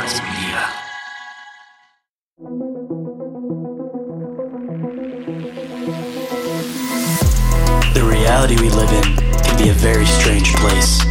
Media. 0.00 0.66
The 7.92 8.02
reality 8.02 8.56
we 8.62 8.70
live 8.70 8.90
in 8.92 9.02
can 9.44 9.58
be 9.58 9.68
a 9.68 9.74
very 9.74 10.06
strange 10.06 10.54
place. 10.54 11.04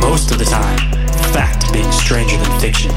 Most 0.00 0.32
of 0.32 0.38
the 0.38 0.46
time, 0.50 0.78
fact 1.32 1.72
being 1.72 1.90
stranger 1.92 2.36
than 2.36 2.58
fiction. 2.58 2.90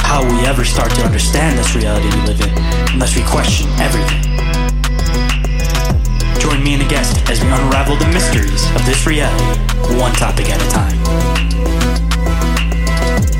How 0.00 0.22
we 0.30 0.44
ever 0.44 0.66
start 0.66 0.90
to 0.90 1.02
understand 1.04 1.58
this 1.58 1.74
reality 1.74 2.14
we 2.14 2.26
live 2.26 2.40
in 2.42 2.50
unless 2.92 3.16
we 3.16 3.22
question 3.22 3.66
everything? 3.80 4.31
Join 6.42 6.64
me 6.64 6.74
and 6.74 6.82
a 6.82 6.88
guest 6.88 7.30
as 7.30 7.40
we 7.40 7.46
unravel 7.46 7.94
the 7.94 8.08
mysteries 8.08 8.68
of 8.74 8.84
this 8.84 9.06
reality, 9.06 9.44
one 9.96 10.12
topic 10.14 10.50
at 10.50 10.60
a 10.60 10.68
time. 10.70 10.98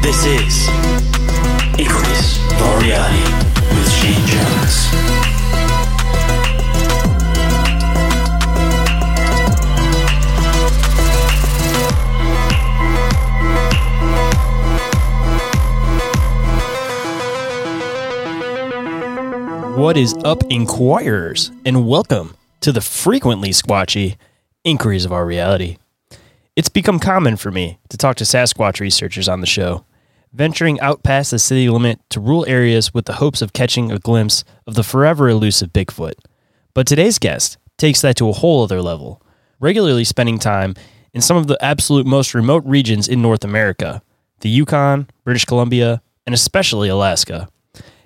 This 0.00 0.24
is 0.24 0.68
of 2.52 2.62
Our 2.62 2.80
Reality 2.80 3.24
with 3.74 3.90
Shayn 3.90 4.24
Jones. 4.28 4.92
What 19.76 19.96
is 19.96 20.14
up, 20.22 20.44
Inquirers, 20.50 21.50
and 21.64 21.88
welcome 21.88 22.36
to 22.62 22.70
the 22.70 22.80
frequently 22.80 23.50
squatchy 23.50 24.16
Inquiries 24.62 25.04
of 25.04 25.12
Our 25.12 25.26
Reality. 25.26 25.78
It's 26.54 26.68
become 26.68 27.00
common 27.00 27.36
for 27.36 27.50
me 27.50 27.80
to 27.88 27.96
talk 27.96 28.16
to 28.18 28.24
Sasquatch 28.24 28.78
researchers 28.78 29.28
on 29.28 29.40
the 29.40 29.48
show, 29.48 29.84
venturing 30.32 30.78
out 30.80 31.02
past 31.02 31.32
the 31.32 31.40
city 31.40 31.68
limit 31.68 31.98
to 32.10 32.20
rural 32.20 32.46
areas 32.46 32.94
with 32.94 33.06
the 33.06 33.14
hopes 33.14 33.42
of 33.42 33.52
catching 33.52 33.90
a 33.90 33.98
glimpse 33.98 34.44
of 34.64 34.74
the 34.74 34.84
forever 34.84 35.28
elusive 35.28 35.72
Bigfoot. 35.72 36.14
But 36.72 36.86
today's 36.86 37.18
guest 37.18 37.58
takes 37.78 38.00
that 38.02 38.14
to 38.18 38.28
a 38.28 38.32
whole 38.32 38.62
other 38.62 38.80
level, 38.80 39.20
regularly 39.58 40.04
spending 40.04 40.38
time 40.38 40.74
in 41.12 41.20
some 41.20 41.36
of 41.36 41.48
the 41.48 41.58
absolute 41.60 42.06
most 42.06 42.32
remote 42.32 42.62
regions 42.64 43.08
in 43.08 43.20
North 43.20 43.44
America 43.44 44.02
the 44.38 44.48
Yukon, 44.48 45.08
British 45.24 45.44
Columbia, 45.44 46.02
and 46.26 46.34
especially 46.34 46.88
Alaska. 46.88 47.48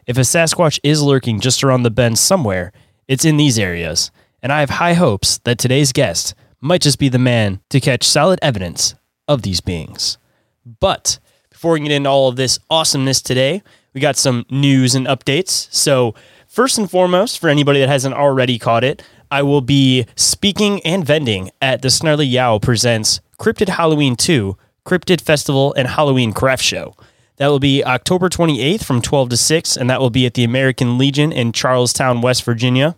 If 0.06 0.16
a 0.18 0.20
Sasquatch 0.20 0.78
is 0.82 1.02
lurking 1.02 1.40
just 1.40 1.64
around 1.64 1.82
the 1.82 1.90
bend 1.90 2.18
somewhere, 2.18 2.72
it's 3.08 3.24
in 3.24 3.38
these 3.38 3.58
areas, 3.58 4.10
and 4.46 4.52
I 4.52 4.60
have 4.60 4.70
high 4.70 4.92
hopes 4.92 5.38
that 5.38 5.58
today's 5.58 5.90
guest 5.90 6.32
might 6.60 6.80
just 6.80 7.00
be 7.00 7.08
the 7.08 7.18
man 7.18 7.58
to 7.68 7.80
catch 7.80 8.04
solid 8.04 8.38
evidence 8.42 8.94
of 9.26 9.42
these 9.42 9.60
beings. 9.60 10.18
But 10.64 11.18
before 11.50 11.72
we 11.72 11.80
get 11.80 11.90
into 11.90 12.08
all 12.08 12.28
of 12.28 12.36
this 12.36 12.60
awesomeness 12.70 13.20
today, 13.20 13.64
we 13.92 14.00
got 14.00 14.16
some 14.16 14.46
news 14.48 14.94
and 14.94 15.08
updates. 15.08 15.66
So, 15.74 16.14
first 16.46 16.78
and 16.78 16.88
foremost, 16.88 17.40
for 17.40 17.48
anybody 17.48 17.80
that 17.80 17.88
hasn't 17.88 18.14
already 18.14 18.56
caught 18.56 18.84
it, 18.84 19.02
I 19.32 19.42
will 19.42 19.62
be 19.62 20.06
speaking 20.14 20.80
and 20.86 21.04
vending 21.04 21.50
at 21.60 21.82
the 21.82 21.90
Snarly 21.90 22.26
Yow 22.26 22.60
Presents 22.60 23.20
Cryptid 23.40 23.70
Halloween 23.70 24.14
2 24.14 24.56
Cryptid 24.84 25.20
Festival 25.20 25.74
and 25.74 25.88
Halloween 25.88 26.32
Craft 26.32 26.62
Show. 26.62 26.94
That 27.38 27.48
will 27.48 27.58
be 27.58 27.82
October 27.82 28.28
28th 28.28 28.84
from 28.84 29.02
12 29.02 29.30
to 29.30 29.36
6, 29.36 29.76
and 29.76 29.90
that 29.90 29.98
will 29.98 30.10
be 30.10 30.24
at 30.24 30.34
the 30.34 30.44
American 30.44 30.98
Legion 30.98 31.32
in 31.32 31.50
Charles 31.50 31.92
Town, 31.92 32.20
West 32.20 32.44
Virginia. 32.44 32.94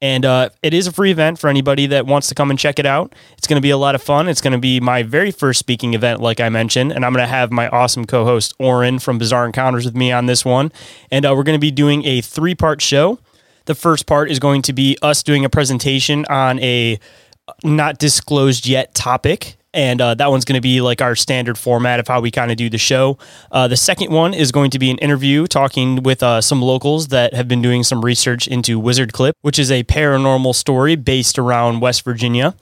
And 0.00 0.24
uh, 0.24 0.50
it 0.62 0.74
is 0.74 0.86
a 0.86 0.92
free 0.92 1.10
event 1.10 1.40
for 1.40 1.48
anybody 1.48 1.86
that 1.86 2.06
wants 2.06 2.28
to 2.28 2.34
come 2.34 2.50
and 2.50 2.58
check 2.58 2.78
it 2.78 2.86
out. 2.86 3.14
It's 3.36 3.48
going 3.48 3.56
to 3.56 3.62
be 3.62 3.70
a 3.70 3.76
lot 3.76 3.96
of 3.96 4.02
fun. 4.02 4.28
It's 4.28 4.40
going 4.40 4.52
to 4.52 4.58
be 4.58 4.78
my 4.78 5.02
very 5.02 5.32
first 5.32 5.58
speaking 5.58 5.94
event, 5.94 6.20
like 6.20 6.38
I 6.38 6.48
mentioned. 6.48 6.92
And 6.92 7.04
I'm 7.04 7.12
going 7.12 7.24
to 7.24 7.28
have 7.28 7.50
my 7.50 7.68
awesome 7.68 8.04
co 8.04 8.24
host, 8.24 8.54
Orin 8.58 9.00
from 9.00 9.18
Bizarre 9.18 9.44
Encounters, 9.44 9.84
with 9.84 9.96
me 9.96 10.12
on 10.12 10.26
this 10.26 10.44
one. 10.44 10.70
And 11.10 11.26
uh, 11.26 11.34
we're 11.36 11.42
going 11.42 11.58
to 11.58 11.60
be 11.60 11.72
doing 11.72 12.04
a 12.04 12.20
three 12.20 12.54
part 12.54 12.80
show. 12.80 13.18
The 13.64 13.74
first 13.74 14.06
part 14.06 14.30
is 14.30 14.38
going 14.38 14.62
to 14.62 14.72
be 14.72 14.96
us 15.02 15.22
doing 15.22 15.44
a 15.44 15.50
presentation 15.50 16.24
on 16.26 16.58
a 16.60 16.98
not 17.64 17.98
disclosed 17.98 18.66
yet 18.66 18.94
topic 18.94 19.57
and 19.78 20.00
uh, 20.00 20.12
that 20.12 20.28
one's 20.28 20.44
going 20.44 20.56
to 20.56 20.60
be 20.60 20.80
like 20.80 21.00
our 21.00 21.14
standard 21.14 21.56
format 21.56 22.00
of 22.00 22.08
how 22.08 22.20
we 22.20 22.32
kind 22.32 22.50
of 22.50 22.56
do 22.56 22.68
the 22.68 22.78
show. 22.78 23.16
Uh, 23.52 23.68
the 23.68 23.76
second 23.76 24.10
one 24.10 24.34
is 24.34 24.50
going 24.50 24.72
to 24.72 24.78
be 24.78 24.90
an 24.90 24.98
interview 24.98 25.46
talking 25.46 26.02
with 26.02 26.20
uh, 26.20 26.40
some 26.40 26.60
locals 26.60 27.08
that 27.08 27.32
have 27.32 27.46
been 27.46 27.62
doing 27.62 27.84
some 27.84 28.04
research 28.04 28.48
into 28.48 28.80
Wizard 28.80 29.12
Clip, 29.12 29.36
which 29.42 29.56
is 29.56 29.70
a 29.70 29.84
paranormal 29.84 30.52
story 30.52 30.96
based 30.96 31.38
around 31.38 31.78
West 31.78 32.02
Virginia. 32.02 32.56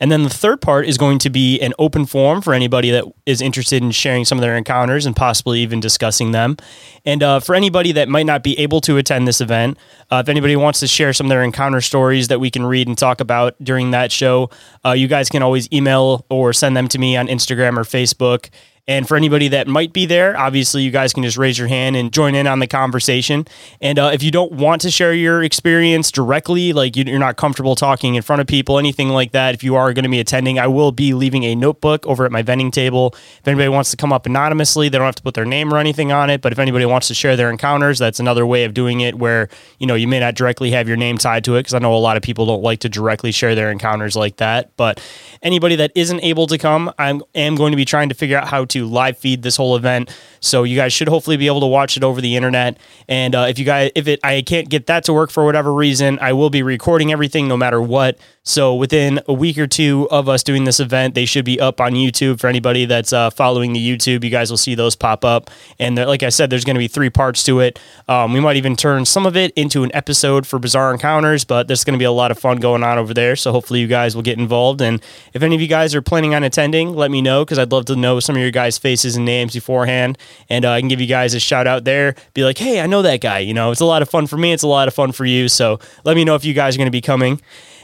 And 0.00 0.10
then 0.10 0.22
the 0.22 0.30
third 0.30 0.62
part 0.62 0.86
is 0.86 0.96
going 0.96 1.18
to 1.20 1.30
be 1.30 1.60
an 1.60 1.74
open 1.78 2.06
forum 2.06 2.40
for 2.40 2.54
anybody 2.54 2.90
that 2.90 3.04
is 3.26 3.42
interested 3.42 3.82
in 3.82 3.90
sharing 3.90 4.24
some 4.24 4.38
of 4.38 4.40
their 4.40 4.56
encounters 4.56 5.04
and 5.04 5.14
possibly 5.14 5.60
even 5.60 5.78
discussing 5.78 6.32
them. 6.32 6.56
And 7.04 7.22
uh, 7.22 7.40
for 7.40 7.54
anybody 7.54 7.92
that 7.92 8.08
might 8.08 8.24
not 8.24 8.42
be 8.42 8.58
able 8.58 8.80
to 8.82 8.96
attend 8.96 9.28
this 9.28 9.42
event, 9.42 9.76
uh, 10.10 10.22
if 10.24 10.30
anybody 10.30 10.56
wants 10.56 10.80
to 10.80 10.86
share 10.86 11.12
some 11.12 11.26
of 11.26 11.28
their 11.28 11.42
encounter 11.42 11.82
stories 11.82 12.28
that 12.28 12.40
we 12.40 12.50
can 12.50 12.64
read 12.64 12.88
and 12.88 12.96
talk 12.96 13.20
about 13.20 13.62
during 13.62 13.90
that 13.90 14.10
show, 14.10 14.48
uh, 14.86 14.92
you 14.92 15.06
guys 15.06 15.28
can 15.28 15.42
always 15.42 15.68
email 15.70 16.24
or 16.30 16.54
send 16.60 16.76
them 16.76 16.86
to 16.88 16.98
me 16.98 17.16
on 17.16 17.26
Instagram 17.26 17.76
or 17.76 17.82
Facebook. 17.82 18.50
And 18.88 19.06
for 19.06 19.16
anybody 19.16 19.48
that 19.48 19.68
might 19.68 19.92
be 19.92 20.06
there, 20.06 20.36
obviously 20.36 20.82
you 20.82 20.90
guys 20.90 21.12
can 21.12 21.22
just 21.22 21.36
raise 21.36 21.58
your 21.58 21.68
hand 21.68 21.94
and 21.96 22.12
join 22.12 22.34
in 22.34 22.46
on 22.46 22.58
the 22.58 22.66
conversation. 22.66 23.46
And 23.80 23.98
uh, 23.98 24.10
if 24.12 24.22
you 24.22 24.30
don't 24.30 24.52
want 24.52 24.82
to 24.82 24.90
share 24.90 25.14
your 25.14 25.42
experience 25.42 26.10
directly, 26.10 26.72
like 26.72 26.96
you- 26.96 27.04
you're 27.06 27.18
not 27.18 27.36
comfortable 27.36 27.74
talking 27.76 28.14
in 28.16 28.22
front 28.22 28.40
of 28.40 28.46
people, 28.48 28.78
anything 28.78 29.08
like 29.10 29.32
that, 29.32 29.54
if 29.54 29.62
you 29.62 29.76
are 29.76 29.92
going 29.92 30.02
to 30.04 30.08
be 30.08 30.18
attending, 30.18 30.58
I 30.58 30.66
will 30.66 30.92
be 30.92 31.14
leaving 31.14 31.44
a 31.44 31.54
notebook 31.54 32.04
over 32.06 32.24
at 32.24 32.32
my 32.32 32.42
vending 32.42 32.70
table. 32.70 33.14
If 33.40 33.46
anybody 33.46 33.68
wants 33.68 33.90
to 33.92 33.96
come 33.96 34.12
up 34.12 34.26
anonymously, 34.26 34.88
they 34.88 34.98
don't 34.98 35.04
have 35.06 35.14
to 35.16 35.22
put 35.22 35.34
their 35.34 35.44
name 35.44 35.72
or 35.72 35.78
anything 35.78 36.10
on 36.10 36.28
it. 36.30 36.40
But 36.40 36.52
if 36.52 36.58
anybody 36.58 36.84
wants 36.86 37.06
to 37.08 37.14
share 37.14 37.36
their 37.36 37.50
encounters, 37.50 37.98
that's 37.98 38.18
another 38.18 38.44
way 38.46 38.64
of 38.64 38.74
doing 38.74 39.00
it 39.00 39.16
where, 39.16 39.48
you 39.78 39.86
know, 39.86 39.94
you 39.94 40.08
may 40.08 40.18
not 40.20 40.34
directly 40.34 40.70
have 40.72 40.88
your 40.88 40.96
name 40.96 41.16
tied 41.18 41.44
to 41.44 41.54
it 41.56 41.60
because 41.60 41.74
I 41.74 41.78
know 41.78 41.94
a 41.94 41.98
lot 41.98 42.16
of 42.16 42.22
people 42.22 42.46
don't 42.46 42.62
like 42.62 42.80
to 42.80 42.88
directly 42.88 43.30
share 43.30 43.54
their 43.54 43.70
encounters 43.70 44.16
like 44.16 44.36
that. 44.38 44.76
But 44.76 45.00
anybody 45.42 45.76
that 45.76 45.92
isn't 45.94 46.20
able 46.24 46.46
to 46.48 46.58
come, 46.58 46.92
I 46.98 47.18
am 47.34 47.54
going 47.54 47.70
to 47.72 47.76
be 47.76 47.84
trying 47.84 48.08
to 48.08 48.14
figure 48.14 48.36
out 48.36 48.48
how 48.48 48.64
to 48.66 48.79
live 48.86 49.18
feed 49.18 49.42
this 49.42 49.56
whole 49.56 49.76
event. 49.76 50.14
So 50.40 50.62
you 50.62 50.76
guys 50.76 50.92
should 50.92 51.08
hopefully 51.08 51.36
be 51.36 51.46
able 51.46 51.60
to 51.60 51.66
watch 51.66 51.96
it 51.96 52.04
over 52.04 52.20
the 52.20 52.36
internet. 52.36 52.78
And 53.08 53.34
uh, 53.34 53.46
if 53.48 53.58
you 53.58 53.64
guys, 53.64 53.90
if 53.94 54.08
it, 54.08 54.20
I 54.24 54.42
can't 54.42 54.68
get 54.68 54.86
that 54.86 55.04
to 55.04 55.12
work 55.12 55.30
for 55.30 55.44
whatever 55.44 55.72
reason, 55.72 56.18
I 56.20 56.32
will 56.32 56.50
be 56.50 56.62
recording 56.62 57.12
everything 57.12 57.46
no 57.46 57.56
matter 57.56 57.80
what. 57.80 58.18
So 58.42 58.74
within 58.74 59.20
a 59.28 59.34
week 59.34 59.58
or 59.58 59.66
two 59.66 60.08
of 60.10 60.28
us 60.28 60.42
doing 60.42 60.64
this 60.64 60.80
event, 60.80 61.14
they 61.14 61.26
should 61.26 61.44
be 61.44 61.60
up 61.60 61.80
on 61.80 61.92
YouTube 61.92 62.40
for 62.40 62.46
anybody 62.46 62.86
that's 62.86 63.12
uh, 63.12 63.30
following 63.30 63.74
the 63.74 63.80
YouTube. 63.80 64.24
You 64.24 64.30
guys 64.30 64.50
will 64.50 64.56
see 64.56 64.74
those 64.74 64.96
pop 64.96 65.24
up. 65.24 65.50
And 65.78 65.96
like 65.96 66.22
I 66.22 66.30
said, 66.30 66.48
there's 66.48 66.64
going 66.64 66.74
to 66.74 66.80
be 66.80 66.88
three 66.88 67.10
parts 67.10 67.44
to 67.44 67.60
it. 67.60 67.78
Um, 68.08 68.32
we 68.32 68.40
might 68.40 68.56
even 68.56 68.76
turn 68.76 69.04
some 69.04 69.26
of 69.26 69.36
it 69.36 69.52
into 69.56 69.84
an 69.84 69.90
episode 69.94 70.46
for 70.46 70.58
Bizarre 70.58 70.90
Encounters, 70.92 71.44
but 71.44 71.68
there's 71.68 71.84
going 71.84 71.94
to 71.94 71.98
be 71.98 72.04
a 72.06 72.12
lot 72.12 72.30
of 72.30 72.38
fun 72.38 72.58
going 72.58 72.82
on 72.82 72.98
over 72.98 73.12
there. 73.12 73.36
So 73.36 73.52
hopefully 73.52 73.80
you 73.80 73.86
guys 73.86 74.14
will 74.14 74.22
get 74.22 74.38
involved. 74.38 74.80
And 74.80 75.02
if 75.34 75.42
any 75.42 75.54
of 75.54 75.60
you 75.60 75.68
guys 75.68 75.94
are 75.94 76.02
planning 76.02 76.34
on 76.34 76.42
attending, 76.42 76.94
let 76.94 77.10
me 77.10 77.20
know 77.20 77.44
because 77.44 77.58
I'd 77.58 77.72
love 77.72 77.84
to 77.86 77.96
know 77.96 78.20
some 78.20 78.36
of 78.36 78.42
your 78.42 78.50
guys' 78.50 78.59
faces 78.68 79.16
and 79.16 79.24
names 79.24 79.54
beforehand. 79.54 80.18
And 80.48 80.64
uh, 80.64 80.72
I 80.72 80.80
can 80.80 80.88
give 80.88 81.00
you 81.00 81.06
guys 81.06 81.34
a 81.34 81.40
shout 81.40 81.66
out 81.66 81.84
there. 81.84 82.14
Be 82.34 82.44
like, 82.44 82.58
hey, 82.58 82.80
I 82.80 82.86
know 82.86 83.02
that 83.02 83.20
guy. 83.20 83.38
You 83.40 83.54
know, 83.54 83.70
it's 83.70 83.80
a 83.80 83.86
lot 83.86 84.02
of 84.02 84.08
fun 84.08 84.26
for 84.26 84.36
me. 84.36 84.52
It's 84.52 84.62
a 84.62 84.68
lot 84.68 84.88
of 84.88 84.94
fun 84.94 85.12
for 85.12 85.24
you. 85.24 85.48
So 85.48 85.78
let 86.04 86.16
me 86.16 86.24
know 86.24 86.34
if 86.34 86.44
you 86.44 86.54
guys 86.54 86.74
are 86.74 86.78
going 86.78 86.86
to 86.86 86.90
be 86.90 87.00
coming. 87.00 87.40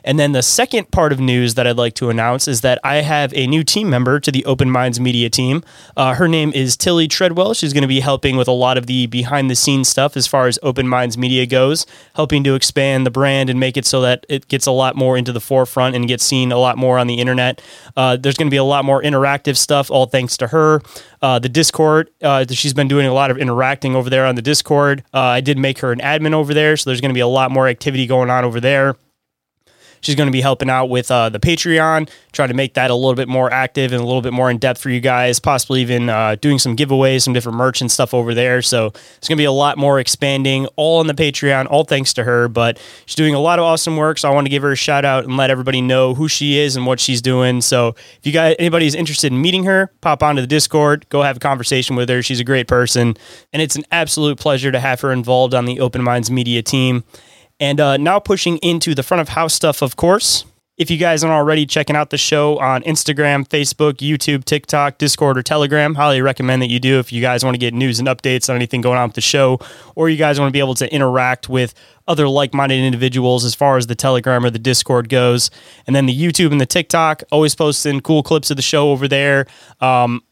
And 0.07 0.21
then 0.21 0.33
the 0.33 0.43
second 0.43 0.93
part 0.93 1.13
of 1.13 1.19
news 1.19 1.55
that 1.55 1.67
I'd 1.67 1.77
like 1.77 1.95
to 1.95 2.09
announce 2.09 2.47
is 2.47 2.61
that 2.61 2.79
I 2.85 2.97
have 3.03 3.35
a 3.35 3.49
new 3.49 3.65
team 3.65 3.91
member 3.91 4.21
to 4.21 4.31
the 4.31 4.45
Open 4.45 4.71
Minds 4.71 5.01
Media 5.01 5.29
team. 5.29 5.65
Uh, 5.97 6.15
her 6.15 6.29
name 6.29 6.53
is 6.55 6.77
Tilly 6.77 7.09
Treadwell. 7.09 7.55
She's 7.55 7.73
going 7.73 7.83
to 7.83 7.89
be 7.89 7.99
helping 8.01 8.37
with 8.37 8.47
a 8.47 8.53
lot 8.53 8.79
of 8.79 8.87
the 8.87 9.07
behind 9.09 9.51
the 9.51 9.57
scenes 9.57 9.89
stuff 9.89 10.17
as 10.17 10.29
far 10.29 10.47
as 10.47 10.61
Open 10.63 10.87
Minds 10.87 11.19
Media 11.19 11.45
goes, 11.45 11.87
helping 12.15 12.45
to 12.45 12.55
expand 12.55 13.05
the 13.05 13.11
brand 13.11 13.51
and 13.51 13.59
make 13.59 13.77
it 13.77 13.85
so 13.85 14.01
that 14.01 14.25
it 14.29 14.47
gets 14.47 14.67
a 14.67 14.71
lot 14.71 14.95
more 14.95 15.17
into 15.19 15.33
the 15.33 15.41
forefront 15.41 15.97
and 15.97 16.07
gets 16.07 16.25
seen 16.25 16.53
a 16.53 16.59
lot 16.59 16.79
more 16.79 16.99
on 16.99 17.09
the 17.09 17.15
internet. 17.15 17.61
Uh, 17.97 18.17
there's 18.17 18.37
going 18.37 18.49
to 18.49 18.55
be 18.55 18.57
a 18.57 18.65
lot 18.65 18.85
more 18.85 19.03
interactive 19.03 19.57
stuff, 19.57 19.91
all 19.91 20.07
thanks 20.07 20.37
to 20.37 20.47
her. 20.47 20.81
Uh, 21.21 21.41
the 21.41 21.49
Discord, 21.49 22.11
uh, 22.23 22.45
she's 22.49 22.75
been 22.75 22.87
doing 22.89 23.07
a 23.07 23.13
lot 23.13 23.33
of 23.33 23.39
interacting 23.39 23.97
over 23.97 24.09
there 24.09 24.25
on 24.25 24.37
the 24.37 24.43
Discord. 24.43 25.03
Uh, 25.13 25.21
I 25.21 25.41
did 25.41 25.59
make 25.59 25.81
her 25.81 25.91
an 25.91 25.99
admin 25.99 26.33
over 26.33 26.55
there, 26.55 26.77
so 26.77 26.89
there's 26.89 27.01
going 27.01 27.11
to 27.11 27.15
be 27.15 27.21
a 27.21 27.27
lot 27.27 27.51
more 27.51 27.67
activity 27.67 28.07
going 28.07 28.31
on 28.31 28.45
over 28.45 28.61
there. 28.61 28.95
She's 30.07 30.15
going 30.15 30.29
to 30.29 30.33
be 30.33 30.41
helping 30.41 30.71
out 30.71 30.89
with 30.89 31.11
uh, 31.11 31.31
the 31.31 31.41
Patreon, 31.41 32.09
trying 32.31 32.47
to 32.47 32.55
make 32.55 32.75
that 32.75 32.93
a 32.93 32.95
little 32.95 33.17
bit 33.17 33.27
more 33.27 33.53
active 33.53 33.91
and 33.91 34.01
a 34.01 34.05
little 34.05 34.23
bit 34.23 34.33
more 34.33 34.49
in 34.49 34.59
depth 34.59 34.81
for 34.81 34.89
you 34.89 35.01
guys, 35.01 35.41
possibly 35.41 35.81
even 35.81 36.09
uh, 36.09 36.37
doing 36.37 36.61
some 36.61 36.77
giveaways, 36.77 37.23
some 37.23 37.33
different 37.33 37.59
merch 37.59 37.81
and 37.81 37.91
stuff 37.91 38.15
over 38.15 38.33
there. 38.33 38.63
So 38.63 38.87
it's 38.87 39.27
going 39.27 39.37
to 39.37 39.41
be 39.41 39.47
a 39.47 39.51
lot 39.51 39.79
more 39.79 39.99
expanding, 39.99 40.67
all 40.77 41.01
on 41.01 41.09
the 41.09 41.13
Patreon, 41.13 41.67
all 41.69 41.83
thanks 41.83 42.15
to 42.15 42.23
her. 42.23 42.47
But 42.47 42.81
she's 43.07 43.17
doing 43.17 43.35
a 43.35 43.41
lot 43.41 43.59
of 43.59 43.65
awesome 43.65 43.97
work. 43.97 44.19
So 44.19 44.31
I 44.31 44.33
want 44.33 44.45
to 44.45 44.49
give 44.49 44.63
her 44.63 44.71
a 44.71 44.77
shout 44.77 45.05
out 45.05 45.25
and 45.25 45.37
let 45.37 45.51
everybody 45.51 45.81
know 45.81 46.15
who 46.15 46.29
she 46.29 46.57
is 46.57 46.77
and 46.77 46.87
what 46.87 47.01
she's 47.01 47.21
doing. 47.21 47.61
So 47.61 47.89
if 47.89 48.21
you 48.23 48.31
guys, 48.31 48.55
anybody 48.61 48.87
is 48.87 48.95
interested 48.95 49.33
in 49.33 49.43
meeting 49.43 49.65
her, 49.65 49.91
pop 50.03 50.23
onto 50.23 50.41
the 50.41 50.47
Discord, 50.47 51.09
go 51.09 51.23
have 51.23 51.39
a 51.39 51.41
conversation 51.41 51.97
with 51.97 52.09
her. 52.11 52.23
She's 52.23 52.39
a 52.39 52.45
great 52.45 52.69
person. 52.69 53.17
And 53.53 53.61
it's 53.61 53.75
an 53.75 53.83
absolute 53.91 54.39
pleasure 54.39 54.71
to 54.71 54.79
have 54.79 55.01
her 55.01 55.11
involved 55.11 55.53
on 55.53 55.65
the 55.65 55.81
Open 55.81 56.01
Minds 56.01 56.31
Media 56.31 56.63
team. 56.63 57.03
And 57.59 57.81
uh, 57.81 57.97
now 57.97 58.19
pushing 58.19 58.59
into 58.59 58.95
the 58.95 59.03
front 59.03 59.21
of 59.21 59.31
house 59.31 59.55
stuff, 59.55 59.83
of 59.83 59.97
course. 59.97 60.45
If 60.77 60.91
you 60.91 60.99
guys 60.99 61.25
aren't 61.25 61.33
already 61.33 61.65
checking 61.65 61.97
out 61.97 62.11
the 62.11 62.19
show 62.19 62.59
on 62.59 62.83
Instagram, 62.83 63.49
Facebook, 63.49 63.95
YouTube, 63.95 64.45
TikTok, 64.45 64.99
Discord, 64.99 65.39
or 65.39 65.43
Telegram, 65.43 65.95
highly 65.95 66.21
recommend 66.21 66.61
that 66.61 66.69
you 66.69 66.79
do 66.79 66.99
if 66.99 67.11
you 67.11 67.23
guys 67.23 67.43
want 67.43 67.55
to 67.55 67.59
get 67.59 67.73
news 67.73 67.99
and 67.99 68.07
updates 68.07 68.51
on 68.51 68.57
anything 68.57 68.83
going 68.83 68.99
on 68.99 69.09
with 69.09 69.15
the 69.15 69.23
show, 69.23 69.59
or 69.95 70.11
you 70.11 70.19
guys 70.19 70.39
want 70.39 70.51
to 70.51 70.53
be 70.53 70.59
able 70.59 70.75
to 70.75 70.93
interact 70.93 71.49
with 71.49 71.73
other 72.07 72.29
like 72.29 72.53
minded 72.53 72.79
individuals 72.85 73.43
as 73.43 73.55
far 73.55 73.79
as 73.79 73.87
the 73.87 73.95
Telegram 73.95 74.45
or 74.45 74.51
the 74.51 74.59
Discord 74.59 75.09
goes. 75.09 75.51
And 75.87 75.97
then 75.97 76.05
the 76.05 76.15
YouTube 76.15 76.53
and 76.53 76.61
the 76.61 76.67
TikTok, 76.67 77.23
always 77.33 77.55
posting 77.55 78.03
cool 78.03 78.23
clips 78.23 78.51
of 78.51 78.59
the 78.59 78.63
show 78.63 78.91
over 78.91 79.09
there. 79.09 79.47
Um, 79.81 80.23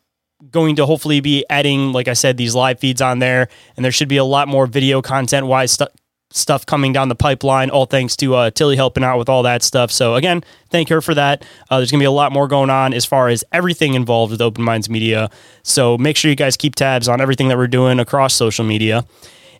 going 0.50 0.76
to 0.76 0.84
hopefully 0.84 1.20
be 1.20 1.46
adding, 1.48 1.92
like 1.92 2.06
I 2.06 2.12
said, 2.12 2.36
these 2.36 2.54
live 2.54 2.78
feeds 2.78 3.00
on 3.00 3.18
there, 3.18 3.48
and 3.76 3.84
there 3.84 3.92
should 3.92 4.08
be 4.08 4.18
a 4.18 4.24
lot 4.24 4.46
more 4.46 4.66
video 4.66 5.00
content 5.00 5.46
wise 5.46 5.72
stuff 5.72 5.88
stuff 6.34 6.66
coming 6.66 6.92
down 6.92 7.08
the 7.08 7.14
pipeline, 7.14 7.70
all 7.70 7.86
thanks 7.86 8.16
to 8.16 8.34
uh, 8.34 8.50
Tilly 8.50 8.76
helping 8.76 9.04
out 9.04 9.18
with 9.18 9.28
all 9.28 9.42
that 9.44 9.62
stuff. 9.62 9.90
So, 9.90 10.16
again, 10.16 10.42
thank 10.68 10.88
her 10.88 11.00
for 11.00 11.14
that. 11.14 11.44
Uh, 11.70 11.78
there's 11.78 11.90
going 11.90 12.00
to 12.00 12.02
be 12.02 12.06
a 12.06 12.10
lot 12.10 12.32
more 12.32 12.48
going 12.48 12.70
on 12.70 12.92
as 12.92 13.04
far 13.04 13.28
as 13.28 13.44
everything 13.52 13.94
involved 13.94 14.32
with 14.32 14.40
Open 14.40 14.62
Minds 14.64 14.90
Media. 14.90 15.30
So, 15.62 15.96
make 15.96 16.16
sure 16.16 16.28
you 16.28 16.36
guys 16.36 16.56
keep 16.56 16.74
tabs 16.74 17.08
on 17.08 17.20
everything 17.20 17.48
that 17.48 17.56
we're 17.56 17.68
doing 17.68 18.00
across 18.00 18.34
social 18.34 18.64
media. 18.64 19.04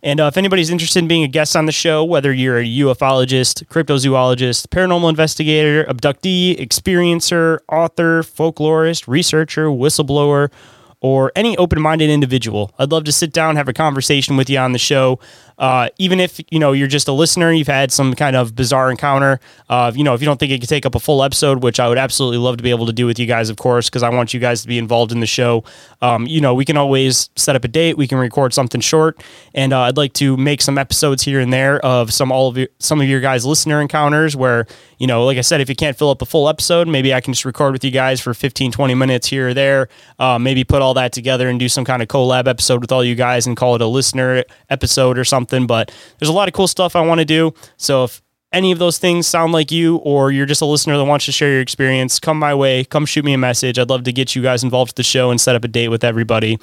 And 0.02 0.20
uh, 0.20 0.26
if 0.26 0.36
anybody's 0.36 0.68
interested 0.68 0.98
in 0.98 1.08
being 1.08 1.22
a 1.22 1.28
guest 1.28 1.56
on 1.56 1.64
the 1.64 1.72
show, 1.72 2.04
whether 2.04 2.30
you're 2.30 2.58
a 2.58 2.64
ufologist, 2.64 3.64
cryptozoologist, 3.68 4.66
paranormal 4.66 5.08
investigator, 5.08 5.84
abductee, 5.84 6.58
experiencer, 6.58 7.60
author, 7.70 8.22
folklorist, 8.22 9.08
researcher, 9.08 9.68
whistleblower, 9.68 10.50
or 11.00 11.32
any 11.34 11.56
open-minded 11.56 12.10
individual. 12.10 12.70
I'd 12.78 12.90
love 12.90 13.04
to 13.04 13.12
sit 13.12 13.32
down, 13.32 13.56
have 13.56 13.68
a 13.68 13.72
conversation 13.72 14.36
with 14.36 14.50
you 14.50 14.58
on 14.58 14.72
the 14.72 14.78
show. 14.78 15.20
Uh, 15.58 15.88
even 15.98 16.20
if 16.20 16.40
you 16.50 16.58
know 16.58 16.72
you're 16.72 16.88
just 16.88 17.08
a 17.08 17.12
listener, 17.12 17.52
you've 17.52 17.66
had 17.66 17.92
some 17.92 18.14
kind 18.14 18.36
of 18.36 18.54
bizarre 18.54 18.90
encounter. 18.90 19.40
Uh, 19.68 19.92
you 19.94 20.04
know, 20.04 20.14
if 20.14 20.20
you 20.20 20.26
don't 20.26 20.38
think 20.38 20.52
it 20.52 20.60
could 20.60 20.68
take 20.68 20.86
up 20.86 20.94
a 20.94 21.00
full 21.00 21.22
episode, 21.22 21.62
which 21.62 21.78
I 21.80 21.88
would 21.88 21.98
absolutely 21.98 22.38
love 22.38 22.56
to 22.56 22.62
be 22.62 22.70
able 22.70 22.86
to 22.86 22.92
do 22.92 23.06
with 23.06 23.18
you 23.18 23.26
guys, 23.26 23.50
of 23.50 23.56
course, 23.56 23.88
because 23.88 24.02
I 24.02 24.08
want 24.08 24.34
you 24.34 24.40
guys 24.40 24.62
to 24.62 24.68
be 24.68 24.78
involved 24.78 25.12
in 25.12 25.20
the 25.20 25.26
show. 25.26 25.64
Um, 26.02 26.26
you 26.26 26.40
know, 26.40 26.54
we 26.54 26.64
can 26.64 26.76
always 26.76 27.30
set 27.36 27.56
up 27.56 27.64
a 27.64 27.68
date. 27.68 27.96
We 27.96 28.06
can 28.06 28.18
record 28.18 28.52
something 28.52 28.80
short, 28.80 29.22
and 29.54 29.72
uh, 29.72 29.82
I'd 29.82 29.96
like 29.96 30.12
to 30.14 30.36
make 30.36 30.62
some 30.62 30.78
episodes 30.78 31.22
here 31.22 31.40
and 31.40 31.52
there 31.52 31.84
of 31.84 32.12
some 32.12 32.32
all 32.32 32.48
of 32.48 32.56
your, 32.56 32.68
some 32.78 33.00
of 33.00 33.06
your 33.06 33.20
guys' 33.20 33.46
listener 33.46 33.80
encounters 33.80 34.36
where 34.36 34.66
you 34.98 35.06
know, 35.06 35.24
like 35.24 35.38
I 35.38 35.42
said, 35.42 35.60
if 35.60 35.68
you 35.68 35.74
can't 35.74 35.96
fill 35.96 36.10
up 36.10 36.22
a 36.22 36.26
full 36.26 36.48
episode, 36.48 36.88
maybe 36.88 37.12
I 37.12 37.20
can 37.20 37.32
just 37.32 37.44
record 37.44 37.72
with 37.72 37.84
you 37.84 37.90
guys 37.90 38.20
for 38.20 38.32
15, 38.32 38.72
20 38.72 38.94
minutes 38.94 39.26
here 39.26 39.48
or 39.48 39.54
there. 39.54 39.88
Uh, 40.18 40.38
maybe 40.38 40.64
put 40.64 40.82
all 40.82 40.94
that 40.94 41.12
together 41.12 41.48
and 41.48 41.58
do 41.58 41.68
some 41.68 41.84
kind 41.84 42.00
of 42.00 42.08
collab 42.08 42.48
episode 42.48 42.80
with 42.80 42.92
all 42.92 43.04
you 43.04 43.14
guys 43.14 43.46
and 43.46 43.56
call 43.56 43.74
it 43.74 43.82
a 43.82 43.86
listener 43.86 44.44
episode 44.70 45.18
or 45.18 45.24
something. 45.24 45.43
But 45.66 45.92
there's 46.18 46.28
a 46.28 46.32
lot 46.32 46.48
of 46.48 46.54
cool 46.54 46.68
stuff 46.68 46.96
I 46.96 47.00
want 47.00 47.20
to 47.20 47.24
do. 47.24 47.54
So 47.76 48.04
if 48.04 48.22
any 48.52 48.70
of 48.70 48.78
those 48.78 48.98
things 48.98 49.26
sound 49.26 49.52
like 49.52 49.72
you 49.72 49.96
or 49.96 50.30
you're 50.30 50.46
just 50.46 50.62
a 50.62 50.66
listener 50.66 50.96
that 50.96 51.04
wants 51.04 51.24
to 51.26 51.32
share 51.32 51.50
your 51.50 51.60
experience, 51.60 52.20
come 52.20 52.38
my 52.38 52.54
way. 52.54 52.84
Come 52.84 53.04
shoot 53.04 53.24
me 53.24 53.34
a 53.34 53.38
message. 53.38 53.78
I'd 53.78 53.90
love 53.90 54.04
to 54.04 54.12
get 54.12 54.34
you 54.36 54.42
guys 54.42 54.62
involved 54.62 54.90
with 54.90 54.96
the 54.96 55.02
show 55.02 55.30
and 55.30 55.40
set 55.40 55.56
up 55.56 55.64
a 55.64 55.68
date 55.68 55.88
with 55.88 56.04
everybody. 56.04 56.58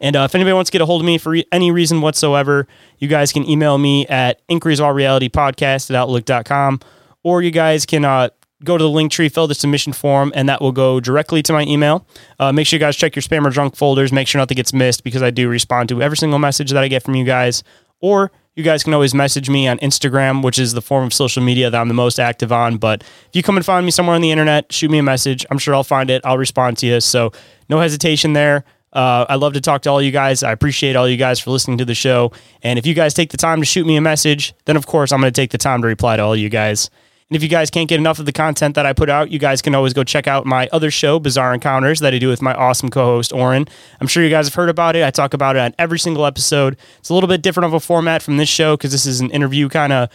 And 0.00 0.16
uh, 0.16 0.20
if 0.20 0.34
anybody 0.34 0.54
wants 0.54 0.70
to 0.70 0.72
get 0.72 0.82
a 0.82 0.86
hold 0.86 1.02
of 1.02 1.06
me 1.06 1.18
for 1.18 1.30
re- 1.30 1.46
any 1.52 1.70
reason 1.70 2.00
whatsoever, 2.00 2.66
you 2.98 3.08
guys 3.08 3.32
can 3.32 3.48
email 3.48 3.78
me 3.78 4.06
at 4.06 4.46
inquiriesofrealitypodcast 4.48 5.90
at 5.90 5.96
outlook.com 5.96 6.80
or 7.22 7.42
you 7.42 7.50
guys 7.50 7.86
can 7.86 8.04
uh, 8.04 8.28
go 8.64 8.78
to 8.78 8.84
the 8.84 8.90
link 8.90 9.10
tree, 9.12 9.28
fill 9.28 9.46
the 9.46 9.54
submission 9.54 9.92
form, 9.92 10.32
and 10.34 10.48
that 10.48 10.60
will 10.60 10.72
go 10.72 11.00
directly 11.00 11.42
to 11.42 11.52
my 11.52 11.62
email. 11.62 12.06
Uh, 12.38 12.52
make 12.52 12.66
sure 12.66 12.76
you 12.76 12.80
guys 12.80 12.96
check 12.96 13.14
your 13.16 13.22
spam 13.22 13.46
or 13.46 13.50
junk 13.50 13.76
folders. 13.76 14.12
Make 14.12 14.28
sure 14.28 14.38
nothing 14.38 14.56
gets 14.56 14.72
missed 14.72 15.04
because 15.04 15.22
I 15.22 15.30
do 15.30 15.48
respond 15.48 15.88
to 15.90 16.02
every 16.02 16.16
single 16.16 16.38
message 16.38 16.70
that 16.70 16.82
I 16.82 16.88
get 16.88 17.02
from 17.02 17.14
you 17.14 17.24
guys. 17.24 17.62
Or 18.00 18.30
you 18.54 18.62
guys 18.62 18.82
can 18.82 18.94
always 18.94 19.14
message 19.14 19.50
me 19.50 19.68
on 19.68 19.78
Instagram, 19.78 20.42
which 20.42 20.58
is 20.58 20.72
the 20.72 20.80
form 20.80 21.04
of 21.04 21.12
social 21.12 21.42
media 21.42 21.68
that 21.70 21.78
I'm 21.78 21.88
the 21.88 21.94
most 21.94 22.18
active 22.18 22.52
on. 22.52 22.78
But 22.78 23.02
if 23.02 23.30
you 23.34 23.42
come 23.42 23.56
and 23.56 23.66
find 23.66 23.84
me 23.84 23.92
somewhere 23.92 24.14
on 24.16 24.22
the 24.22 24.30
internet, 24.30 24.72
shoot 24.72 24.90
me 24.90 24.98
a 24.98 25.02
message. 25.02 25.44
I'm 25.50 25.58
sure 25.58 25.74
I'll 25.74 25.84
find 25.84 26.10
it. 26.10 26.22
I'll 26.24 26.38
respond 26.38 26.78
to 26.78 26.86
you. 26.86 27.00
So 27.00 27.32
no 27.68 27.78
hesitation 27.80 28.32
there. 28.32 28.64
Uh, 28.92 29.26
I 29.28 29.34
love 29.34 29.52
to 29.52 29.60
talk 29.60 29.82
to 29.82 29.90
all 29.90 30.00
you 30.00 30.10
guys. 30.10 30.42
I 30.42 30.52
appreciate 30.52 30.96
all 30.96 31.06
you 31.06 31.18
guys 31.18 31.38
for 31.38 31.50
listening 31.50 31.76
to 31.78 31.84
the 31.84 31.94
show. 31.94 32.32
And 32.62 32.78
if 32.78 32.86
you 32.86 32.94
guys 32.94 33.12
take 33.12 33.30
the 33.30 33.36
time 33.36 33.60
to 33.60 33.66
shoot 33.66 33.86
me 33.86 33.96
a 33.96 34.00
message, 34.00 34.54
then 34.64 34.76
of 34.76 34.86
course 34.86 35.12
I'm 35.12 35.20
going 35.20 35.30
to 35.30 35.38
take 35.38 35.50
the 35.50 35.58
time 35.58 35.82
to 35.82 35.88
reply 35.88 36.16
to 36.16 36.22
all 36.22 36.34
you 36.34 36.48
guys. 36.48 36.88
And 37.28 37.36
if 37.36 37.42
you 37.42 37.48
guys 37.48 37.70
can't 37.70 37.88
get 37.88 37.98
enough 37.98 38.20
of 38.20 38.26
the 38.26 38.32
content 38.32 38.76
that 38.76 38.86
I 38.86 38.92
put 38.92 39.10
out, 39.10 39.32
you 39.32 39.40
guys 39.40 39.60
can 39.60 39.74
always 39.74 39.92
go 39.92 40.04
check 40.04 40.28
out 40.28 40.46
my 40.46 40.68
other 40.70 40.92
show, 40.92 41.18
Bizarre 41.18 41.52
Encounters, 41.52 41.98
that 41.98 42.14
I 42.14 42.18
do 42.18 42.28
with 42.28 42.40
my 42.40 42.54
awesome 42.54 42.88
co 42.88 43.04
host, 43.04 43.32
Orin. 43.32 43.66
I'm 44.00 44.06
sure 44.06 44.22
you 44.22 44.30
guys 44.30 44.46
have 44.46 44.54
heard 44.54 44.68
about 44.68 44.94
it. 44.94 45.04
I 45.04 45.10
talk 45.10 45.34
about 45.34 45.56
it 45.56 45.58
on 45.58 45.74
every 45.76 45.98
single 45.98 46.24
episode. 46.24 46.76
It's 46.98 47.08
a 47.08 47.14
little 47.14 47.28
bit 47.28 47.42
different 47.42 47.66
of 47.66 47.72
a 47.74 47.80
format 47.80 48.22
from 48.22 48.36
this 48.36 48.48
show 48.48 48.76
because 48.76 48.92
this 48.92 49.06
is 49.06 49.20
an 49.20 49.30
interview 49.30 49.68
kind 49.68 49.92
of 49.92 50.08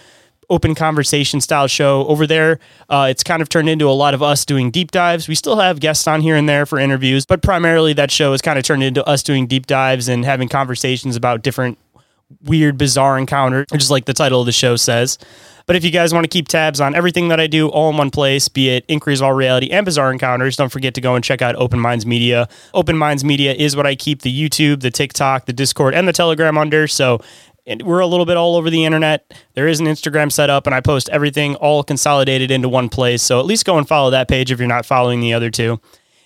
open 0.50 0.74
conversation 0.74 1.42
style 1.42 1.68
show. 1.68 2.06
Over 2.08 2.26
there, 2.26 2.60
uh, 2.90 3.08
it's 3.10 3.24
kind 3.24 3.42
of 3.42 3.50
turned 3.50 3.68
into 3.68 3.90
a 3.90 3.92
lot 3.92 4.14
of 4.14 4.24
us 4.24 4.46
doing 4.46 4.72
deep 4.72 4.92
dives. 4.92 5.28
We 5.28 5.36
still 5.36 5.58
have 5.58 5.82
guests 5.82 6.08
on 6.08 6.22
here 6.22 6.38
and 6.38 6.48
there 6.48 6.66
for 6.66 6.80
interviews, 6.80 7.26
but 7.26 7.42
primarily 7.42 7.92
that 7.94 8.10
show 8.10 8.32
has 8.32 8.42
kind 8.42 8.58
of 8.58 8.64
turned 8.64 8.84
into 8.84 9.04
us 9.06 9.22
doing 9.22 9.48
deep 9.48 9.68
dives 9.68 10.08
and 10.08 10.24
having 10.24 10.48
conversations 10.48 11.18
about 11.18 11.42
different 11.42 11.78
weird, 12.46 12.78
bizarre 12.78 13.18
encounters, 13.18 13.68
just 13.74 13.92
like 13.92 14.06
the 14.06 14.14
title 14.14 14.40
of 14.40 14.46
the 14.46 14.52
show 14.54 14.78
says. 14.78 15.18
But 15.72 15.78
if 15.78 15.86
you 15.86 15.92
guys 15.92 16.14
want 16.14 16.26
to 16.26 16.28
keep 16.28 16.50
tabs 16.50 16.82
on 16.82 16.94
everything 16.96 17.30
that 17.30 17.40
I 17.40 17.48
do 17.48 17.70
all 17.70 17.92
in 17.92 17.96
one 17.96 18.12
place, 18.12 18.50
be 18.50 18.68
it 18.68 18.84
Inquiries 18.90 19.22
of 19.22 19.28
Our 19.28 19.36
Reality 19.36 19.70
and 19.70 19.86
Bizarre 19.86 20.12
Encounters, 20.12 20.58
don't 20.58 20.68
forget 20.68 20.94
to 20.96 21.00
go 21.00 21.16
and 21.16 21.24
check 21.24 21.42
out 21.42 21.56
Open 21.56 21.80
Minds 21.80 22.06
Media. 22.06 22.50
Open 22.74 22.98
Minds 22.98 23.24
Media 23.24 23.54
is 23.54 23.74
what 23.74 23.88
I 23.88 23.96
keep 23.96 24.22
the 24.22 24.38
YouTube, 24.38 24.82
the 24.82 24.92
TikTok, 24.92 25.46
the 25.46 25.54
Discord, 25.54 25.96
and 25.96 26.10
the 26.10 26.12
Telegram 26.12 26.58
under. 26.58 26.90
So 26.90 27.22
and 27.66 27.84
we're 27.84 28.02
a 28.02 28.06
little 28.06 28.26
bit 28.26 28.36
all 28.36 28.58
over 28.58 28.70
the 28.70 28.84
internet. 28.84 29.34
There 29.54 29.66
is 29.66 29.80
an 29.80 29.86
Instagram 29.86 30.30
set 30.30 30.50
up, 30.50 30.66
and 30.66 30.76
I 30.76 30.82
post 30.82 31.08
everything 31.08 31.56
all 31.56 31.86
consolidated 31.86 32.52
into 32.52 32.68
one 32.68 32.90
place. 32.90 33.22
So 33.22 33.40
at 33.40 33.46
least 33.46 33.64
go 33.64 33.78
and 33.78 33.88
follow 33.88 34.10
that 34.10 34.28
page 34.28 34.52
if 34.52 34.60
you're 34.60 34.68
not 34.68 34.86
following 34.86 35.22
the 35.22 35.34
other 35.34 35.50
two. 35.50 35.80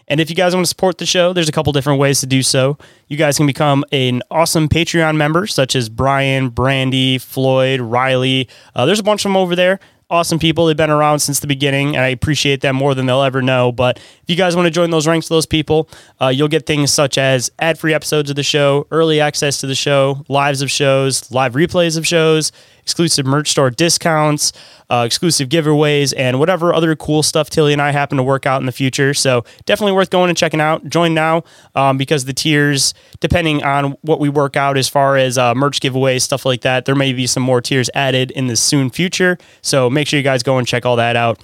And 0.07 0.19
if 0.19 0.29
you 0.29 0.35
guys 0.35 0.53
want 0.53 0.65
to 0.65 0.69
support 0.69 0.97
the 0.97 1.05
show, 1.05 1.33
there's 1.33 1.49
a 1.49 1.51
couple 1.51 1.73
different 1.73 1.99
ways 1.99 2.19
to 2.19 2.27
do 2.27 2.43
so. 2.43 2.77
You 3.07 3.17
guys 3.17 3.37
can 3.37 3.47
become 3.47 3.83
an 3.91 4.21
awesome 4.29 4.69
Patreon 4.69 5.17
member, 5.17 5.47
such 5.47 5.75
as 5.75 5.89
Brian, 5.89 6.49
Brandy, 6.49 7.17
Floyd, 7.17 7.81
Riley. 7.81 8.47
Uh, 8.75 8.85
there's 8.85 8.99
a 8.99 9.03
bunch 9.03 9.25
of 9.25 9.29
them 9.29 9.37
over 9.37 9.55
there 9.55 9.79
awesome 10.09 10.39
people. 10.39 10.65
They've 10.65 10.77
been 10.77 10.89
around 10.89 11.19
since 11.19 11.39
the 11.39 11.47
beginning, 11.47 11.95
and 11.95 12.05
I 12.05 12.09
appreciate 12.09 12.61
them 12.61 12.75
more 12.75 12.93
than 12.93 13.05
they'll 13.05 13.23
ever 13.23 13.41
know. 13.41 13.71
But 13.71 13.97
if 13.97 14.23
you 14.27 14.35
guys 14.35 14.55
want 14.55 14.65
to 14.67 14.71
join 14.71 14.89
those 14.89 15.07
ranks 15.07 15.25
of 15.27 15.29
those 15.29 15.45
people, 15.45 15.89
uh, 16.21 16.27
you'll 16.27 16.47
get 16.47 16.65
things 16.65 16.93
such 16.93 17.17
as 17.17 17.51
ad 17.59 17.79
free 17.79 17.93
episodes 17.93 18.29
of 18.29 18.35
the 18.35 18.43
show, 18.43 18.87
early 18.91 19.19
access 19.19 19.59
to 19.61 19.67
the 19.67 19.75
show, 19.75 20.23
lives 20.27 20.61
of 20.61 20.69
shows, 20.69 21.31
live 21.31 21.53
replays 21.53 21.97
of 21.97 22.05
shows, 22.05 22.51
exclusive 22.85 23.25
merch 23.25 23.49
store 23.49 23.71
discounts, 23.71 24.53
uh, 24.91 25.01
exclusive 25.03 25.49
giveaways, 25.49 26.13
and 26.15 26.37
whatever 26.37 26.71
other 26.71 26.95
cool 26.95 27.23
stuff 27.23 27.49
Tilly 27.49 27.73
and 27.73 27.81
I 27.81 27.89
happen 27.89 28.15
to 28.17 28.23
work 28.23 28.45
out 28.45 28.61
in 28.61 28.67
the 28.67 28.71
future. 28.71 29.15
So 29.15 29.43
definitely 29.65 29.93
worth 29.93 30.11
going 30.11 30.29
and 30.29 30.37
checking 30.37 30.61
out. 30.61 30.87
Join 30.87 31.15
now 31.15 31.43
um, 31.73 31.97
because 31.97 32.25
the 32.25 32.33
tiers, 32.33 32.93
depending 33.21 33.63
on 33.63 33.97
what 34.01 34.19
we 34.19 34.29
work 34.29 34.55
out 34.55 34.77
as 34.77 34.87
far 34.87 35.17
as 35.17 35.35
uh, 35.35 35.55
merch 35.55 35.79
giveaways, 35.79 36.21
stuff 36.21 36.45
like 36.45 36.61
that, 36.61 36.85
there 36.85 36.93
may 36.93 37.11
be 37.11 37.25
some 37.25 37.41
more 37.41 37.59
tiers 37.59 37.89
added 37.95 38.29
in 38.31 38.45
the 38.45 38.55
soon 38.55 38.91
future. 38.91 39.39
So 39.63 39.89
make 39.89 40.07
sure 40.07 40.17
you 40.17 40.23
guys 40.23 40.43
go 40.43 40.59
and 40.59 40.67
check 40.67 40.85
all 40.85 40.97
that 40.97 41.15
out. 41.15 41.39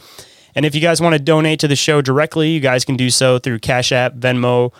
And 0.54 0.64
if 0.64 0.76
you 0.76 0.82
guys 0.82 1.02
want 1.02 1.14
to 1.14 1.20
donate 1.20 1.60
to 1.62 1.68
the 1.68 1.76
show 1.76 2.02
directly, 2.02 2.50
you 2.50 2.60
guys 2.60 2.86
can 2.86 2.98
do 2.98 3.10
so 3.10 3.40
through 3.40 3.60
Cash 3.60 3.92
App, 3.92 4.14
Venmo, 4.14 4.72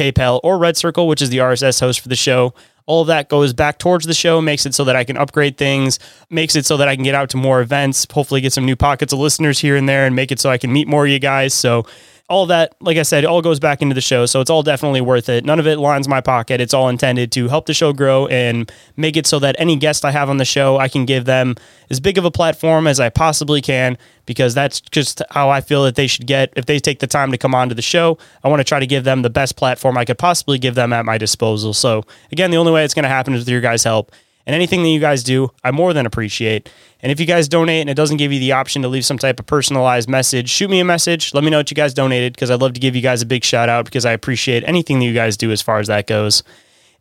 PayPal, 0.00 0.40
or 0.42 0.56
Red 0.56 0.78
Circle, 0.78 1.06
which 1.06 1.20
is 1.20 1.28
the 1.28 1.38
RSS 1.38 1.78
host 1.80 2.00
for 2.00 2.08
the 2.08 2.16
show. 2.16 2.54
All 2.86 3.02
of 3.02 3.08
that 3.08 3.28
goes 3.28 3.52
back 3.52 3.78
towards 3.78 4.06
the 4.06 4.14
show, 4.14 4.40
makes 4.40 4.64
it 4.64 4.74
so 4.74 4.84
that 4.84 4.96
I 4.96 5.04
can 5.04 5.18
upgrade 5.18 5.58
things, 5.58 5.98
makes 6.30 6.56
it 6.56 6.64
so 6.64 6.78
that 6.78 6.88
I 6.88 6.94
can 6.94 7.04
get 7.04 7.14
out 7.14 7.28
to 7.30 7.36
more 7.36 7.60
events, 7.60 8.06
hopefully 8.10 8.40
get 8.40 8.54
some 8.54 8.64
new 8.64 8.76
pockets 8.76 9.12
of 9.12 9.18
listeners 9.18 9.58
here 9.58 9.76
and 9.76 9.86
there, 9.86 10.06
and 10.06 10.16
make 10.16 10.32
it 10.32 10.40
so 10.40 10.48
I 10.48 10.56
can 10.56 10.72
meet 10.72 10.88
more 10.88 11.04
of 11.04 11.10
you 11.10 11.18
guys. 11.18 11.52
So 11.52 11.84
all 12.30 12.46
that, 12.46 12.76
like 12.80 12.96
I 12.96 13.02
said, 13.02 13.24
all 13.24 13.42
goes 13.42 13.58
back 13.58 13.82
into 13.82 13.94
the 13.94 14.00
show. 14.00 14.24
So 14.24 14.40
it's 14.40 14.50
all 14.50 14.62
definitely 14.62 15.00
worth 15.00 15.28
it. 15.28 15.44
None 15.44 15.58
of 15.58 15.66
it 15.66 15.78
lines 15.78 16.06
my 16.06 16.20
pocket. 16.20 16.60
It's 16.60 16.72
all 16.72 16.88
intended 16.88 17.32
to 17.32 17.48
help 17.48 17.66
the 17.66 17.74
show 17.74 17.92
grow 17.92 18.28
and 18.28 18.70
make 18.96 19.16
it 19.16 19.26
so 19.26 19.40
that 19.40 19.56
any 19.58 19.74
guest 19.74 20.04
I 20.04 20.12
have 20.12 20.30
on 20.30 20.36
the 20.36 20.44
show, 20.44 20.78
I 20.78 20.88
can 20.88 21.04
give 21.04 21.24
them 21.24 21.56
as 21.90 21.98
big 21.98 22.18
of 22.18 22.24
a 22.24 22.30
platform 22.30 22.86
as 22.86 23.00
I 23.00 23.08
possibly 23.08 23.60
can 23.60 23.98
because 24.26 24.54
that's 24.54 24.80
just 24.80 25.20
how 25.30 25.50
I 25.50 25.60
feel 25.60 25.82
that 25.82 25.96
they 25.96 26.06
should 26.06 26.28
get. 26.28 26.52
If 26.54 26.66
they 26.66 26.78
take 26.78 27.00
the 27.00 27.08
time 27.08 27.32
to 27.32 27.38
come 27.38 27.52
onto 27.52 27.74
the 27.74 27.82
show, 27.82 28.16
I 28.44 28.48
want 28.48 28.60
to 28.60 28.64
try 28.64 28.78
to 28.78 28.86
give 28.86 29.02
them 29.02 29.22
the 29.22 29.30
best 29.30 29.56
platform 29.56 29.98
I 29.98 30.04
could 30.04 30.18
possibly 30.18 30.58
give 30.58 30.76
them 30.76 30.92
at 30.92 31.04
my 31.04 31.18
disposal. 31.18 31.74
So 31.74 32.04
again, 32.30 32.52
the 32.52 32.58
only 32.58 32.70
way 32.70 32.84
it's 32.84 32.94
going 32.94 33.02
to 33.02 33.08
happen 33.08 33.34
is 33.34 33.40
with 33.40 33.48
your 33.48 33.60
guys' 33.60 33.82
help. 33.82 34.12
And 34.46 34.54
anything 34.54 34.82
that 34.82 34.88
you 34.88 35.00
guys 35.00 35.22
do, 35.22 35.50
I 35.62 35.70
more 35.70 35.92
than 35.92 36.06
appreciate. 36.06 36.70
And 37.02 37.12
if 37.12 37.20
you 37.20 37.26
guys 37.26 37.48
donate 37.48 37.80
and 37.80 37.90
it 37.90 37.94
doesn't 37.94 38.16
give 38.16 38.32
you 38.32 38.40
the 38.40 38.52
option 38.52 38.82
to 38.82 38.88
leave 38.88 39.04
some 39.04 39.18
type 39.18 39.38
of 39.38 39.46
personalized 39.46 40.08
message, 40.08 40.48
shoot 40.48 40.70
me 40.70 40.80
a 40.80 40.84
message. 40.84 41.32
Let 41.34 41.44
me 41.44 41.50
know 41.50 41.58
what 41.58 41.70
you 41.70 41.74
guys 41.74 41.94
donated 41.94 42.32
because 42.32 42.50
I'd 42.50 42.60
love 42.60 42.72
to 42.74 42.80
give 42.80 42.96
you 42.96 43.02
guys 43.02 43.22
a 43.22 43.26
big 43.26 43.44
shout 43.44 43.68
out 43.68 43.84
because 43.84 44.04
I 44.04 44.12
appreciate 44.12 44.64
anything 44.66 44.98
that 44.98 45.04
you 45.04 45.14
guys 45.14 45.36
do 45.36 45.50
as 45.50 45.62
far 45.62 45.78
as 45.78 45.86
that 45.88 46.06
goes. 46.06 46.42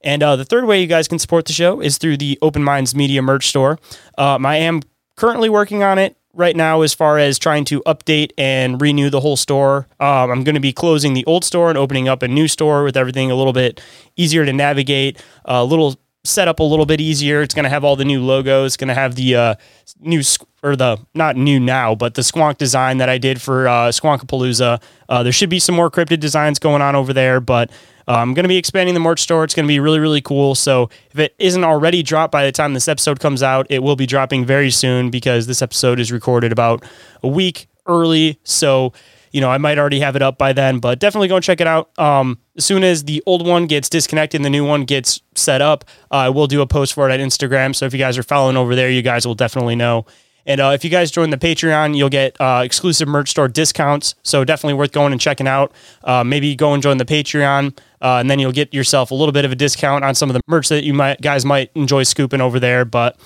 And 0.02 0.24
uh, 0.24 0.36
the 0.36 0.46
third 0.46 0.66
way 0.66 0.82
you 0.82 0.88
guys 0.88 1.08
can 1.08 1.20
support 1.20 1.46
the 1.46 1.54
show 1.54 1.82
is 1.82 1.98
through 1.98 2.18
the 2.18 2.38
Open 2.42 2.64
Minds 2.64 2.96
Media 2.96 3.22
merch 3.22 3.48
store. 3.48 3.80
Um, 4.18 4.46
I 4.46 4.58
am 4.58 4.82
currently 5.16 5.50
working 5.50 5.84
on 5.84 5.98
it 5.98 6.16
right 6.34 6.56
now 6.56 6.82
as 6.82 6.94
far 6.94 7.18
as 7.18 7.38
trying 7.38 7.66
to 7.66 7.82
update 7.82 8.32
and 8.38 8.82
renew 8.82 9.10
the 9.10 9.20
whole 9.20 9.36
store. 9.36 9.88
Um, 10.00 10.32
I'm 10.32 10.44
going 10.44 10.56
to 10.56 10.62
be 10.62 10.72
closing 10.72 11.14
the 11.14 11.26
old 11.26 11.44
store 11.44 11.70
and 11.70 11.78
opening 11.78 12.08
up 12.08 12.24
a 12.24 12.28
new 12.28 12.48
store 12.48 12.84
with 12.84 12.96
everything 12.96 13.30
a 13.30 13.36
little 13.36 13.52
bit 13.52 13.82
easier 14.16 14.46
to 14.46 14.54
navigate, 14.54 15.22
a 15.46 15.66
little 15.66 16.00
set 16.24 16.48
up 16.48 16.60
a 16.60 16.64
little 16.64 16.86
bit 16.86 17.00
easier. 17.00 17.42
It's 17.42 17.54
going 17.54 17.64
to 17.64 17.70
have 17.70 17.84
all 17.84 17.96
the 17.96 18.06
new 18.06 18.22
logos. 18.22 18.68
It's 18.68 18.78
going 18.78 18.90
to 18.90 18.94
have 18.94 19.16
the 19.16 19.36
uh, 19.36 19.56
new 20.00 20.22
or 20.62 20.76
the 20.76 20.98
not 21.14 21.38
new 21.38 21.60
now, 21.60 21.96
but 21.96 22.16
the 22.16 22.22
Squonk 22.22 22.58
design 22.58 22.98
that 22.98 23.10
I 23.10 23.18
did 23.18 23.42
for 23.42 23.68
uh, 23.68 23.90
Squonkapalooza. 23.90 24.82
Uh, 25.08 25.24
there 25.24 25.32
should 25.32 25.50
be 25.50 25.60
some 25.60 25.76
more 25.76 25.90
cryptid 25.90 26.20
designs 26.20 26.60
going 26.60 26.82
on 26.82 26.96
over 26.96 27.14
there, 27.14 27.40
but 27.40 27.70
uh, 28.08 28.14
I'm 28.14 28.34
going 28.34 28.44
to 28.44 28.50
be 28.50 28.58
expanding 28.58 28.94
the 28.94 29.00
merch 29.00 29.22
store. 29.22 29.44
It's 29.44 29.54
going 29.54 29.66
to 29.66 29.72
be 29.72 29.80
really, 29.80 30.00
really 30.00 30.22
cool. 30.22 30.56
So 30.56 30.90
if 31.12 31.20
it 31.20 31.36
isn't 31.40 31.64
already 31.64 32.04
dropped 32.04 32.32
by 32.32 32.44
the 32.46 32.52
time 32.52 32.74
this 32.74 32.88
episode 32.88 33.20
comes 33.20 33.42
out, 33.42 33.68
it 33.70 33.84
will 33.84 33.96
be 33.96 34.06
dropping 34.06 34.46
very 34.46 34.72
soon 34.72 35.10
because 35.10 35.48
this 35.48 35.62
episode 35.62 36.00
is 36.00 36.12
recorded 36.12 36.52
about 36.52 36.84
a 37.24 37.28
week 37.28 37.68
early. 37.86 38.40
So, 38.44 38.94
you 39.32 39.42
know, 39.42 39.50
I 39.50 39.58
might 39.58 39.78
already 39.78 40.00
have 40.00 40.16
it 40.16 40.22
up 40.22 40.38
by 40.38 40.54
then, 40.54 40.80
but 40.80 41.00
definitely 41.00 41.28
go 41.28 41.36
and 41.36 41.44
check 41.44 41.62
it 41.62 41.68
out. 41.68 41.98
Um, 42.00 42.40
as 42.58 42.66
soon 42.66 42.84
as 42.84 43.04
the 43.04 43.24
old 43.26 43.46
one 43.46 43.68
gets 43.68 43.90
disconnected 43.90 44.40
and 44.40 44.46
the 44.46 44.50
new 44.50 44.66
one 44.66 44.86
gets 44.86 45.22
set 45.36 45.62
up, 45.62 45.86
uh, 46.12 46.16
I 46.16 46.30
will 46.30 46.48
do 46.48 46.62
a 46.62 46.68
post 46.68 46.94
for 46.94 47.10
it 47.10 47.14
at 47.14 47.20
Instagram. 47.20 47.76
So 47.76 47.86
if 47.86 47.94
you 47.94 48.00
guys 48.00 48.18
are 48.18 48.24
following 48.24 48.58
over 48.58 48.76
there, 48.76 48.90
you 48.90 49.02
guys 49.02 49.26
will 49.26 49.36
definitely 49.36 49.76
know. 49.76 50.06
And 50.46 50.60
uh, 50.60 50.72
if 50.74 50.84
you 50.84 50.90
guys 50.90 51.12
join 51.12 51.30
the 51.30 51.38
Patreon, 51.38 51.96
you'll 51.96 52.10
get 52.10 52.36
uh, 52.42 52.62
exclusive 52.66 53.08
merch 53.08 53.30
store 53.30 53.48
discounts. 53.48 54.16
So 54.24 54.44
definitely 54.44 54.74
worth 54.74 54.92
going 54.92 55.12
and 55.12 55.22
checking 55.22 55.48
out. 55.48 55.72
Uh, 56.04 56.24
maybe 56.24 56.56
go 56.56 56.74
and 56.74 56.82
join 56.82 56.98
the 56.98 57.06
Patreon, 57.06 57.78
uh, 58.02 58.16
and 58.16 58.32
then 58.32 58.40
you'll 58.40 58.52
get 58.52 58.74
yourself 58.74 59.12
a 59.12 59.16
little 59.16 59.32
bit 59.32 59.46
of 59.46 59.52
a 59.52 59.56
discount 59.56 60.04
on 60.04 60.16
some 60.16 60.28
of 60.28 60.34
the 60.34 60.42
merch 60.48 60.70
that 60.70 60.84
you 60.84 60.94
might 60.94 61.22
guys 61.22 61.46
might 61.46 61.70
enjoy 61.76 62.02
scooping 62.02 62.42
over 62.42 62.60
there. 62.60 62.84
But 62.84 63.20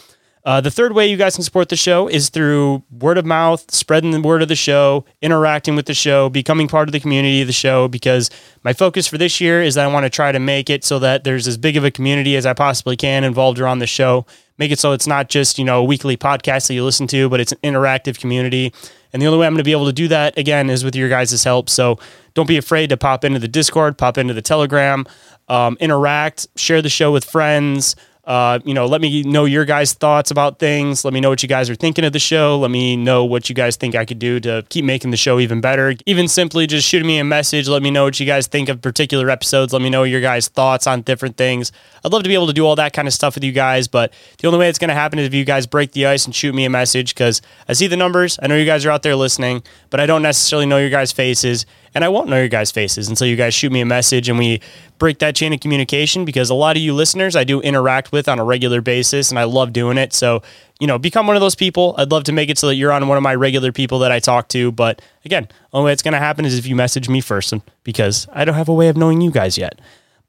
uh, 0.45 0.59
the 0.59 0.71
third 0.71 0.91
way 0.91 1.07
you 1.07 1.15
guys 1.15 1.35
can 1.35 1.43
support 1.43 1.69
the 1.69 1.75
show 1.77 2.07
is 2.09 2.29
through 2.29 2.83
word 2.91 3.17
of 3.17 3.25
mouth, 3.25 3.71
spreading 3.71 4.11
the 4.11 4.19
word 4.19 4.41
of 4.41 4.49
the 4.49 4.55
show, 4.55 5.05
interacting 5.21 5.73
with 5.73 5.85
the 5.85 5.93
show, 5.93 6.27
becoming 6.27 6.67
part 6.67 6.89
of 6.89 6.91
the 6.91 6.99
community 6.99 7.39
of 7.39 7.47
the 7.47 7.53
show. 7.53 7.87
Because 7.87 8.29
my 8.61 8.73
focus 8.73 9.07
for 9.07 9.17
this 9.17 9.39
year 9.39 9.61
is 9.61 9.75
that 9.75 9.85
I 9.85 9.87
want 9.87 10.03
to 10.05 10.09
try 10.09 10.33
to 10.33 10.39
make 10.39 10.69
it 10.69 10.83
so 10.83 10.99
that 10.99 11.23
there's 11.23 11.47
as 11.47 11.57
big 11.57 11.77
of 11.77 11.85
a 11.85 11.91
community 11.91 12.35
as 12.35 12.45
I 12.45 12.53
possibly 12.53 12.97
can 12.97 13.23
involved 13.23 13.57
around 13.57 13.79
the 13.79 13.87
show. 13.87 14.25
Make 14.57 14.71
it 14.71 14.79
so 14.79 14.91
it's 14.91 15.07
not 15.07 15.29
just 15.29 15.57
you 15.57 15.63
know 15.63 15.79
a 15.79 15.83
weekly 15.83 16.17
podcast 16.17 16.67
that 16.67 16.73
you 16.73 16.83
listen 16.83 17.07
to, 17.07 17.29
but 17.29 17.39
it's 17.39 17.53
an 17.53 17.59
interactive 17.63 18.19
community. 18.19 18.73
And 19.13 19.21
the 19.21 19.27
only 19.27 19.39
way 19.39 19.47
I'm 19.47 19.53
going 19.53 19.59
to 19.59 19.63
be 19.63 19.71
able 19.71 19.85
to 19.85 19.93
do 19.93 20.09
that 20.09 20.37
again 20.37 20.69
is 20.69 20.83
with 20.83 20.95
your 20.95 21.07
guys' 21.07 21.41
help. 21.43 21.69
So 21.69 21.99
don't 22.33 22.47
be 22.47 22.57
afraid 22.57 22.89
to 22.89 22.97
pop 22.97 23.23
into 23.23 23.39
the 23.39 23.47
Discord, 23.47 23.97
pop 23.97 24.17
into 24.17 24.33
the 24.33 24.41
Telegram, 24.41 25.05
um, 25.47 25.77
interact, 25.79 26.47
share 26.57 26.81
the 26.81 26.89
show 26.89 27.13
with 27.13 27.23
friends. 27.23 27.95
Uh, 28.25 28.59
you 28.63 28.73
know, 28.73 28.85
let 28.85 29.01
me 29.01 29.21
know 29.23 29.43
your 29.43 29.65
guys' 29.65 29.93
thoughts 29.93 30.31
about 30.31 30.57
things. 30.57 31.03
Let 31.03 31.13
me 31.13 31.19
know 31.19 31.29
what 31.29 31.43
you 31.43 31.49
guys 31.49 31.69
are 31.69 31.75
thinking 31.75 32.05
of 32.05 32.13
the 32.13 32.19
show. 32.19 32.57
Let 32.57 32.71
me 32.71 32.95
know 32.95 33.25
what 33.25 33.49
you 33.49 33.55
guys 33.55 33.75
think 33.75 33.95
I 33.95 34.05
could 34.05 34.19
do 34.19 34.39
to 34.41 34.65
keep 34.69 34.85
making 34.85 35.11
the 35.11 35.17
show 35.17 35.39
even 35.39 35.59
better. 35.59 35.93
Even 36.05 36.29
simply 36.29 36.65
just 36.65 36.87
shooting 36.87 37.07
me 37.07 37.19
a 37.19 37.25
message. 37.25 37.67
Let 37.67 37.81
me 37.81 37.91
know 37.91 38.05
what 38.05 38.19
you 38.21 38.25
guys 38.25 38.47
think 38.47 38.69
of 38.69 38.81
particular 38.81 39.29
episodes. 39.29 39.73
Let 39.73 39.81
me 39.81 39.89
know 39.89 40.03
your 40.03 40.21
guys' 40.21 40.47
thoughts 40.47 40.87
on 40.87 41.01
different 41.01 41.35
things. 41.35 41.73
I'd 42.05 42.13
love 42.13 42.23
to 42.23 42.29
be 42.29 42.33
able 42.33 42.47
to 42.47 42.53
do 42.53 42.65
all 42.65 42.77
that 42.77 42.93
kind 42.93 43.09
of 43.09 43.13
stuff 43.13 43.35
with 43.35 43.43
you 43.43 43.51
guys, 43.51 43.89
but 43.89 44.13
the 44.37 44.47
only 44.47 44.59
way 44.59 44.69
it's 44.69 44.79
going 44.79 44.89
to 44.89 44.93
happen 44.93 45.19
is 45.19 45.27
if 45.27 45.33
you 45.33 45.43
guys 45.43 45.67
break 45.67 45.91
the 45.91 46.05
ice 46.05 46.25
and 46.25 46.33
shoot 46.33 46.55
me 46.55 46.63
a 46.63 46.69
message 46.69 47.13
because 47.13 47.41
I 47.67 47.73
see 47.73 47.87
the 47.87 47.97
numbers. 47.97 48.39
I 48.41 48.47
know 48.47 48.55
you 48.55 48.65
guys 48.65 48.85
are 48.85 48.91
out 48.91 49.03
there 49.03 49.17
listening, 49.17 49.63
but 49.89 49.99
I 49.99 50.05
don't 50.05 50.21
necessarily 50.21 50.65
know 50.65 50.77
your 50.77 50.89
guys' 50.89 51.11
faces 51.11 51.65
and 51.95 52.03
I 52.03 52.09
won't 52.09 52.29
know 52.29 52.37
your 52.37 52.47
guys' 52.47 52.71
faces 52.71 53.07
until 53.07 53.27
you 53.27 53.35
guys 53.35 53.53
shoot 53.53 53.71
me 53.71 53.81
a 53.81 53.85
message 53.85 54.29
and 54.29 54.37
we 54.37 54.61
break 54.97 55.19
that 55.19 55.35
chain 55.35 55.53
of 55.53 55.59
communication 55.59 56.25
because 56.25 56.49
a 56.49 56.53
lot 56.53 56.75
of 56.75 56.81
you 56.81 56.93
listeners 56.93 57.35
I 57.35 57.43
do 57.43 57.61
interact 57.61 58.11
with 58.11 58.27
on 58.27 58.39
a 58.39 58.43
regular 58.43 58.81
basis 58.81 59.29
and 59.29 59.39
I 59.39 59.43
love 59.43 59.73
doing 59.73 59.97
it. 59.97 60.13
So, 60.13 60.41
you 60.79 60.87
know, 60.87 60.97
become 60.97 61.27
one 61.27 61.35
of 61.35 61.41
those 61.41 61.55
people. 61.55 61.95
I'd 61.97 62.11
love 62.11 62.23
to 62.25 62.31
make 62.31 62.49
it 62.49 62.57
so 62.57 62.67
that 62.67 62.75
you're 62.75 62.91
on 62.91 63.07
one 63.07 63.17
of 63.17 63.23
my 63.23 63.35
regular 63.35 63.71
people 63.71 63.99
that 63.99 64.11
I 64.11 64.19
talk 64.19 64.47
to. 64.49 64.71
But 64.71 65.01
again, 65.25 65.47
only 65.71 65.87
way 65.87 65.93
it's 65.93 66.03
going 66.03 66.13
to 66.13 66.19
happen 66.19 66.45
is 66.45 66.57
if 66.57 66.65
you 66.65 66.75
message 66.75 67.09
me 67.09 67.21
first 67.21 67.53
because 67.83 68.27
I 68.31 68.45
don't 68.45 68.55
have 68.55 68.69
a 68.69 68.73
way 68.73 68.87
of 68.87 68.97
knowing 68.97 69.21
you 69.21 69.31
guys 69.31 69.57
yet. 69.57 69.79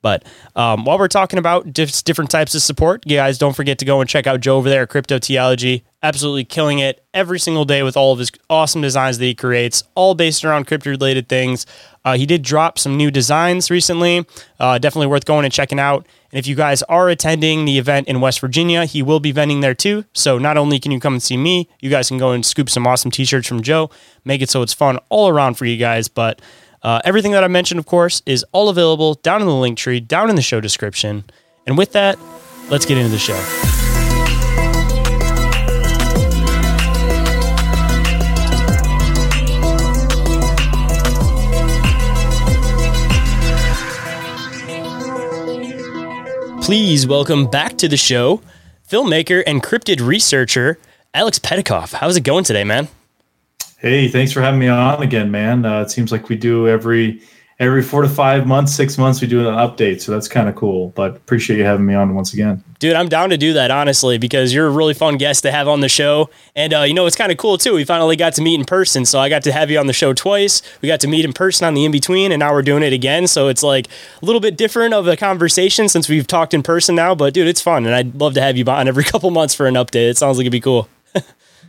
But 0.04 0.26
um, 0.54 0.84
while 0.84 0.98
we're 0.98 1.08
talking 1.08 1.38
about 1.38 1.72
diff- 1.72 2.04
different 2.04 2.30
types 2.30 2.54
of 2.54 2.60
support, 2.60 3.04
you 3.06 3.16
guys 3.16 3.38
don't 3.38 3.56
forget 3.56 3.78
to 3.78 3.86
go 3.86 4.02
and 4.02 4.10
check 4.10 4.26
out 4.26 4.40
Joe 4.40 4.58
over 4.58 4.68
there 4.68 4.82
at 4.82 4.90
Crypto 4.90 5.18
Theology. 5.18 5.82
Absolutely 6.04 6.44
killing 6.44 6.80
it 6.80 7.02
every 7.14 7.40
single 7.40 7.64
day 7.64 7.82
with 7.82 7.96
all 7.96 8.12
of 8.12 8.18
his 8.18 8.30
awesome 8.50 8.82
designs 8.82 9.16
that 9.16 9.24
he 9.24 9.34
creates, 9.34 9.82
all 9.94 10.14
based 10.14 10.44
around 10.44 10.66
crypto 10.66 10.90
related 10.90 11.30
things. 11.30 11.64
Uh, 12.04 12.14
he 12.18 12.26
did 12.26 12.42
drop 12.42 12.78
some 12.78 12.94
new 12.98 13.10
designs 13.10 13.70
recently. 13.70 14.26
Uh, 14.60 14.76
definitely 14.76 15.06
worth 15.06 15.24
going 15.24 15.46
and 15.46 15.54
checking 15.54 15.80
out. 15.80 16.06
And 16.30 16.38
if 16.38 16.46
you 16.46 16.56
guys 16.56 16.82
are 16.82 17.08
attending 17.08 17.64
the 17.64 17.78
event 17.78 18.06
in 18.06 18.20
West 18.20 18.40
Virginia, 18.40 18.84
he 18.84 19.02
will 19.02 19.18
be 19.18 19.32
vending 19.32 19.60
there 19.60 19.72
too. 19.72 20.04
So 20.12 20.36
not 20.36 20.58
only 20.58 20.78
can 20.78 20.92
you 20.92 21.00
come 21.00 21.14
and 21.14 21.22
see 21.22 21.38
me, 21.38 21.70
you 21.80 21.88
guys 21.88 22.08
can 22.08 22.18
go 22.18 22.32
and 22.32 22.44
scoop 22.44 22.68
some 22.68 22.86
awesome 22.86 23.10
t 23.10 23.24
shirts 23.24 23.48
from 23.48 23.62
Joe, 23.62 23.88
make 24.26 24.42
it 24.42 24.50
so 24.50 24.60
it's 24.60 24.74
fun 24.74 24.98
all 25.08 25.30
around 25.30 25.54
for 25.54 25.64
you 25.64 25.78
guys. 25.78 26.08
But 26.08 26.42
uh, 26.82 27.00
everything 27.06 27.32
that 27.32 27.44
I 27.44 27.48
mentioned, 27.48 27.78
of 27.78 27.86
course, 27.86 28.20
is 28.26 28.44
all 28.52 28.68
available 28.68 29.14
down 29.14 29.40
in 29.40 29.46
the 29.46 29.54
link 29.54 29.78
tree, 29.78 30.00
down 30.00 30.28
in 30.28 30.36
the 30.36 30.42
show 30.42 30.60
description. 30.60 31.24
And 31.66 31.78
with 31.78 31.92
that, 31.92 32.18
let's 32.68 32.84
get 32.84 32.98
into 32.98 33.10
the 33.10 33.18
show. 33.18 33.73
Please 46.64 47.06
welcome 47.06 47.46
back 47.46 47.76
to 47.76 47.88
the 47.88 47.98
show, 47.98 48.40
filmmaker 48.88 49.42
and 49.46 49.62
cryptid 49.62 50.00
researcher 50.00 50.78
Aleks 51.14 51.38
Petakov. 51.38 51.92
How's 51.92 52.16
it 52.16 52.22
going 52.22 52.44
today, 52.44 52.64
man? 52.64 52.88
Hey, 53.76 54.08
thanks 54.08 54.32
for 54.32 54.40
having 54.40 54.60
me 54.60 54.68
on 54.68 55.02
again, 55.02 55.30
man. 55.30 55.66
Uh, 55.66 55.82
it 55.82 55.90
seems 55.90 56.10
like 56.10 56.30
we 56.30 56.36
do 56.36 56.66
every 56.66 57.20
every 57.60 57.82
four 57.82 58.02
to 58.02 58.08
five 58.08 58.46
months, 58.46 58.74
six 58.74 58.98
months, 58.98 59.20
we 59.20 59.26
do 59.26 59.48
an 59.48 59.54
update. 59.54 60.00
So 60.00 60.12
that's 60.12 60.28
kind 60.28 60.48
of 60.48 60.54
cool. 60.54 60.88
But 60.90 61.16
appreciate 61.16 61.58
you 61.58 61.64
having 61.64 61.86
me 61.86 61.94
on 61.94 62.14
once 62.14 62.32
again. 62.32 62.62
Dude, 62.80 62.94
I'm 62.94 63.08
down 63.08 63.30
to 63.30 63.38
do 63.38 63.52
that, 63.54 63.70
honestly, 63.70 64.18
because 64.18 64.52
you're 64.52 64.66
a 64.66 64.70
really 64.70 64.94
fun 64.94 65.16
guest 65.16 65.42
to 65.44 65.52
have 65.52 65.68
on 65.68 65.80
the 65.80 65.88
show. 65.88 66.28
And, 66.54 66.74
uh, 66.74 66.82
you 66.82 66.92
know, 66.92 67.06
it's 67.06 67.16
kind 67.16 67.32
of 67.32 67.38
cool, 67.38 67.56
too. 67.56 67.74
We 67.74 67.84
finally 67.84 68.16
got 68.16 68.34
to 68.34 68.42
meet 68.42 68.58
in 68.58 68.66
person. 68.66 69.04
So 69.06 69.20
I 69.20 69.28
got 69.28 69.42
to 69.44 69.52
have 69.52 69.70
you 69.70 69.78
on 69.78 69.86
the 69.86 69.92
show 69.92 70.12
twice. 70.12 70.60
We 70.82 70.88
got 70.88 71.00
to 71.00 71.08
meet 71.08 71.24
in 71.24 71.32
person 71.32 71.66
on 71.66 71.74
the 71.74 71.84
in 71.84 71.92
between, 71.92 72.32
and 72.32 72.40
now 72.40 72.52
we're 72.52 72.62
doing 72.62 72.82
it 72.82 72.92
again. 72.92 73.26
So 73.26 73.48
it's 73.48 73.62
like 73.62 73.86
a 74.20 74.24
little 74.24 74.40
bit 74.40 74.56
different 74.56 74.92
of 74.92 75.06
a 75.06 75.16
conversation 75.16 75.88
since 75.88 76.08
we've 76.08 76.26
talked 76.26 76.52
in 76.52 76.62
person 76.62 76.94
now. 76.94 77.14
But, 77.14 77.34
dude, 77.34 77.46
it's 77.46 77.60
fun. 77.60 77.86
And 77.86 77.94
I'd 77.94 78.14
love 78.16 78.34
to 78.34 78.40
have 78.40 78.56
you 78.56 78.64
on 78.64 78.88
every 78.88 79.04
couple 79.14 79.30
months 79.30 79.54
for 79.54 79.66
an 79.66 79.74
update. 79.74 80.10
It 80.10 80.18
sounds 80.18 80.36
like 80.36 80.44
it'd 80.44 80.52
be 80.52 80.60
cool. 80.60 80.88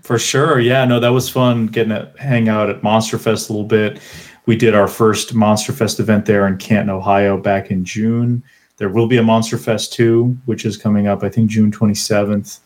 For 0.02 0.20
sure. 0.20 0.60
Yeah, 0.60 0.86
no, 0.86 1.00
that 1.00 1.10
was 1.10 1.30
fun 1.30 1.66
getting 1.66 1.90
to 1.90 2.12
hang 2.20 2.48
out 2.48 2.70
at 2.70 2.84
Monster 2.84 3.18
Fest 3.18 3.50
a 3.50 3.54
little 3.54 3.68
bit. 3.68 4.00
We 4.46 4.56
did 4.56 4.76
our 4.76 4.88
first 4.88 5.34
Monster 5.34 5.74
Fest 5.74 6.00
event 6.00 6.26
there 6.26 6.48
in 6.48 6.58
Canton, 6.58 6.90
Ohio 6.90 7.38
back 7.38 7.72
in 7.72 7.84
June. 7.84 8.44
There 8.78 8.90
will 8.90 9.08
be 9.08 9.18
a 9.18 9.24
Monster 9.24 9.58
Fest 9.58 9.94
2, 9.94 10.38
which 10.46 10.66
is 10.66 10.78
coming 10.78 11.08
up, 11.08 11.24
I 11.24 11.30
think, 11.30 11.50
June 11.50 11.72
27th 11.72 12.60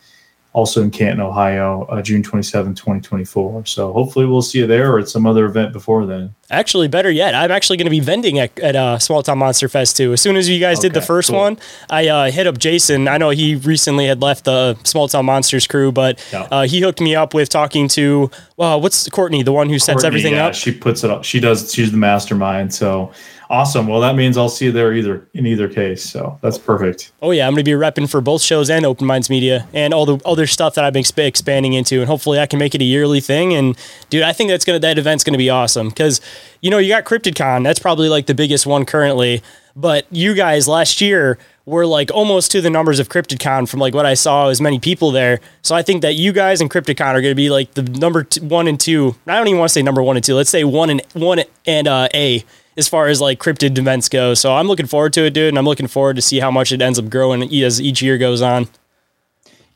also 0.53 0.81
in 0.81 0.89
Canton, 0.89 1.21
Ohio, 1.21 1.83
uh, 1.89 2.01
June 2.01 2.23
27, 2.23 2.73
2024. 2.73 3.67
So 3.67 3.93
hopefully 3.93 4.25
we'll 4.25 4.41
see 4.41 4.59
you 4.59 4.67
there 4.67 4.91
or 4.91 4.99
at 4.99 5.07
some 5.07 5.27
other 5.27 5.45
event 5.45 5.73
before 5.73 6.07
then. 6.07 6.33
Actually, 6.49 6.87
better 6.87 7.11
yet, 7.11 7.35
I'm 7.35 7.51
actually 7.51 7.77
going 7.77 7.85
to 7.85 7.91
be 7.91 7.99
vending 7.99 8.39
at, 8.39 8.57
at 8.59 8.75
uh, 8.75 8.97
Small 8.97 9.21
Town 9.21 9.37
Monster 9.37 9.69
Fest 9.69 9.95
too. 9.95 10.11
As 10.13 10.21
soon 10.21 10.35
as 10.35 10.49
you 10.49 10.59
guys 10.59 10.79
okay, 10.79 10.87
did 10.87 10.95
the 10.95 11.03
first 11.03 11.29
cool. 11.29 11.37
one, 11.37 11.59
I 11.91 12.07
uh, 12.07 12.31
hit 12.31 12.47
up 12.47 12.57
Jason. 12.57 13.07
I 13.07 13.17
know 13.17 13.29
he 13.29 13.55
recently 13.55 14.07
had 14.07 14.21
left 14.21 14.45
the 14.45 14.75
Small 14.83 15.07
Town 15.07 15.25
Monsters 15.25 15.67
crew, 15.67 15.91
but 15.91 16.25
yeah. 16.33 16.47
uh, 16.49 16.65
he 16.65 16.81
hooked 16.81 16.99
me 16.99 17.15
up 17.15 17.35
with 17.35 17.49
talking 17.49 17.87
to, 17.89 18.31
well, 18.57 18.81
what's 18.81 19.07
Courtney, 19.09 19.43
the 19.43 19.51
one 19.51 19.69
who 19.69 19.77
sets 19.77 20.01
Courtney, 20.01 20.07
everything 20.07 20.33
yeah, 20.33 20.47
up? 20.47 20.55
She 20.55 20.71
puts 20.71 21.03
it 21.03 21.11
up. 21.11 21.23
She 21.23 21.39
does, 21.39 21.71
she's 21.71 21.91
the 21.91 21.97
mastermind. 21.97 22.73
So 22.73 23.11
Awesome. 23.51 23.87
Well, 23.87 23.99
that 24.01 24.15
means 24.15 24.37
I'll 24.37 24.47
see 24.47 24.65
you 24.65 24.71
there 24.71 24.93
either 24.93 25.27
in 25.33 25.47
either 25.47 25.67
case. 25.67 26.07
So 26.07 26.37
that's 26.41 26.59
perfect. 26.59 27.11
Oh 27.19 27.31
yeah, 27.31 27.47
I'm 27.47 27.53
going 27.53 27.65
to 27.65 27.71
be 27.71 27.75
repping 27.75 28.07
for 28.07 28.21
both 28.21 28.43
shows 28.43 28.69
and 28.69 28.85
Open 28.85 29.07
Minds 29.07 29.27
Media 29.27 29.67
and 29.73 29.91
all 29.91 30.05
the 30.05 30.19
other 30.23 30.45
stuff 30.45 30.75
that 30.75 30.85
I've 30.85 30.93
been 30.93 31.01
exp- 31.01 31.25
expanding 31.25 31.73
into, 31.73 31.99
and 31.99 32.07
hopefully 32.07 32.39
I 32.39 32.45
can 32.45 32.59
make 32.59 32.75
it 32.75 32.81
a 32.81 32.85
yearly 32.85 33.21
thing. 33.21 33.55
And 33.55 33.75
dude, 34.11 34.21
I 34.21 34.33
think 34.33 34.51
that's 34.51 34.65
gonna 34.65 34.77
that 34.79 34.99
event's 34.99 35.23
gonna 35.23 35.39
be 35.39 35.49
awesome 35.49 35.89
because 35.89 36.21
you 36.61 36.69
know 36.69 36.77
you 36.77 36.89
got 36.89 37.05
CryptidCon, 37.05 37.63
that's 37.63 37.79
probably 37.79 38.07
like 38.07 38.27
the 38.27 38.35
biggest 38.35 38.67
one 38.67 38.85
currently. 38.85 39.41
But 39.75 40.05
you 40.11 40.35
guys 40.35 40.67
last 40.67 41.01
year 41.01 41.39
were 41.65 41.87
like 41.87 42.11
almost 42.11 42.51
to 42.51 42.61
the 42.61 42.69
numbers 42.69 42.99
of 42.99 43.09
CryptidCon 43.09 43.67
from 43.67 43.79
like 43.79 43.95
what 43.95 44.05
I 44.05 44.13
saw 44.13 44.49
as 44.49 44.61
many 44.61 44.77
people 44.77 45.11
there. 45.11 45.39
So 45.63 45.73
I 45.75 45.81
think 45.81 46.03
that 46.03 46.15
you 46.15 46.33
guys 46.33 46.61
and 46.61 46.69
CryptidCon 46.69 47.13
are 47.13 47.21
going 47.21 47.31
to 47.31 47.35
be 47.35 47.49
like 47.49 47.73
the 47.73 47.83
number 47.83 48.23
two, 48.23 48.43
one 48.43 48.67
and 48.67 48.79
two. 48.79 49.15
I 49.25 49.37
don't 49.37 49.47
even 49.47 49.59
want 49.59 49.69
to 49.69 49.73
say 49.73 49.81
number 49.81 50.03
one 50.03 50.17
and 50.17 50.23
two. 50.23 50.35
Let's 50.35 50.49
say 50.49 50.63
one 50.63 50.89
and 50.89 51.01
one 51.13 51.41
and 51.65 51.87
uh, 51.87 52.09
A 52.13 52.43
as 52.79 52.87
far 52.87 53.07
as 53.07 53.21
like 53.21 53.39
cryptid 53.39 53.77
events 53.77 54.09
go. 54.09 54.33
So 54.33 54.55
I'm 54.55 54.67
looking 54.67 54.87
forward 54.87 55.13
to 55.13 55.25
it, 55.25 55.33
dude, 55.33 55.49
and 55.49 55.57
I'm 55.59 55.65
looking 55.65 55.87
forward 55.87 56.15
to 56.15 56.21
see 56.21 56.39
how 56.39 56.49
much 56.49 56.71
it 56.71 56.81
ends 56.81 56.97
up 56.97 57.09
growing 57.09 57.43
as 57.63 57.79
each 57.79 58.01
year 58.01 58.17
goes 58.17 58.41
on. 58.41 58.67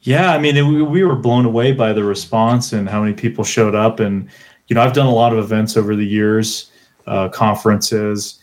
Yeah, 0.01 0.33
I 0.33 0.39
mean, 0.39 0.57
it, 0.57 0.63
we 0.63 1.03
were 1.03 1.15
blown 1.15 1.45
away 1.45 1.71
by 1.71 1.93
the 1.93 2.03
response 2.03 2.73
and 2.73 2.89
how 2.89 3.01
many 3.01 3.13
people 3.13 3.43
showed 3.43 3.75
up. 3.75 3.99
And 3.99 4.27
you 4.67 4.75
know, 4.75 4.81
I've 4.81 4.93
done 4.93 5.05
a 5.05 5.13
lot 5.13 5.33
of 5.33 5.39
events 5.39 5.77
over 5.77 5.95
the 5.95 6.05
years, 6.05 6.71
uh, 7.05 7.29
conferences, 7.29 8.39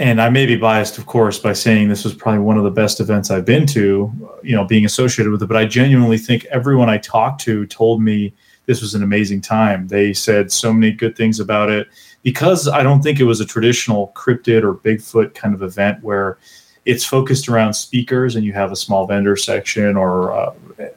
and 0.00 0.20
I 0.22 0.30
may 0.30 0.46
be 0.46 0.56
biased, 0.56 0.96
of 0.96 1.06
course, 1.06 1.38
by 1.40 1.52
saying 1.52 1.88
this 1.88 2.04
was 2.04 2.14
probably 2.14 2.40
one 2.40 2.56
of 2.56 2.62
the 2.62 2.70
best 2.70 3.00
events 3.00 3.32
I've 3.32 3.44
been 3.44 3.66
to. 3.66 4.12
You 4.44 4.56
know, 4.56 4.64
being 4.64 4.84
associated 4.84 5.30
with 5.30 5.42
it, 5.42 5.46
but 5.46 5.56
I 5.56 5.64
genuinely 5.64 6.18
think 6.18 6.44
everyone 6.46 6.88
I 6.88 6.98
talked 6.98 7.40
to 7.42 7.66
told 7.66 8.00
me 8.00 8.32
this 8.66 8.80
was 8.80 8.94
an 8.94 9.02
amazing 9.02 9.40
time. 9.40 9.88
They 9.88 10.12
said 10.12 10.52
so 10.52 10.72
many 10.72 10.92
good 10.92 11.16
things 11.16 11.40
about 11.40 11.70
it 11.70 11.88
because 12.22 12.68
I 12.68 12.82
don't 12.82 13.02
think 13.02 13.20
it 13.20 13.24
was 13.24 13.40
a 13.40 13.46
traditional 13.46 14.12
cryptid 14.14 14.62
or 14.62 14.74
Bigfoot 14.74 15.34
kind 15.34 15.54
of 15.54 15.62
event 15.62 16.02
where 16.02 16.38
it's 16.84 17.04
focused 17.04 17.48
around 17.48 17.74
speakers 17.74 18.36
and 18.36 18.44
you 18.44 18.52
have 18.52 18.72
a 18.72 18.76
small 18.76 19.06
vendor 19.06 19.36
section 19.36 19.96
or 19.96 20.32
uh, 20.32 20.54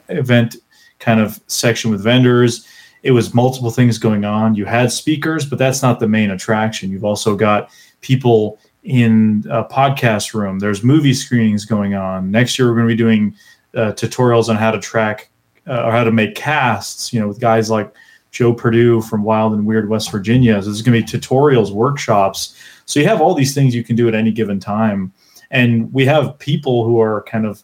event 0.08 0.56
kind 0.98 1.20
of 1.20 1.40
section 1.46 1.90
with 1.90 2.02
vendors 2.02 2.66
it 3.02 3.10
was 3.10 3.34
multiple 3.34 3.70
things 3.70 3.98
going 3.98 4.24
on. 4.24 4.54
You 4.54 4.64
had 4.64 4.92
speakers 4.92 5.44
but 5.44 5.58
that's 5.58 5.82
not 5.82 6.00
the 6.00 6.08
main 6.08 6.30
attraction. 6.30 6.90
You've 6.90 7.04
also 7.04 7.36
got 7.36 7.70
people 8.00 8.58
in 8.84 9.44
a 9.50 9.64
podcast 9.64 10.34
room. 10.34 10.58
There's 10.58 10.82
movie 10.82 11.14
screenings 11.14 11.64
going 11.64 11.94
on. 11.94 12.30
Next 12.30 12.58
year 12.58 12.68
we're 12.68 12.76
going 12.76 12.88
to 12.88 12.94
be 12.94 12.98
doing 12.98 13.34
uh, 13.74 13.92
tutorials 13.92 14.48
on 14.48 14.56
how 14.56 14.70
to 14.70 14.80
track 14.80 15.30
uh, 15.66 15.84
or 15.84 15.92
how 15.92 16.04
to 16.04 16.10
make 16.10 16.34
casts 16.34 17.12
you 17.12 17.20
know 17.20 17.28
with 17.28 17.40
guys 17.40 17.70
like 17.70 17.92
joe 18.32 18.52
purdue 18.52 19.00
from 19.00 19.22
wild 19.22 19.52
and 19.52 19.64
weird 19.64 19.88
west 19.88 20.10
virginia 20.10 20.60
so 20.60 20.66
there's 20.66 20.82
going 20.82 21.00
to 21.00 21.12
be 21.12 21.18
tutorials 21.18 21.70
workshops 21.70 22.56
so 22.84 22.98
you 22.98 23.06
have 23.06 23.20
all 23.20 23.34
these 23.34 23.54
things 23.54 23.74
you 23.74 23.84
can 23.84 23.94
do 23.94 24.08
at 24.08 24.14
any 24.14 24.32
given 24.32 24.58
time 24.58 25.12
and 25.52 25.92
we 25.92 26.04
have 26.04 26.38
people 26.38 26.84
who 26.84 27.00
are 27.00 27.22
kind 27.22 27.46
of 27.46 27.62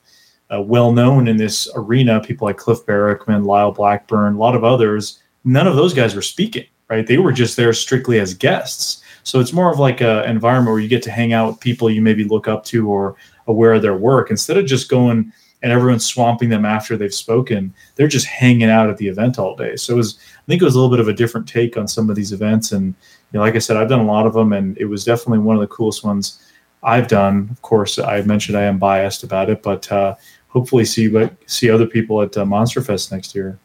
uh, 0.55 0.61
well 0.61 0.93
known 0.93 1.29
in 1.29 1.37
this 1.37 1.69
arena, 1.75 2.21
people 2.21 2.47
like 2.47 2.57
Cliff 2.57 2.85
Barackman, 2.87 3.45
Lyle 3.45 3.73
Blackburn, 3.73 4.35
a 4.35 4.39
lot 4.39 4.55
of 4.55 4.65
others. 4.65 5.21
None 5.45 5.67
of 5.67 5.77
those 5.77 5.95
guys 5.95 6.15
were 6.15 6.23
speaking, 6.23 6.67
right? 6.89 7.07
They 7.07 7.19
were 7.19 7.33
just 7.33 7.57
there 7.57 7.73
strictly 7.73 8.21
as 8.21 8.35
guests. 8.35 9.03
So 9.25 9.41
it's 9.41 9.53
more 9.53 9.73
of 9.73 9.79
like 9.79 10.01
an 10.01 10.25
environment 10.25 10.73
where 10.73 10.81
you 10.81 10.89
get 10.89 11.03
to 11.03 11.11
hang 11.11 11.33
out 11.33 11.49
with 11.49 11.61
people 11.61 11.91
you 11.91 12.01
maybe 12.01 12.25
look 12.25 12.49
up 12.49 12.65
to 12.67 12.89
or 12.89 13.17
aware 13.47 13.75
of 13.75 13.83
their 13.83 13.97
work 13.97 14.31
instead 14.31 14.57
of 14.57 14.67
just 14.67 14.89
going 14.89 15.33
and 15.63 15.73
everyone's 15.73 16.07
swamping 16.07 16.49
them 16.49 16.65
after 16.65 16.97
they've 16.97 17.13
spoken. 17.13 17.75
They're 17.97 18.07
just 18.07 18.27
hanging 18.27 18.71
out 18.71 18.89
at 18.89 18.97
the 18.97 19.09
event 19.09 19.39
all 19.39 19.57
day. 19.57 19.77
So 19.77 19.95
it 19.95 19.97
was, 19.97 20.19
think 20.49 20.63
it 20.63 20.65
was 20.65 20.75
a 20.75 20.79
little 20.81 20.91
bit 20.91 21.01
of 21.01 21.09
a 21.09 21.13
different 21.13 21.47
take 21.47 21.77
on 21.77 21.87
some 21.87 22.11
of 22.11 22.17
these 22.17 22.33
events. 22.33 22.73
And 22.73 22.87
you 22.87 22.95
know, 23.39 23.41
like 23.41 23.55
I 23.55 23.59
said, 23.59 23.77
I've 23.77 23.89
done 23.89 24.01
a 24.01 24.07
lot 24.07 24.27
of 24.27 24.33
them, 24.33 24.53
and 24.53 24.77
it 24.79 24.87
was 24.87 25.05
definitely 25.05 25.39
one 25.39 25.55
of 25.55 25.61
the 25.61 25.69
coolest 25.69 26.05
ones 26.05 26.43
I've 26.83 27.07
done. 27.07 27.49
Of 27.51 27.63
course, 27.63 27.99
I 27.99 28.23
mentioned 28.23 28.57
I 28.57 28.63
am 28.63 28.79
biased 28.79 29.23
about 29.23 29.51
it, 29.51 29.63
but 29.63 29.91
uh, 29.93 30.15
hopefully 30.49 30.85
see 30.85 31.13
see 31.47 31.71
other 31.71 31.87
people 31.87 32.23
at 32.23 32.37
uh, 32.37 32.45
Monster 32.45 32.81
Fest 32.81 33.13
next 33.13 33.35
year. 33.35 33.59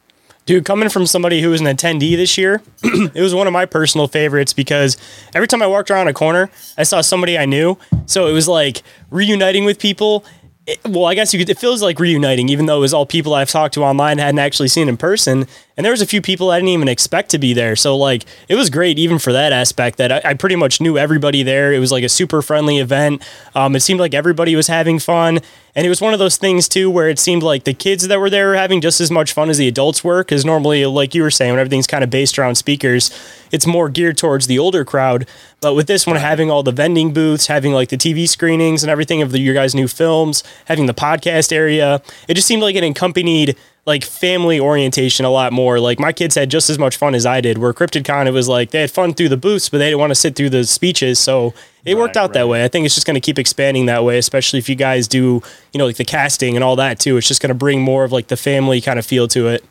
Dude, 0.45 0.65
coming 0.65 0.89
from 0.89 1.05
somebody 1.05 1.41
who 1.41 1.51
was 1.51 1.61
an 1.61 1.67
attendee 1.67 2.17
this 2.17 2.37
year, 2.37 2.61
it 2.83 3.21
was 3.21 3.33
one 3.33 3.47
of 3.47 3.53
my 3.53 3.65
personal 3.65 4.09
favorites 4.09 4.51
because 4.51 4.97
every 5.33 5.47
time 5.47 5.61
I 5.61 5.67
walked 5.67 5.89
around 5.89 6.09
a 6.09 6.13
corner, 6.13 6.49
I 6.77 6.83
saw 6.83 6.99
somebody 6.99 7.37
I 7.37 7.45
knew. 7.45 7.77
So 8.07 8.27
it 8.27 8.33
was 8.33 8.49
like 8.49 8.83
reuniting 9.09 9.63
with 9.63 9.79
people 9.79 10.25
it, 10.65 10.79
well, 10.85 11.05
I 11.05 11.15
guess 11.15 11.33
you 11.33 11.39
could, 11.39 11.49
it 11.49 11.57
feels 11.57 11.81
like 11.81 11.99
reuniting, 11.99 12.49
even 12.49 12.65
though 12.65 12.77
it 12.77 12.81
was 12.81 12.93
all 12.93 13.05
people 13.05 13.33
I've 13.33 13.49
talked 13.49 13.73
to 13.73 13.83
online, 13.83 14.17
hadn't 14.17 14.39
actually 14.39 14.69
seen 14.69 14.87
in 14.87 14.97
person. 14.97 15.45
And 15.75 15.83
there 15.83 15.91
was 15.91 16.01
a 16.01 16.05
few 16.05 16.21
people 16.21 16.51
I 16.51 16.57
didn't 16.57 16.69
even 16.69 16.87
expect 16.87 17.31
to 17.31 17.39
be 17.39 17.53
there. 17.53 17.75
So 17.75 17.97
like, 17.97 18.25
it 18.47 18.55
was 18.55 18.69
great 18.69 18.99
even 18.99 19.17
for 19.17 19.33
that 19.33 19.51
aspect 19.51 19.97
that 19.97 20.11
I, 20.11 20.29
I 20.29 20.33
pretty 20.35 20.55
much 20.55 20.79
knew 20.79 20.97
everybody 20.97 21.41
there. 21.41 21.73
It 21.73 21.79
was 21.79 21.91
like 21.91 22.03
a 22.03 22.09
super 22.09 22.43
friendly 22.43 22.77
event. 22.77 23.27
Um, 23.55 23.75
it 23.75 23.79
seemed 23.79 23.99
like 23.99 24.13
everybody 24.13 24.55
was 24.55 24.67
having 24.67 24.99
fun. 24.99 25.39
And 25.75 25.87
it 25.87 25.89
was 25.89 25.99
one 25.99 26.13
of 26.13 26.19
those 26.19 26.37
things 26.37 26.69
too, 26.69 26.91
where 26.91 27.09
it 27.09 27.17
seemed 27.17 27.41
like 27.41 27.63
the 27.63 27.73
kids 27.73 28.07
that 28.07 28.19
were 28.19 28.29
there 28.29 28.49
were 28.49 28.55
having 28.55 28.81
just 28.81 29.01
as 29.01 29.09
much 29.09 29.33
fun 29.33 29.49
as 29.49 29.57
the 29.57 29.67
adults 29.67 30.03
were. 30.03 30.23
Cause 30.23 30.45
normally, 30.45 30.85
like 30.85 31.15
you 31.15 31.23
were 31.23 31.31
saying, 31.31 31.51
when 31.51 31.59
everything's 31.59 31.87
kind 31.87 32.03
of 32.03 32.11
based 32.11 32.37
around 32.37 32.55
speakers, 32.55 33.09
it's 33.51 33.65
more 33.65 33.89
geared 33.89 34.17
towards 34.17 34.45
the 34.45 34.59
older 34.59 34.85
crowd. 34.85 35.27
But 35.61 35.73
with 35.73 35.87
this 35.87 36.05
one, 36.05 36.17
having 36.17 36.51
all 36.51 36.61
the 36.61 36.71
vending 36.71 37.13
booths, 37.13 37.47
having 37.47 37.73
like 37.73 37.89
the 37.89 37.97
TV 37.97 38.29
screenings 38.29 38.83
and 38.83 38.91
everything 38.91 39.23
of 39.23 39.31
the, 39.31 39.39
your 39.39 39.55
guys' 39.55 39.73
new 39.73 39.87
films, 39.87 40.43
having 40.65 40.85
the 40.85 40.93
podcast 40.93 41.51
area, 41.51 42.03
it 42.27 42.35
just 42.35 42.47
seemed 42.47 42.61
like 42.61 42.75
it 42.75 42.83
accompanied 42.83 43.57
like 43.85 44.03
family 44.03 44.59
orientation 44.59 45.25
a 45.25 45.29
lot 45.29 45.51
more. 45.51 45.79
Like 45.79 45.99
my 45.99 46.13
kids 46.13 46.35
had 46.35 46.49
just 46.49 46.69
as 46.69 46.79
much 46.79 46.95
fun 46.95 47.15
as 47.15 47.25
I 47.25 47.41
did. 47.41 47.57
Where 47.57 47.73
CryptidCon, 47.73 48.27
it 48.27 48.31
was 48.31 48.47
like 48.47 48.71
they 48.71 48.81
had 48.81 48.91
fun 48.91 49.13
through 49.13 49.29
the 49.29 49.37
booths, 49.37 49.69
but 49.69 49.79
they 49.79 49.87
didn't 49.87 49.99
want 49.99 50.11
to 50.11 50.15
sit 50.15 50.35
through 50.35 50.51
the 50.51 50.63
speeches. 50.63 51.19
So 51.19 51.53
it 51.83 51.93
right, 51.93 51.99
worked 51.99 52.15
out 52.15 52.29
right. 52.29 52.33
that 52.33 52.47
way. 52.47 52.63
I 52.63 52.69
think 52.69 52.85
it's 52.85 52.95
just 52.95 53.05
going 53.05 53.15
to 53.15 53.21
keep 53.21 53.37
expanding 53.37 53.87
that 53.87 54.03
way, 54.03 54.17
especially 54.17 54.59
if 54.59 54.69
you 54.69 54.75
guys 54.75 55.07
do, 55.07 55.41
you 55.73 55.77
know, 55.77 55.85
like 55.85 55.97
the 55.97 56.05
casting 56.05 56.55
and 56.55 56.63
all 56.63 56.77
that 56.77 56.99
too. 56.99 57.17
It's 57.17 57.27
just 57.27 57.41
going 57.41 57.49
to 57.49 57.55
bring 57.55 57.81
more 57.81 58.03
of 58.03 58.11
like 58.11 58.27
the 58.27 58.37
family 58.37 58.79
kind 58.79 58.99
of 58.99 59.05
feel 59.05 59.27
to 59.29 59.47
it. 59.47 59.65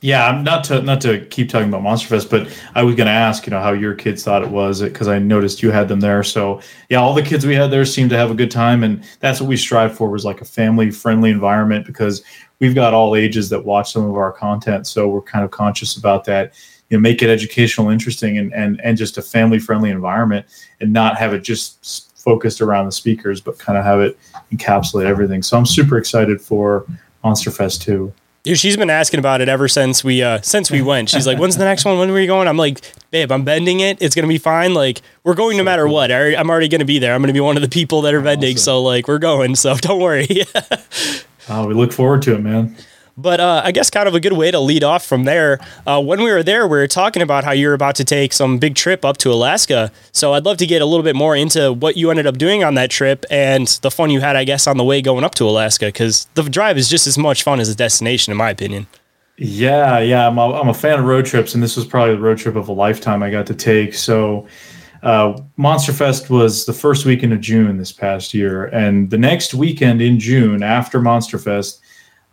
Yeah, 0.00 0.42
not 0.44 0.64
to 0.64 0.82
not 0.82 1.00
to 1.00 1.24
keep 1.26 1.48
talking 1.48 1.68
about 1.68 1.80
Monsterfest, 1.80 2.28
but 2.28 2.54
I 2.74 2.82
was 2.82 2.94
going 2.94 3.06
to 3.06 3.12
ask, 3.12 3.46
you 3.46 3.50
know, 3.50 3.60
how 3.60 3.72
your 3.72 3.94
kids 3.94 4.22
thought 4.22 4.42
it 4.42 4.50
was 4.50 4.82
because 4.82 5.08
I 5.08 5.18
noticed 5.18 5.62
you 5.62 5.70
had 5.70 5.88
them 5.88 6.00
there. 6.00 6.22
So 6.22 6.60
yeah, 6.90 6.98
all 6.98 7.14
the 7.14 7.22
kids 7.22 7.46
we 7.46 7.54
had 7.54 7.70
there 7.70 7.86
seemed 7.86 8.10
to 8.10 8.16
have 8.18 8.30
a 8.30 8.34
good 8.34 8.50
time, 8.50 8.84
and 8.84 9.02
that's 9.20 9.40
what 9.40 9.48
we 9.48 9.56
strive 9.56 9.96
for 9.96 10.10
was 10.10 10.26
like 10.26 10.42
a 10.42 10.44
family 10.44 10.90
friendly 10.90 11.30
environment 11.30 11.86
because 11.86 12.22
we've 12.60 12.74
got 12.74 12.94
all 12.94 13.16
ages 13.16 13.48
that 13.50 13.64
watch 13.64 13.92
some 13.92 14.04
of 14.04 14.16
our 14.16 14.32
content, 14.32 14.86
so 14.86 15.08
we're 15.08 15.22
kind 15.22 15.44
of 15.44 15.50
conscious 15.50 15.96
about 15.96 16.24
that. 16.24 16.54
You 16.90 16.98
know, 16.98 17.00
make 17.00 17.22
it 17.22 17.30
educational, 17.30 17.88
interesting, 17.90 18.38
and 18.38 18.52
and 18.54 18.80
and 18.82 18.96
just 18.96 19.18
a 19.18 19.22
family 19.22 19.58
friendly 19.58 19.90
environment, 19.90 20.46
and 20.80 20.92
not 20.92 21.16
have 21.18 21.32
it 21.34 21.40
just 21.40 22.12
focused 22.24 22.60
around 22.60 22.86
the 22.86 22.92
speakers, 22.92 23.40
but 23.40 23.58
kind 23.58 23.78
of 23.78 23.84
have 23.84 24.00
it 24.00 24.18
encapsulate 24.52 25.04
everything. 25.04 25.42
So 25.42 25.58
I'm 25.58 25.66
super 25.66 25.98
excited 25.98 26.40
for 26.40 26.86
Monster 27.22 27.50
Fest 27.50 27.82
2. 27.82 28.12
Dude, 28.44 28.58
she's 28.58 28.76
been 28.76 28.90
asking 28.90 29.20
about 29.20 29.40
it 29.40 29.48
ever 29.48 29.68
since 29.68 30.04
we 30.04 30.22
uh 30.22 30.38
since 30.42 30.70
we 30.70 30.82
went. 30.82 31.08
She's 31.08 31.26
like, 31.26 31.38
"When's 31.38 31.56
the 31.56 31.64
next 31.64 31.86
one? 31.86 31.98
When 31.98 32.10
are 32.10 32.14
we 32.14 32.26
going?" 32.26 32.46
I'm 32.46 32.58
like, 32.58 32.82
"Babe, 33.10 33.32
I'm 33.32 33.42
bending 33.42 33.80
it. 33.80 34.02
It's 34.02 34.14
gonna 34.14 34.28
be 34.28 34.36
fine. 34.36 34.74
Like, 34.74 35.00
we're 35.22 35.34
going 35.34 35.56
no 35.56 35.64
matter 35.64 35.88
what. 35.88 36.12
I'm 36.12 36.50
already 36.50 36.68
gonna 36.68 36.84
be 36.84 36.98
there. 36.98 37.14
I'm 37.14 37.22
gonna 37.22 37.32
be 37.32 37.40
one 37.40 37.56
of 37.56 37.62
the 37.62 37.70
people 37.70 38.02
that 38.02 38.12
are 38.12 38.20
vending. 38.20 38.58
So 38.58 38.82
like, 38.82 39.08
we're 39.08 39.18
going. 39.18 39.56
So 39.56 39.74
don't 39.76 39.98
worry." 39.98 40.28
Oh, 41.48 41.66
we 41.66 41.74
look 41.74 41.92
forward 41.92 42.22
to 42.22 42.34
it, 42.34 42.40
man. 42.40 42.76
But 43.16 43.38
uh, 43.38 43.62
I 43.64 43.70
guess 43.70 43.90
kind 43.90 44.08
of 44.08 44.14
a 44.16 44.20
good 44.20 44.32
way 44.32 44.50
to 44.50 44.58
lead 44.58 44.82
off 44.82 45.06
from 45.06 45.22
there. 45.22 45.60
Uh, 45.86 46.02
when 46.02 46.20
we 46.20 46.32
were 46.32 46.42
there, 46.42 46.66
we 46.66 46.76
were 46.76 46.88
talking 46.88 47.22
about 47.22 47.44
how 47.44 47.52
you're 47.52 47.74
about 47.74 47.94
to 47.96 48.04
take 48.04 48.32
some 48.32 48.58
big 48.58 48.74
trip 48.74 49.04
up 49.04 49.18
to 49.18 49.32
Alaska. 49.32 49.92
So 50.10 50.32
I'd 50.32 50.44
love 50.44 50.56
to 50.56 50.66
get 50.66 50.82
a 50.82 50.84
little 50.84 51.04
bit 51.04 51.14
more 51.14 51.36
into 51.36 51.72
what 51.72 51.96
you 51.96 52.10
ended 52.10 52.26
up 52.26 52.38
doing 52.38 52.64
on 52.64 52.74
that 52.74 52.90
trip 52.90 53.24
and 53.30 53.68
the 53.82 53.90
fun 53.92 54.10
you 54.10 54.20
had, 54.20 54.34
I 54.34 54.42
guess, 54.42 54.66
on 54.66 54.78
the 54.78 54.84
way 54.84 55.00
going 55.00 55.22
up 55.22 55.36
to 55.36 55.44
Alaska, 55.44 55.86
because 55.86 56.26
the 56.34 56.42
drive 56.42 56.76
is 56.76 56.88
just 56.88 57.06
as 57.06 57.16
much 57.16 57.44
fun 57.44 57.60
as 57.60 57.68
the 57.68 57.76
destination, 57.76 58.32
in 58.32 58.36
my 58.36 58.50
opinion. 58.50 58.88
Yeah, 59.36 60.00
yeah, 60.00 60.26
I'm 60.26 60.38
a, 60.38 60.52
I'm 60.52 60.68
a 60.68 60.74
fan 60.74 60.98
of 60.98 61.04
road 61.04 61.26
trips, 61.26 61.54
and 61.54 61.62
this 61.62 61.76
was 61.76 61.84
probably 61.84 62.16
the 62.16 62.20
road 62.20 62.38
trip 62.38 62.56
of 62.56 62.68
a 62.68 62.72
lifetime 62.72 63.22
I 63.22 63.30
got 63.30 63.46
to 63.46 63.54
take. 63.54 63.94
So 63.94 64.46
uh, 65.04 65.38
Monster 65.56 65.92
Fest 65.92 66.30
was 66.30 66.64
the 66.64 66.72
first 66.72 67.04
weekend 67.04 67.32
of 67.32 67.40
June 67.40 67.76
this 67.76 67.92
past 67.92 68.32
year, 68.32 68.66
and 68.66 69.10
the 69.10 69.18
next 69.18 69.52
weekend 69.54 70.00
in 70.00 70.18
June 70.18 70.62
after 70.62 71.00
Monster 71.00 71.38
Fest, 71.38 71.82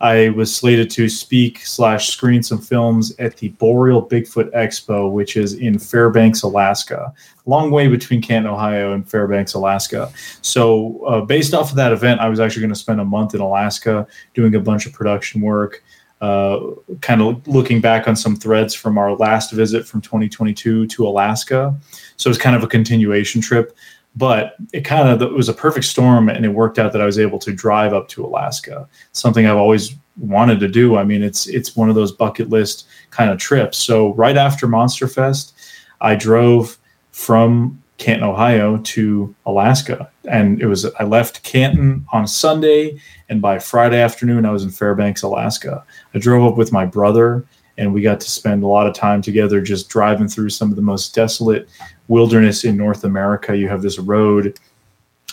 I 0.00 0.30
was 0.30 0.52
slated 0.52 0.90
to 0.90 1.08
speak 1.08 1.64
slash 1.64 2.08
screen 2.08 2.42
some 2.42 2.60
films 2.60 3.14
at 3.20 3.36
the 3.36 3.50
Boreal 3.50 4.04
Bigfoot 4.04 4.50
Expo, 4.52 5.12
which 5.12 5.36
is 5.36 5.54
in 5.54 5.78
Fairbanks, 5.78 6.42
Alaska. 6.42 7.14
Long 7.46 7.70
way 7.70 7.86
between 7.86 8.20
Canton, 8.20 8.50
Ohio, 8.50 8.94
and 8.94 9.08
Fairbanks, 9.08 9.54
Alaska. 9.54 10.10
So, 10.40 11.04
uh, 11.04 11.20
based 11.20 11.54
off 11.54 11.70
of 11.70 11.76
that 11.76 11.92
event, 11.92 12.20
I 12.20 12.28
was 12.28 12.40
actually 12.40 12.62
going 12.62 12.74
to 12.74 12.80
spend 12.80 13.00
a 13.00 13.04
month 13.04 13.34
in 13.34 13.40
Alaska 13.40 14.08
doing 14.34 14.56
a 14.56 14.60
bunch 14.60 14.86
of 14.86 14.92
production 14.92 15.40
work. 15.40 15.84
Uh, 16.22 16.74
kind 17.00 17.20
of 17.20 17.44
looking 17.48 17.80
back 17.80 18.06
on 18.06 18.14
some 18.14 18.36
threads 18.36 18.74
from 18.74 18.96
our 18.96 19.16
last 19.16 19.50
visit 19.50 19.84
from 19.84 20.00
2022 20.00 20.86
to 20.86 21.06
Alaska. 21.06 21.76
So 22.22 22.28
it 22.28 22.32
was 22.32 22.38
kind 22.38 22.54
of 22.54 22.62
a 22.62 22.68
continuation 22.68 23.40
trip, 23.40 23.76
but 24.14 24.54
it 24.72 24.82
kind 24.82 25.08
of 25.08 25.22
it 25.22 25.32
was 25.32 25.48
a 25.48 25.54
perfect 25.54 25.86
storm, 25.86 26.28
and 26.28 26.44
it 26.44 26.50
worked 26.50 26.78
out 26.78 26.92
that 26.92 27.02
I 27.02 27.06
was 27.06 27.18
able 27.18 27.40
to 27.40 27.52
drive 27.52 27.92
up 27.92 28.06
to 28.08 28.24
Alaska. 28.24 28.88
Something 29.10 29.46
I've 29.46 29.56
always 29.56 29.96
wanted 30.16 30.60
to 30.60 30.68
do. 30.68 30.96
I 30.96 31.02
mean, 31.02 31.24
it's 31.24 31.48
it's 31.48 31.74
one 31.74 31.88
of 31.88 31.96
those 31.96 32.12
bucket 32.12 32.48
list 32.48 32.86
kind 33.10 33.30
of 33.30 33.38
trips. 33.38 33.76
So 33.76 34.14
right 34.14 34.36
after 34.36 34.68
Monster 34.68 35.08
Fest, 35.08 35.54
I 36.00 36.14
drove 36.14 36.78
from 37.10 37.82
Canton, 37.98 38.28
Ohio 38.28 38.78
to 38.78 39.34
Alaska. 39.44 40.08
And 40.28 40.62
it 40.62 40.66
was 40.66 40.86
I 40.94 41.04
left 41.04 41.42
Canton 41.42 42.06
on 42.12 42.28
Sunday 42.28 43.00
and 43.28 43.42
by 43.42 43.58
Friday 43.58 44.00
afternoon 44.00 44.46
I 44.46 44.50
was 44.50 44.62
in 44.62 44.70
Fairbanks, 44.70 45.22
Alaska. 45.22 45.84
I 46.14 46.18
drove 46.18 46.44
up 46.44 46.56
with 46.56 46.72
my 46.72 46.86
brother 46.86 47.44
and 47.78 47.92
we 47.92 48.02
got 48.02 48.20
to 48.20 48.30
spend 48.30 48.62
a 48.62 48.66
lot 48.66 48.86
of 48.86 48.94
time 48.94 49.22
together 49.22 49.60
just 49.60 49.88
driving 49.88 50.28
through 50.28 50.50
some 50.50 50.70
of 50.70 50.76
the 50.76 50.82
most 50.82 51.14
desolate 51.14 51.68
wilderness 52.12 52.64
in 52.64 52.76
North 52.76 53.04
America. 53.04 53.56
You 53.56 53.68
have 53.68 53.82
this 53.82 53.98
road, 53.98 54.58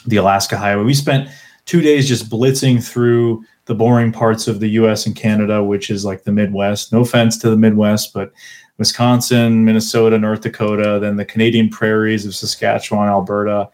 the 0.07 0.17
Alaska 0.17 0.57
Highway. 0.57 0.83
We 0.83 0.93
spent 0.93 1.29
2 1.65 1.81
days 1.81 2.07
just 2.07 2.29
blitzing 2.29 2.83
through 2.83 3.43
the 3.65 3.75
boring 3.75 4.11
parts 4.11 4.47
of 4.47 4.59
the 4.59 4.69
US 4.81 5.05
and 5.05 5.15
Canada, 5.15 5.63
which 5.63 5.91
is 5.91 6.03
like 6.03 6.23
the 6.23 6.31
Midwest. 6.31 6.91
No 6.91 7.01
offense 7.01 7.37
to 7.39 7.49
the 7.49 7.57
Midwest, 7.57 8.13
but 8.13 8.31
Wisconsin, 8.79 9.63
Minnesota, 9.65 10.17
North 10.17 10.41
Dakota, 10.41 10.99
then 10.99 11.17
the 11.17 11.25
Canadian 11.25 11.69
prairies 11.69 12.25
of 12.25 12.33
Saskatchewan, 12.33 13.09
Alberta. 13.09 13.69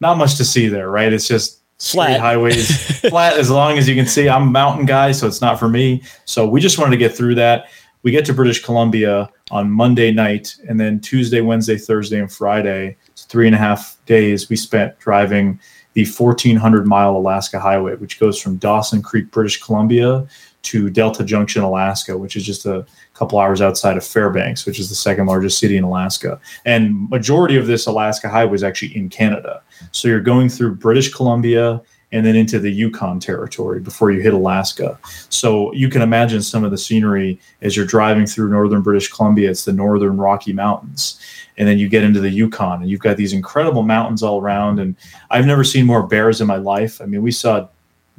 Not 0.00 0.18
much 0.18 0.36
to 0.36 0.44
see 0.44 0.68
there, 0.68 0.90
right? 0.90 1.12
It's 1.12 1.28
just 1.28 1.60
Flat. 1.78 2.20
highways, 2.20 3.00
flat 3.08 3.38
as 3.38 3.48
long 3.48 3.78
as 3.78 3.88
you 3.88 3.94
can 3.94 4.06
see. 4.06 4.28
I'm 4.28 4.48
a 4.48 4.50
mountain 4.50 4.84
guy, 4.84 5.12
so 5.12 5.26
it's 5.26 5.40
not 5.40 5.58
for 5.58 5.68
me. 5.68 6.02
So 6.26 6.46
we 6.46 6.60
just 6.60 6.78
wanted 6.78 6.90
to 6.90 6.98
get 6.98 7.16
through 7.16 7.36
that. 7.36 7.70
We 8.02 8.10
get 8.10 8.24
to 8.26 8.34
British 8.34 8.64
Columbia 8.64 9.28
on 9.50 9.70
Monday 9.70 10.10
night, 10.12 10.56
and 10.68 10.80
then 10.80 11.00
Tuesday, 11.00 11.40
Wednesday, 11.40 11.76
Thursday, 11.76 12.18
and 12.18 12.32
Friday, 12.32 12.96
three 13.16 13.46
and 13.46 13.54
a 13.54 13.58
half 13.58 13.98
days 14.06 14.48
we 14.48 14.56
spent 14.56 14.98
driving 14.98 15.60
the 15.94 16.06
1400 16.06 16.86
mile 16.86 17.16
Alaska 17.16 17.58
Highway, 17.58 17.96
which 17.96 18.20
goes 18.20 18.40
from 18.40 18.56
Dawson 18.56 19.02
Creek, 19.02 19.30
British 19.30 19.62
Columbia 19.62 20.26
to 20.62 20.90
Delta 20.90 21.24
Junction, 21.24 21.62
Alaska, 21.62 22.16
which 22.16 22.36
is 22.36 22.44
just 22.44 22.66
a 22.66 22.86
couple 23.14 23.38
hours 23.38 23.60
outside 23.60 23.96
of 23.96 24.04
Fairbanks, 24.04 24.66
which 24.66 24.78
is 24.78 24.88
the 24.88 24.94
second 24.94 25.26
largest 25.26 25.58
city 25.58 25.76
in 25.76 25.84
Alaska. 25.84 26.40
And 26.64 27.08
majority 27.10 27.56
of 27.56 27.66
this 27.66 27.86
Alaska 27.86 28.28
highway 28.28 28.54
is 28.54 28.62
actually 28.62 28.96
in 28.96 29.08
Canada. 29.08 29.62
So 29.90 30.06
you're 30.08 30.20
going 30.20 30.48
through 30.48 30.76
British 30.76 31.12
Columbia 31.12 31.80
and 32.12 32.26
then 32.26 32.34
into 32.34 32.58
the 32.58 32.70
Yukon 32.70 33.20
territory 33.20 33.80
before 33.80 34.10
you 34.10 34.20
hit 34.20 34.34
Alaska. 34.34 34.98
So 35.28 35.72
you 35.72 35.88
can 35.88 36.02
imagine 36.02 36.42
some 36.42 36.64
of 36.64 36.70
the 36.70 36.78
scenery 36.78 37.38
as 37.62 37.76
you're 37.76 37.86
driving 37.86 38.26
through 38.26 38.50
northern 38.50 38.82
British 38.82 39.08
Columbia. 39.08 39.50
It's 39.50 39.64
the 39.64 39.72
northern 39.72 40.16
Rocky 40.16 40.52
Mountains. 40.52 41.20
And 41.56 41.68
then 41.68 41.78
you 41.78 41.88
get 41.88 42.02
into 42.02 42.20
the 42.20 42.30
Yukon 42.30 42.82
and 42.82 42.90
you've 42.90 43.00
got 43.00 43.16
these 43.16 43.32
incredible 43.32 43.82
mountains 43.82 44.22
all 44.22 44.40
around. 44.40 44.80
And 44.80 44.96
I've 45.30 45.46
never 45.46 45.62
seen 45.62 45.86
more 45.86 46.02
bears 46.02 46.40
in 46.40 46.46
my 46.46 46.56
life. 46.56 47.00
I 47.00 47.04
mean, 47.04 47.22
we 47.22 47.30
saw 47.30 47.68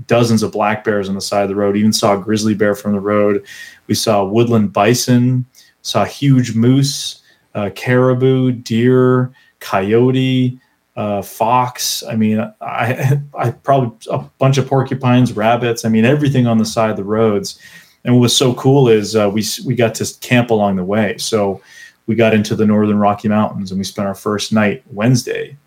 dozens 0.07 0.41
of 0.41 0.51
black 0.51 0.83
bears 0.83 1.09
on 1.09 1.15
the 1.15 1.21
side 1.21 1.43
of 1.43 1.49
the 1.49 1.55
road, 1.55 1.75
even 1.75 1.93
saw 1.93 2.15
a 2.15 2.21
grizzly 2.21 2.53
bear 2.53 2.75
from 2.75 2.93
the 2.93 2.99
road. 2.99 3.45
We 3.87 3.95
saw 3.95 4.23
woodland 4.23 4.73
bison, 4.73 5.45
saw 5.81 6.05
huge 6.05 6.55
moose, 6.55 7.21
uh, 7.55 7.71
caribou, 7.75 8.51
deer, 8.53 9.33
coyote, 9.59 10.59
uh, 11.01 11.21
fox. 11.23 12.03
I 12.03 12.15
mean, 12.15 12.39
I, 12.61 13.19
I 13.35 13.49
probably 13.49 13.97
a 14.11 14.19
bunch 14.37 14.59
of 14.59 14.67
porcupines, 14.67 15.33
rabbits. 15.33 15.83
I 15.83 15.89
mean, 15.89 16.05
everything 16.05 16.45
on 16.45 16.59
the 16.59 16.65
side 16.65 16.91
of 16.91 16.97
the 16.97 17.03
roads. 17.03 17.59
And 18.03 18.13
what 18.13 18.21
was 18.21 18.37
so 18.37 18.53
cool 18.53 18.87
is 18.87 19.15
uh, 19.15 19.27
we 19.27 19.43
we 19.65 19.73
got 19.73 19.95
to 19.95 20.05
camp 20.19 20.51
along 20.51 20.75
the 20.75 20.83
way. 20.83 21.17
So 21.17 21.59
we 22.05 22.13
got 22.13 22.35
into 22.35 22.55
the 22.55 22.67
northern 22.67 22.99
Rocky 22.99 23.27
Mountains 23.27 23.71
and 23.71 23.79
we 23.79 23.83
spent 23.83 24.07
our 24.07 24.13
first 24.13 24.53
night 24.53 24.83
Wednesday 24.91 25.57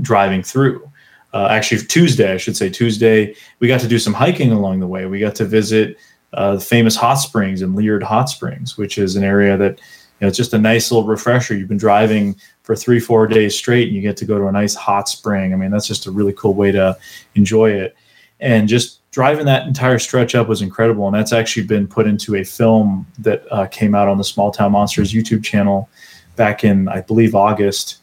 driving 0.00 0.42
through. 0.42 0.90
Uh, 1.34 1.48
actually, 1.50 1.82
Tuesday, 1.82 2.32
I 2.32 2.38
should 2.38 2.56
say 2.56 2.70
Tuesday, 2.70 3.34
we 3.58 3.68
got 3.68 3.80
to 3.80 3.88
do 3.88 3.98
some 3.98 4.14
hiking 4.14 4.52
along 4.52 4.80
the 4.80 4.86
way. 4.86 5.04
We 5.04 5.18
got 5.18 5.34
to 5.36 5.44
visit 5.44 5.98
uh, 6.32 6.54
the 6.54 6.60
famous 6.60 6.96
hot 6.96 7.16
springs 7.16 7.60
in 7.60 7.74
Liard 7.74 8.02
Hot 8.02 8.30
Springs, 8.30 8.78
which 8.78 8.96
is 8.96 9.14
an 9.16 9.24
area 9.24 9.58
that 9.58 9.80
know 10.22 10.28
it's 10.28 10.36
just 10.36 10.54
a 10.54 10.58
nice 10.58 10.90
little 10.90 11.06
refresher. 11.06 11.54
You've 11.54 11.68
been 11.68 11.76
driving 11.76 12.36
for 12.62 12.76
three, 12.76 13.00
four 13.00 13.26
days 13.26 13.54
straight, 13.54 13.88
and 13.88 13.96
you 13.96 14.02
get 14.02 14.16
to 14.18 14.24
go 14.24 14.38
to 14.38 14.46
a 14.46 14.52
nice 14.52 14.74
hot 14.74 15.08
spring. 15.08 15.52
I 15.52 15.56
mean, 15.56 15.70
that's 15.70 15.86
just 15.86 16.06
a 16.06 16.10
really 16.10 16.32
cool 16.32 16.54
way 16.54 16.72
to 16.72 16.96
enjoy 17.34 17.70
it. 17.72 17.96
And 18.40 18.68
just 18.68 19.08
driving 19.10 19.46
that 19.46 19.66
entire 19.66 19.98
stretch 19.98 20.34
up 20.34 20.48
was 20.48 20.62
incredible. 20.62 21.06
And 21.06 21.14
that's 21.14 21.32
actually 21.32 21.66
been 21.66 21.86
put 21.86 22.06
into 22.06 22.36
a 22.36 22.44
film 22.44 23.06
that 23.18 23.44
uh, 23.50 23.66
came 23.66 23.94
out 23.94 24.08
on 24.08 24.18
the 24.18 24.24
Small 24.24 24.50
Town 24.50 24.72
Monsters 24.72 25.12
YouTube 25.12 25.44
channel 25.44 25.88
back 26.36 26.64
in, 26.64 26.88
I 26.88 27.02
believe, 27.02 27.34
August. 27.34 27.98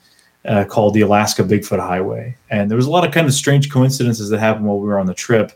Uh, 0.46 0.64
called 0.64 0.94
the 0.94 1.02
Alaska 1.02 1.44
Bigfoot 1.44 1.80
Highway, 1.80 2.34
and 2.50 2.72
there 2.72 2.78
was 2.78 2.86
a 2.86 2.90
lot 2.90 3.06
of 3.06 3.14
kind 3.14 3.28
of 3.28 3.34
strange 3.34 3.70
coincidences 3.70 4.30
that 4.30 4.40
happened 4.40 4.66
while 4.66 4.80
we 4.80 4.88
were 4.88 4.98
on 4.98 5.06
the 5.06 5.14
trip. 5.14 5.52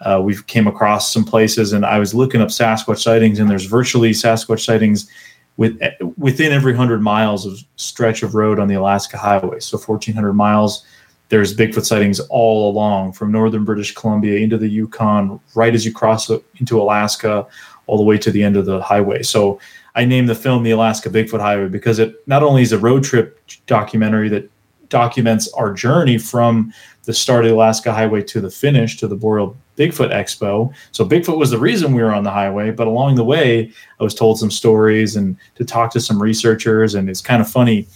Uh, 0.00 0.20
we 0.22 0.40
came 0.44 0.68
across 0.68 1.12
some 1.12 1.24
places, 1.24 1.72
and 1.72 1.84
I 1.84 1.98
was 1.98 2.14
looking 2.14 2.40
up 2.40 2.48
Sasquatch 2.48 3.00
sightings, 3.00 3.40
and 3.40 3.50
there's 3.50 3.66
virtually 3.66 4.12
Sasquatch 4.12 4.64
sightings 4.64 5.10
with 5.56 5.80
within 6.16 6.52
every 6.52 6.74
hundred 6.74 7.02
miles 7.02 7.46
of 7.46 7.58
stretch 7.76 8.22
of 8.22 8.34
road 8.34 8.58
on 8.58 8.68
the 8.68 8.74
Alaska 8.74 9.18
Highway. 9.18 9.60
So 9.60 9.76
1,400 9.76 10.32
miles. 10.32 10.84
There's 11.28 11.56
Bigfoot 11.56 11.86
sightings 11.86 12.20
all 12.28 12.70
along 12.70 13.14
from 13.14 13.32
northern 13.32 13.64
British 13.64 13.94
Columbia 13.94 14.40
into 14.40 14.58
the 14.58 14.68
Yukon, 14.68 15.40
right 15.54 15.74
as 15.74 15.86
you 15.86 15.90
cross 15.92 16.30
into 16.56 16.78
Alaska, 16.78 17.46
all 17.86 17.96
the 17.96 18.02
way 18.02 18.18
to 18.18 18.30
the 18.30 18.42
end 18.42 18.56
of 18.56 18.66
the 18.66 18.82
highway. 18.82 19.22
So 19.22 19.58
I 19.94 20.04
named 20.04 20.28
the 20.28 20.34
film 20.34 20.62
the 20.62 20.72
Alaska 20.72 21.08
Bigfoot 21.08 21.40
Highway 21.40 21.68
because 21.68 21.98
it 21.98 22.16
not 22.26 22.42
only 22.42 22.62
is 22.62 22.72
a 22.72 22.78
road 22.78 23.02
trip 23.02 23.40
documentary 23.66 24.28
that 24.28 24.50
documents 24.88 25.50
our 25.54 25.72
journey 25.72 26.18
from 26.18 26.72
the 27.04 27.14
start 27.14 27.44
of 27.44 27.48
the 27.48 27.54
Alaska 27.54 27.92
Highway 27.92 28.22
to 28.24 28.40
the 28.40 28.50
finish 28.50 28.98
to 28.98 29.08
the 29.08 29.16
Boreal 29.16 29.56
Bigfoot 29.76 30.12
Expo. 30.12 30.72
So 30.92 31.04
Bigfoot 31.04 31.38
was 31.38 31.50
the 31.50 31.58
reason 31.58 31.94
we 31.94 32.02
were 32.02 32.12
on 32.12 32.24
the 32.24 32.30
highway, 32.30 32.70
but 32.70 32.86
along 32.86 33.14
the 33.14 33.24
way, 33.24 33.72
I 34.00 34.04
was 34.04 34.14
told 34.14 34.38
some 34.38 34.50
stories 34.50 35.16
and 35.16 35.36
to 35.54 35.64
talk 35.64 35.92
to 35.92 36.00
some 36.00 36.22
researchers. 36.22 36.94
And 36.94 37.08
it's 37.08 37.20
kind 37.20 37.40
of 37.40 37.50
funny. 37.50 37.86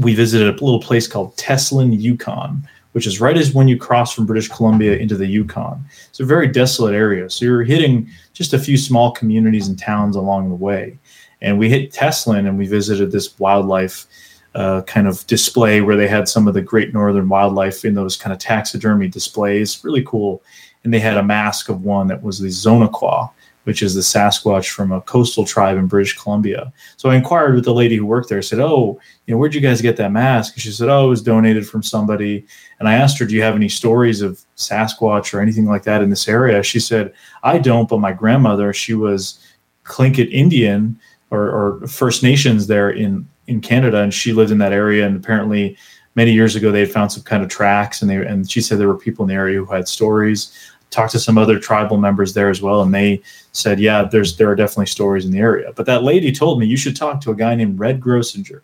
We 0.00 0.14
visited 0.14 0.48
a 0.48 0.64
little 0.64 0.80
place 0.80 1.06
called 1.06 1.36
Teslin, 1.36 1.92
Yukon, 1.92 2.66
which 2.92 3.06
is 3.06 3.20
right 3.20 3.36
as 3.36 3.52
when 3.52 3.68
you 3.68 3.76
cross 3.76 4.14
from 4.14 4.26
British 4.26 4.48
Columbia 4.48 4.96
into 4.96 5.16
the 5.16 5.26
Yukon. 5.26 5.84
It's 6.08 6.20
a 6.20 6.24
very 6.24 6.48
desolate 6.48 6.94
area. 6.94 7.28
So 7.28 7.44
you're 7.44 7.62
hitting 7.62 8.08
just 8.32 8.54
a 8.54 8.58
few 8.58 8.76
small 8.76 9.12
communities 9.12 9.68
and 9.68 9.78
towns 9.78 10.16
along 10.16 10.48
the 10.48 10.54
way. 10.54 10.98
And 11.42 11.58
we 11.58 11.68
hit 11.68 11.92
Teslin 11.92 12.46
and 12.46 12.58
we 12.58 12.66
visited 12.66 13.12
this 13.12 13.38
wildlife 13.38 14.06
uh, 14.54 14.82
kind 14.82 15.06
of 15.06 15.26
display 15.26 15.80
where 15.80 15.96
they 15.96 16.08
had 16.08 16.28
some 16.28 16.48
of 16.48 16.54
the 16.54 16.62
great 16.62 16.92
northern 16.92 17.28
wildlife 17.28 17.84
in 17.84 17.94
those 17.94 18.16
kind 18.16 18.32
of 18.32 18.38
taxidermy 18.38 19.08
displays. 19.08 19.82
Really 19.84 20.02
cool. 20.02 20.42
And 20.84 20.94
they 20.94 21.00
had 21.00 21.16
a 21.16 21.22
mask 21.22 21.68
of 21.68 21.84
one 21.84 22.06
that 22.08 22.22
was 22.22 22.38
the 22.38 22.48
Zonaquah, 22.48 23.30
which 23.64 23.82
is 23.82 23.94
the 23.94 24.00
Sasquatch 24.00 24.70
from 24.70 24.92
a 24.92 25.02
coastal 25.02 25.44
tribe 25.44 25.76
in 25.76 25.86
British 25.86 26.16
Columbia. 26.16 26.72
So 26.96 27.10
I 27.10 27.16
inquired 27.16 27.54
with 27.54 27.64
the 27.64 27.74
lady 27.74 27.96
who 27.96 28.06
worked 28.06 28.28
there. 28.28 28.38
I 28.38 28.42
said, 28.42 28.60
"Oh, 28.60 28.98
you 29.26 29.34
know, 29.34 29.38
where'd 29.38 29.54
you 29.54 29.60
guys 29.60 29.82
get 29.82 29.96
that 29.98 30.12
mask?" 30.12 30.54
And 30.54 30.62
she 30.62 30.70
said, 30.70 30.88
"Oh, 30.88 31.06
it 31.06 31.10
was 31.10 31.22
donated 31.22 31.68
from 31.68 31.82
somebody." 31.82 32.46
And 32.78 32.88
I 32.88 32.94
asked 32.94 33.18
her, 33.18 33.26
"Do 33.26 33.34
you 33.34 33.42
have 33.42 33.54
any 33.54 33.68
stories 33.68 34.22
of 34.22 34.40
Sasquatch 34.56 35.34
or 35.34 35.40
anything 35.40 35.66
like 35.66 35.82
that 35.82 36.02
in 36.02 36.10
this 36.10 36.28
area?" 36.28 36.62
She 36.62 36.80
said, 36.80 37.12
"I 37.42 37.58
don't, 37.58 37.88
but 37.88 38.00
my 38.00 38.12
grandmother, 38.12 38.72
she 38.72 38.94
was 38.94 39.38
Tlingit 39.84 40.30
Indian 40.30 40.98
or, 41.30 41.50
or 41.82 41.86
First 41.86 42.22
Nations 42.22 42.66
there 42.66 42.90
in 42.90 43.28
in 43.46 43.60
Canada, 43.60 43.98
and 44.00 44.14
she 44.14 44.32
lived 44.32 44.52
in 44.52 44.58
that 44.58 44.72
area. 44.72 45.06
And 45.06 45.16
apparently, 45.16 45.76
many 46.14 46.32
years 46.32 46.56
ago, 46.56 46.70
they 46.70 46.80
had 46.80 46.90
found 46.90 47.12
some 47.12 47.22
kind 47.22 47.42
of 47.42 47.48
tracks, 47.48 48.02
and 48.02 48.10
they 48.10 48.16
and 48.16 48.50
she 48.50 48.60
said 48.60 48.78
there 48.78 48.88
were 48.88 48.98
people 48.98 49.24
in 49.24 49.28
the 49.28 49.34
area 49.34 49.58
who 49.58 49.66
had 49.66 49.88
stories." 49.88 50.52
talked 50.90 51.12
to 51.12 51.18
some 51.18 51.38
other 51.38 51.58
tribal 51.58 51.96
members 51.96 52.34
there 52.34 52.50
as 52.50 52.60
well, 52.60 52.82
and 52.82 52.92
they 52.92 53.22
said, 53.52 53.80
"Yeah, 53.80 54.02
there's 54.04 54.36
there 54.36 54.50
are 54.50 54.56
definitely 54.56 54.86
stories 54.86 55.24
in 55.24 55.30
the 55.30 55.38
area." 55.38 55.72
But 55.74 55.86
that 55.86 56.02
lady 56.02 56.32
told 56.32 56.58
me 56.58 56.66
you 56.66 56.76
should 56.76 56.96
talk 56.96 57.20
to 57.22 57.30
a 57.30 57.34
guy 57.34 57.54
named 57.54 57.78
Red 57.78 58.00
Grossinger, 58.00 58.60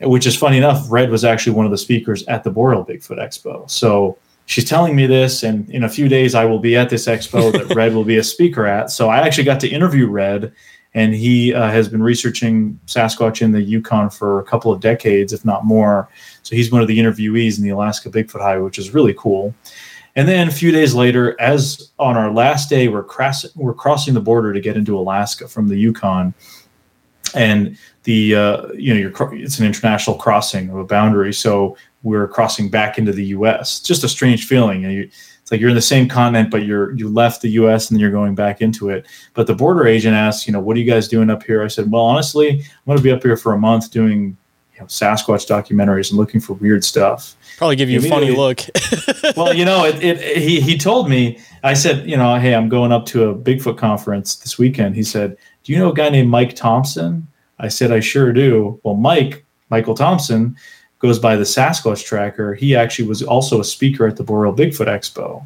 which 0.00 0.26
is 0.26 0.36
funny 0.36 0.58
enough. 0.58 0.86
Red 0.90 1.10
was 1.10 1.24
actually 1.24 1.54
one 1.54 1.64
of 1.64 1.70
the 1.70 1.78
speakers 1.78 2.24
at 2.26 2.44
the 2.44 2.50
Boreal 2.50 2.84
Bigfoot 2.84 3.18
Expo. 3.18 3.68
So 3.70 4.18
she's 4.46 4.68
telling 4.68 4.94
me 4.94 5.06
this, 5.06 5.42
and 5.42 5.68
in 5.70 5.84
a 5.84 5.88
few 5.88 6.08
days 6.08 6.34
I 6.34 6.44
will 6.44 6.58
be 6.58 6.76
at 6.76 6.90
this 6.90 7.06
expo 7.06 7.52
that 7.52 7.74
Red 7.74 7.94
will 7.94 8.04
be 8.04 8.18
a 8.18 8.24
speaker 8.24 8.66
at. 8.66 8.90
So 8.90 9.08
I 9.08 9.18
actually 9.18 9.44
got 9.44 9.60
to 9.60 9.68
interview 9.68 10.08
Red, 10.08 10.52
and 10.94 11.14
he 11.14 11.52
uh, 11.52 11.70
has 11.70 11.88
been 11.88 12.02
researching 12.02 12.78
Sasquatch 12.86 13.42
in 13.42 13.52
the 13.52 13.60
Yukon 13.60 14.10
for 14.10 14.40
a 14.40 14.44
couple 14.44 14.72
of 14.72 14.80
decades, 14.80 15.32
if 15.32 15.44
not 15.44 15.64
more. 15.64 16.08
So 16.42 16.56
he's 16.56 16.72
one 16.72 16.80
of 16.80 16.88
the 16.88 16.98
interviewees 16.98 17.58
in 17.58 17.64
the 17.64 17.70
Alaska 17.70 18.10
Bigfoot 18.10 18.40
Highway, 18.40 18.62
which 18.62 18.78
is 18.78 18.94
really 18.94 19.14
cool. 19.14 19.54
And 20.16 20.26
then 20.26 20.48
a 20.48 20.50
few 20.50 20.72
days 20.72 20.94
later, 20.94 21.40
as 21.40 21.92
on 21.98 22.16
our 22.16 22.32
last 22.32 22.68
day, 22.68 22.88
we're, 22.88 23.04
cross- 23.04 23.54
we're 23.54 23.74
crossing 23.74 24.14
the 24.14 24.20
border 24.20 24.52
to 24.52 24.60
get 24.60 24.76
into 24.76 24.98
Alaska 24.98 25.46
from 25.46 25.68
the 25.68 25.76
Yukon, 25.76 26.34
and 27.34 27.76
the 28.04 28.34
uh, 28.34 28.68
you 28.72 28.94
know 28.94 28.98
you're, 28.98 29.34
it's 29.34 29.58
an 29.58 29.66
international 29.66 30.16
crossing 30.16 30.70
of 30.70 30.76
a 30.76 30.84
boundary, 30.84 31.32
so 31.32 31.76
we're 32.02 32.26
crossing 32.26 32.70
back 32.70 32.96
into 32.96 33.12
the 33.12 33.26
U.S. 33.26 33.78
It's 33.78 33.86
Just 33.86 34.02
a 34.02 34.08
strange 34.08 34.46
feeling. 34.46 34.82
You 34.82 34.88
know, 34.88 34.94
you, 34.94 35.10
it's 35.48 35.52
like 35.52 35.62
you're 35.62 35.70
in 35.70 35.76
the 35.76 35.80
same 35.80 36.10
continent, 36.10 36.50
but 36.50 36.66
you're 36.66 36.92
you 36.92 37.08
left 37.08 37.40
the 37.40 37.48
U.S. 37.52 37.88
and 37.88 37.96
then 37.96 38.02
you're 38.02 38.10
going 38.10 38.34
back 38.34 38.60
into 38.60 38.90
it. 38.90 39.06
But 39.32 39.46
the 39.46 39.54
border 39.54 39.86
agent 39.86 40.14
asked, 40.14 40.46
you 40.46 40.52
know, 40.52 40.60
what 40.60 40.76
are 40.76 40.78
you 40.78 40.84
guys 40.84 41.08
doing 41.08 41.30
up 41.30 41.42
here? 41.42 41.62
I 41.62 41.68
said, 41.68 41.90
well, 41.90 42.02
honestly, 42.02 42.50
I'm 42.50 42.84
going 42.84 42.98
to 42.98 43.02
be 43.02 43.10
up 43.10 43.22
here 43.22 43.34
for 43.34 43.54
a 43.54 43.58
month 43.58 43.90
doing 43.90 44.36
you 44.74 44.80
know, 44.80 44.84
Sasquatch 44.84 45.48
documentaries 45.48 46.10
and 46.10 46.18
looking 46.18 46.38
for 46.38 46.52
weird 46.52 46.84
stuff. 46.84 47.34
Probably 47.56 47.76
give 47.76 47.88
you 47.88 47.98
a 47.98 48.02
funny 48.02 48.30
look. 48.30 48.60
well, 49.38 49.54
you 49.54 49.64
know, 49.64 49.86
it, 49.86 50.02
it, 50.02 50.36
he, 50.36 50.60
he 50.60 50.76
told 50.76 51.08
me, 51.08 51.40
I 51.64 51.72
said, 51.72 52.06
you 52.06 52.18
know, 52.18 52.34
hey, 52.34 52.54
I'm 52.54 52.68
going 52.68 52.92
up 52.92 53.06
to 53.06 53.30
a 53.30 53.34
Bigfoot 53.34 53.78
conference 53.78 54.36
this 54.36 54.58
weekend. 54.58 54.96
He 54.96 55.02
said, 55.02 55.34
do 55.64 55.72
you 55.72 55.78
know 55.78 55.92
a 55.92 55.94
guy 55.94 56.10
named 56.10 56.28
Mike 56.28 56.56
Thompson? 56.56 57.26
I 57.58 57.68
said, 57.68 57.90
I 57.90 58.00
sure 58.00 58.34
do. 58.34 58.78
Well, 58.82 58.96
Mike, 58.96 59.46
Michael 59.70 59.94
Thompson, 59.94 60.56
goes 60.98 61.18
by 61.18 61.36
the 61.36 61.44
Sasquatch 61.44 62.04
Tracker. 62.04 62.54
He 62.54 62.74
actually 62.74 63.08
was 63.08 63.22
also 63.22 63.60
a 63.60 63.64
speaker 63.64 64.06
at 64.06 64.16
the 64.16 64.24
Boreal 64.24 64.54
Bigfoot 64.54 64.86
Expo, 64.86 65.44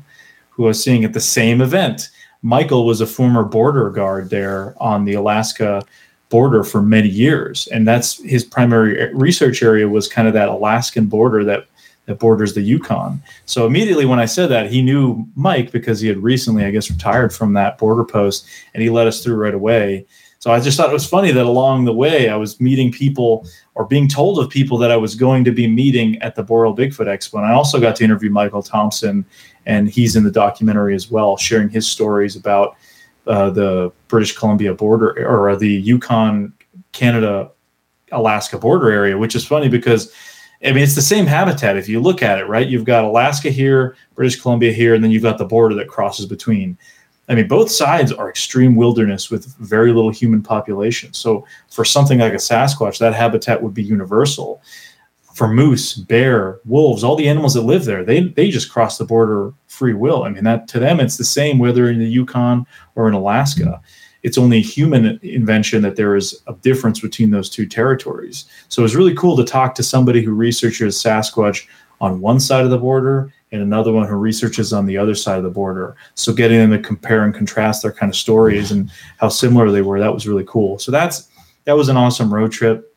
who 0.50 0.64
was 0.64 0.82
seeing 0.82 1.04
at 1.04 1.12
the 1.12 1.20
same 1.20 1.60
event. 1.60 2.10
Michael 2.42 2.86
was 2.86 3.00
a 3.00 3.06
former 3.06 3.44
border 3.44 3.90
guard 3.90 4.30
there 4.30 4.74
on 4.80 5.04
the 5.04 5.14
Alaska 5.14 5.82
border 6.28 6.64
for 6.64 6.82
many 6.82 7.08
years, 7.08 7.68
and 7.68 7.86
that's 7.86 8.22
his 8.22 8.44
primary 8.44 9.14
research 9.14 9.62
area 9.62 9.88
was 9.88 10.08
kind 10.08 10.26
of 10.26 10.34
that 10.34 10.48
Alaskan 10.48 11.06
border 11.06 11.44
that 11.44 11.66
that 12.06 12.18
borders 12.18 12.54
the 12.54 12.60
Yukon. 12.60 13.22
So 13.46 13.66
immediately 13.66 14.06
when 14.06 14.18
I 14.18 14.24
said 14.24 14.48
that, 14.48 14.70
he 14.70 14.82
knew 14.82 15.24
Mike 15.36 15.70
because 15.70 16.00
he 16.00 16.08
had 16.08 16.18
recently, 16.18 16.64
I 16.64 16.70
guess, 16.70 16.90
retired 16.90 17.32
from 17.32 17.52
that 17.52 17.78
border 17.78 18.04
post, 18.04 18.46
and 18.74 18.82
he 18.82 18.90
let 18.90 19.06
us 19.06 19.22
through 19.22 19.36
right 19.36 19.54
away. 19.54 20.06
So 20.40 20.50
I 20.50 20.58
just 20.58 20.76
thought 20.76 20.90
it 20.90 20.92
was 20.92 21.06
funny 21.06 21.30
that 21.30 21.46
along 21.46 21.84
the 21.84 21.92
way 21.92 22.28
I 22.28 22.34
was 22.34 22.60
meeting 22.60 22.90
people 22.90 23.46
or 23.74 23.86
being 23.86 24.08
told 24.08 24.38
of 24.38 24.50
people 24.50 24.76
that 24.78 24.90
I 24.90 24.96
was 24.96 25.14
going 25.14 25.44
to 25.44 25.50
be 25.50 25.66
meeting 25.66 26.20
at 26.20 26.34
the 26.34 26.42
Boreal 26.42 26.76
Bigfoot 26.76 27.06
Expo. 27.06 27.38
And 27.38 27.46
I 27.46 27.52
also 27.52 27.80
got 27.80 27.96
to 27.96 28.04
interview 28.04 28.30
Michael 28.30 28.62
Thompson, 28.62 29.24
and 29.64 29.88
he's 29.88 30.14
in 30.14 30.24
the 30.24 30.30
documentary 30.30 30.94
as 30.94 31.10
well, 31.10 31.36
sharing 31.36 31.70
his 31.70 31.86
stories 31.86 32.36
about 32.36 32.76
uh, 33.26 33.50
the 33.50 33.90
British 34.08 34.36
Columbia 34.36 34.74
border 34.74 35.26
or 35.26 35.56
the 35.56 35.70
Yukon, 35.70 36.52
Canada, 36.92 37.50
Alaska 38.10 38.58
border 38.58 38.90
area, 38.90 39.16
which 39.16 39.34
is 39.34 39.46
funny 39.46 39.68
because 39.68 40.12
I 40.64 40.72
mean, 40.72 40.84
it's 40.84 40.94
the 40.94 41.02
same 41.02 41.26
habitat 41.26 41.76
if 41.76 41.88
you 41.88 41.98
look 41.98 42.22
at 42.22 42.38
it, 42.38 42.46
right? 42.46 42.68
You've 42.68 42.84
got 42.84 43.04
Alaska 43.04 43.50
here, 43.50 43.96
British 44.14 44.40
Columbia 44.40 44.72
here, 44.72 44.94
and 44.94 45.02
then 45.02 45.10
you've 45.10 45.22
got 45.22 45.38
the 45.38 45.44
border 45.44 45.74
that 45.74 45.88
crosses 45.88 46.26
between. 46.26 46.78
I 47.32 47.34
mean, 47.34 47.48
both 47.48 47.70
sides 47.70 48.12
are 48.12 48.28
extreme 48.28 48.76
wilderness 48.76 49.30
with 49.30 49.56
very 49.56 49.92
little 49.92 50.10
human 50.10 50.42
population. 50.42 51.12
So, 51.14 51.46
for 51.70 51.84
something 51.84 52.18
like 52.18 52.34
a 52.34 52.36
Sasquatch, 52.36 52.98
that 52.98 53.14
habitat 53.14 53.62
would 53.62 53.72
be 53.72 53.82
universal. 53.82 54.62
For 55.32 55.48
moose, 55.48 55.94
bear, 55.94 56.60
wolves, 56.66 57.02
all 57.02 57.16
the 57.16 57.28
animals 57.28 57.54
that 57.54 57.62
live 57.62 57.86
there, 57.86 58.04
they 58.04 58.20
they 58.20 58.50
just 58.50 58.70
cross 58.70 58.98
the 58.98 59.06
border 59.06 59.54
free 59.66 59.94
will. 59.94 60.24
I 60.24 60.28
mean, 60.28 60.44
that 60.44 60.68
to 60.68 60.78
them, 60.78 61.00
it's 61.00 61.16
the 61.16 61.24
same 61.24 61.58
whether 61.58 61.90
in 61.90 61.98
the 61.98 62.06
Yukon 62.06 62.66
or 62.94 63.08
in 63.08 63.14
Alaska 63.14 63.80
it's 64.22 64.38
only 64.38 64.60
human 64.60 65.18
invention 65.22 65.82
that 65.82 65.96
there 65.96 66.14
is 66.14 66.42
a 66.46 66.54
difference 66.54 67.00
between 67.00 67.30
those 67.30 67.50
two 67.50 67.66
territories. 67.66 68.44
So 68.68 68.84
it's 68.84 68.94
really 68.94 69.16
cool 69.16 69.36
to 69.36 69.44
talk 69.44 69.74
to 69.74 69.82
somebody 69.82 70.22
who 70.22 70.32
researches 70.32 70.96
Sasquatch 70.96 71.66
on 72.00 72.20
one 72.20 72.38
side 72.38 72.64
of 72.64 72.70
the 72.70 72.78
border 72.78 73.32
and 73.52 73.62
another 73.62 73.92
one 73.92 74.08
who 74.08 74.16
researches 74.16 74.72
on 74.72 74.86
the 74.86 74.96
other 74.96 75.14
side 75.14 75.36
of 75.36 75.44
the 75.44 75.50
border. 75.50 75.94
So 76.14 76.32
getting 76.32 76.58
them 76.58 76.70
to 76.70 76.78
compare 76.78 77.24
and 77.24 77.34
contrast 77.34 77.82
their 77.82 77.92
kind 77.92 78.10
of 78.10 78.16
stories 78.16 78.72
and 78.72 78.90
how 79.18 79.28
similar 79.28 79.70
they 79.70 79.82
were, 79.82 80.00
that 80.00 80.12
was 80.12 80.26
really 80.26 80.44
cool. 80.46 80.78
So 80.78 80.90
that's 80.90 81.28
that 81.64 81.76
was 81.76 81.88
an 81.88 81.96
awesome 81.96 82.32
road 82.32 82.50
trip. 82.50 82.96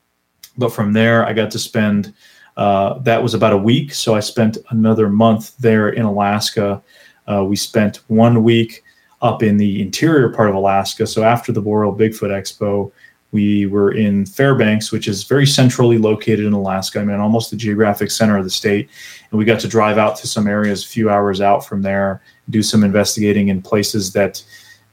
But 0.58 0.74
from 0.74 0.94
there, 0.94 1.26
I 1.26 1.34
got 1.34 1.52
to 1.52 1.60
spend 1.60 2.14
uh, 2.58 3.00
that 3.00 3.22
was 3.22 3.34
about 3.34 3.54
a 3.54 3.58
week. 3.58 3.94
So 3.94 4.16
I 4.16 4.22
spent 4.22 4.58
another 4.70 5.10
month 5.10 5.56
there 5.58 5.90
in 5.90 6.04
Alaska. 6.04 6.82
Uh, 7.28 7.44
we 7.44 7.58
spent 7.58 7.98
one 8.08 8.44
week 8.44 8.84
up 9.22 9.44
in 9.44 9.58
the 9.58 9.82
interior 9.82 10.30
part 10.30 10.50
of 10.50 10.56
Alaska. 10.56 11.06
So 11.06 11.24
after 11.24 11.52
the 11.52 11.62
Boreal 11.62 11.94
Bigfoot 11.94 12.30
Expo, 12.30 12.92
we 13.36 13.66
were 13.66 13.92
in 13.92 14.26
Fairbanks, 14.26 14.94
which 14.94 15.10
is 15.10 15.26
very 15.26 15.46
centrally 15.46 15.98
located 15.98 16.46
in 16.46 16.54
Alaska. 16.54 17.02
I 17.02 17.04
mean, 17.04 17.20
almost 17.20 17.52
the 17.52 17.58
geographic 17.58 18.10
center 18.10 18.38
of 18.38 18.46
the 18.46 18.50
state. 18.50 18.90
And 19.30 19.38
we 19.38 19.44
got 19.44 19.60
to 19.60 19.68
drive 19.68 19.98
out 19.98 20.16
to 20.20 20.28
some 20.28 20.48
areas 20.48 20.86
a 20.86 20.88
few 20.88 21.10
hours 21.10 21.42
out 21.42 21.66
from 21.66 21.82
there, 21.82 22.22
do 22.50 22.64
some 22.64 22.82
investigating 22.82 23.50
in 23.50 23.62
places 23.62 24.14
that 24.14 24.42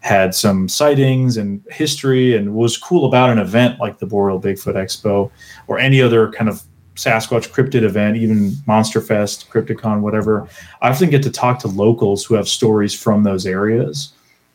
had 0.01 0.35
some 0.35 0.69
sightings 0.69 1.37
and 1.37 1.63
history. 1.71 2.37
And 2.37 2.53
was 2.53 2.77
cool 2.77 3.07
about 3.07 3.31
an 3.31 3.39
event 3.39 3.79
like 3.79 4.01
the 4.01 4.07
Boreal 4.07 4.41
Bigfoot 4.41 4.75
Expo 4.75 5.31
or 5.69 5.79
any 5.79 6.03
other 6.03 6.33
kind 6.33 6.51
of 6.51 6.65
Sasquatch 6.97 7.49
cryptid 7.51 7.85
event, 7.85 8.17
even 8.17 8.57
Monster 8.67 9.01
Fest, 9.01 9.49
Crypticon, 9.51 10.01
whatever, 10.01 10.49
I 10.83 10.91
often 10.91 11.11
get 11.11 11.23
to 11.23 11.31
talk 11.31 11.61
to 11.61 11.69
locals 11.69 12.25
who 12.25 12.35
have 12.35 12.49
stories 12.49 12.93
from 12.93 13.23
those 13.23 13.47
areas 13.47 14.13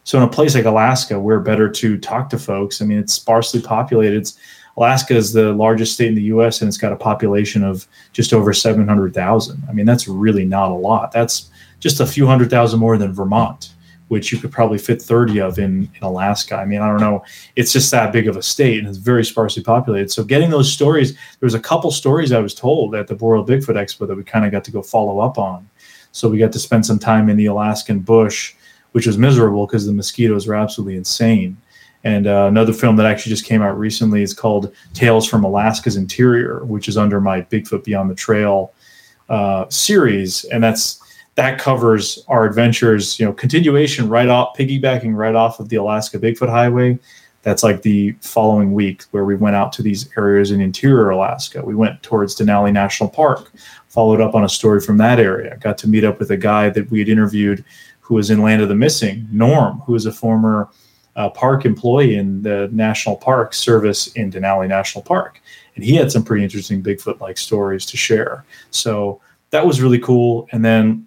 so 0.08 0.18
in 0.18 0.24
a 0.24 0.30
place 0.30 0.56
like 0.56 0.64
Alaska, 0.64 1.20
we're 1.20 1.42
better 1.42 1.70
to 1.70 1.98
talk 1.98 2.30
to 2.30 2.40
folks. 2.40 2.82
I 2.82 2.86
mean, 2.86 2.98
it's 2.98 3.12
sparsely 3.12 3.62
populated. 3.62 4.16
It's, 4.16 4.38
Alaska 4.78 5.14
is 5.14 5.34
the 5.34 5.52
largest 5.52 5.96
state 5.96 6.08
in 6.08 6.16
the 6.16 6.22
U.S. 6.24 6.62
and 6.62 6.70
it's 6.70 6.78
got 6.78 6.94
a 6.94 6.96
population 6.96 7.62
of 7.62 7.86
just 8.14 8.32
over 8.32 8.54
700,000. 8.54 9.64
I 9.68 9.74
mean, 9.74 9.86
that's 9.86 10.08
really 10.08 10.46
not 10.46 10.72
a 10.72 10.76
lot. 10.76 11.12
That's 11.12 11.50
just 11.82 12.00
a 12.00 12.06
few 12.06 12.26
hundred 12.26 12.50
thousand 12.50 12.80
more 12.80 12.98
than 12.98 13.12
Vermont, 13.12 13.74
which 14.08 14.32
you 14.32 14.38
could 14.38 14.50
probably 14.50 14.78
fit 14.78 15.02
30 15.02 15.42
of 15.42 15.60
in, 15.60 15.92
in 15.94 16.04
Alaska. 16.04 16.56
I 16.56 16.64
mean, 16.64 16.80
I 16.80 16.88
don't 16.88 17.02
know. 17.02 17.26
It's 17.58 17.74
just 17.74 17.92
that 17.92 18.14
big 18.14 18.30
of 18.30 18.38
a 18.38 18.42
state 18.42 18.80
and 18.80 18.88
it's 18.88 19.00
very 19.00 19.26
sparsely 19.26 19.62
populated. 19.62 20.10
So 20.10 20.24
getting 20.24 20.50
those 20.50 20.72
stories, 20.72 21.16
there 21.16 21.48
was 21.48 21.54
a 21.54 21.60
couple 21.60 21.92
stories 21.92 22.32
I 22.32 22.40
was 22.40 22.56
told 22.56 22.96
at 22.96 23.08
the 23.08 23.16
Boreal 23.16 23.46
Bigfoot 23.46 23.76
Expo 23.76 24.08
that 24.08 24.16
we 24.16 24.24
kind 24.24 24.46
of 24.46 24.54
got 24.54 24.64
to 24.64 24.72
go 24.72 24.82
follow 24.82 25.20
up 25.20 25.38
on. 25.38 25.70
So 26.14 26.30
we 26.30 26.38
got 26.38 26.54
to 26.54 26.60
spend 26.60 26.86
some 26.86 26.98
time 26.98 27.28
in 27.28 27.36
the 27.36 27.48
Alaskan 27.48 28.00
bush 28.00 28.54
which 28.98 29.06
was 29.06 29.16
miserable 29.16 29.68
because 29.68 29.86
the 29.86 29.94
mosquitoes 29.94 30.48
were 30.48 30.56
absolutely 30.56 30.98
insane. 30.98 31.56
And 32.04 32.26
uh, 32.26 32.48
another 32.48 32.74
film 32.74 32.96
that 32.96 33.06
actually 33.06 33.30
just 33.30 33.46
came 33.46 33.62
out 33.62 33.78
recently 33.78 34.24
is 34.24 34.34
called 34.34 34.74
Tales 34.96 35.28
from 35.30 35.44
Alaska's 35.44 35.98
Interior, 35.98 36.66
which 36.66 36.88
is 36.88 36.98
under 36.98 37.22
my 37.22 37.44
Bigfoot 37.44 37.84
Beyond 37.84 38.10
the 38.10 38.16
Trail 38.16 38.74
uh, 39.30 39.70
series, 39.70 40.46
and 40.46 40.64
that's 40.64 41.00
that 41.36 41.60
covers 41.60 42.26
our 42.28 42.44
adventures. 42.46 43.20
You 43.20 43.28
know, 43.28 43.34
continuation 43.34 44.10
right 44.10 44.30
off, 44.30 44.58
piggybacking 44.58 45.16
right 45.16 45.36
off 45.36 45.60
of 45.60 45.70
the 45.70 45.76
Alaska 45.76 46.18
Bigfoot 46.18 46.50
Highway. 46.50 46.98
That's 47.44 47.62
like 47.62 47.84
the 47.84 48.14
following 48.22 48.74
week 48.74 49.04
where 49.12 49.26
we 49.26 49.36
went 49.36 49.56
out 49.56 49.72
to 49.74 49.84
these 49.84 50.10
areas 50.18 50.50
in 50.50 50.60
interior 50.60 51.12
Alaska. 51.12 51.64
We 51.64 51.76
went 51.76 52.02
towards 52.02 52.36
Denali 52.36 52.74
National 52.74 53.10
Park, 53.10 53.52
followed 53.90 54.22
up 54.22 54.34
on 54.34 54.44
a 54.44 54.50
story 54.50 54.82
from 54.82 54.98
that 54.98 55.20
area. 55.20 55.56
Got 55.62 55.78
to 55.78 55.88
meet 55.88 56.04
up 56.04 56.18
with 56.18 56.32
a 56.32 56.38
guy 56.38 56.70
that 56.72 56.90
we 56.90 56.98
had 57.00 57.10
interviewed 57.10 57.64
who 58.08 58.16
was 58.16 58.30
in 58.30 58.42
Land 58.42 58.62
of 58.62 58.70
the 58.70 58.76
Missing, 58.76 59.28
Norm, 59.34 59.80
who 59.86 59.94
is 59.94 60.06
a 60.06 60.14
former 60.14 60.70
uh, 61.18 61.30
park 61.30 61.66
employee 61.66 62.16
in 62.16 62.42
the 62.42 62.70
National 62.72 63.18
Park 63.18 63.54
Service 63.54 64.08
in 64.14 64.32
Denali 64.32 64.70
National 64.70 65.04
Park. 65.04 65.42
And 65.76 65.84
he 65.84 65.94
had 65.94 66.10
some 66.10 66.24
pretty 66.24 66.42
interesting 66.42 66.82
Bigfoot 66.82 67.20
like 67.20 67.38
stories 67.38 67.86
to 67.88 67.98
share. 67.98 68.46
So 68.72 69.20
that 69.50 69.66
was 69.66 69.82
really 69.82 70.00
cool. 70.00 70.48
And 70.54 70.64
then 70.64 71.06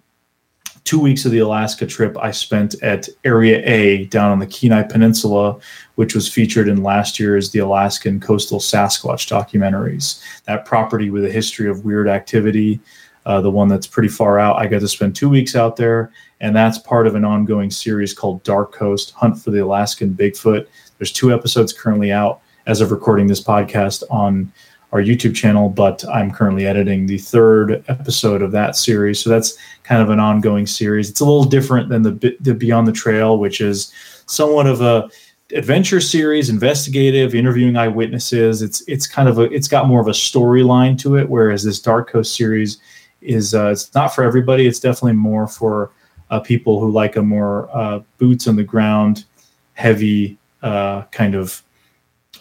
two 0.83 0.99
weeks 0.99 1.25
of 1.25 1.31
the 1.31 1.39
Alaska 1.39 1.87
trip 1.87 2.15
I 2.19 2.29
spent 2.29 2.75
at 2.83 3.09
Area 3.23 3.63
A 3.65 4.05
down 4.05 4.31
on 4.31 4.37
the 4.37 4.45
Kenai 4.45 4.83
Peninsula, 4.83 5.57
which 5.95 6.13
was 6.13 6.31
featured 6.31 6.67
in 6.67 6.83
last 6.83 7.19
year's 7.19 7.49
The 7.49 7.59
Alaskan 7.59 8.19
Coastal 8.19 8.59
Sasquatch 8.59 9.27
documentaries. 9.27 10.21
That 10.45 10.65
property 10.65 11.09
with 11.09 11.25
a 11.25 11.31
history 11.31 11.67
of 11.67 11.83
weird 11.83 12.07
activity, 12.07 12.79
uh, 13.25 13.41
the 13.41 13.49
one 13.49 13.69
that's 13.69 13.87
pretty 13.87 14.09
far 14.09 14.39
out. 14.39 14.57
I 14.57 14.67
got 14.67 14.81
to 14.81 14.87
spend 14.87 15.15
two 15.15 15.29
weeks 15.29 15.55
out 15.55 15.75
there 15.77 16.11
and 16.41 16.55
that's 16.55 16.79
part 16.79 17.07
of 17.07 17.15
an 17.15 17.23
ongoing 17.23 17.69
series 17.69 18.13
called 18.13 18.43
Dark 18.43 18.73
Coast 18.73 19.11
Hunt 19.11 19.39
for 19.41 19.51
the 19.51 19.59
Alaskan 19.59 20.13
Bigfoot. 20.13 20.67
There's 20.97 21.11
two 21.11 21.31
episodes 21.31 21.71
currently 21.71 22.11
out 22.11 22.41
as 22.65 22.81
of 22.81 22.91
recording 22.91 23.27
this 23.27 23.41
podcast 23.41 24.03
on 24.09 24.51
our 24.91 25.01
YouTube 25.01 25.35
channel, 25.35 25.69
but 25.69 26.03
I'm 26.09 26.31
currently 26.31 26.65
editing 26.65 27.05
the 27.05 27.19
third 27.19 27.85
episode 27.87 28.41
of 28.41 28.51
that 28.51 28.75
series. 28.75 29.19
So 29.19 29.29
that's 29.29 29.57
kind 29.83 30.01
of 30.01 30.09
an 30.09 30.19
ongoing 30.19 30.65
series. 30.65 31.09
It's 31.09 31.21
a 31.21 31.25
little 31.25 31.45
different 31.45 31.89
than 31.89 32.01
the, 32.01 32.35
the 32.41 32.55
Beyond 32.55 32.87
the 32.87 32.91
Trail, 32.91 33.37
which 33.37 33.61
is 33.61 33.93
somewhat 34.25 34.65
of 34.65 34.81
a 34.81 35.09
adventure 35.53 36.01
series, 36.01 36.49
investigative, 36.49 37.35
interviewing 37.35 37.77
eyewitnesses. 37.77 38.63
It's 38.63 38.81
it's 38.87 39.05
kind 39.05 39.29
of 39.29 39.37
a 39.37 39.43
it's 39.43 39.67
got 39.67 39.87
more 39.87 40.01
of 40.01 40.07
a 40.07 40.11
storyline 40.11 40.97
to 40.99 41.17
it, 41.17 41.29
whereas 41.29 41.63
this 41.63 41.79
Dark 41.79 42.09
Coast 42.09 42.35
series 42.35 42.79
is 43.21 43.53
uh, 43.53 43.67
it's 43.67 43.93
not 43.93 44.13
for 44.13 44.23
everybody. 44.23 44.65
It's 44.65 44.79
definitely 44.79 45.13
more 45.13 45.47
for 45.47 45.91
uh, 46.31 46.39
people 46.39 46.79
who 46.79 46.89
like 46.89 47.17
a 47.17 47.21
more 47.21 47.69
uh, 47.75 47.99
boots 48.17 48.47
on 48.47 48.55
the 48.55 48.63
ground, 48.63 49.25
heavy 49.73 50.37
uh, 50.63 51.03
kind 51.11 51.35
of 51.35 51.61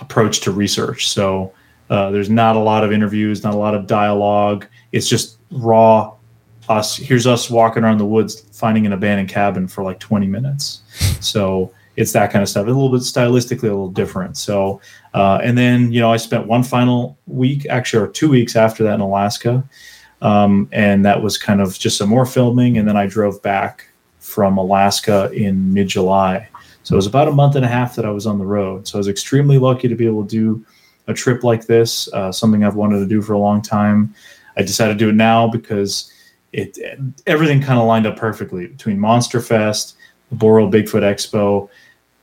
approach 0.00 0.40
to 0.40 0.52
research. 0.52 1.08
So 1.08 1.52
uh, 1.90 2.10
there's 2.10 2.30
not 2.30 2.56
a 2.56 2.60
lot 2.60 2.84
of 2.84 2.92
interviews, 2.92 3.42
not 3.42 3.52
a 3.52 3.58
lot 3.58 3.74
of 3.74 3.86
dialogue. 3.86 4.66
It's 4.92 5.08
just 5.08 5.38
raw. 5.50 6.14
Us 6.68 6.96
here's 6.96 7.26
us 7.26 7.50
walking 7.50 7.82
around 7.82 7.98
the 7.98 8.06
woods, 8.06 8.42
finding 8.52 8.86
an 8.86 8.92
abandoned 8.92 9.28
cabin 9.28 9.66
for 9.66 9.82
like 9.82 9.98
20 9.98 10.26
minutes. 10.26 10.82
So 11.20 11.74
it's 11.96 12.12
that 12.12 12.32
kind 12.32 12.42
of 12.42 12.48
stuff. 12.48 12.64
A 12.64 12.66
little 12.66 12.90
bit 12.90 13.02
stylistically 13.02 13.64
a 13.64 13.66
little 13.66 13.90
different. 13.90 14.38
So 14.38 14.80
uh, 15.12 15.38
and 15.42 15.58
then 15.58 15.92
you 15.92 16.00
know 16.00 16.10
I 16.10 16.16
spent 16.16 16.46
one 16.46 16.62
final 16.62 17.18
week, 17.26 17.66
actually, 17.68 18.02
or 18.04 18.08
two 18.08 18.30
weeks 18.30 18.56
after 18.56 18.82
that 18.84 18.94
in 18.94 19.00
Alaska. 19.00 19.62
Um, 20.22 20.68
and 20.72 21.04
that 21.04 21.22
was 21.22 21.38
kind 21.38 21.60
of 21.60 21.78
just 21.78 21.96
some 21.96 22.08
more 22.08 22.26
filming. 22.26 22.78
And 22.78 22.86
then 22.86 22.96
I 22.96 23.06
drove 23.06 23.42
back 23.42 23.88
from 24.18 24.58
Alaska 24.58 25.30
in 25.32 25.72
mid 25.72 25.88
July. 25.88 26.48
So 26.82 26.94
it 26.94 26.96
was 26.96 27.06
about 27.06 27.28
a 27.28 27.32
month 27.32 27.56
and 27.56 27.64
a 27.64 27.68
half 27.68 27.94
that 27.96 28.04
I 28.04 28.10
was 28.10 28.26
on 28.26 28.38
the 28.38 28.44
road. 28.44 28.86
So 28.86 28.98
I 28.98 29.00
was 29.00 29.08
extremely 29.08 29.58
lucky 29.58 29.88
to 29.88 29.94
be 29.94 30.06
able 30.06 30.24
to 30.24 30.28
do 30.28 30.66
a 31.06 31.14
trip 31.14 31.44
like 31.44 31.66
this, 31.66 32.12
uh, 32.12 32.32
something 32.32 32.64
I've 32.64 32.76
wanted 32.76 33.00
to 33.00 33.06
do 33.06 33.20
for 33.22 33.32
a 33.32 33.38
long 33.38 33.60
time. 33.62 34.14
I 34.56 34.62
decided 34.62 34.94
to 34.94 34.98
do 34.98 35.10
it 35.10 35.14
now 35.14 35.48
because 35.48 36.12
it 36.52 36.78
everything 37.26 37.62
kind 37.62 37.78
of 37.78 37.86
lined 37.86 38.06
up 38.06 38.16
perfectly 38.16 38.66
between 38.66 38.98
Monster 38.98 39.40
Fest, 39.40 39.96
the 40.30 40.36
Boreal 40.36 40.70
Bigfoot 40.70 41.02
Expo. 41.02 41.68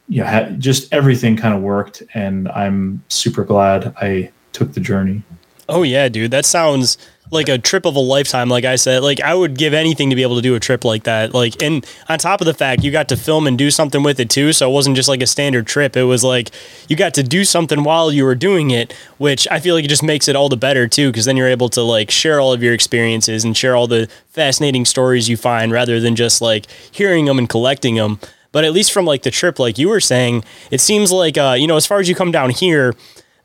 You 0.10 0.24
know, 0.24 0.56
just 0.58 0.92
everything 0.94 1.36
kind 1.36 1.54
of 1.54 1.62
worked, 1.62 2.04
and 2.14 2.48
I'm 2.50 3.04
super 3.10 3.44
glad 3.44 3.94
I 3.98 4.32
took 4.54 4.74
the 4.74 4.80
journey. 4.80 5.24
Oh 5.70 5.84
yeah, 5.84 6.08
dude, 6.08 6.32
that 6.32 6.46
sounds 6.46 6.98
like 7.32 7.50
a 7.50 7.58
trip 7.58 7.86
of 7.86 7.96
a 7.96 8.00
lifetime. 8.00 8.50
Like 8.50 8.66
I 8.66 8.76
said, 8.76 9.04
like 9.04 9.22
I 9.22 9.34
would 9.34 9.58
give 9.58 9.74
anything 9.74 10.10
to 10.10 10.16
be 10.16 10.22
able 10.22 10.36
to 10.36 10.42
do 10.42 10.56
a 10.56 10.60
trip 10.60 10.86
like 10.86 11.04
that. 11.04 11.34
Like, 11.34 11.62
and 11.62 11.86
on 12.10 12.20
top 12.20 12.42
of 12.42 12.46
the 12.46 12.54
fact, 12.54 12.84
you 12.84 12.92
got 12.92 13.10
to 13.10 13.18
film 13.18 13.48
and 13.48 13.58
do 13.58 13.72
something 13.72 14.04
with 14.04 14.20
it 14.20 14.30
too. 14.30 14.54
So 14.54 14.70
it 14.70 14.74
wasn't 14.74 14.96
just 14.96 15.10
like 15.10 15.22
a 15.22 15.28
standard 15.28 15.68
trip. 15.68 15.98
It 15.98 16.04
was 16.04 16.24
like 16.24 16.52
you 16.88 16.96
got 16.96 17.14
to 17.16 17.24
do 17.24 17.44
something 17.44 17.84
while 17.84 18.12
you 18.12 18.24
were 18.24 18.36
doing 18.36 18.72
it, 18.72 18.94
which 19.18 19.48
I 19.50 19.60
feel 19.60 19.76
like 19.76 19.86
it 19.86 19.90
just 19.90 20.04
makes 20.04 20.28
it 20.28 20.36
all 20.36 20.50
the 20.50 20.58
better 20.58 20.88
too. 20.88 21.12
Cause 21.12 21.26
then 21.26 21.38
you're 21.38 21.48
able 21.48 21.70
to 21.70 21.82
like 21.82 22.12
share 22.12 22.40
all 22.40 22.54
of 22.54 22.64
your 22.64 22.74
experiences 22.74 23.44
and 23.44 23.56
share 23.56 23.76
all 23.76 23.88
the 23.88 24.10
fascinating 24.30 24.86
stories 24.86 25.30
you 25.30 25.38
find 25.38 25.72
rather 25.72 26.00
than 26.00 26.16
just 26.16 26.42
like 26.42 26.68
hearing 26.92 27.26
them 27.26 27.38
and 27.38 27.50
collecting 27.50 27.96
them. 27.96 28.20
But 28.52 28.64
at 28.64 28.74
least 28.74 28.92
from 28.92 29.06
like 29.06 29.24
the 29.24 29.32
trip, 29.32 29.60
like 29.60 29.78
you 29.78 29.90
were 29.90 30.00
saying, 30.00 30.44
it 30.72 30.80
seems 30.82 31.12
like 31.12 31.38
uh, 31.38 31.56
you 31.58 31.68
know, 31.68 31.76
as 31.76 31.86
far 31.86 32.00
as 32.00 32.08
you 32.08 32.16
come 32.16 32.32
down 32.32 32.50
here, 32.50 32.94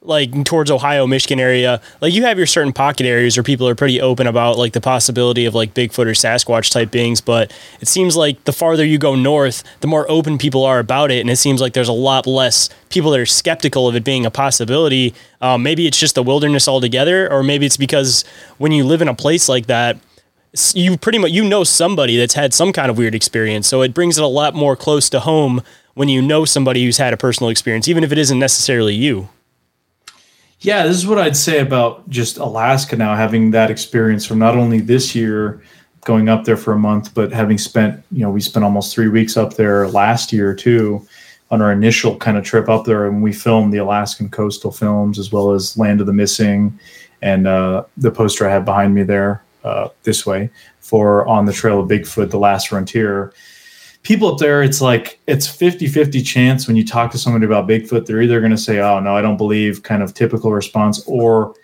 like 0.04 0.44
towards 0.44 0.70
Ohio, 0.70 1.06
Michigan 1.06 1.38
area, 1.38 1.80
like 2.00 2.12
you 2.12 2.24
have 2.24 2.36
your 2.36 2.46
certain 2.46 2.72
pocket 2.72 3.06
areas 3.06 3.36
where 3.36 3.44
people 3.44 3.68
are 3.68 3.74
pretty 3.74 4.00
open 4.00 4.26
about 4.26 4.58
like 4.58 4.72
the 4.72 4.80
possibility 4.80 5.46
of 5.46 5.54
like 5.54 5.74
Bigfoot 5.74 6.06
or 6.06 6.12
Sasquatch 6.12 6.70
type 6.70 6.90
beings. 6.90 7.20
But 7.20 7.52
it 7.80 7.88
seems 7.88 8.16
like 8.16 8.42
the 8.44 8.52
farther 8.52 8.84
you 8.84 8.98
go 8.98 9.14
north, 9.14 9.62
the 9.80 9.86
more 9.86 10.10
open 10.10 10.38
people 10.38 10.64
are 10.64 10.78
about 10.78 11.10
it, 11.10 11.20
and 11.20 11.30
it 11.30 11.36
seems 11.36 11.60
like 11.60 11.72
there's 11.72 11.88
a 11.88 11.92
lot 11.92 12.26
less 12.26 12.68
people 12.90 13.10
that 13.12 13.20
are 13.20 13.26
skeptical 13.26 13.88
of 13.88 13.94
it 13.94 14.04
being 14.04 14.26
a 14.26 14.30
possibility. 14.30 15.14
Um, 15.40 15.62
maybe 15.62 15.86
it's 15.86 15.98
just 15.98 16.14
the 16.14 16.22
wilderness 16.22 16.68
altogether, 16.68 17.30
or 17.30 17.42
maybe 17.42 17.66
it's 17.66 17.76
because 17.76 18.24
when 18.58 18.72
you 18.72 18.84
live 18.84 19.02
in 19.02 19.08
a 19.08 19.14
place 19.14 19.48
like 19.48 19.66
that. 19.66 19.98
You 20.74 20.98
pretty 20.98 21.16
much 21.16 21.30
you 21.30 21.48
know 21.48 21.64
somebody 21.64 22.18
that's 22.18 22.34
had 22.34 22.52
some 22.52 22.74
kind 22.74 22.90
of 22.90 22.98
weird 22.98 23.14
experience, 23.14 23.66
so 23.66 23.80
it 23.80 23.94
brings 23.94 24.18
it 24.18 24.22
a 24.22 24.26
lot 24.26 24.54
more 24.54 24.76
close 24.76 25.08
to 25.08 25.20
home 25.20 25.62
when 25.94 26.10
you 26.10 26.20
know 26.20 26.44
somebody 26.44 26.84
who's 26.84 26.98
had 26.98 27.14
a 27.14 27.16
personal 27.16 27.48
experience, 27.48 27.88
even 27.88 28.04
if 28.04 28.12
it 28.12 28.18
isn't 28.18 28.38
necessarily 28.38 28.94
you. 28.94 29.30
Yeah, 30.62 30.86
this 30.86 30.96
is 30.96 31.08
what 31.08 31.18
I'd 31.18 31.36
say 31.36 31.58
about 31.58 32.08
just 32.08 32.38
Alaska 32.38 32.94
now, 32.96 33.16
having 33.16 33.50
that 33.50 33.68
experience 33.68 34.24
from 34.24 34.38
not 34.38 34.56
only 34.56 34.78
this 34.78 35.12
year 35.12 35.60
going 36.04 36.28
up 36.28 36.44
there 36.44 36.56
for 36.56 36.72
a 36.72 36.78
month, 36.78 37.12
but 37.14 37.32
having 37.32 37.58
spent, 37.58 38.04
you 38.12 38.20
know, 38.20 38.30
we 38.30 38.40
spent 38.40 38.64
almost 38.64 38.94
three 38.94 39.08
weeks 39.08 39.36
up 39.36 39.54
there 39.54 39.88
last 39.88 40.32
year 40.32 40.54
too 40.54 41.04
on 41.50 41.60
our 41.60 41.72
initial 41.72 42.16
kind 42.16 42.36
of 42.36 42.44
trip 42.44 42.68
up 42.68 42.84
there. 42.84 43.08
And 43.08 43.24
we 43.24 43.32
filmed 43.32 43.72
the 43.72 43.78
Alaskan 43.78 44.28
coastal 44.28 44.70
films 44.70 45.18
as 45.18 45.32
well 45.32 45.50
as 45.50 45.76
Land 45.76 46.00
of 46.00 46.06
the 46.06 46.12
Missing 46.12 46.78
and 47.22 47.48
uh, 47.48 47.82
the 47.96 48.12
poster 48.12 48.48
I 48.48 48.52
have 48.52 48.64
behind 48.64 48.94
me 48.94 49.02
there 49.02 49.42
uh, 49.64 49.88
this 50.04 50.24
way 50.24 50.48
for 50.78 51.26
On 51.26 51.44
the 51.44 51.52
Trail 51.52 51.80
of 51.80 51.88
Bigfoot, 51.88 52.30
The 52.30 52.38
Last 52.38 52.68
Frontier 52.68 53.32
people 54.02 54.32
up 54.32 54.38
there, 54.38 54.62
it's 54.62 54.80
like 54.80 55.20
it's 55.26 55.46
50 55.46 55.86
50 55.86 56.22
chance 56.22 56.66
when 56.66 56.76
you 56.76 56.84
talk 56.84 57.10
to 57.12 57.18
somebody 57.18 57.46
about 57.46 57.68
Bigfoot, 57.68 58.06
they're 58.06 58.22
either 58.22 58.40
going 58.40 58.52
to 58.52 58.58
say, 58.58 58.80
Oh, 58.80 59.00
no, 59.00 59.16
I 59.16 59.22
don't 59.22 59.36
believe, 59.36 59.82
kind 59.82 60.02
of 60.02 60.14
typical 60.14 60.52
response, 60.52 61.02
or 61.06 61.54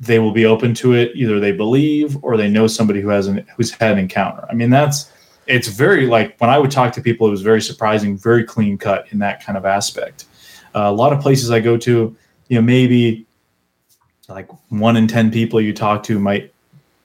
they 0.00 0.18
will 0.18 0.32
be 0.32 0.46
open 0.46 0.72
to 0.74 0.94
it. 0.94 1.12
Either 1.14 1.38
they 1.40 1.52
believe 1.52 2.22
or 2.22 2.36
they 2.36 2.48
know 2.48 2.66
somebody 2.66 3.00
who 3.00 3.08
hasn't, 3.08 3.46
who's 3.50 3.70
had 3.70 3.92
an 3.92 3.98
encounter. 3.98 4.46
I 4.50 4.54
mean, 4.54 4.70
that's, 4.70 5.12
it's 5.46 5.68
very 5.68 6.06
like 6.06 6.38
when 6.40 6.48
I 6.48 6.58
would 6.58 6.70
talk 6.70 6.92
to 6.94 7.02
people, 7.02 7.26
it 7.26 7.30
was 7.30 7.42
very 7.42 7.60
surprising, 7.60 8.16
very 8.16 8.44
clean 8.44 8.78
cut 8.78 9.06
in 9.10 9.18
that 9.18 9.44
kind 9.44 9.58
of 9.58 9.66
aspect. 9.66 10.26
Uh, 10.74 10.82
a 10.82 10.92
lot 10.92 11.12
of 11.12 11.20
places 11.20 11.50
I 11.50 11.60
go 11.60 11.76
to, 11.76 12.16
you 12.48 12.56
know, 12.56 12.62
maybe 12.62 13.26
like 14.28 14.48
one 14.70 14.96
in 14.96 15.08
10 15.08 15.30
people 15.30 15.60
you 15.60 15.74
talk 15.74 16.02
to 16.04 16.18
might 16.18 16.54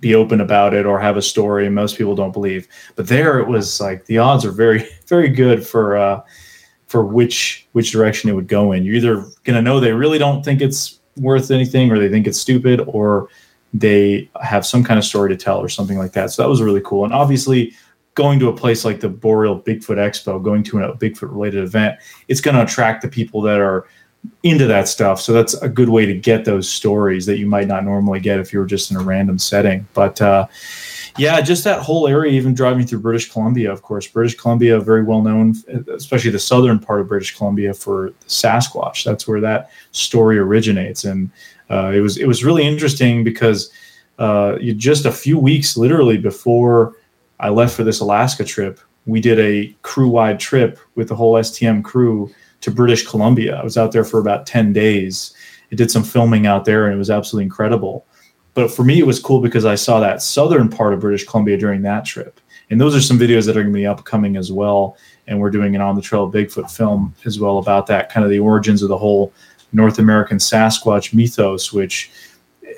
be 0.05 0.13
open 0.13 0.39
about 0.39 0.75
it 0.75 0.85
or 0.85 0.99
have 0.99 1.17
a 1.17 1.21
story 1.21 1.65
and 1.65 1.73
most 1.73 1.97
people 1.97 2.13
don't 2.13 2.31
believe. 2.31 2.67
But 2.95 3.07
there 3.07 3.39
it 3.39 3.47
was 3.47 3.81
like 3.81 4.05
the 4.05 4.19
odds 4.19 4.45
are 4.45 4.51
very 4.51 4.87
very 5.07 5.29
good 5.29 5.65
for 5.65 5.97
uh 5.97 6.21
for 6.85 7.03
which 7.03 7.67
which 7.71 7.91
direction 7.91 8.29
it 8.29 8.33
would 8.33 8.47
go 8.47 8.71
in. 8.71 8.85
You're 8.85 8.93
either 8.93 9.25
to 9.45 9.61
know 9.63 9.79
they 9.79 9.93
really 9.93 10.19
don't 10.19 10.45
think 10.45 10.61
it's 10.61 10.99
worth 11.17 11.49
anything 11.49 11.91
or 11.91 11.97
they 11.97 12.09
think 12.09 12.27
it's 12.27 12.39
stupid 12.39 12.81
or 12.85 13.29
they 13.73 14.29
have 14.43 14.63
some 14.63 14.83
kind 14.83 14.99
of 14.99 15.05
story 15.05 15.29
to 15.29 15.35
tell 15.35 15.57
or 15.57 15.69
something 15.69 15.97
like 15.97 16.11
that. 16.11 16.29
So 16.31 16.43
that 16.43 16.49
was 16.49 16.61
really 16.61 16.81
cool. 16.85 17.03
And 17.03 17.11
obviously 17.11 17.73
going 18.13 18.37
to 18.39 18.49
a 18.49 18.55
place 18.55 18.85
like 18.85 18.99
the 18.99 19.09
boreal 19.09 19.59
bigfoot 19.59 19.97
expo 19.97 20.41
going 20.41 20.61
to 20.65 20.83
a 20.83 20.95
bigfoot 20.95 21.31
related 21.31 21.63
event 21.63 21.99
it's 22.29 22.39
going 22.39 22.55
to 22.55 22.63
attract 22.63 23.01
the 23.01 23.09
people 23.09 23.41
that 23.41 23.59
are 23.59 23.87
into 24.43 24.67
that 24.67 24.87
stuff. 24.87 25.19
So 25.21 25.33
that's 25.33 25.53
a 25.55 25.69
good 25.69 25.89
way 25.89 26.05
to 26.05 26.13
get 26.13 26.45
those 26.45 26.69
stories 26.69 27.25
that 27.25 27.37
you 27.37 27.47
might 27.47 27.67
not 27.67 27.83
normally 27.83 28.19
get 28.19 28.39
if 28.39 28.53
you 28.53 28.59
were 28.59 28.65
just 28.65 28.91
in 28.91 28.97
a 28.97 29.01
random 29.01 29.39
setting. 29.39 29.87
But 29.93 30.21
uh, 30.21 30.47
yeah, 31.17 31.39
just 31.41 31.63
that 31.63 31.81
whole 31.81 32.07
area, 32.07 32.31
even 32.33 32.53
driving 32.53 32.85
through 32.85 32.99
British 32.99 33.31
Columbia, 33.31 33.71
of 33.71 33.81
course, 33.81 34.07
British 34.07 34.35
Columbia, 34.35 34.79
very 34.79 35.03
well 35.03 35.21
known, 35.21 35.55
especially 35.93 36.31
the 36.31 36.39
southern 36.39 36.79
part 36.79 37.01
of 37.01 37.07
British 37.07 37.35
Columbia 37.35 37.73
for 37.73 38.11
Sasquatch. 38.27 39.03
That's 39.03 39.27
where 39.27 39.41
that 39.41 39.71
story 39.91 40.37
originates. 40.37 41.05
And 41.05 41.31
uh, 41.69 41.91
it 41.93 42.01
was, 42.01 42.17
it 42.17 42.27
was 42.27 42.43
really 42.43 42.67
interesting 42.67 43.23
because 43.23 43.71
uh, 44.19 44.57
you, 44.59 44.73
just 44.73 45.05
a 45.05 45.11
few 45.11 45.39
weeks 45.39 45.77
literally 45.77 46.17
before 46.17 46.97
I 47.39 47.49
left 47.49 47.75
for 47.75 47.83
this 47.83 47.99
Alaska 47.99 48.43
trip, 48.43 48.79
we 49.05 49.21
did 49.21 49.39
a 49.39 49.75
crew 49.83 50.07
wide 50.07 50.39
trip 50.39 50.79
with 50.95 51.07
the 51.07 51.15
whole 51.15 51.33
STM 51.35 51.83
crew 51.83 52.33
to 52.61 52.71
British 52.71 53.07
Columbia. 53.07 53.57
I 53.57 53.63
was 53.63 53.77
out 53.77 53.91
there 53.91 54.03
for 54.03 54.19
about 54.19 54.45
10 54.45 54.73
days. 54.73 55.33
I 55.71 55.75
did 55.75 55.91
some 55.91 56.03
filming 56.03 56.47
out 56.47 56.65
there 56.65 56.85
and 56.85 56.95
it 56.95 56.97
was 56.97 57.09
absolutely 57.09 57.45
incredible. 57.45 58.05
But 58.53 58.71
for 58.71 58.83
me, 58.83 58.99
it 58.99 59.05
was 59.05 59.19
cool 59.19 59.41
because 59.41 59.65
I 59.65 59.75
saw 59.75 59.99
that 59.99 60.21
southern 60.21 60.69
part 60.69 60.93
of 60.93 61.01
British 61.01 61.25
Columbia 61.25 61.57
during 61.57 61.81
that 61.83 62.05
trip. 62.05 62.39
And 62.69 62.79
those 62.79 62.95
are 62.95 63.01
some 63.01 63.19
videos 63.19 63.45
that 63.45 63.57
are 63.57 63.61
going 63.61 63.73
to 63.73 63.79
be 63.79 63.85
upcoming 63.85 64.37
as 64.37 64.51
well. 64.51 64.97
And 65.27 65.39
we're 65.39 65.51
doing 65.51 65.75
an 65.75 65.81
On 65.81 65.95
the 65.95 66.01
Trail 66.01 66.31
Bigfoot 66.31 66.71
film 66.71 67.13
as 67.25 67.39
well 67.39 67.57
about 67.57 67.85
that, 67.87 68.11
kind 68.11 68.23
of 68.23 68.29
the 68.29 68.39
origins 68.39 68.81
of 68.81 68.89
the 68.89 68.97
whole 68.97 69.33
North 69.73 69.99
American 69.99 70.37
Sasquatch 70.37 71.13
mythos, 71.13 71.73
which 71.73 72.11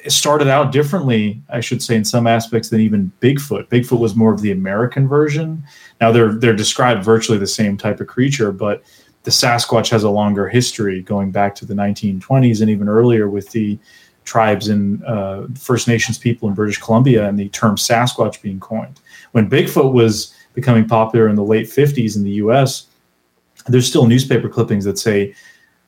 started 0.08 0.48
out 0.48 0.72
differently, 0.72 1.42
I 1.50 1.60
should 1.60 1.82
say, 1.82 1.96
in 1.96 2.06
some 2.06 2.28
aspects 2.28 2.70
than 2.70 2.82
even 2.82 3.12
Bigfoot. 3.22 3.68
Bigfoot 3.68 4.00
was 4.00 4.16
more 4.16 4.34
of 4.34 4.42
the 4.42 4.52
American 4.52 5.08
version. 5.08 5.64
Now 6.02 6.12
they're 6.12 6.34
they're 6.34 6.56
described 6.56 7.04
virtually 7.04 7.38
the 7.38 7.48
same 7.48 7.78
type 7.78 8.00
of 8.00 8.08
creature, 8.08 8.52
but 8.52 8.84
the 9.24 9.32
Sasquatch 9.32 9.90
has 9.90 10.04
a 10.04 10.10
longer 10.10 10.48
history 10.48 11.02
going 11.02 11.32
back 11.32 11.54
to 11.56 11.66
the 11.66 11.74
1920s 11.74 12.62
and 12.62 12.70
even 12.70 12.88
earlier 12.88 13.30
with 13.30 13.50
the 13.52 13.78
tribes 14.24 14.68
and 14.68 15.04
uh, 15.06 15.48
First 15.58 15.88
Nations 15.88 16.18
people 16.18 16.48
in 16.50 16.56
British 16.56 16.78
Columbia 16.78 17.28
and 17.28 17.40
the 17.40 17.50
term 17.50 17.76
Sasquatch 17.76 18.42
being 18.42 18.60
coined. 18.60 19.00
When 19.32 19.50
Bigfoot 19.50 19.94
was 19.94 20.36
becoming 20.54 20.88
popular 20.88 21.30
in 21.30 21.36
the 21.36 21.44
late 21.44 21.68
50s 21.68 22.16
in 22.16 22.24
the 22.24 22.32
US, 22.32 22.88
there's 23.68 23.88
still 23.88 24.06
newspaper 24.06 24.50
clippings 24.50 24.86
that 24.86 25.00
say 25.00 25.34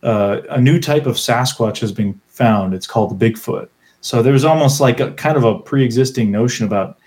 uh, 0.04 0.42
a 0.50 0.60
new 0.60 0.80
type 0.80 1.06
of 1.06 1.16
Sasquatch 1.16 1.80
has 1.80 1.92
been 1.92 2.20
found. 2.28 2.74
It's 2.74 2.88
called 2.88 3.18
the 3.18 3.30
Bigfoot. 3.30 3.70
So 4.02 4.22
there's 4.22 4.46
almost 4.46 4.80
like 4.80 5.00
a 5.00 5.12
kind 5.14 5.38
of 5.38 5.44
a 5.44 5.60
pre-existing 5.60 6.32
notion 6.32 6.66
about 6.66 7.00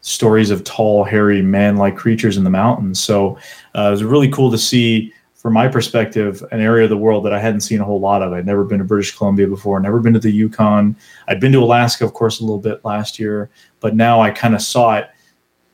stories 0.00 0.50
of 0.50 0.64
tall, 0.64 1.04
hairy, 1.04 1.42
man-like 1.42 1.96
creatures 1.96 2.36
in 2.36 2.44
the 2.44 2.50
mountains. 2.50 2.98
So 2.98 3.36
uh, 3.76 3.88
it 3.88 3.90
was 3.90 4.02
really 4.02 4.30
cool 4.30 4.50
to 4.50 4.58
see 4.58 5.12
from 5.40 5.54
my 5.54 5.66
perspective, 5.66 6.44
an 6.52 6.60
area 6.60 6.84
of 6.84 6.90
the 6.90 6.98
world 6.98 7.24
that 7.24 7.32
I 7.32 7.38
hadn't 7.38 7.62
seen 7.62 7.80
a 7.80 7.84
whole 7.84 7.98
lot 7.98 8.20
of. 8.20 8.34
I'd 8.34 8.44
never 8.44 8.62
been 8.62 8.80
to 8.80 8.84
British 8.84 9.16
Columbia 9.16 9.46
before, 9.46 9.80
never 9.80 9.98
been 9.98 10.12
to 10.12 10.18
the 10.18 10.30
Yukon. 10.30 10.94
I'd 11.28 11.40
been 11.40 11.52
to 11.52 11.62
Alaska, 11.62 12.04
of 12.04 12.12
course, 12.12 12.40
a 12.40 12.42
little 12.42 12.58
bit 12.58 12.84
last 12.84 13.18
year, 13.18 13.48
but 13.80 13.96
now 13.96 14.20
I 14.20 14.32
kind 14.32 14.54
of 14.54 14.60
saw 14.60 14.98
it, 14.98 15.08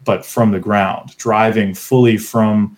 but 0.04 0.24
from 0.24 0.52
the 0.52 0.60
ground, 0.60 1.16
driving 1.16 1.74
fully 1.74 2.16
from, 2.16 2.76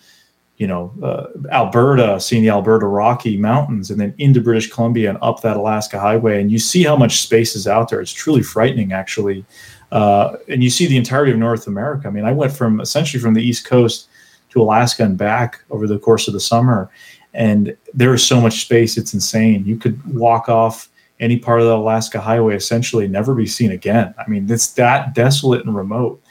you 0.57 0.65
know, 0.65 0.91
uh, 1.03 1.27
Alberta, 1.51 2.19
seeing 2.19 2.41
the 2.41 2.49
Alberta 2.49 2.87
Rocky 2.87 3.37
Mountains, 3.37 3.91
and 3.91 3.99
then 3.99 4.15
into 4.17 4.41
British 4.41 4.71
Columbia 4.71 5.09
and 5.09 5.19
up 5.21 5.43
that 5.43 5.57
Alaska 5.57 5.99
Highway, 5.99 6.41
and 6.41 6.51
you 6.51 6.57
see 6.57 6.83
how 6.83 6.95
much 6.95 7.21
space 7.21 7.55
is 7.55 7.67
out 7.67 7.89
there. 7.89 8.01
It's 8.01 8.11
truly 8.11 8.41
frightening, 8.41 8.93
actually. 8.93 9.45
Uh, 9.91 10.37
and 10.47 10.63
you 10.63 10.71
see 10.71 10.87
the 10.87 10.97
entirety 10.97 11.31
of 11.31 11.37
North 11.37 11.67
America. 11.67 12.07
I 12.07 12.11
mean, 12.11 12.25
I 12.25 12.31
went 12.31 12.51
from 12.51 12.81
essentially 12.81 13.21
from 13.21 13.35
the 13.35 13.43
East 13.43 13.65
Coast 13.65 14.08
to 14.49 14.61
Alaska 14.61 15.03
and 15.03 15.17
back 15.17 15.63
over 15.69 15.87
the 15.87 15.99
course 15.99 16.27
of 16.27 16.33
the 16.33 16.39
summer. 16.39 16.89
And 17.33 17.75
there 17.93 18.13
is 18.13 18.25
so 18.25 18.41
much 18.41 18.61
space, 18.61 18.97
it's 18.97 19.13
insane. 19.13 19.65
You 19.65 19.77
could 19.77 20.03
walk 20.15 20.49
off 20.49 20.89
any 21.19 21.37
part 21.37 21.59
of 21.59 21.67
the 21.67 21.75
Alaska 21.75 22.19
highway, 22.19 22.55
essentially 22.55 23.07
never 23.07 23.35
be 23.35 23.45
seen 23.45 23.71
again. 23.71 24.13
I 24.17 24.27
mean, 24.29 24.49
it's 24.49 24.71
that 24.73 25.13
desolate 25.13 25.65
and 25.65 25.75
remote. 25.75 26.21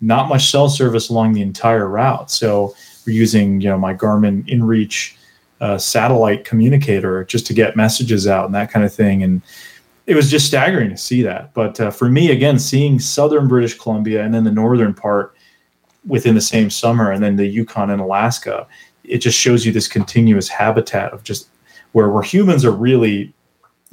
Not 0.00 0.28
much 0.28 0.50
cell 0.50 0.68
service 0.68 1.08
along 1.08 1.32
the 1.32 1.42
entire 1.42 1.88
route. 1.88 2.30
So 2.30 2.74
we're 3.06 3.14
using, 3.16 3.60
you 3.60 3.68
know, 3.68 3.78
my 3.78 3.94
Garmin 3.94 4.46
InReach 4.48 5.16
uh, 5.60 5.78
satellite 5.78 6.44
communicator 6.44 7.24
just 7.24 7.46
to 7.46 7.54
get 7.54 7.76
messages 7.76 8.26
out 8.26 8.46
and 8.46 8.54
that 8.54 8.70
kind 8.70 8.84
of 8.84 8.94
thing. 8.94 9.22
And 9.22 9.42
it 10.06 10.14
was 10.14 10.30
just 10.30 10.46
staggering 10.46 10.90
to 10.90 10.96
see 10.96 11.22
that. 11.22 11.52
But 11.54 11.80
uh, 11.80 11.90
for 11.90 12.08
me, 12.08 12.30
again, 12.30 12.58
seeing 12.58 13.00
southern 13.00 13.48
British 13.48 13.76
Columbia 13.76 14.22
and 14.22 14.32
then 14.32 14.44
the 14.44 14.52
northern 14.52 14.94
part 14.94 15.35
within 16.06 16.34
the 16.34 16.40
same 16.40 16.70
summer, 16.70 17.10
and 17.10 17.22
then 17.22 17.36
the 17.36 17.46
Yukon 17.46 17.90
and 17.90 18.00
Alaska. 18.00 18.66
It 19.04 19.18
just 19.18 19.38
shows 19.38 19.64
you 19.64 19.72
this 19.72 19.88
continuous 19.88 20.48
habitat 20.48 21.12
of 21.12 21.22
just 21.22 21.48
where 21.92 22.08
where 22.08 22.22
humans 22.22 22.64
are 22.64 22.72
really 22.72 23.32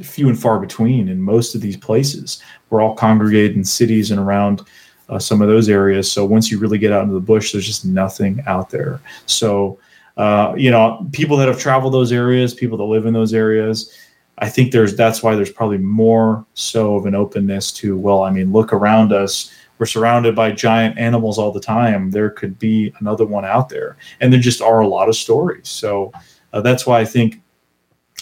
few 0.01 0.27
and 0.27 0.39
far 0.39 0.59
between 0.59 1.07
in 1.07 1.21
most 1.21 1.53
of 1.53 1.61
these 1.61 1.77
places. 1.77 2.41
We're 2.69 2.81
all 2.81 2.95
congregated 2.95 3.55
in 3.55 3.63
cities 3.63 4.09
and 4.09 4.19
around 4.19 4.61
uh, 5.09 5.19
some 5.19 5.41
of 5.41 5.47
those 5.47 5.69
areas. 5.69 6.11
So 6.11 6.25
once 6.25 6.49
you 6.49 6.57
really 6.57 6.79
get 6.79 6.91
out 6.91 7.03
into 7.03 7.13
the 7.13 7.19
bush, 7.19 7.51
there's 7.51 7.67
just 7.67 7.85
nothing 7.85 8.43
out 8.47 8.71
there. 8.71 8.99
So 9.27 9.77
uh, 10.17 10.53
you 10.55 10.69
know, 10.69 11.07
people 11.11 11.37
that 11.37 11.47
have 11.47 11.59
traveled 11.59 11.93
those 11.93 12.11
areas, 12.11 12.53
people 12.53 12.77
that 12.77 12.83
live 12.83 13.05
in 13.05 13.13
those 13.13 13.33
areas, 13.33 13.97
I 14.37 14.49
think 14.49 14.71
there's 14.71 14.95
that's 14.95 15.23
why 15.23 15.35
there's 15.35 15.51
probably 15.51 15.77
more 15.77 16.45
so 16.53 16.95
of 16.95 17.05
an 17.05 17.15
openness 17.15 17.71
to 17.73 17.97
well, 17.97 18.23
I 18.23 18.29
mean, 18.29 18.51
look 18.51 18.73
around 18.73 19.13
us 19.13 19.51
we're 19.77 19.85
surrounded 19.85 20.35
by 20.35 20.51
giant 20.51 20.97
animals 20.97 21.37
all 21.37 21.51
the 21.51 21.59
time. 21.59 22.11
There 22.11 22.29
could 22.29 22.59
be 22.59 22.93
another 22.99 23.25
one 23.25 23.45
out 23.45 23.69
there, 23.69 23.97
and 24.21 24.31
there 24.31 24.39
just 24.39 24.61
are 24.61 24.81
a 24.81 24.87
lot 24.87 25.09
of 25.09 25.15
stories. 25.15 25.67
So 25.67 26.11
uh, 26.53 26.61
that's 26.61 26.85
why 26.85 26.99
I 26.99 27.05
think 27.05 27.41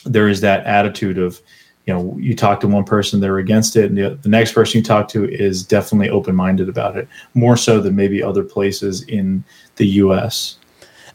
there 0.05 0.27
is 0.27 0.41
that 0.41 0.65
attitude 0.65 1.17
of, 1.17 1.41
you 1.85 1.93
know, 1.93 2.17
you 2.17 2.35
talk 2.35 2.59
to 2.61 2.67
one 2.67 2.85
person, 2.85 3.19
they're 3.19 3.37
against 3.37 3.75
it, 3.75 3.85
and 3.85 3.97
the, 3.97 4.17
the 4.21 4.29
next 4.29 4.53
person 4.53 4.79
you 4.79 4.83
talk 4.83 5.07
to 5.09 5.29
is 5.29 5.63
definitely 5.63 6.09
open 6.09 6.35
minded 6.35 6.69
about 6.69 6.97
it, 6.97 7.07
more 7.33 7.57
so 7.57 7.79
than 7.79 7.95
maybe 7.95 8.23
other 8.23 8.43
places 8.43 9.03
in 9.03 9.43
the 9.75 9.85
U.S. 9.87 10.57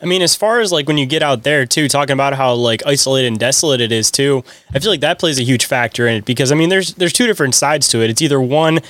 I 0.00 0.04
mean, 0.04 0.22
as 0.22 0.36
far 0.36 0.60
as 0.60 0.72
like 0.72 0.86
when 0.86 0.98
you 0.98 1.06
get 1.06 1.22
out 1.22 1.42
there 1.42 1.64
too, 1.64 1.88
talking 1.88 2.12
about 2.12 2.34
how 2.34 2.52
like 2.54 2.84
isolated 2.86 3.28
and 3.28 3.38
desolate 3.38 3.80
it 3.80 3.92
is 3.92 4.10
too, 4.10 4.44
I 4.74 4.78
feel 4.78 4.90
like 4.90 5.00
that 5.00 5.18
plays 5.18 5.38
a 5.38 5.42
huge 5.42 5.64
factor 5.64 6.06
in 6.06 6.16
it 6.16 6.24
because 6.24 6.52
I 6.52 6.54
mean, 6.54 6.68
there's 6.68 6.94
there's 6.94 7.12
two 7.12 7.26
different 7.26 7.54
sides 7.54 7.88
to 7.88 8.02
it. 8.02 8.10
It's 8.10 8.20
either 8.20 8.40
one 8.40 8.80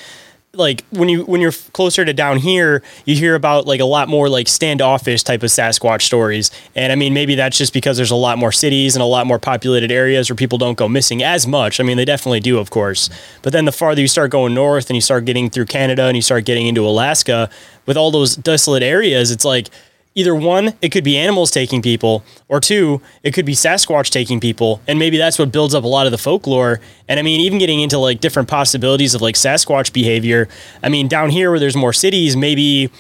like 0.59 0.85
when 0.91 1.09
you 1.09 1.25
when 1.25 1.41
you're 1.41 1.53
closer 1.73 2.05
to 2.05 2.13
down 2.13 2.39
here, 2.39 2.83
you 3.05 3.17
hear 3.17 3.35
about 3.35 3.67
like 3.67 3.81
a 3.81 3.85
lot 3.85 4.09
more 4.09 4.29
like 4.29 4.49
standoffish 4.49 5.23
type 5.23 5.43
of 5.43 5.51
Sasquatch 5.51 6.03
stories. 6.03 6.51
And 6.75 6.93
I 6.93 6.97
mean, 6.97 7.15
maybe 7.15 7.35
that's 7.35 7.59
just 7.59 7.73
because 7.73 7.97
there's 7.97 8.11
a 8.11 8.17
lot 8.17 8.39
more 8.39 8.53
cities 8.53 8.97
and 8.97 9.03
a 9.03 9.07
lot 9.07 9.27
more 9.27 9.39
populated 9.39 9.91
areas 9.91 10.31
where 10.31 10.37
people 10.37 10.59
don't 10.59 10.79
go 10.79 10.89
missing 10.89 11.23
as 11.23 11.47
much. 11.47 11.81
I 11.81 11.85
mean, 11.85 11.97
they 11.97 12.05
definitely 12.05 12.41
do, 12.41 12.59
of 12.59 12.71
course. 12.71 13.11
But 13.43 13.53
then 13.53 13.65
the 13.65 13.73
farther 13.73 14.01
you 14.01 14.09
start 14.09 14.31
going 14.31 14.55
north 14.55 14.91
and 14.91 14.97
you 14.97 15.01
start 15.01 15.25
getting 15.25 15.51
through 15.51 15.67
Canada 15.67 16.05
and 16.05 16.17
you 16.17 16.23
start 16.23 16.45
getting 16.45 16.67
into 16.67 16.87
Alaska, 16.87 17.51
with 17.87 17.97
all 17.97 18.11
those 18.11 18.37
desolate 18.37 18.83
areas, 18.83 19.31
it's 19.31 19.45
like 19.45 19.69
either 20.17 20.35
one, 20.35 20.73
it 20.83 20.89
could 20.89 21.05
be 21.05 21.17
animals 21.17 21.53
taking 21.53 21.81
people, 21.81 22.25
or 22.49 22.59
two, 22.59 23.01
it 23.23 23.33
could 23.33 23.47
be 23.47 23.53
Sasquatch 23.53 24.11
taking 24.11 24.41
people. 24.41 24.81
And 24.89 24.99
maybe 24.99 25.19
that's 25.19 25.39
what 25.39 25.53
builds 25.53 25.75
up 25.75 25.85
a 25.85 25.87
lot 25.87 26.07
of 26.07 26.11
the 26.11 26.19
folklore. 26.19 26.81
And 27.07 27.21
I 27.21 27.23
mean, 27.23 27.41
even 27.43 27.59
getting 27.59 27.81
into 27.81 27.99
like 27.99 28.21
different 28.21 28.49
possibilities 28.49 29.15
of 29.15 29.23
like 29.23 29.37
Sasquatch 29.37 29.93
behavior. 29.93 30.49
I 30.83 30.89
mean, 30.89 31.07
down 31.07 31.31
here 31.31 31.51
where 31.51 31.61
there's 31.61 31.77
more 31.77 31.93
cities, 31.93 32.35
maybe 32.35 32.91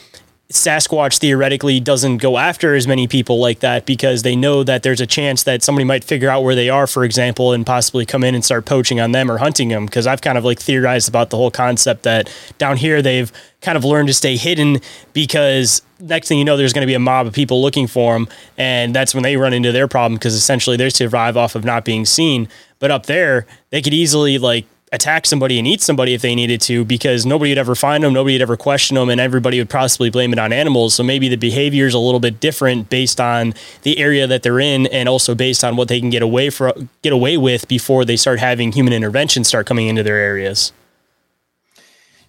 Sasquatch 0.50 1.18
theoretically 1.18 1.80
doesn't 1.80 2.18
go 2.18 2.38
after 2.38 2.76
as 2.76 2.86
many 2.86 3.08
people 3.08 3.40
like 3.40 3.60
that 3.60 3.84
because 3.84 4.22
they 4.22 4.36
know 4.36 4.62
that 4.62 4.84
there's 4.84 5.00
a 5.00 5.06
chance 5.06 5.42
that 5.42 5.60
somebody 5.64 5.84
might 5.84 6.04
figure 6.04 6.30
out 6.30 6.44
where 6.44 6.54
they 6.54 6.70
are, 6.70 6.86
for 6.86 7.02
example, 7.02 7.52
and 7.52 7.66
possibly 7.66 8.06
come 8.06 8.22
in 8.22 8.32
and 8.32 8.44
start 8.44 8.64
poaching 8.64 9.00
on 9.00 9.10
them 9.10 9.28
or 9.28 9.38
hunting 9.38 9.70
them. 9.70 9.86
Because 9.86 10.06
I've 10.06 10.20
kind 10.20 10.38
of 10.38 10.44
like 10.44 10.60
theorized 10.60 11.08
about 11.08 11.30
the 11.30 11.36
whole 11.36 11.50
concept 11.50 12.04
that 12.04 12.32
down 12.58 12.76
here 12.76 13.02
they've 13.02 13.32
kind 13.60 13.76
of 13.76 13.84
learned 13.84 14.06
to 14.06 14.14
stay 14.14 14.36
hidden 14.36 14.78
because 15.12 15.82
next 15.98 16.28
thing 16.28 16.38
you 16.38 16.44
know, 16.44 16.56
there's 16.56 16.72
going 16.72 16.84
to 16.84 16.86
be 16.86 16.94
a 16.94 17.00
mob 17.00 17.26
of 17.26 17.32
people 17.32 17.60
looking 17.60 17.88
for 17.88 18.14
them, 18.14 18.28
and 18.56 18.94
that's 18.94 19.14
when 19.14 19.24
they 19.24 19.36
run 19.36 19.52
into 19.52 19.72
their 19.72 19.88
problem 19.88 20.14
because 20.14 20.34
essentially 20.34 20.76
they 20.76 20.90
survive 20.90 21.36
off 21.36 21.56
of 21.56 21.64
not 21.64 21.84
being 21.84 22.04
seen. 22.04 22.48
But 22.78 22.92
up 22.92 23.06
there, 23.06 23.48
they 23.70 23.82
could 23.82 23.94
easily 23.94 24.38
like 24.38 24.66
attack 24.92 25.26
somebody 25.26 25.58
and 25.58 25.66
eat 25.66 25.80
somebody 25.80 26.14
if 26.14 26.22
they 26.22 26.34
needed 26.34 26.60
to 26.60 26.84
because 26.84 27.26
nobody 27.26 27.50
would 27.50 27.58
ever 27.58 27.74
find 27.74 28.04
them, 28.04 28.12
nobody 28.12 28.34
would 28.34 28.42
ever 28.42 28.56
question 28.56 28.94
them, 28.94 29.08
and 29.10 29.20
everybody 29.20 29.58
would 29.58 29.70
possibly 29.70 30.10
blame 30.10 30.32
it 30.32 30.38
on 30.38 30.52
animals. 30.52 30.94
So 30.94 31.02
maybe 31.02 31.28
the 31.28 31.36
behavior 31.36 31.86
is 31.86 31.94
a 31.94 31.98
little 31.98 32.20
bit 32.20 32.40
different 32.40 32.88
based 32.88 33.20
on 33.20 33.54
the 33.82 33.98
area 33.98 34.26
that 34.26 34.42
they're 34.42 34.60
in, 34.60 34.86
and 34.88 35.08
also 35.08 35.34
based 35.34 35.64
on 35.64 35.76
what 35.76 35.88
they 35.88 36.00
can 36.00 36.10
get 36.10 36.22
away 36.22 36.50
for 36.50 36.72
get 37.02 37.12
away 37.12 37.36
with 37.36 37.66
before 37.68 38.04
they 38.04 38.16
start 38.16 38.38
having 38.38 38.72
human 38.72 38.92
intervention 38.92 39.44
start 39.44 39.66
coming 39.66 39.88
into 39.88 40.02
their 40.02 40.16
areas. 40.16 40.72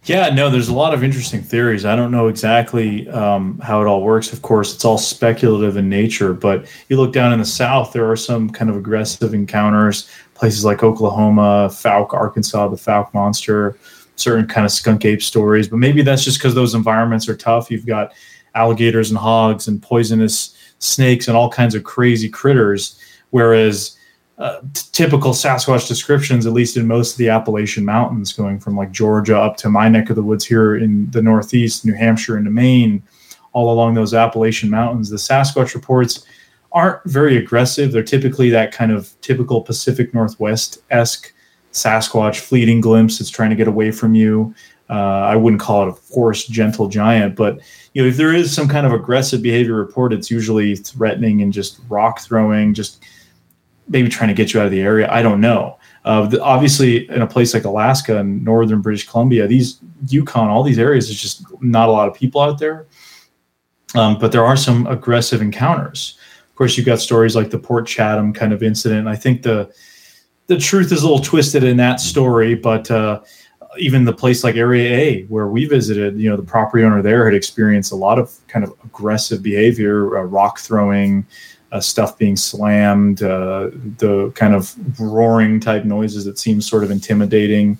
Yeah, 0.07 0.29
no, 0.29 0.49
there's 0.49 0.69
a 0.69 0.73
lot 0.73 0.93
of 0.93 1.03
interesting 1.03 1.41
theories. 1.41 1.83
I 1.83 1.93
don't 1.97 2.11
know 2.11 2.29
exactly 2.29 3.09
um, 3.09 3.59
how 3.59 3.81
it 3.81 3.87
all 3.87 4.01
works. 4.01 4.31
Of 4.31 4.41
course, 4.41 4.73
it's 4.73 4.85
all 4.85 4.97
speculative 4.97 5.75
in 5.75 5.89
nature, 5.89 6.33
but 6.33 6.65
you 6.87 6.95
look 6.95 7.11
down 7.11 7.33
in 7.33 7.39
the 7.39 7.45
South, 7.45 7.91
there 7.91 8.09
are 8.09 8.15
some 8.15 8.49
kind 8.49 8.71
of 8.71 8.77
aggressive 8.77 9.33
encounters. 9.33 10.09
Places 10.38 10.63
like 10.63 10.83
Oklahoma, 10.83 11.67
Fouke, 11.71 12.13
Arkansas, 12.13 12.67
the 12.67 12.75
Fouke 12.75 13.13
monster, 13.13 13.77
certain 14.15 14.47
kind 14.47 14.65
of 14.65 14.71
skunk 14.71 15.03
ape 15.03 15.21
stories. 15.21 15.67
But 15.67 15.77
maybe 15.77 16.03
that's 16.03 16.23
just 16.23 16.38
because 16.38 16.53
those 16.53 16.75
environments 16.75 17.27
are 17.27 17.35
tough. 17.35 17.71
You've 17.71 17.85
got 17.85 18.13
alligators 18.53 19.09
and 19.09 19.17
hogs 19.17 19.67
and 19.67 19.81
poisonous 19.81 20.55
snakes 20.79 21.27
and 21.27 21.35
all 21.35 21.49
kinds 21.49 21.75
of 21.75 21.83
crazy 21.83 22.29
critters. 22.29 22.99
Whereas 23.31 23.97
uh, 24.38 24.59
t- 24.73 24.83
typical 24.91 25.31
Sasquatch 25.31 25.88
descriptions, 25.88 26.45
at 26.45 26.53
least 26.53 26.77
in 26.77 26.85
most 26.85 27.13
of 27.13 27.17
the 27.17 27.29
Appalachian 27.29 27.83
Mountains, 27.83 28.33
going 28.33 28.59
from 28.59 28.77
like 28.77 28.91
Georgia 28.91 29.39
up 29.39 29.57
to 29.57 29.69
my 29.69 29.89
neck 29.89 30.09
of 30.11 30.15
the 30.15 30.23
woods 30.23 30.45
here 30.45 30.77
in 30.77 31.09
the 31.09 31.21
Northeast, 31.21 31.85
New 31.85 31.93
Hampshire 31.93 32.38
into 32.38 32.51
Maine, 32.51 33.01
all 33.53 33.73
along 33.73 33.95
those 33.95 34.13
Appalachian 34.13 34.69
Mountains. 34.69 35.09
The 35.09 35.17
Sasquatch 35.17 35.73
reports 35.73 36.27
aren't 36.72 37.03
very 37.05 37.38
aggressive. 37.38 37.91
They're 37.91 38.03
typically 38.03 38.49
that 38.51 38.72
kind 38.72 38.91
of 38.91 39.09
typical 39.22 39.61
Pacific 39.61 40.13
Northwest 40.13 40.80
esque 40.89 41.34
Sasquatch 41.74 42.39
fleeting 42.39 42.82
glimpse 42.82 43.20
that's 43.20 43.30
trying 43.30 43.49
to 43.51 43.55
get 43.55 43.68
away 43.68 43.91
from 43.91 44.15
you. 44.15 44.53
Uh, 44.89 44.93
I 44.93 45.36
wouldn't 45.36 45.61
call 45.61 45.84
it 45.84 45.89
a 45.89 45.93
forced, 45.93 46.49
gentle 46.49 46.88
giant, 46.88 47.36
but 47.36 47.59
you 47.93 48.01
know, 48.01 48.07
if 48.07 48.15
there 48.15 48.34
is 48.34 48.53
some 48.53 48.70
kind 48.70 48.86
of 48.86 48.93
aggressive 48.93 49.41
behavior 49.41 49.74
report, 49.74 50.13
it's 50.13 50.32
usually 50.32 50.76
threatening 50.76 51.41
and 51.41 51.51
just 51.51 51.82
rock 51.89 52.22
throwing, 52.22 52.74
just 52.74 53.03
maybe 53.89 54.07
trying 54.09 54.30
to 54.30 54.34
get 54.34 54.53
you 54.53 54.59
out 54.59 54.65
of 54.65 54.72
the 54.72 54.82
area. 54.82 55.11
I 55.11 55.22
don't 55.22 55.41
know. 55.41 55.78
Uh, 56.05 56.26
the, 56.26 56.41
obviously, 56.41 57.09
in 57.09 57.22
a 57.22 57.28
place 57.28 57.53
like 57.53 57.65
Alaska 57.65 58.18
and 58.18 58.43
northern 58.45 58.82
British 58.82 59.07
Columbia, 59.07 59.45
these 59.45 59.80
Yukon, 60.07 60.47
all 60.47 60.63
these 60.63 60.80
areas, 60.80 61.07
there's 61.07 61.22
just 61.22 61.43
not 61.61 61.89
a 61.89 61.91
lot 61.91 62.07
of 62.07 62.13
people 62.13 62.39
out 62.39 62.59
there. 62.59 62.86
Um, 63.95 64.18
but 64.18 64.32
there 64.32 64.45
are 64.45 64.57
some 64.57 64.88
aggressive 64.88 65.41
encounters. 65.41 66.16
Course, 66.57 66.75
you've 66.75 66.87
got 66.87 66.99
stories 66.99 67.35
like 67.35 67.51
the 67.51 67.59
Port 67.59 67.85
Chatham 67.85 68.33
kind 68.33 68.51
of 68.51 68.63
incident. 68.63 69.07
I 69.07 69.15
think 69.15 69.43
the 69.43 69.71
the 70.47 70.57
truth 70.57 70.91
is 70.91 71.03
a 71.03 71.07
little 71.07 71.23
twisted 71.23 71.63
in 71.63 71.77
that 71.77 71.99
story, 71.99 72.55
but 72.55 72.89
uh, 72.89 73.21
even 73.77 74.05
the 74.05 74.13
place 74.13 74.43
like 74.43 74.55
Area 74.55 74.97
A, 74.97 75.23
where 75.25 75.47
we 75.47 75.65
visited, 75.65 76.19
you 76.19 76.29
know, 76.29 76.35
the 76.35 76.43
property 76.43 76.83
owner 76.83 77.01
there 77.01 77.25
had 77.25 77.35
experienced 77.35 77.91
a 77.91 77.95
lot 77.95 78.17
of 78.17 78.35
kind 78.47 78.65
of 78.65 78.73
aggressive 78.83 79.43
behavior, 79.43 80.17
uh, 80.17 80.23
rock 80.23 80.59
throwing, 80.59 81.25
uh, 81.71 81.79
stuff 81.79 82.17
being 82.17 82.35
slammed, 82.35 83.21
uh, 83.21 83.69
the 83.97 84.31
kind 84.35 84.55
of 84.55 84.73
roaring 84.99 85.59
type 85.59 85.83
noises 85.83 86.25
that 86.25 86.39
seems 86.39 86.67
sort 86.67 86.83
of 86.83 86.91
intimidating. 86.91 87.77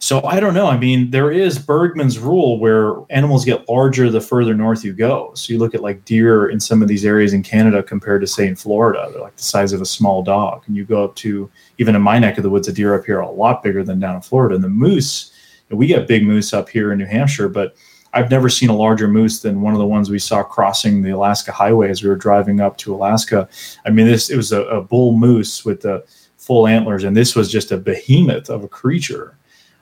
So 0.00 0.22
I 0.22 0.38
don't 0.38 0.54
know. 0.54 0.68
I 0.68 0.78
mean, 0.78 1.10
there 1.10 1.32
is 1.32 1.58
Bergman's 1.58 2.20
rule 2.20 2.60
where 2.60 2.94
animals 3.10 3.44
get 3.44 3.68
larger 3.68 4.08
the 4.10 4.20
further 4.20 4.54
north 4.54 4.84
you 4.84 4.92
go. 4.92 5.32
So 5.34 5.52
you 5.52 5.58
look 5.58 5.74
at 5.74 5.82
like 5.82 6.04
deer 6.04 6.48
in 6.48 6.60
some 6.60 6.82
of 6.82 6.88
these 6.88 7.04
areas 7.04 7.32
in 7.32 7.42
Canada 7.42 7.82
compared 7.82 8.20
to 8.20 8.26
say 8.26 8.46
in 8.46 8.54
Florida, 8.54 9.08
they're 9.10 9.20
like 9.20 9.36
the 9.36 9.42
size 9.42 9.72
of 9.72 9.80
a 9.80 9.86
small 9.86 10.22
dog. 10.22 10.62
And 10.66 10.76
you 10.76 10.84
go 10.84 11.04
up 11.04 11.16
to 11.16 11.50
even 11.78 11.96
in 11.96 12.02
my 12.02 12.18
neck 12.18 12.36
of 12.36 12.44
the 12.44 12.50
woods, 12.50 12.68
a 12.68 12.72
deer 12.72 12.94
up 12.94 13.06
here 13.06 13.18
are 13.18 13.22
a 13.22 13.30
lot 13.30 13.62
bigger 13.62 13.82
than 13.82 13.98
down 13.98 14.14
in 14.14 14.22
Florida. 14.22 14.54
And 14.54 14.62
the 14.62 14.68
moose, 14.68 15.32
we 15.68 15.88
get 15.88 16.06
big 16.06 16.22
moose 16.24 16.52
up 16.52 16.68
here 16.68 16.92
in 16.92 16.98
New 16.98 17.06
Hampshire, 17.06 17.48
but 17.48 17.74
I've 18.14 18.30
never 18.30 18.48
seen 18.48 18.70
a 18.70 18.76
larger 18.76 19.08
moose 19.08 19.40
than 19.40 19.60
one 19.60 19.74
of 19.74 19.78
the 19.78 19.86
ones 19.86 20.10
we 20.10 20.18
saw 20.18 20.42
crossing 20.42 21.02
the 21.02 21.10
Alaska 21.10 21.52
Highway 21.52 21.90
as 21.90 22.02
we 22.02 22.08
were 22.08 22.16
driving 22.16 22.60
up 22.60 22.76
to 22.78 22.94
Alaska. 22.94 23.48
I 23.84 23.90
mean, 23.90 24.06
this 24.06 24.30
it 24.30 24.36
was 24.36 24.52
a, 24.52 24.62
a 24.62 24.80
bull 24.80 25.16
moose 25.16 25.64
with 25.64 25.82
the 25.82 26.04
full 26.36 26.66
antlers, 26.66 27.04
and 27.04 27.16
this 27.16 27.36
was 27.36 27.50
just 27.50 27.72
a 27.72 27.76
behemoth 27.76 28.48
of 28.48 28.64
a 28.64 28.68
creature. 28.68 29.37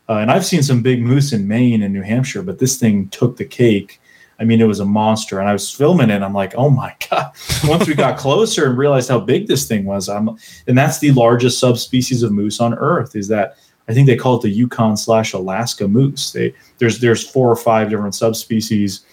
Uh, 0.09 0.19
and 0.19 0.31
I've 0.31 0.47
seen 0.47 0.63
some 0.63 0.83
big 0.83 1.03
moose 1.03 1.33
in 1.33 1.49
Maine 1.49 1.83
and 1.83 1.93
New 1.93 2.03
Hampshire, 2.03 2.43
but 2.43 2.59
this 2.59 2.79
thing 2.79 3.09
took 3.09 3.37
the 3.37 3.45
cake. 3.45 4.01
I 4.39 4.45
mean, 4.45 4.61
it 4.61 4.67
was 4.67 4.81
a 4.81 4.85
monster, 4.85 5.41
and 5.41 5.49
I 5.49 5.53
was 5.53 5.71
filming 5.71 6.11
it. 6.11 6.23
I'm 6.23 6.35
like, 6.35 6.55
oh 6.57 6.71
my 6.71 6.95
god! 7.11 7.33
Once 7.65 7.89
we 7.89 7.95
got 7.95 8.19
closer 8.19 8.67
and 8.67 8.79
realized 8.79 9.09
how 9.09 9.19
big 9.19 9.47
this 9.47 9.67
thing 9.67 9.85
was, 9.85 10.09
I'm, 10.09 10.29
and 10.67 10.77
that's 10.77 10.99
the 10.99 11.13
largest 11.13 11.59
subspecies 11.59 12.23
of 12.23 12.33
moose 12.33 12.61
on 12.61 12.75
Earth. 12.75 13.17
Is 13.17 13.29
that 13.29 13.57
I 13.89 13.95
think 13.95 14.07
they 14.07 14.17
call 14.17 14.37
it 14.37 14.43
the 14.43 14.51
Yukon 14.51 14.97
slash 14.97 15.33
Alaska 15.33 15.89
moose. 15.89 16.33
They 16.33 16.55
there's 16.79 16.99
there's 16.99 17.29
four 17.29 17.51
or 17.51 17.57
five 17.57 17.89
different 17.89 18.15
subspecies, 18.15 19.07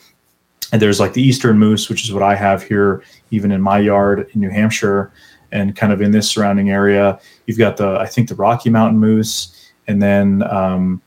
and 0.72 0.82
there's 0.82 1.00
like 1.00 1.14
the 1.14 1.22
eastern 1.22 1.58
moose, 1.58 1.89
which 1.89 2.04
is 2.04 2.12
what 2.12 2.24
I 2.24 2.36
have 2.36 2.64
here, 2.64 3.04
even 3.32 3.52
in 3.52 3.62
my 3.62 3.80
yard 3.80 4.30
in 4.34 4.41
New 4.41 4.50
Hampshire, 4.50 5.12
and 5.52 5.76
kind 5.76 5.94
of 5.94 6.02
in 6.02 6.12
this 6.12 6.30
surrounding 6.30 6.70
area. 6.70 7.20
You've 7.46 7.58
got 7.58 7.78
the 7.78 7.98
I 8.00 8.08
think 8.08 8.30
the 8.30 8.36
Rocky 8.36 8.70
Mountain 8.70 9.00
moose, 9.00 9.62
and 9.88 10.01
then 10.01 10.43
um, 10.43 11.01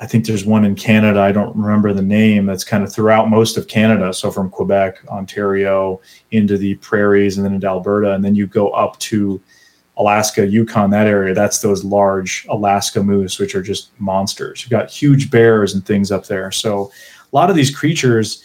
I 0.00 0.06
think 0.06 0.26
there's 0.26 0.44
one 0.44 0.64
in 0.64 0.74
Canada. 0.74 1.20
I 1.20 1.32
don't 1.32 1.56
remember 1.56 1.92
the 1.92 2.02
name. 2.02 2.46
That's 2.46 2.64
kind 2.64 2.84
of 2.84 2.92
throughout 2.92 3.28
most 3.28 3.56
of 3.56 3.68
Canada. 3.68 4.12
So 4.14 4.30
from 4.30 4.50
Quebec, 4.50 4.98
Ontario, 5.08 6.00
into 6.30 6.56
the 6.56 6.76
prairies, 6.76 7.36
and 7.36 7.44
then 7.44 7.54
into 7.54 7.66
Alberta, 7.66 8.12
and 8.12 8.24
then 8.24 8.34
you 8.34 8.46
go 8.46 8.70
up 8.70 8.98
to 9.00 9.40
Alaska, 9.98 10.46
Yukon, 10.46 10.90
that 10.90 11.08
area, 11.08 11.34
that's 11.34 11.60
those 11.60 11.84
large 11.84 12.46
Alaska 12.48 13.02
moose, 13.02 13.40
which 13.40 13.56
are 13.56 13.62
just 13.62 13.90
monsters. 14.00 14.62
You've 14.62 14.70
got 14.70 14.90
huge 14.90 15.30
bears 15.30 15.74
and 15.74 15.84
things 15.84 16.12
up 16.12 16.26
there. 16.26 16.52
So 16.52 16.92
a 17.32 17.36
lot 17.36 17.50
of 17.50 17.56
these 17.56 17.74
creatures 17.74 18.44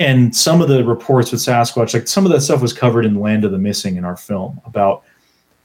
and 0.00 0.34
some 0.34 0.60
of 0.60 0.68
the 0.68 0.84
reports 0.84 1.30
with 1.30 1.40
Sasquatch, 1.40 1.94
like 1.94 2.08
some 2.08 2.26
of 2.26 2.32
that 2.32 2.40
stuff 2.40 2.60
was 2.60 2.72
covered 2.72 3.04
in 3.04 3.20
Land 3.20 3.44
of 3.44 3.52
the 3.52 3.58
Missing 3.58 3.96
in 3.96 4.04
our 4.04 4.16
film 4.16 4.60
about 4.64 5.04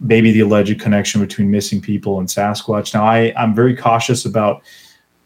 maybe 0.04 0.32
the 0.32 0.42
alleged 0.42 0.80
connection 0.80 1.22
between 1.22 1.50
missing 1.50 1.82
people 1.82 2.20
and 2.20 2.28
Sasquatch. 2.28 2.94
Now, 2.94 3.06
I, 3.06 3.34
I'm 3.38 3.56
very 3.56 3.76
cautious 3.76 4.26
about 4.26 4.62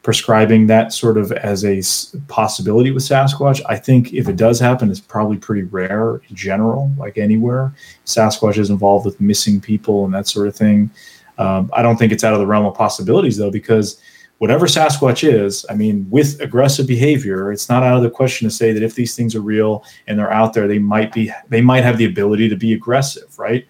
prescribing 0.03 0.67
that 0.67 0.93
sort 0.93 1.17
of 1.17 1.33
as 1.33 1.65
a 1.65 1.81
possibility 2.29 2.91
with 2.91 3.03
Sasquatch. 3.03 3.59
I 3.67 3.75
think 3.75 4.13
if 4.13 4.29
it 4.29 4.37
does 4.37 4.57
happen, 4.59 4.89
it's 4.89 5.01
probably 5.01 5.35
pretty 5.35 5.63
rare 5.63 6.21
in 6.29 6.35
general, 6.35 6.89
like 6.97 7.17
anywhere. 7.17 7.73
Sasquatch 8.05 8.57
is 8.57 8.69
involved 8.69 9.05
with 9.05 9.19
missing 9.19 9.59
people 9.59 10.05
and 10.05 10.13
that 10.13 10.27
sort 10.27 10.47
of 10.47 10.55
thing. 10.55 10.89
Um, 11.37 11.69
I 11.73 11.81
don't 11.81 11.97
think 11.97 12.13
it's 12.13 12.23
out 12.23 12.33
of 12.33 12.39
the 12.39 12.47
realm 12.47 12.65
of 12.65 12.73
possibilities 12.73 13.35
though, 13.35 13.51
because 13.51 14.01
whatever 14.37 14.65
Sasquatch 14.65 15.27
is, 15.27 15.65
I 15.69 15.73
mean, 15.73 16.07
with 16.09 16.39
aggressive 16.39 16.87
behavior, 16.87 17.51
it's 17.51 17.67
not 17.67 17.83
out 17.83 17.97
of 17.97 18.03
the 18.03 18.09
question 18.09 18.47
to 18.47 18.53
say 18.53 18.71
that 18.71 18.83
if 18.83 18.95
these 18.95 19.15
things 19.15 19.35
are 19.35 19.41
real 19.41 19.83
and 20.07 20.17
they're 20.17 20.31
out 20.31 20.53
there, 20.53 20.67
they 20.67 20.79
might 20.79 21.11
be, 21.11 21.33
they 21.49 21.61
might 21.61 21.83
have 21.83 21.97
the 21.97 22.05
ability 22.05 22.47
to 22.47 22.55
be 22.55 22.71
aggressive, 22.73 23.37
right? 23.37 23.67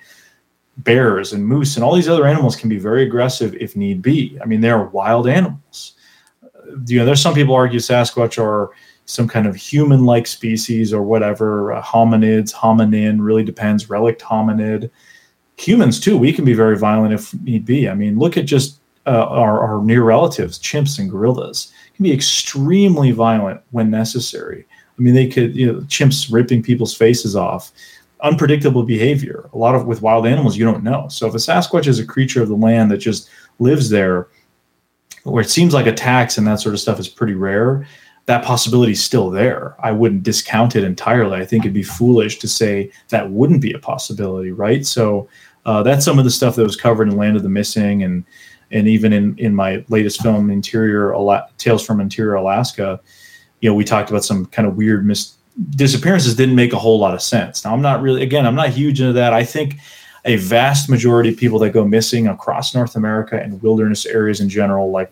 Bears 0.77 1.33
and 1.33 1.45
moose 1.45 1.75
and 1.75 1.83
all 1.83 1.95
these 1.95 2.09
other 2.09 2.27
animals 2.27 2.55
can 2.55 2.69
be 2.69 2.77
very 2.77 3.03
aggressive 3.03 3.55
if 3.55 3.75
need 3.75 4.01
be. 4.01 4.37
I 4.41 4.45
mean, 4.45 4.61
they 4.61 4.69
are 4.69 4.87
wild 4.87 5.27
animals 5.27 5.95
you 6.87 6.99
know, 6.99 7.05
there's 7.05 7.21
some 7.21 7.33
people 7.33 7.55
argue 7.55 7.79
Sasquatch 7.79 8.41
are, 8.41 8.71
some 9.09 9.25
kind 9.25 9.47
of 9.47 9.55
human-like 9.55 10.27
species 10.27 10.91
or 10.91 11.01
whatever, 11.01 11.71
uh, 11.71 11.81
hominids, 11.81 12.53
hominin, 12.53 13.19
really 13.21 13.43
depends, 13.43 13.89
relict 13.89 14.21
hominid. 14.21 14.89
Humans 15.55 16.01
too, 16.01 16.17
we 16.17 16.33
can 16.33 16.43
be 16.43 16.53
very 16.53 16.77
violent 16.77 17.13
if 17.13 17.33
need 17.41 17.65
be. 17.65 17.87
I 17.87 17.93
mean, 17.93 18.19
look 18.19 18.35
at 18.35 18.45
just 18.45 18.79
uh, 19.05 19.25
our, 19.29 19.61
our 19.61 19.81
near 19.81 20.03
relatives, 20.03 20.59
chimps 20.59 20.99
and 20.99 21.09
gorillas, 21.09 21.71
can 21.95 22.03
be 22.03 22.11
extremely 22.11 23.11
violent 23.11 23.61
when 23.71 23.89
necessary. 23.89 24.65
I 24.99 25.01
mean, 25.01 25.13
they 25.13 25.29
could, 25.29 25.55
you 25.55 25.71
know, 25.71 25.79
chimps 25.83 26.29
ripping 26.29 26.61
people's 26.61 26.93
faces 26.93 27.33
off, 27.33 27.71
unpredictable 28.21 28.83
behavior. 28.83 29.49
A 29.53 29.57
lot 29.57 29.75
of 29.75 29.85
with 29.85 30.01
wild 30.01 30.25
animals, 30.25 30.57
you 30.57 30.65
don't 30.65 30.83
know. 30.83 31.07
So 31.09 31.27
if 31.27 31.33
a 31.33 31.37
Sasquatch 31.37 31.87
is 31.87 31.99
a 31.99 32.05
creature 32.05 32.41
of 32.41 32.49
the 32.49 32.55
land 32.55 32.91
that 32.91 32.97
just 32.97 33.29
lives 33.59 33.89
there, 33.89 34.27
where 35.23 35.43
it 35.43 35.49
seems 35.49 35.73
like 35.73 35.85
attacks 35.85 36.37
and 36.37 36.47
that 36.47 36.59
sort 36.59 36.73
of 36.73 36.81
stuff 36.81 36.99
is 36.99 37.07
pretty 37.07 37.33
rare, 37.33 37.85
that 38.25 38.43
possibility 38.43 38.91
is 38.91 39.03
still 39.03 39.29
there. 39.29 39.75
I 39.79 39.91
wouldn't 39.91 40.23
discount 40.23 40.75
it 40.75 40.83
entirely. 40.83 41.37
I 41.37 41.45
think 41.45 41.63
it'd 41.63 41.73
be 41.73 41.83
foolish 41.83 42.39
to 42.39 42.47
say 42.47 42.91
that 43.09 43.29
wouldn't 43.29 43.61
be 43.61 43.73
a 43.73 43.79
possibility, 43.79 44.51
right? 44.51 44.85
So 44.85 45.29
uh, 45.65 45.83
that's 45.83 46.03
some 46.03 46.17
of 46.17 46.25
the 46.25 46.31
stuff 46.31 46.55
that 46.55 46.63
was 46.63 46.75
covered 46.75 47.07
in 47.07 47.17
Land 47.17 47.37
of 47.37 47.43
the 47.43 47.49
Missing 47.49 48.03
and 48.03 48.25
and 48.71 48.87
even 48.87 49.13
in 49.13 49.37
in 49.37 49.55
my 49.55 49.83
latest 49.89 50.21
film 50.21 50.49
interior 50.49 51.13
Ala- 51.13 51.47
tales 51.57 51.85
from 51.85 52.01
interior 52.01 52.35
alaska 52.35 52.99
you 53.61 53.69
know 53.69 53.73
we 53.73 53.83
talked 53.83 54.09
about 54.09 54.25
some 54.25 54.45
kind 54.47 54.67
of 54.67 54.75
weird 54.75 55.05
mis- 55.05 55.36
disappearances 55.71 56.35
didn't 56.35 56.55
make 56.55 56.73
a 56.73 56.77
whole 56.77 56.99
lot 56.99 57.13
of 57.13 57.21
sense 57.21 57.63
now 57.65 57.73
i'm 57.73 57.81
not 57.81 58.01
really 58.01 58.21
again 58.21 58.45
i'm 58.45 58.55
not 58.55 58.69
huge 58.69 59.01
into 59.01 59.13
that 59.13 59.33
i 59.33 59.43
think 59.43 59.75
a 60.25 60.35
vast 60.37 60.89
majority 60.89 61.29
of 61.29 61.37
people 61.37 61.57
that 61.57 61.71
go 61.71 61.85
missing 61.85 62.27
across 62.27 62.75
north 62.75 62.95
america 62.95 63.41
and 63.41 63.61
wilderness 63.61 64.05
areas 64.05 64.39
in 64.39 64.49
general 64.49 64.91
like 64.91 65.11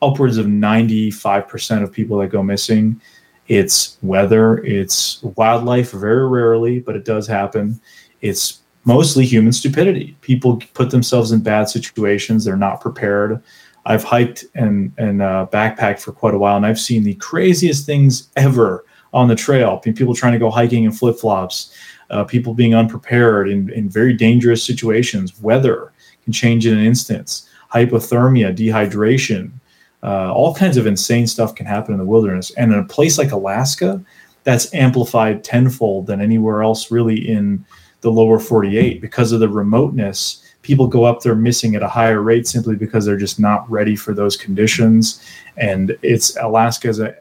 upwards 0.00 0.36
of 0.36 0.46
95% 0.46 1.82
of 1.82 1.92
people 1.92 2.18
that 2.18 2.28
go 2.28 2.42
missing 2.42 3.00
it's 3.48 3.98
weather 4.02 4.58
it's 4.64 5.22
wildlife 5.36 5.92
very 5.92 6.28
rarely 6.28 6.80
but 6.80 6.96
it 6.96 7.04
does 7.04 7.26
happen 7.26 7.80
it's 8.20 8.62
mostly 8.84 9.24
human 9.24 9.52
stupidity. 9.52 10.16
People 10.20 10.60
put 10.74 10.90
themselves 10.90 11.32
in 11.32 11.40
bad 11.40 11.68
situations. 11.68 12.44
They're 12.44 12.56
not 12.56 12.80
prepared. 12.80 13.42
I've 13.84 14.04
hiked 14.04 14.44
and 14.54 14.92
and 14.96 15.22
uh, 15.22 15.46
backpacked 15.52 16.00
for 16.00 16.12
quite 16.12 16.34
a 16.34 16.38
while, 16.38 16.56
and 16.56 16.64
I've 16.64 16.78
seen 16.78 17.02
the 17.02 17.14
craziest 17.14 17.84
things 17.84 18.28
ever 18.36 18.84
on 19.12 19.28
the 19.28 19.34
trail. 19.34 19.78
People 19.78 20.14
trying 20.14 20.32
to 20.32 20.38
go 20.38 20.50
hiking 20.50 20.84
in 20.84 20.92
flip 20.92 21.18
flops, 21.18 21.74
uh, 22.10 22.24
people 22.24 22.54
being 22.54 22.74
unprepared 22.74 23.48
in, 23.48 23.70
in 23.70 23.88
very 23.88 24.12
dangerous 24.12 24.64
situations. 24.64 25.40
Weather 25.40 25.92
can 26.24 26.32
change 26.32 26.66
in 26.66 26.76
an 26.76 26.84
instant. 26.84 27.42
Hypothermia, 27.72 28.56
dehydration, 28.56 29.50
uh, 30.02 30.32
all 30.32 30.54
kinds 30.54 30.76
of 30.76 30.86
insane 30.86 31.26
stuff 31.26 31.54
can 31.54 31.66
happen 31.66 31.92
in 31.92 31.98
the 31.98 32.04
wilderness. 32.04 32.50
And 32.52 32.72
in 32.72 32.78
a 32.78 32.84
place 32.84 33.18
like 33.18 33.32
Alaska, 33.32 34.02
that's 34.44 34.72
amplified 34.74 35.44
tenfold 35.44 36.06
than 36.06 36.20
anywhere 36.20 36.62
else 36.62 36.90
really 36.90 37.28
in 37.28 37.64
the 38.00 38.10
lower 38.10 38.38
48 38.38 39.00
because 39.00 39.32
of 39.32 39.40
the 39.40 39.48
remoteness 39.48 40.42
people 40.62 40.86
go 40.86 41.04
up 41.04 41.22
there 41.22 41.34
missing 41.34 41.74
at 41.74 41.82
a 41.82 41.88
higher 41.88 42.22
rate 42.22 42.46
simply 42.46 42.76
because 42.76 43.04
they're 43.04 43.16
just 43.16 43.38
not 43.38 43.68
ready 43.70 43.94
for 43.94 44.14
those 44.14 44.36
conditions 44.36 45.24
and 45.56 45.96
it's 46.02 46.36
alaska 46.36 46.88
a, 47.00 47.14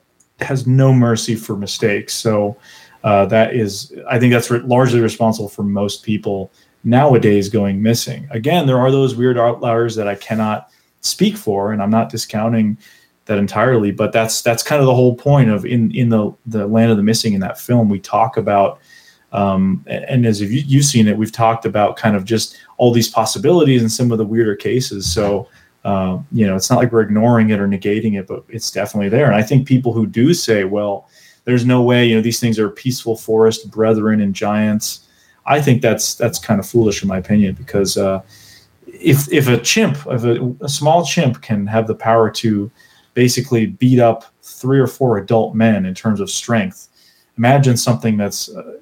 has 0.44 0.68
no 0.68 0.94
mercy 0.94 1.36
for 1.36 1.56
mistakes. 1.56 2.14
So 2.14 2.58
uh, 3.04 3.26
that 3.26 3.56
is 3.56 3.94
i 4.10 4.20
think 4.20 4.32
that's 4.32 4.52
re- 4.52 4.60
largely 4.60 5.00
responsible 5.00 5.50
for 5.50 5.64
most 5.64 6.04
people 6.04 6.52
nowadays 6.84 7.50
going 7.50 7.82
missing. 7.82 8.28
Again 8.32 8.68
there 8.68 8.80
are 8.80 8.92
those 8.92 9.16
weird 9.16 9.38
outliers 9.38 9.96
that 9.96 10.08
i 10.08 10.16
cannot 10.16 10.70
speak 11.02 11.36
for 11.36 11.74
and 11.74 11.82
i'm 11.82 11.90
not 11.90 12.10
discounting 12.10 12.78
that 13.26 13.38
entirely 13.38 13.92
but 13.92 14.12
that's 14.12 14.42
that's 14.42 14.62
kind 14.62 14.82
of 14.82 14.86
the 14.86 14.94
whole 14.94 15.16
point 15.16 15.50
of 15.50 15.66
in 15.66 15.92
in 15.96 16.10
the 16.10 16.32
the 16.46 16.68
land 16.68 16.92
of 16.92 16.98
the 16.98 17.04
missing 17.04 17.34
in 17.34 17.40
that 17.40 17.60
film. 17.60 17.90
We 17.90 18.00
talk 18.00 18.38
about 18.38 18.80
um, 19.32 19.86
and 19.88 20.26
as 20.26 20.42
you, 20.42 20.48
you've 20.48 20.86
seen 20.86 21.08
it, 21.08 21.18
we've 21.18 21.32
talked 21.32 21.66
about 21.66 21.96
kind 21.96 22.18
of 22.18 22.26
just 22.26 22.58
all 22.78 22.92
these 22.92 23.08
possibilities 23.08 23.82
and 23.82 23.90
some 23.90 24.12
of 24.12 24.18
the 24.18 24.26
weirder 24.26 24.58
cases. 24.58 25.10
So, 25.12 25.48
uh, 25.84 26.20
you 26.32 26.46
know, 26.46 26.56
it's 26.56 26.70
not 26.70 26.78
like 26.78 26.92
we're 26.92 27.02
ignoring 27.02 27.50
it 27.50 27.60
or 27.60 27.68
negating 27.68 28.20
it, 28.20 28.28
but 28.28 28.44
it's 28.50 28.70
definitely 28.70 29.10
there. 29.10 29.26
And 29.26 29.36
I 29.36 29.42
think 29.42 29.68
people 29.68 29.94
who 29.94 30.06
do 30.06 30.34
say, 30.34 30.64
well, 30.64 31.08
there's 31.46 31.66
no 31.66 31.82
way, 31.82 32.06
you 32.06 32.16
know, 32.16 32.22
these 32.22 32.40
things 32.40 32.60
are 32.60 32.70
peaceful 32.70 33.18
forest 33.18 33.72
brethren 33.72 34.22
and 34.22 34.34
giants. 34.34 35.08
I 35.46 35.60
think 35.60 35.82
that's 35.82 36.14
that's 36.14 36.38
kind 36.38 36.60
of 36.60 36.68
foolish 36.68 37.02
in 37.02 37.08
my 37.08 37.18
opinion 37.18 37.56
because 37.56 37.98
uh, 37.98 38.22
if 38.86 39.32
if 39.32 39.48
a 39.48 39.58
chimp, 39.58 39.98
if 40.08 40.24
a, 40.24 40.56
a 40.62 40.70
small 40.70 41.04
chimp 41.04 41.42
can 41.42 41.66
have 41.66 41.88
the 41.88 41.96
power 41.96 42.30
to 42.30 42.70
basically 43.16 43.66
beat 43.66 44.00
up 44.00 44.26
three 44.44 44.80
or 44.80 44.88
four 44.88 45.18
adult 45.18 45.56
men 45.56 45.86
in 45.86 45.96
terms 45.96 46.20
of 46.20 46.30
strength, 46.30 46.90
imagine 47.38 47.76
something 47.76 48.18
that's 48.18 48.50
uh, 48.50 48.78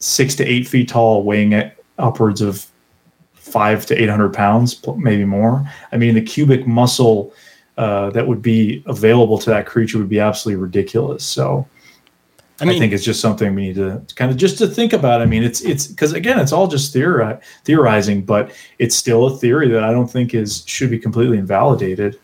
six 0.00 0.34
to 0.34 0.44
eight 0.44 0.66
feet 0.66 0.88
tall, 0.88 1.22
weighing 1.22 1.70
upwards 1.98 2.40
of 2.40 2.66
five 3.44 3.84
to 3.86 4.00
eight 4.00 4.08
hundred 4.08 4.32
pounds, 4.32 4.80
maybe 4.96 5.24
more. 5.24 5.68
I 5.92 5.96
mean, 5.96 6.14
the 6.14 6.22
cubic 6.22 6.66
muscle 6.66 7.32
uh, 7.76 8.10
that 8.10 8.26
would 8.26 8.40
be 8.40 8.82
available 8.86 9.38
to 9.38 9.50
that 9.50 9.66
creature 9.66 9.98
would 9.98 10.08
be 10.08 10.20
absolutely 10.20 10.62
ridiculous. 10.62 11.24
So. 11.24 11.68
I, 12.60 12.66
mean, 12.66 12.76
I 12.76 12.78
think 12.78 12.92
it's 12.92 13.02
just 13.02 13.20
something 13.20 13.52
we 13.52 13.62
need 13.66 13.74
to 13.74 14.00
kind 14.14 14.30
of 14.30 14.36
just 14.36 14.58
to 14.58 14.68
think 14.68 14.92
about. 14.92 15.20
I 15.20 15.26
mean, 15.26 15.42
it's 15.42 15.60
it's 15.62 15.88
because 15.88 16.12
again, 16.12 16.38
it's 16.38 16.52
all 16.52 16.68
just 16.68 16.94
theori- 16.94 17.40
theorizing, 17.64 18.24
but 18.24 18.52
it's 18.78 18.94
still 18.94 19.26
a 19.26 19.36
theory 19.36 19.68
that 19.70 19.82
I 19.82 19.90
don't 19.90 20.06
think 20.06 20.34
is 20.34 20.62
should 20.64 20.88
be 20.88 21.00
completely 21.00 21.36
invalidated. 21.36 22.20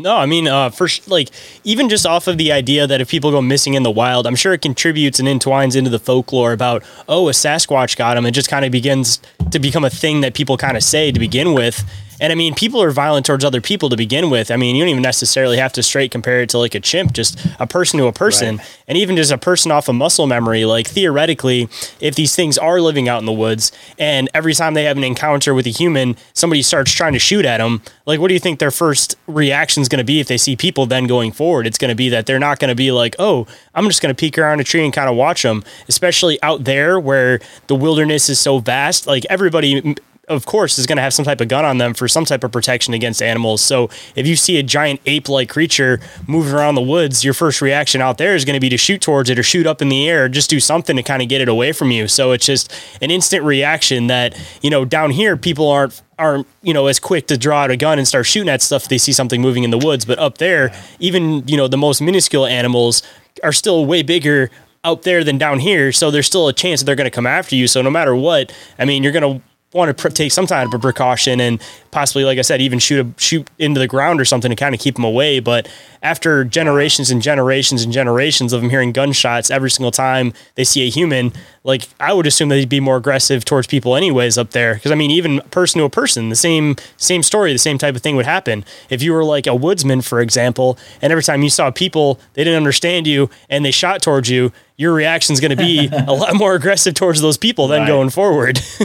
No, 0.00 0.16
I 0.16 0.26
mean, 0.26 0.48
uh, 0.48 0.70
like 1.06 1.28
even 1.62 1.88
just 1.88 2.06
off 2.06 2.26
of 2.26 2.38
the 2.38 2.52
idea 2.52 2.86
that 2.86 3.00
if 3.00 3.10
people 3.10 3.30
go 3.30 3.42
missing 3.42 3.74
in 3.74 3.82
the 3.82 3.90
wild, 3.90 4.26
I'm 4.26 4.36
sure 4.36 4.52
it 4.54 4.62
contributes 4.62 5.18
and 5.18 5.28
entwines 5.28 5.76
into 5.76 5.90
the 5.90 5.98
folklore 5.98 6.52
about 6.52 6.82
oh, 7.08 7.28
a 7.28 7.32
Sasquatch 7.32 7.96
got 7.96 8.16
him. 8.16 8.24
It 8.24 8.30
just 8.30 8.48
kind 8.48 8.64
of 8.64 8.72
begins 8.72 9.20
to 9.50 9.58
become 9.58 9.84
a 9.84 9.90
thing 9.90 10.22
that 10.22 10.34
people 10.34 10.56
kind 10.56 10.76
of 10.76 10.82
say 10.82 11.12
to 11.12 11.20
begin 11.20 11.52
with. 11.52 11.84
And 12.20 12.32
I 12.32 12.36
mean, 12.36 12.54
people 12.54 12.82
are 12.82 12.90
violent 12.90 13.26
towards 13.26 13.44
other 13.44 13.60
people 13.60 13.88
to 13.88 13.96
begin 13.96 14.30
with. 14.30 14.50
I 14.50 14.56
mean, 14.56 14.76
you 14.76 14.82
don't 14.82 14.90
even 14.90 15.02
necessarily 15.02 15.56
have 15.56 15.72
to 15.72 15.82
straight 15.82 16.10
compare 16.10 16.42
it 16.42 16.50
to 16.50 16.58
like 16.58 16.74
a 16.74 16.80
chimp, 16.80 17.12
just 17.12 17.44
a 17.58 17.66
person 17.66 17.98
to 17.98 18.06
a 18.06 18.12
person. 18.12 18.58
Right. 18.58 18.78
And 18.88 18.98
even 18.98 19.16
just 19.16 19.32
a 19.32 19.38
person 19.38 19.72
off 19.72 19.88
of 19.88 19.94
muscle 19.94 20.26
memory, 20.26 20.64
like 20.64 20.86
theoretically, 20.86 21.68
if 22.00 22.14
these 22.14 22.36
things 22.36 22.58
are 22.58 22.80
living 22.80 23.08
out 23.08 23.20
in 23.20 23.26
the 23.26 23.32
woods 23.32 23.72
and 23.98 24.28
every 24.34 24.54
time 24.54 24.74
they 24.74 24.84
have 24.84 24.96
an 24.96 25.04
encounter 25.04 25.54
with 25.54 25.66
a 25.66 25.70
human, 25.70 26.16
somebody 26.34 26.62
starts 26.62 26.92
trying 26.92 27.14
to 27.14 27.18
shoot 27.18 27.44
at 27.44 27.58
them, 27.58 27.82
like 28.06 28.20
what 28.20 28.28
do 28.28 28.34
you 28.34 28.40
think 28.40 28.58
their 28.58 28.70
first 28.70 29.16
reaction 29.26 29.80
is 29.80 29.88
going 29.88 29.98
to 29.98 30.04
be 30.04 30.20
if 30.20 30.28
they 30.28 30.38
see 30.38 30.56
people 30.56 30.86
then 30.86 31.06
going 31.06 31.32
forward? 31.32 31.66
It's 31.66 31.78
going 31.78 31.90
to 31.90 31.94
be 31.94 32.10
that 32.10 32.26
they're 32.26 32.38
not 32.38 32.58
going 32.58 32.70
to 32.70 32.74
be 32.74 32.92
like, 32.92 33.16
oh, 33.18 33.46
I'm 33.74 33.86
just 33.86 34.02
going 34.02 34.14
to 34.14 34.18
peek 34.18 34.36
around 34.36 34.60
a 34.60 34.64
tree 34.64 34.84
and 34.84 34.92
kind 34.92 35.08
of 35.08 35.16
watch 35.16 35.42
them, 35.42 35.64
especially 35.88 36.42
out 36.42 36.64
there 36.64 37.00
where 37.00 37.40
the 37.68 37.74
wilderness 37.74 38.28
is 38.28 38.38
so 38.38 38.58
vast. 38.58 39.06
Like 39.06 39.24
everybody 39.30 39.96
of 40.30 40.46
course, 40.46 40.78
is 40.78 40.86
going 40.86 40.96
to 40.96 41.02
have 41.02 41.12
some 41.12 41.24
type 41.24 41.40
of 41.40 41.48
gun 41.48 41.64
on 41.64 41.78
them 41.78 41.92
for 41.92 42.06
some 42.06 42.24
type 42.24 42.44
of 42.44 42.52
protection 42.52 42.94
against 42.94 43.20
animals. 43.20 43.60
So 43.60 43.90
if 44.14 44.28
you 44.28 44.36
see 44.36 44.58
a 44.58 44.62
giant 44.62 45.00
ape 45.04 45.28
like 45.28 45.48
creature 45.48 46.00
moving 46.28 46.54
around 46.54 46.76
the 46.76 46.82
woods, 46.82 47.24
your 47.24 47.34
first 47.34 47.60
reaction 47.60 48.00
out 48.00 48.16
there 48.16 48.36
is 48.36 48.44
going 48.44 48.54
to 48.54 48.60
be 48.60 48.68
to 48.68 48.76
shoot 48.76 49.02
towards 49.02 49.28
it 49.28 49.38
or 49.40 49.42
shoot 49.42 49.66
up 49.66 49.82
in 49.82 49.88
the 49.88 50.08
air, 50.08 50.28
just 50.28 50.48
do 50.48 50.60
something 50.60 50.94
to 50.94 51.02
kind 51.02 51.20
of 51.20 51.28
get 51.28 51.40
it 51.40 51.48
away 51.48 51.72
from 51.72 51.90
you. 51.90 52.06
So 52.06 52.30
it's 52.30 52.46
just 52.46 52.72
an 53.02 53.10
instant 53.10 53.44
reaction 53.44 54.06
that, 54.06 54.38
you 54.62 54.70
know, 54.70 54.84
down 54.84 55.10
here, 55.10 55.36
people 55.36 55.68
aren't 55.68 56.00
aren't 56.16 56.46
you 56.62 56.74
know 56.74 56.86
as 56.86 57.00
quick 57.00 57.26
to 57.28 57.38
draw 57.38 57.62
out 57.62 57.70
a 57.70 57.76
gun 57.78 57.98
and 57.98 58.06
start 58.06 58.26
shooting 58.26 58.50
at 58.50 58.60
stuff 58.60 58.82
if 58.82 58.88
they 58.90 58.98
see 58.98 59.12
something 59.12 59.40
moving 59.40 59.64
in 59.64 59.70
the 59.70 59.78
woods 59.78 60.04
but 60.04 60.18
up 60.18 60.36
there 60.36 60.70
even 60.98 61.42
you 61.48 61.56
know 61.56 61.66
the 61.66 61.78
most 61.78 62.02
minuscule 62.02 62.44
animals 62.44 63.02
are 63.42 63.52
still 63.52 63.86
way 63.86 64.02
bigger 64.02 64.50
out 64.84 65.00
there 65.00 65.24
than 65.24 65.38
down 65.38 65.58
here 65.60 65.92
so 65.92 66.10
there's 66.10 66.26
still 66.26 66.46
a 66.46 66.52
chance 66.52 66.80
that 66.80 66.84
they're 66.84 66.94
going 66.94 67.06
to 67.06 67.10
come 67.10 67.26
after 67.26 67.56
you 67.56 67.66
so 67.66 67.80
no 67.80 67.88
matter 67.88 68.14
what 68.14 68.52
i 68.78 68.84
mean 68.84 69.02
you're 69.02 69.12
going 69.12 69.40
to 69.40 69.42
want 69.72 69.96
to 69.96 70.10
take 70.10 70.32
some 70.32 70.46
type 70.46 70.72
of 70.72 70.80
precaution 70.80 71.40
and 71.40 71.62
possibly, 71.92 72.24
like 72.24 72.38
I 72.38 72.42
said, 72.42 72.60
even 72.60 72.80
shoot 72.80 73.06
a, 73.06 73.20
shoot 73.20 73.48
into 73.56 73.78
the 73.78 73.86
ground 73.86 74.20
or 74.20 74.24
something 74.24 74.50
to 74.50 74.56
kind 74.56 74.74
of 74.74 74.80
keep 74.80 74.96
them 74.96 75.04
away. 75.04 75.38
But 75.38 75.68
after 76.02 76.44
generations 76.44 77.10
and 77.10 77.22
generations 77.22 77.84
and 77.84 77.92
generations 77.92 78.52
of 78.52 78.62
them 78.62 78.70
hearing 78.70 78.90
gunshots 78.90 79.48
every 79.48 79.70
single 79.70 79.92
time 79.92 80.32
they 80.56 80.64
see 80.64 80.86
a 80.86 80.90
human, 80.90 81.32
like 81.62 81.88
I 82.00 82.12
would 82.12 82.26
assume 82.26 82.50
he'd 82.50 82.68
be 82.68 82.80
more 82.80 82.96
aggressive 82.96 83.44
towards 83.44 83.68
people 83.68 83.94
anyways 83.94 84.36
up 84.36 84.50
there. 84.50 84.74
Because 84.74 84.90
I 84.90 84.96
mean, 84.96 85.12
even 85.12 85.40
person 85.50 85.78
to 85.78 85.84
a 85.84 85.90
person, 85.90 86.30
the 86.30 86.36
same 86.36 86.74
same 86.96 87.22
story, 87.22 87.52
the 87.52 87.58
same 87.58 87.78
type 87.78 87.94
of 87.94 88.02
thing 88.02 88.16
would 88.16 88.26
happen. 88.26 88.64
If 88.88 89.02
you 89.02 89.12
were 89.12 89.24
like 89.24 89.46
a 89.46 89.54
woodsman, 89.54 90.00
for 90.02 90.20
example, 90.20 90.78
and 91.00 91.12
every 91.12 91.22
time 91.22 91.42
you 91.42 91.50
saw 91.50 91.70
people, 91.70 92.18
they 92.34 92.42
didn't 92.42 92.56
understand 92.56 93.06
you 93.06 93.30
and 93.48 93.64
they 93.64 93.70
shot 93.70 94.02
towards 94.02 94.28
you, 94.28 94.52
your 94.80 94.94
reaction 94.94 95.34
is 95.34 95.40
going 95.40 95.50
to 95.50 95.56
be 95.56 95.90
a 96.08 96.12
lot 96.12 96.34
more 96.34 96.54
aggressive 96.54 96.94
towards 96.94 97.20
those 97.20 97.36
people 97.36 97.68
than 97.68 97.80
right. 97.80 97.86
going 97.86 98.08
forward. 98.08 98.58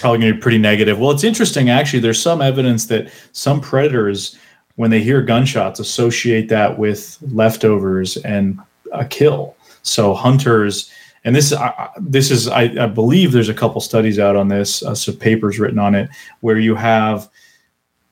Probably 0.00 0.20
going 0.20 0.20
to 0.20 0.34
be 0.34 0.40
pretty 0.40 0.58
negative. 0.58 1.00
Well, 1.00 1.10
it's 1.10 1.24
interesting 1.24 1.68
actually. 1.68 1.98
There's 1.98 2.22
some 2.22 2.40
evidence 2.40 2.86
that 2.86 3.10
some 3.32 3.60
predators, 3.60 4.38
when 4.76 4.90
they 4.92 5.00
hear 5.00 5.20
gunshots, 5.20 5.80
associate 5.80 6.48
that 6.50 6.78
with 6.78 7.18
leftovers 7.22 8.18
and 8.18 8.60
a 8.92 9.04
kill. 9.04 9.56
So 9.82 10.14
hunters, 10.14 10.92
and 11.24 11.34
this 11.34 11.52
this 11.98 12.30
is 12.30 12.46
I, 12.46 12.62
I, 12.80 12.86
believe 12.86 13.32
there's 13.32 13.48
a 13.48 13.54
couple 13.54 13.80
studies 13.80 14.20
out 14.20 14.36
on 14.36 14.46
this, 14.46 14.84
uh, 14.84 14.94
some 14.94 15.16
papers 15.16 15.58
written 15.58 15.80
on 15.80 15.96
it, 15.96 16.08
where 16.40 16.58
you 16.58 16.76
have 16.76 17.28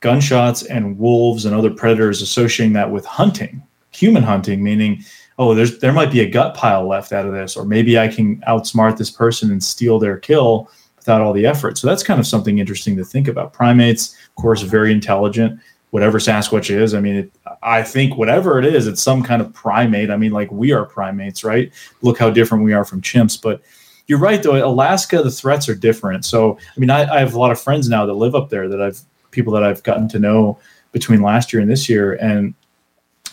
gunshots 0.00 0.64
and 0.64 0.98
wolves 0.98 1.44
and 1.44 1.54
other 1.54 1.70
predators 1.70 2.22
associating 2.22 2.72
that 2.72 2.90
with 2.90 3.04
hunting, 3.04 3.62
human 3.92 4.24
hunting, 4.24 4.64
meaning 4.64 5.04
oh, 5.40 5.54
there's 5.54 5.78
there 5.78 5.92
might 5.92 6.12
be 6.12 6.20
a 6.20 6.28
gut 6.28 6.54
pile 6.54 6.86
left 6.86 7.12
out 7.12 7.24
of 7.26 7.32
this, 7.32 7.56
or 7.56 7.64
maybe 7.64 7.98
I 7.98 8.08
can 8.08 8.36
outsmart 8.42 8.98
this 8.98 9.10
person 9.10 9.50
and 9.50 9.64
steal 9.64 9.98
their 9.98 10.18
kill 10.18 10.70
without 10.96 11.22
all 11.22 11.32
the 11.32 11.46
effort. 11.46 11.78
So 11.78 11.86
that's 11.86 12.02
kind 12.02 12.20
of 12.20 12.26
something 12.26 12.58
interesting 12.58 12.94
to 12.98 13.04
think 13.04 13.26
about. 13.26 13.54
Primates, 13.54 14.14
of 14.28 14.34
course, 14.34 14.60
very 14.60 14.92
intelligent. 14.92 15.58
Whatever 15.92 16.18
Sasquatch 16.18 16.70
is, 16.70 16.92
I 16.94 17.00
mean, 17.00 17.16
it, 17.16 17.32
I 17.62 17.82
think 17.82 18.18
whatever 18.18 18.58
it 18.58 18.66
is, 18.66 18.86
it's 18.86 19.02
some 19.02 19.22
kind 19.22 19.40
of 19.40 19.52
primate. 19.54 20.10
I 20.10 20.16
mean, 20.18 20.30
like 20.30 20.52
we 20.52 20.72
are 20.72 20.84
primates, 20.84 21.42
right? 21.42 21.72
Look 22.02 22.18
how 22.18 22.28
different 22.28 22.62
we 22.62 22.74
are 22.74 22.84
from 22.84 23.00
chimps. 23.00 23.40
But 23.40 23.62
you're 24.08 24.18
right, 24.18 24.42
though. 24.42 24.62
Alaska, 24.64 25.22
the 25.22 25.30
threats 25.30 25.70
are 25.70 25.74
different. 25.74 26.26
So, 26.26 26.58
I 26.76 26.78
mean, 26.78 26.90
I, 26.90 27.10
I 27.10 27.18
have 27.18 27.32
a 27.32 27.38
lot 27.38 27.50
of 27.50 27.58
friends 27.58 27.88
now 27.88 28.04
that 28.04 28.12
live 28.12 28.34
up 28.34 28.50
there 28.50 28.68
that 28.68 28.80
I've 28.80 29.00
people 29.30 29.54
that 29.54 29.64
I've 29.64 29.82
gotten 29.84 30.06
to 30.10 30.18
know 30.18 30.58
between 30.92 31.22
last 31.22 31.50
year 31.50 31.62
and 31.62 31.70
this 31.70 31.88
year, 31.88 32.12
and 32.14 32.52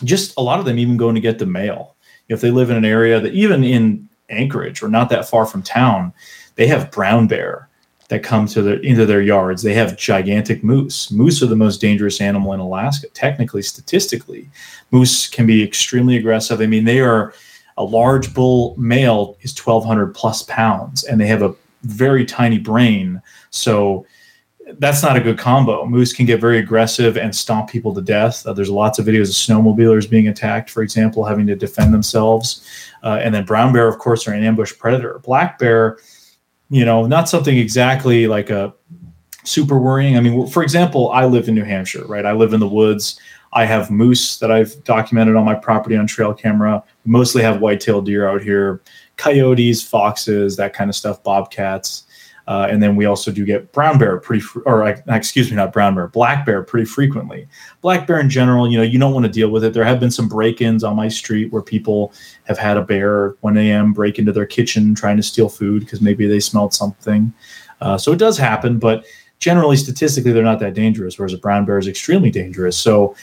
just 0.04 0.34
a 0.38 0.40
lot 0.40 0.58
of 0.58 0.64
them 0.64 0.78
even 0.78 0.96
going 0.96 1.14
to 1.14 1.20
get 1.20 1.38
the 1.38 1.46
mail. 1.46 1.96
If 2.28 2.40
they 2.40 2.50
live 2.50 2.70
in 2.70 2.76
an 2.76 2.84
area 2.84 3.20
that 3.20 3.34
even 3.34 3.64
in 3.64 4.08
Anchorage 4.28 4.82
or 4.82 4.88
not 4.88 5.08
that 5.10 5.28
far 5.28 5.46
from 5.46 5.62
town, 5.62 6.12
they 6.56 6.66
have 6.66 6.90
brown 6.90 7.26
bear 7.26 7.68
that 8.08 8.22
come 8.22 8.46
to 8.46 8.62
their 8.62 8.78
into 8.80 9.06
their 9.06 9.22
yards. 9.22 9.62
They 9.62 9.74
have 9.74 9.96
gigantic 9.96 10.64
moose. 10.64 11.10
Moose 11.10 11.42
are 11.42 11.46
the 11.46 11.56
most 11.56 11.80
dangerous 11.80 12.20
animal 12.20 12.52
in 12.52 12.60
Alaska. 12.60 13.08
Technically, 13.08 13.62
statistically, 13.62 14.48
moose 14.90 15.28
can 15.28 15.46
be 15.46 15.62
extremely 15.62 16.16
aggressive. 16.16 16.60
I 16.60 16.66
mean, 16.66 16.84
they 16.84 17.00
are 17.00 17.32
a 17.76 17.84
large 17.84 18.34
bull 18.34 18.74
male 18.76 19.36
is 19.42 19.56
1200 19.56 20.14
plus 20.14 20.42
pounds 20.42 21.04
and 21.04 21.20
they 21.20 21.28
have 21.28 21.42
a 21.42 21.54
very 21.82 22.24
tiny 22.24 22.58
brain. 22.58 23.22
So 23.50 24.04
that's 24.78 25.02
not 25.02 25.16
a 25.16 25.20
good 25.20 25.38
combo. 25.38 25.86
Moose 25.86 26.12
can 26.12 26.26
get 26.26 26.40
very 26.40 26.58
aggressive 26.58 27.16
and 27.16 27.34
stomp 27.34 27.70
people 27.70 27.94
to 27.94 28.02
death. 28.02 28.46
Uh, 28.46 28.52
there's 28.52 28.70
lots 28.70 28.98
of 28.98 29.06
videos 29.06 29.28
of 29.28 29.64
snowmobilers 29.64 30.08
being 30.08 30.28
attacked, 30.28 30.68
for 30.70 30.82
example, 30.82 31.24
having 31.24 31.46
to 31.46 31.56
defend 31.56 31.94
themselves. 31.94 32.68
Uh, 33.02 33.18
and 33.22 33.34
then 33.34 33.44
brown 33.44 33.72
bear, 33.72 33.88
of 33.88 33.98
course, 33.98 34.28
are 34.28 34.32
an 34.32 34.44
ambush 34.44 34.76
predator. 34.78 35.20
Black 35.24 35.58
bear, 35.58 35.98
you 36.68 36.84
know, 36.84 37.06
not 37.06 37.28
something 37.28 37.56
exactly 37.56 38.26
like 38.26 38.50
a 38.50 38.74
super 39.44 39.78
worrying. 39.78 40.16
I 40.16 40.20
mean, 40.20 40.46
for 40.48 40.62
example, 40.62 41.10
I 41.10 41.24
live 41.24 41.48
in 41.48 41.54
New 41.54 41.64
Hampshire, 41.64 42.04
right? 42.04 42.26
I 42.26 42.32
live 42.32 42.52
in 42.52 42.60
the 42.60 42.68
woods. 42.68 43.18
I 43.54 43.64
have 43.64 43.90
moose 43.90 44.38
that 44.40 44.50
I've 44.50 44.84
documented 44.84 45.34
on 45.34 45.44
my 45.46 45.54
property 45.54 45.96
on 45.96 46.06
trail 46.06 46.34
camera. 46.34 46.82
Mostly 47.06 47.42
have 47.42 47.62
white-tailed 47.62 48.04
deer 48.04 48.28
out 48.28 48.42
here, 48.42 48.82
coyotes, 49.16 49.82
foxes, 49.82 50.56
that 50.56 50.74
kind 50.74 50.90
of 50.90 50.94
stuff, 50.94 51.22
bobcats. 51.22 52.04
Uh, 52.48 52.66
and 52.70 52.82
then 52.82 52.96
we 52.96 53.04
also 53.04 53.30
do 53.30 53.44
get 53.44 53.70
brown 53.72 53.98
bear 53.98 54.18
pretty, 54.18 54.40
fr- 54.40 54.62
or 54.64 54.88
excuse 55.08 55.50
me, 55.50 55.56
not 55.56 55.70
brown 55.70 55.94
bear, 55.94 56.08
black 56.08 56.46
bear 56.46 56.62
pretty 56.62 56.86
frequently. 56.86 57.46
Black 57.82 58.06
bear 58.06 58.18
in 58.18 58.30
general, 58.30 58.66
you 58.66 58.78
know, 58.78 58.82
you 58.82 58.98
don't 58.98 59.12
want 59.12 59.26
to 59.26 59.30
deal 59.30 59.50
with 59.50 59.62
it. 59.64 59.74
There 59.74 59.84
have 59.84 60.00
been 60.00 60.10
some 60.10 60.30
break-ins 60.30 60.82
on 60.82 60.96
my 60.96 61.08
street 61.08 61.52
where 61.52 61.60
people 61.60 62.10
have 62.44 62.56
had 62.56 62.78
a 62.78 62.82
bear 62.82 63.36
1 63.42 63.58
a.m. 63.58 63.92
break 63.92 64.18
into 64.18 64.32
their 64.32 64.46
kitchen 64.46 64.94
trying 64.94 65.18
to 65.18 65.22
steal 65.22 65.50
food 65.50 65.80
because 65.80 66.00
maybe 66.00 66.26
they 66.26 66.40
smelled 66.40 66.72
something. 66.72 67.34
Uh, 67.82 67.98
so 67.98 68.12
it 68.12 68.18
does 68.18 68.38
happen, 68.38 68.78
but 68.78 69.04
generally, 69.40 69.76
statistically, 69.76 70.32
they're 70.32 70.42
not 70.42 70.58
that 70.60 70.72
dangerous. 70.72 71.18
Whereas 71.18 71.34
a 71.34 71.38
brown 71.38 71.66
bear 71.66 71.76
is 71.76 71.86
extremely 71.86 72.30
dangerous. 72.30 72.78
So 72.78 73.14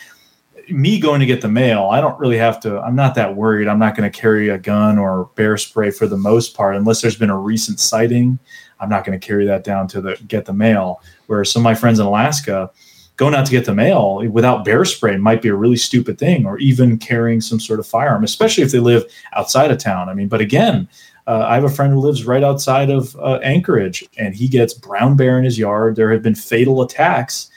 me 0.70 1.00
going 1.00 1.20
to 1.20 1.26
get 1.26 1.42
the 1.42 1.48
mail, 1.48 1.86
I 1.86 2.00
don't 2.00 2.20
really 2.20 2.38
have 2.38 2.60
to. 2.62 2.80
I'm 2.80 2.96
not 2.96 3.16
that 3.16 3.36
worried. 3.36 3.68
I'm 3.68 3.80
not 3.80 3.96
going 3.98 4.10
to 4.10 4.16
carry 4.16 4.50
a 4.50 4.60
gun 4.60 5.00
or 5.00 5.32
bear 5.34 5.58
spray 5.58 5.90
for 5.90 6.06
the 6.06 6.18
most 6.18 6.56
part, 6.56 6.76
unless 6.76 7.02
there's 7.02 7.18
been 7.18 7.32
a 7.32 7.38
recent 7.38 7.80
sighting. 7.80 8.38
I'm 8.86 8.90
not 8.90 9.04
going 9.04 9.20
to 9.20 9.28
carry 9.28 9.46
that 9.48 9.64
down 9.64 9.88
to 9.90 10.02
the 10.02 10.18
get 10.28 10.46
the 10.46 10.54
mail. 10.54 11.02
Where 11.26 11.44
some 11.44 11.62
of 11.62 11.64
my 11.64 11.74
friends 11.74 12.00
in 12.00 12.06
Alaska, 12.06 12.70
going 13.18 13.34
out 13.34 13.46
to 13.48 13.52
get 13.52 13.66
the 13.66 13.74
mail 13.74 14.18
without 14.30 14.64
bear 14.64 14.86
spray 14.86 15.18
might 15.18 15.42
be 15.42 15.50
a 15.50 15.56
really 15.56 15.76
stupid 15.76 16.20
thing, 16.20 16.46
or 16.46 16.60
even 16.60 16.98
carrying 16.98 17.42
some 17.42 17.60
sort 17.60 17.80
of 17.80 17.88
firearm, 17.88 18.24
especially 18.24 18.64
if 18.64 18.72
they 18.72 18.80
live 18.80 19.04
outside 19.34 19.72
of 19.72 19.80
town. 19.80 20.08
I 20.08 20.14
mean, 20.14 20.28
but 20.28 20.40
again, 20.40 20.88
uh, 21.26 21.46
I 21.48 21.56
have 21.56 21.64
a 21.64 21.70
friend 21.70 21.92
who 21.92 22.00
lives 22.00 22.26
right 22.26 22.44
outside 22.44 22.92
of 22.92 23.16
uh, 23.16 23.40
Anchorage, 23.42 24.08
and 24.18 24.36
he 24.36 24.48
gets 24.48 24.74
brown 24.74 25.18
bear 25.18 25.40
in 25.40 25.44
his 25.44 25.58
yard. 25.58 25.96
There 25.96 26.12
have 26.12 26.22
been 26.22 26.36
fatal 26.36 26.84
attacks 26.84 27.50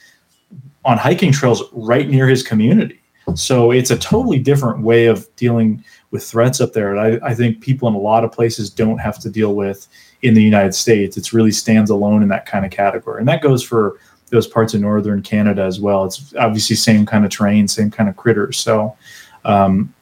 on 0.84 0.96
hiking 0.96 1.32
trails 1.32 1.62
right 1.72 2.08
near 2.08 2.26
his 2.26 2.42
community. 2.42 2.97
So 3.38 3.70
it's 3.70 3.90
a 3.90 3.98
totally 3.98 4.38
different 4.38 4.80
way 4.82 5.06
of 5.06 5.28
dealing 5.36 5.84
with 6.10 6.24
threats 6.24 6.60
up 6.60 6.72
there. 6.72 6.94
And 6.94 7.22
I, 7.22 7.28
I 7.28 7.34
think 7.34 7.60
people 7.60 7.88
in 7.88 7.94
a 7.94 7.98
lot 7.98 8.24
of 8.24 8.32
places 8.32 8.70
don't 8.70 8.98
have 8.98 9.18
to 9.20 9.30
deal 9.30 9.54
with 9.54 9.86
in 10.22 10.34
the 10.34 10.42
United 10.42 10.74
States. 10.74 11.16
It 11.16 11.32
really 11.32 11.52
stands 11.52 11.90
alone 11.90 12.22
in 12.22 12.28
that 12.28 12.46
kind 12.46 12.64
of 12.64 12.70
category. 12.70 13.20
And 13.20 13.28
that 13.28 13.42
goes 13.42 13.62
for 13.62 13.98
those 14.30 14.46
parts 14.46 14.74
of 14.74 14.80
northern 14.80 15.22
Canada 15.22 15.62
as 15.62 15.80
well. 15.80 16.04
It's 16.04 16.34
obviously 16.36 16.76
same 16.76 17.06
kind 17.06 17.24
of 17.24 17.30
terrain, 17.30 17.68
same 17.68 17.90
kind 17.90 18.08
of 18.08 18.16
critters. 18.16 18.58
So 18.58 18.96
um, 19.44 19.94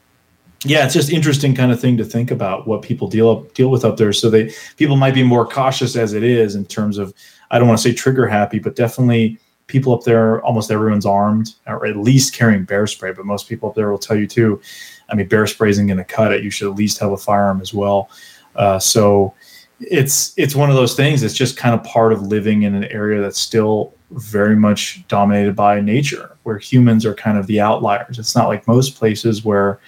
yeah, 0.65 0.85
it's 0.85 0.95
just 0.95 1.13
interesting 1.13 1.55
kind 1.55 1.71
of 1.71 1.81
thing 1.81 1.97
to 1.99 2.05
think 2.05 2.31
about 2.31 2.67
what 2.67 2.83
people 2.83 3.09
deal 3.09 3.31
up, 3.31 3.55
deal 3.55 3.71
with 3.71 3.85
up 3.85 3.97
there. 3.97 4.13
So 4.13 4.31
they 4.31 4.53
people 4.77 4.97
might 4.97 5.15
be 5.15 5.23
more 5.23 5.47
cautious 5.47 5.97
as 5.97 6.13
it 6.13 6.23
is 6.23 6.55
in 6.55 6.65
terms 6.65 6.99
of 6.99 7.15
I 7.51 7.59
don't 7.59 7.69
want 7.69 7.79
to 7.79 7.83
say 7.83 7.95
trigger 7.95 8.27
happy, 8.27 8.59
but 8.59 8.75
definitely 8.75 9.39
people 9.67 9.93
up 9.95 10.05
there 10.05 10.41
almost 10.43 10.71
everyone's 10.71 11.07
armed 11.07 11.55
or 11.67 11.87
at 11.87 11.97
least 11.97 12.35
carrying 12.35 12.65
bear 12.65 12.87
spray. 12.87 13.13
But 13.13 13.27
most 13.27 13.49
people 13.49 13.69
up 13.69 13.75
there 13.75 13.91
will 13.91 13.99
tell 13.99 14.17
you 14.17 14.27
too. 14.27 14.61
I 15.09 15.15
mean, 15.15 15.29
bear 15.29 15.47
spray 15.47 15.71
isn't 15.71 15.87
going 15.87 15.99
to 15.99 16.05
cut 16.05 16.33
it. 16.33 16.45
You 16.45 16.51
should 16.51 16.71
at 16.71 16.77
least 16.77 16.99
have 16.99 17.13
a 17.13 17.17
firearm 17.17 17.61
as 17.61 17.75
well. 17.75 18.11
Uh, 18.55 18.79
so 18.79 19.35
it's 19.81 20.33
it's 20.39 20.55
one 20.55 20.71
of 20.71 20.77
those 20.77 20.95
things 20.95 21.23
it's 21.23 21.35
just 21.35 21.57
kind 21.57 21.75
of 21.75 21.85
part 21.85 22.11
of 22.11 22.23
living 22.23 22.63
in 22.63 22.75
an 22.75 22.85
area 22.85 23.21
that's 23.21 23.39
still 23.39 23.93
very 24.13 24.57
much 24.57 25.07
dominated 25.09 25.55
by 25.55 25.81
nature 25.81 26.37
where 26.45 26.57
humans 26.57 27.05
are 27.05 27.13
kind 27.15 27.37
of 27.37 27.47
the 27.47 27.61
outliers 27.61 28.19
it's 28.19 28.35
not 28.35 28.49
like 28.49 28.67
most 28.67 28.97
places 28.97 29.45
where 29.45 29.79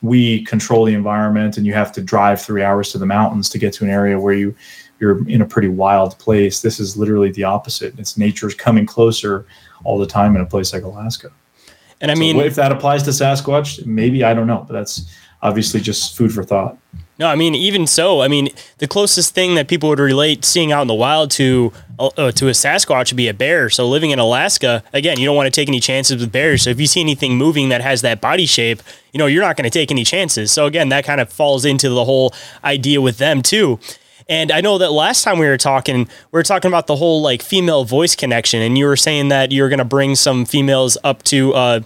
we 0.00 0.44
control 0.44 0.84
the 0.84 0.94
environment 0.94 1.56
and 1.56 1.66
you 1.66 1.72
have 1.72 1.90
to 1.90 2.00
drive 2.00 2.40
three 2.40 2.62
hours 2.62 2.90
to 2.90 2.98
the 2.98 3.06
mountains 3.06 3.48
to 3.48 3.58
get 3.58 3.72
to 3.72 3.84
an 3.84 3.90
area 3.90 4.18
where 4.18 4.34
you 4.34 4.54
you're 5.02 5.28
in 5.28 5.42
a 5.42 5.46
pretty 5.46 5.68
wild 5.68 6.18
place 6.18 6.62
this 6.62 6.80
is 6.80 6.96
literally 6.96 7.30
the 7.32 7.44
opposite 7.44 7.98
it's 7.98 8.16
nature's 8.16 8.54
coming 8.54 8.86
closer 8.86 9.44
all 9.84 9.98
the 9.98 10.06
time 10.06 10.34
in 10.36 10.40
a 10.40 10.46
place 10.46 10.72
like 10.72 10.84
alaska 10.84 11.30
And 12.00 12.10
I 12.10 12.14
mean, 12.14 12.36
what 12.36 12.46
if 12.46 12.54
that 12.54 12.72
applies 12.72 13.02
to 13.02 13.10
sasquatch 13.10 13.84
maybe 13.84 14.24
i 14.24 14.32
don't 14.32 14.46
know 14.46 14.64
but 14.66 14.72
that's 14.72 15.12
obviously 15.42 15.80
just 15.80 16.16
food 16.16 16.32
for 16.32 16.44
thought 16.44 16.78
No, 17.18 17.28
I 17.28 17.36
mean 17.36 17.54
even 17.54 17.86
so. 17.86 18.22
I 18.22 18.28
mean 18.28 18.48
the 18.78 18.88
closest 18.88 19.34
thing 19.34 19.54
that 19.56 19.68
people 19.68 19.88
would 19.90 20.00
relate 20.00 20.44
seeing 20.44 20.72
out 20.72 20.82
in 20.82 20.88
the 20.88 20.94
wild 20.94 21.30
to 21.32 21.72
uh, 21.98 22.32
to 22.32 22.48
a 22.48 22.52
Sasquatch 22.52 23.12
would 23.12 23.16
be 23.16 23.28
a 23.28 23.34
bear. 23.34 23.70
So 23.70 23.88
living 23.88 24.10
in 24.10 24.18
Alaska, 24.18 24.82
again, 24.92 25.20
you 25.20 25.26
don't 25.26 25.36
want 25.36 25.46
to 25.46 25.60
take 25.60 25.68
any 25.68 25.78
chances 25.78 26.20
with 26.20 26.32
bears. 26.32 26.62
So 26.62 26.70
if 26.70 26.80
you 26.80 26.86
see 26.86 27.00
anything 27.00 27.36
moving 27.36 27.68
that 27.68 27.80
has 27.80 28.00
that 28.02 28.20
body 28.20 28.46
shape, 28.46 28.82
you 29.12 29.18
know 29.18 29.26
you're 29.26 29.42
not 29.42 29.56
going 29.56 29.70
to 29.70 29.78
take 29.78 29.90
any 29.90 30.04
chances. 30.04 30.50
So 30.50 30.66
again, 30.66 30.88
that 30.88 31.04
kind 31.04 31.20
of 31.20 31.28
falls 31.30 31.64
into 31.64 31.88
the 31.90 32.04
whole 32.04 32.34
idea 32.64 33.00
with 33.00 33.18
them 33.18 33.42
too. 33.42 33.78
And 34.28 34.50
I 34.52 34.60
know 34.60 34.78
that 34.78 34.92
last 34.92 35.22
time 35.24 35.38
we 35.38 35.46
were 35.46 35.56
talking, 35.56 35.98
we 35.98 36.06
were 36.38 36.42
talking 36.42 36.68
about 36.68 36.86
the 36.86 36.96
whole 36.96 37.22
like 37.22 37.42
female 37.42 37.84
voice 37.84 38.14
connection, 38.14 38.62
and 38.62 38.76
you 38.78 38.86
were 38.86 38.96
saying 38.96 39.28
that 39.28 39.52
you 39.52 39.62
were 39.62 39.68
going 39.68 39.78
to 39.78 39.84
bring 39.84 40.14
some 40.14 40.44
females 40.44 40.96
up 41.04 41.22
to. 41.24 41.54
Uh, 41.54 41.80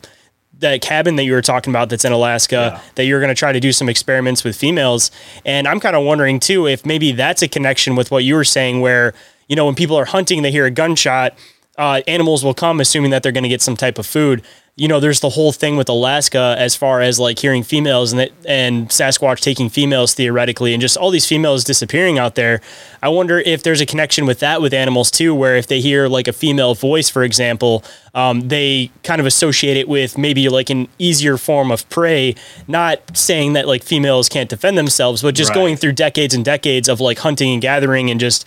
that 0.58 0.80
cabin 0.80 1.16
that 1.16 1.24
you 1.24 1.32
were 1.32 1.42
talking 1.42 1.70
about 1.70 1.90
that's 1.90 2.06
in 2.06 2.12
Alaska 2.12 2.54
Yeah. 2.76 2.80
that 2.94 3.04
you're 3.04 3.20
going 3.20 3.28
to 3.28 3.38
try 3.38 3.52
to 3.52 3.60
do 3.60 3.72
some 3.72 3.90
experiments 3.90 4.42
with 4.42 4.56
females. 4.56 5.10
And 5.44 5.68
I'm 5.68 5.80
kind 5.80 5.94
of 5.94 6.02
wondering 6.02 6.40
too 6.40 6.66
if 6.66 6.86
maybe 6.86 7.12
that's 7.12 7.42
a 7.42 7.48
connection 7.48 7.94
with 7.94 8.10
what 8.10 8.24
you 8.24 8.34
were 8.36 8.44
saying, 8.44 8.80
where, 8.80 9.12
you 9.48 9.54
know, 9.54 9.66
when 9.66 9.74
people 9.74 9.96
are 9.98 10.06
hunting, 10.06 10.40
they 10.40 10.50
hear 10.50 10.64
a 10.64 10.70
gunshot, 10.70 11.34
uh, 11.76 12.00
animals 12.08 12.42
will 12.42 12.54
come 12.54 12.80
assuming 12.80 13.10
that 13.10 13.22
they're 13.22 13.32
going 13.32 13.42
to 13.42 13.50
get 13.50 13.60
some 13.60 13.76
type 13.76 13.98
of 13.98 14.06
food. 14.06 14.40
You 14.78 14.88
know, 14.88 15.00
there's 15.00 15.20
the 15.20 15.30
whole 15.30 15.52
thing 15.52 15.78
with 15.78 15.88
Alaska 15.88 16.54
as 16.58 16.76
far 16.76 17.00
as 17.00 17.18
like 17.18 17.38
hearing 17.38 17.62
females 17.62 18.12
and 18.12 18.20
that, 18.20 18.30
and 18.46 18.90
Sasquatch 18.90 19.40
taking 19.40 19.70
females 19.70 20.12
theoretically, 20.12 20.74
and 20.74 20.82
just 20.82 20.98
all 20.98 21.10
these 21.10 21.24
females 21.26 21.64
disappearing 21.64 22.18
out 22.18 22.34
there. 22.34 22.60
I 23.02 23.08
wonder 23.08 23.38
if 23.38 23.62
there's 23.62 23.80
a 23.80 23.86
connection 23.86 24.26
with 24.26 24.40
that 24.40 24.60
with 24.60 24.74
animals 24.74 25.10
too, 25.10 25.34
where 25.34 25.56
if 25.56 25.66
they 25.66 25.80
hear 25.80 26.08
like 26.08 26.28
a 26.28 26.32
female 26.34 26.74
voice, 26.74 27.08
for 27.08 27.22
example, 27.24 27.82
um, 28.14 28.48
they 28.48 28.90
kind 29.02 29.18
of 29.18 29.26
associate 29.26 29.78
it 29.78 29.88
with 29.88 30.18
maybe 30.18 30.46
like 30.50 30.68
an 30.68 30.88
easier 30.98 31.38
form 31.38 31.70
of 31.72 31.88
prey. 31.88 32.34
Not 32.68 33.16
saying 33.16 33.54
that 33.54 33.66
like 33.66 33.82
females 33.82 34.28
can't 34.28 34.50
defend 34.50 34.76
themselves, 34.76 35.22
but 35.22 35.34
just 35.34 35.52
Right. 35.52 35.54
going 35.56 35.76
through 35.78 35.92
decades 35.92 36.34
and 36.34 36.44
decades 36.44 36.86
of 36.90 37.00
like 37.00 37.20
hunting 37.20 37.50
and 37.54 37.62
gathering 37.62 38.10
and 38.10 38.20
just 38.20 38.46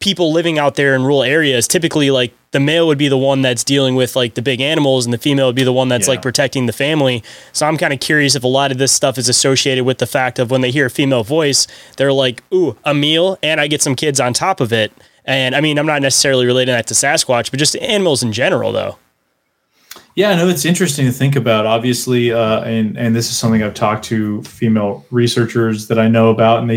people 0.00 0.32
living 0.32 0.58
out 0.58 0.74
there 0.74 0.94
in 0.94 1.02
rural 1.02 1.22
areas. 1.22 1.68
Typically, 1.68 2.10
like 2.10 2.32
the 2.52 2.58
male 2.60 2.86
would 2.86 2.98
be 2.98 3.08
the 3.08 3.18
one 3.18 3.42
that's 3.42 3.62
dealing 3.62 3.94
with 3.94 4.16
like 4.16 4.34
the 4.34 4.42
big 4.42 4.60
animals, 4.60 5.04
and 5.06 5.12
the 5.12 5.18
female 5.18 5.46
would 5.46 5.54
be 5.56 5.62
the 5.62 5.72
one 5.72 5.88
that's 5.88 6.06
Yeah. 6.08 6.12
like 6.14 6.22
protecting 6.22 6.66
the 6.66 6.72
family. 6.72 7.22
So 7.52 7.66
I'm 7.66 7.76
kind 7.76 7.92
of 7.92 8.00
curious 8.00 8.34
if 8.34 8.42
a 8.42 8.48
lot 8.48 8.72
of 8.72 8.78
this 8.78 8.92
stuff 8.92 9.18
is 9.18 9.28
associated 9.28 9.84
with 9.84 9.98
the 9.98 10.06
fact 10.06 10.38
of 10.38 10.50
when 10.50 10.62
they 10.62 10.70
hear 10.70 10.86
a 10.86 10.90
female 10.90 11.22
voice, 11.22 11.66
they're 11.96 12.12
like, 12.12 12.42
"Ooh, 12.52 12.76
a 12.84 12.94
meal, 12.94 13.38
and 13.42 13.60
I 13.60 13.66
get 13.68 13.82
some 13.82 13.94
kids 13.94 14.18
on 14.20 14.32
top 14.32 14.60
of 14.60 14.72
it." 14.72 14.90
And 15.26 15.54
I 15.54 15.60
mean, 15.60 15.78
I'm 15.78 15.86
not 15.86 16.00
necessarily 16.02 16.46
relating 16.46 16.72
that 16.74 16.86
to 16.88 16.94
Sasquatch, 16.94 17.50
but 17.50 17.58
just 17.60 17.76
animals 17.76 18.22
in 18.22 18.32
general, 18.32 18.72
though. 18.72 18.96
Yeah, 20.16 20.34
no, 20.34 20.48
it's 20.48 20.64
interesting 20.64 21.06
to 21.06 21.12
think 21.12 21.36
about. 21.36 21.66
Obviously, 21.66 22.32
uh, 22.32 22.62
and 22.62 22.96
and 22.96 23.14
this 23.14 23.30
is 23.30 23.36
something 23.36 23.62
I've 23.62 23.74
talked 23.74 24.04
to 24.06 24.42
female 24.42 25.04
researchers 25.10 25.88
that 25.88 25.98
I 25.98 26.08
know 26.08 26.30
about, 26.30 26.60
and 26.60 26.70
they, 26.70 26.76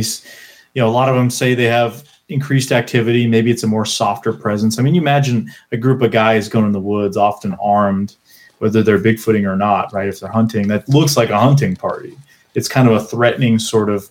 you 0.73 0.81
know, 0.81 0.87
a 0.87 0.91
lot 0.91 1.09
of 1.09 1.15
them 1.15 1.29
say 1.29 1.55
they 1.55 1.65
have 1.65 2.03
increased 2.33 2.71
activity. 2.71 3.27
Maybe 3.27 3.51
it's 3.51 3.63
a 3.63 3.67
more 3.67 3.85
softer 3.85 4.33
presence. 4.33 4.79
I 4.79 4.81
mean, 4.81 4.95
you 4.95 5.01
imagine 5.01 5.51
a 5.71 5.77
group 5.77 6.01
of 6.01 6.11
guys 6.11 6.49
going 6.49 6.65
in 6.65 6.71
the 6.71 6.79
woods, 6.79 7.15
often 7.15 7.55
armed, 7.61 8.15
whether 8.59 8.81
they're 8.81 8.99
bigfooting 8.99 9.47
or 9.47 9.55
not, 9.55 9.93
right? 9.93 10.07
If 10.07 10.19
they're 10.19 10.31
hunting, 10.31 10.67
that 10.69 10.87
looks 10.89 11.15
like 11.17 11.29
a 11.29 11.39
hunting 11.39 11.75
party. 11.75 12.17
it's 12.55 12.67
kind 12.67 12.87
of 12.87 12.95
a 12.95 13.03
threatening 13.03 13.59
sort 13.59 13.89
of, 13.89 14.09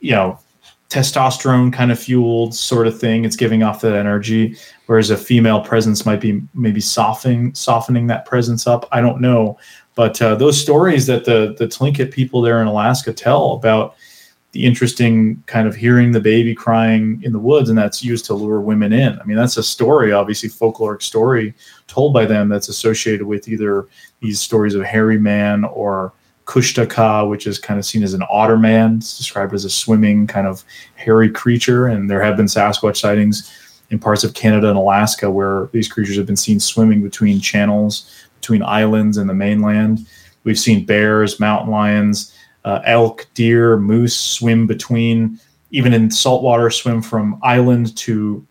you 0.00 0.12
know, 0.12 0.38
testosterone 0.88 1.72
kind 1.72 1.90
of 1.90 1.98
fueled 1.98 2.54
sort 2.54 2.86
of 2.86 2.98
thing. 2.98 3.24
It's 3.24 3.36
giving 3.36 3.62
off 3.62 3.80
that 3.80 3.94
energy, 3.94 4.56
whereas 4.86 5.10
a 5.10 5.16
female 5.16 5.60
presence 5.60 6.04
might 6.04 6.20
be 6.20 6.42
maybe 6.54 6.80
softening 6.80 7.54
softening 7.54 8.06
that 8.08 8.26
presence 8.26 8.66
up. 8.66 8.86
I 8.92 9.00
don't 9.00 9.20
know, 9.20 9.58
but 9.94 10.20
uh, 10.20 10.34
those 10.34 10.60
stories 10.60 11.06
that 11.06 11.24
the 11.24 11.54
the 11.58 11.66
Tlingit 11.66 12.12
people 12.12 12.42
there 12.42 12.60
in 12.60 12.66
Alaska 12.66 13.12
tell 13.12 13.52
about 13.52 13.96
the 14.52 14.64
interesting 14.64 15.42
kind 15.46 15.66
of 15.66 15.74
hearing 15.74 16.12
the 16.12 16.20
baby 16.20 16.54
crying 16.54 17.20
in 17.24 17.32
the 17.32 17.38
woods, 17.38 17.70
and 17.70 17.78
that's 17.78 18.04
used 18.04 18.26
to 18.26 18.34
lure 18.34 18.60
women 18.60 18.92
in. 18.92 19.18
I 19.18 19.24
mean, 19.24 19.36
that's 19.36 19.56
a 19.56 19.62
story, 19.62 20.12
obviously 20.12 20.48
folkloric 20.50 21.02
story 21.02 21.54
told 21.86 22.12
by 22.12 22.26
them 22.26 22.48
that's 22.48 22.68
associated 22.68 23.26
with 23.26 23.48
either 23.48 23.86
these 24.20 24.40
stories 24.40 24.74
of 24.74 24.84
hairy 24.84 25.18
man 25.18 25.64
or 25.64 26.12
Kushtaka, 26.44 27.28
which 27.28 27.46
is 27.46 27.58
kind 27.58 27.78
of 27.78 27.86
seen 27.86 28.02
as 28.02 28.14
an 28.14 28.24
otter 28.30 28.58
man. 28.58 28.96
It's 28.96 29.16
described 29.16 29.54
as 29.54 29.64
a 29.64 29.70
swimming 29.70 30.26
kind 30.26 30.46
of 30.46 30.64
hairy 30.96 31.30
creature. 31.30 31.86
And 31.86 32.10
there 32.10 32.22
have 32.22 32.36
been 32.36 32.46
Sasquatch 32.46 32.96
sightings 32.96 33.50
in 33.90 33.98
parts 33.98 34.24
of 34.24 34.34
Canada 34.34 34.68
and 34.68 34.76
Alaska 34.76 35.30
where 35.30 35.68
these 35.72 35.88
creatures 35.88 36.16
have 36.16 36.26
been 36.26 36.36
seen 36.36 36.58
swimming 36.60 37.02
between 37.02 37.40
channels, 37.40 38.10
between 38.40 38.62
islands 38.62 39.16
and 39.16 39.30
the 39.30 39.34
mainland. 39.34 40.06
We've 40.44 40.58
seen 40.58 40.84
bears, 40.84 41.38
mountain 41.38 41.70
lions, 41.70 42.34
uh, 42.64 42.80
elk, 42.84 43.26
deer, 43.34 43.76
moose 43.76 44.16
swim 44.16 44.66
between, 44.66 45.38
even 45.70 45.92
in 45.92 46.10
saltwater, 46.10 46.70
swim 46.70 47.02
from 47.02 47.38
island 47.42 47.96
to 47.96 48.46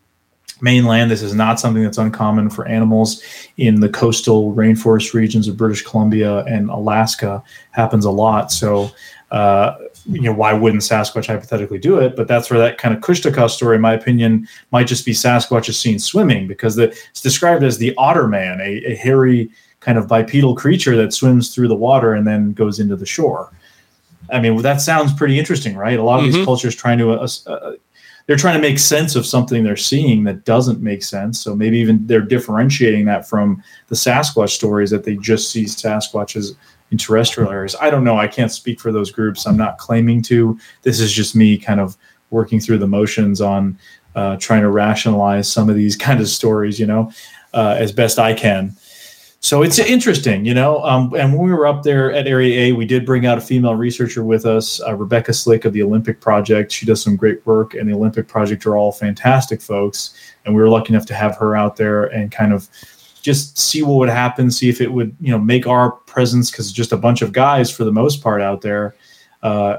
mainland. 0.60 1.10
This 1.10 1.22
is 1.22 1.34
not 1.34 1.58
something 1.58 1.82
that's 1.82 1.98
uncommon 1.98 2.48
for 2.48 2.66
animals 2.66 3.22
in 3.56 3.80
the 3.80 3.88
coastal 3.88 4.54
rainforest 4.54 5.12
regions 5.12 5.48
of 5.48 5.56
British 5.56 5.82
Columbia 5.82 6.44
and 6.44 6.70
Alaska. 6.70 7.42
Happens 7.72 8.04
a 8.04 8.10
lot. 8.10 8.52
So, 8.52 8.90
uh, 9.30 9.76
you 10.06 10.22
know, 10.22 10.32
why 10.32 10.52
wouldn't 10.52 10.82
Sasquatch 10.82 11.26
hypothetically 11.26 11.78
do 11.78 11.98
it? 11.98 12.16
But 12.16 12.28
that's 12.28 12.50
where 12.50 12.60
that 12.60 12.78
kind 12.78 12.94
of 12.94 13.02
Kushtaka 13.02 13.50
story, 13.50 13.76
in 13.76 13.82
my 13.82 13.94
opinion, 13.94 14.46
might 14.70 14.86
just 14.86 15.04
be 15.04 15.12
Sasquatch 15.12 15.68
is 15.68 15.78
seen 15.78 15.98
swimming 15.98 16.46
because 16.46 16.76
the, 16.76 16.84
it's 16.84 17.20
described 17.20 17.64
as 17.64 17.78
the 17.78 17.94
otter 17.96 18.28
man, 18.28 18.60
a, 18.60 18.84
a 18.84 18.94
hairy 18.94 19.50
kind 19.80 19.98
of 19.98 20.06
bipedal 20.06 20.54
creature 20.54 20.96
that 20.96 21.12
swims 21.12 21.52
through 21.52 21.68
the 21.68 21.74
water 21.74 22.14
and 22.14 22.26
then 22.26 22.52
goes 22.52 22.78
into 22.78 22.94
the 22.94 23.06
shore. 23.06 23.50
I 24.32 24.40
mean, 24.40 24.60
that 24.62 24.80
sounds 24.80 25.12
pretty 25.12 25.38
interesting, 25.38 25.76
right? 25.76 25.98
A 25.98 26.02
lot 26.02 26.20
of 26.20 26.26
mm-hmm. 26.26 26.36
these 26.36 26.44
cultures 26.44 26.74
trying 26.74 26.98
to 26.98 27.12
uh, 27.12 27.28
uh, 27.46 27.72
they're 28.26 28.36
trying 28.36 28.54
to 28.54 28.66
make 28.66 28.78
sense 28.78 29.16
of 29.16 29.26
something 29.26 29.62
they're 29.62 29.76
seeing 29.76 30.24
that 30.24 30.44
doesn't 30.44 30.80
make 30.80 31.02
sense. 31.02 31.40
So 31.40 31.56
maybe 31.56 31.78
even 31.78 32.06
they're 32.06 32.20
differentiating 32.20 33.04
that 33.06 33.28
from 33.28 33.62
the 33.88 33.94
Sasquatch 33.94 34.50
stories 34.50 34.90
that 34.90 35.04
they 35.04 35.16
just 35.16 35.50
see 35.50 35.64
Sasquatches 35.64 36.56
in 36.90 36.98
terrestrial 36.98 37.50
areas. 37.50 37.74
I 37.80 37.90
don't 37.90 38.04
know. 38.04 38.16
I 38.16 38.28
can't 38.28 38.52
speak 38.52 38.80
for 38.80 38.92
those 38.92 39.10
groups. 39.10 39.46
I'm 39.46 39.56
not 39.56 39.78
claiming 39.78 40.22
to. 40.22 40.58
This 40.82 41.00
is 41.00 41.12
just 41.12 41.34
me 41.34 41.58
kind 41.58 41.80
of 41.80 41.96
working 42.30 42.60
through 42.60 42.78
the 42.78 42.86
motions 42.86 43.40
on 43.40 43.78
uh, 44.14 44.36
trying 44.36 44.62
to 44.62 44.70
rationalize 44.70 45.50
some 45.50 45.68
of 45.68 45.74
these 45.74 45.96
kind 46.06 46.20
of 46.20 46.28
stories, 46.28 46.78
you 46.78 46.86
know, 46.86 47.10
uh, 47.54 47.76
as 47.78 47.92
best 47.92 48.18
I 48.18 48.34
can 48.34 48.76
so 49.44 49.62
it's 49.62 49.80
interesting, 49.80 50.44
you 50.44 50.54
know. 50.54 50.84
Um, 50.84 51.12
and 51.14 51.34
when 51.34 51.42
we 51.42 51.52
were 51.52 51.66
up 51.66 51.82
there 51.82 52.12
at 52.12 52.28
Area 52.28 52.60
A, 52.60 52.72
we 52.72 52.86
did 52.86 53.04
bring 53.04 53.26
out 53.26 53.38
a 53.38 53.40
female 53.40 53.74
researcher 53.74 54.22
with 54.22 54.46
us, 54.46 54.80
uh, 54.80 54.94
Rebecca 54.94 55.32
Slick 55.32 55.64
of 55.64 55.72
the 55.72 55.82
Olympic 55.82 56.20
Project. 56.20 56.70
She 56.70 56.86
does 56.86 57.02
some 57.02 57.16
great 57.16 57.44
work, 57.44 57.74
and 57.74 57.90
the 57.90 57.94
Olympic 57.94 58.28
Project 58.28 58.64
are 58.66 58.76
all 58.76 58.92
fantastic 58.92 59.60
folks. 59.60 60.14
And 60.44 60.54
we 60.54 60.62
were 60.62 60.68
lucky 60.68 60.92
enough 60.92 61.06
to 61.06 61.14
have 61.14 61.36
her 61.38 61.56
out 61.56 61.74
there 61.74 62.04
and 62.04 62.30
kind 62.30 62.52
of 62.52 62.68
just 63.20 63.58
see 63.58 63.82
what 63.82 63.94
would 63.94 64.08
happen, 64.08 64.48
see 64.48 64.68
if 64.68 64.80
it 64.80 64.92
would, 64.92 65.14
you 65.20 65.32
know, 65.32 65.38
make 65.40 65.66
our 65.66 65.90
presence 65.90 66.48
because 66.48 66.70
just 66.70 66.92
a 66.92 66.96
bunch 66.96 67.20
of 67.20 67.32
guys 67.32 67.68
for 67.68 67.82
the 67.82 67.92
most 67.92 68.22
part 68.22 68.40
out 68.40 68.60
there. 68.60 68.94
Uh, 69.42 69.78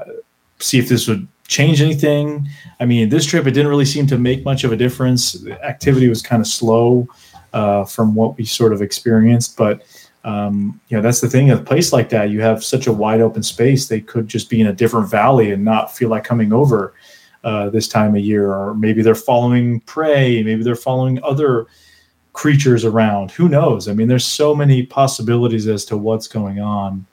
see 0.58 0.78
if 0.78 0.90
this 0.90 1.08
would 1.08 1.26
change 1.48 1.80
anything. 1.80 2.46
I 2.80 2.84
mean, 2.84 3.08
this 3.08 3.24
trip 3.24 3.46
it 3.46 3.52
didn't 3.52 3.68
really 3.68 3.84
seem 3.86 4.06
to 4.08 4.18
make 4.18 4.44
much 4.44 4.62
of 4.64 4.72
a 4.72 4.76
difference. 4.76 5.32
The 5.32 5.62
activity 5.64 6.08
was 6.08 6.20
kind 6.20 6.40
of 6.40 6.46
slow 6.46 7.08
uh, 7.54 7.84
from 7.84 8.14
what 8.14 8.36
we 8.36 8.44
sort 8.44 8.72
of 8.72 8.82
experienced. 8.82 9.56
But 9.56 9.82
um, 10.24 10.80
you 10.88 10.96
know, 10.96 11.02
that's 11.02 11.20
the 11.20 11.28
thing. 11.28 11.50
A 11.50 11.56
place 11.56 11.92
like 11.92 12.08
that, 12.10 12.30
you 12.30 12.40
have 12.40 12.64
such 12.64 12.86
a 12.86 12.92
wide 12.92 13.20
open 13.20 13.42
space. 13.42 13.86
They 13.88 14.00
could 14.00 14.26
just 14.26 14.50
be 14.50 14.60
in 14.60 14.66
a 14.66 14.72
different 14.72 15.08
valley 15.08 15.52
and 15.52 15.64
not 15.64 15.96
feel 15.96 16.08
like 16.08 16.24
coming 16.24 16.52
over 16.52 16.94
uh, 17.44 17.70
this 17.70 17.88
time 17.88 18.16
of 18.16 18.22
year, 18.22 18.52
or 18.52 18.74
maybe 18.74 19.02
they're 19.02 19.14
following 19.14 19.80
prey. 19.80 20.42
Maybe 20.42 20.62
they're 20.62 20.74
following 20.74 21.22
other 21.22 21.66
creatures 22.32 22.84
around. 22.84 23.30
Who 23.30 23.48
knows? 23.48 23.86
I 23.86 23.92
mean, 23.92 24.08
there's 24.08 24.24
so 24.24 24.54
many 24.54 24.84
possibilities 24.84 25.68
as 25.68 25.84
to 25.86 25.96
what's 25.96 26.26
going 26.26 26.58
on 26.58 27.06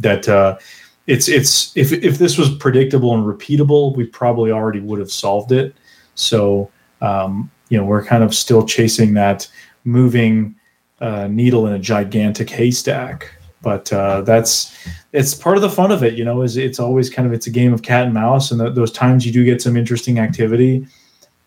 that 0.00 0.28
uh, 0.28 0.58
it's 1.06 1.28
it's 1.28 1.74
if 1.76 1.92
if 1.92 2.18
this 2.18 2.36
was 2.36 2.54
predictable 2.56 3.14
and 3.14 3.24
repeatable, 3.24 3.96
we 3.96 4.04
probably 4.06 4.50
already 4.50 4.80
would 4.80 4.98
have 4.98 5.10
solved 5.10 5.52
it. 5.52 5.74
So 6.16 6.70
um, 7.00 7.50
you 7.68 7.78
know 7.78 7.84
we're 7.84 8.04
kind 8.04 8.22
of 8.22 8.34
still 8.34 8.64
chasing 8.64 9.14
that 9.14 9.48
moving 9.84 10.54
uh, 11.00 11.26
needle 11.26 11.66
in 11.66 11.72
a 11.72 11.78
gigantic 11.78 12.48
haystack 12.50 13.30
but 13.62 13.90
uh, 13.92 14.20
that's 14.20 14.76
it's 15.12 15.34
part 15.34 15.56
of 15.56 15.62
the 15.62 15.70
fun 15.70 15.90
of 15.90 16.02
it 16.02 16.14
you 16.14 16.24
know 16.24 16.42
is 16.42 16.56
it's 16.56 16.78
always 16.78 17.10
kind 17.10 17.26
of 17.26 17.32
it's 17.32 17.46
a 17.46 17.50
game 17.50 17.72
of 17.72 17.82
cat 17.82 18.04
and 18.04 18.14
mouse 18.14 18.50
and 18.50 18.60
those 18.60 18.92
times 18.92 19.26
you 19.26 19.32
do 19.32 19.44
get 19.44 19.60
some 19.60 19.76
interesting 19.76 20.18
activity 20.18 20.86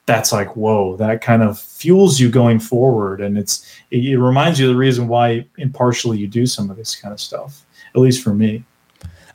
that's 0.05 0.31
like 0.31 0.55
whoa 0.55 0.95
that 0.97 1.21
kind 1.21 1.43
of 1.43 1.59
fuels 1.59 2.19
you 2.19 2.29
going 2.29 2.59
forward 2.59 3.21
and 3.21 3.37
it's 3.37 3.71
it, 3.91 4.03
it 4.03 4.19
reminds 4.19 4.59
you 4.59 4.67
of 4.67 4.73
the 4.73 4.79
reason 4.79 5.07
why 5.07 5.45
impartially 5.57 6.17
you 6.17 6.27
do 6.27 6.45
some 6.45 6.69
of 6.69 6.77
this 6.77 6.95
kind 6.95 7.13
of 7.13 7.19
stuff 7.19 7.63
at 7.95 8.01
least 8.01 8.23
for 8.23 8.33
me 8.33 8.63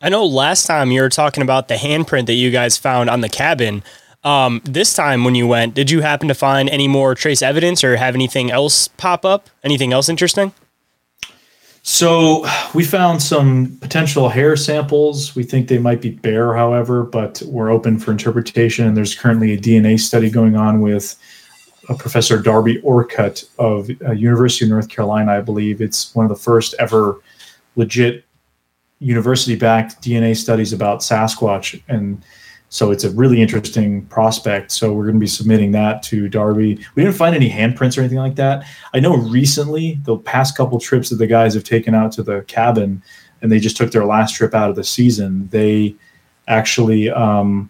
I 0.04 0.08
know 0.08 0.26
last 0.26 0.66
time 0.66 0.90
you 0.90 1.00
were 1.00 1.08
talking 1.08 1.42
about 1.42 1.68
the 1.68 1.76
handprint 1.76 2.26
that 2.26 2.32
you 2.32 2.50
guys 2.50 2.76
found 2.76 3.08
on 3.08 3.20
the 3.20 3.28
cabin. 3.28 3.84
Um, 4.24 4.60
this 4.64 4.94
time 4.94 5.24
when 5.24 5.34
you 5.34 5.46
went, 5.46 5.74
did 5.74 5.90
you 5.90 6.00
happen 6.00 6.28
to 6.28 6.34
find 6.34 6.68
any 6.70 6.86
more 6.86 7.14
trace 7.14 7.42
evidence 7.42 7.82
or 7.82 7.96
have 7.96 8.14
anything 8.14 8.50
else 8.50 8.88
pop 8.88 9.24
up? 9.24 9.50
Anything 9.64 9.92
else 9.92 10.08
interesting? 10.08 10.52
So 11.84 12.46
we 12.74 12.84
found 12.84 13.20
some 13.20 13.76
potential 13.80 14.28
hair 14.28 14.54
samples. 14.54 15.34
We 15.34 15.42
think 15.42 15.66
they 15.66 15.78
might 15.78 16.00
be 16.00 16.10
bear, 16.10 16.54
however, 16.54 17.02
but 17.02 17.42
we're 17.46 17.70
open 17.70 17.98
for 17.98 18.12
interpretation. 18.12 18.86
And 18.86 18.96
there's 18.96 19.16
currently 19.16 19.52
a 19.52 19.58
DNA 19.58 19.98
study 19.98 20.30
going 20.30 20.54
on 20.54 20.80
with 20.80 21.16
a 21.88 21.94
Professor 21.96 22.40
Darby 22.40 22.80
Orcutt 22.82 23.44
of 23.58 23.90
uh, 24.06 24.12
University 24.12 24.64
of 24.64 24.70
North 24.70 24.88
Carolina, 24.88 25.32
I 25.32 25.40
believe. 25.40 25.80
It's 25.80 26.14
one 26.14 26.24
of 26.24 26.28
the 26.28 26.36
first 26.36 26.76
ever 26.78 27.20
legit 27.74 28.24
university-backed 29.00 30.00
DNA 30.00 30.36
studies 30.36 30.72
about 30.72 31.00
Sasquatch, 31.00 31.82
and 31.88 32.22
so 32.72 32.90
it's 32.90 33.04
a 33.04 33.10
really 33.10 33.42
interesting 33.42 34.06
prospect. 34.06 34.72
So 34.72 34.94
we're 34.94 35.04
going 35.04 35.16
to 35.16 35.20
be 35.20 35.26
submitting 35.26 35.72
that 35.72 36.02
to 36.04 36.26
Darby. 36.26 36.82
We 36.94 37.02
didn't 37.02 37.16
find 37.16 37.36
any 37.36 37.50
handprints 37.50 37.98
or 37.98 38.00
anything 38.00 38.16
like 38.16 38.36
that. 38.36 38.64
I 38.94 38.98
know 38.98 39.14
recently, 39.14 40.00
the 40.04 40.16
past 40.16 40.56
couple 40.56 40.80
trips 40.80 41.10
that 41.10 41.16
the 41.16 41.26
guys 41.26 41.52
have 41.52 41.64
taken 41.64 41.94
out 41.94 42.12
to 42.12 42.22
the 42.22 42.40
cabin, 42.48 43.02
and 43.42 43.52
they 43.52 43.60
just 43.60 43.76
took 43.76 43.90
their 43.90 44.06
last 44.06 44.34
trip 44.34 44.54
out 44.54 44.70
of 44.70 44.76
the 44.76 44.84
season, 44.84 45.48
they 45.48 45.94
actually 46.48 47.10
um, 47.10 47.68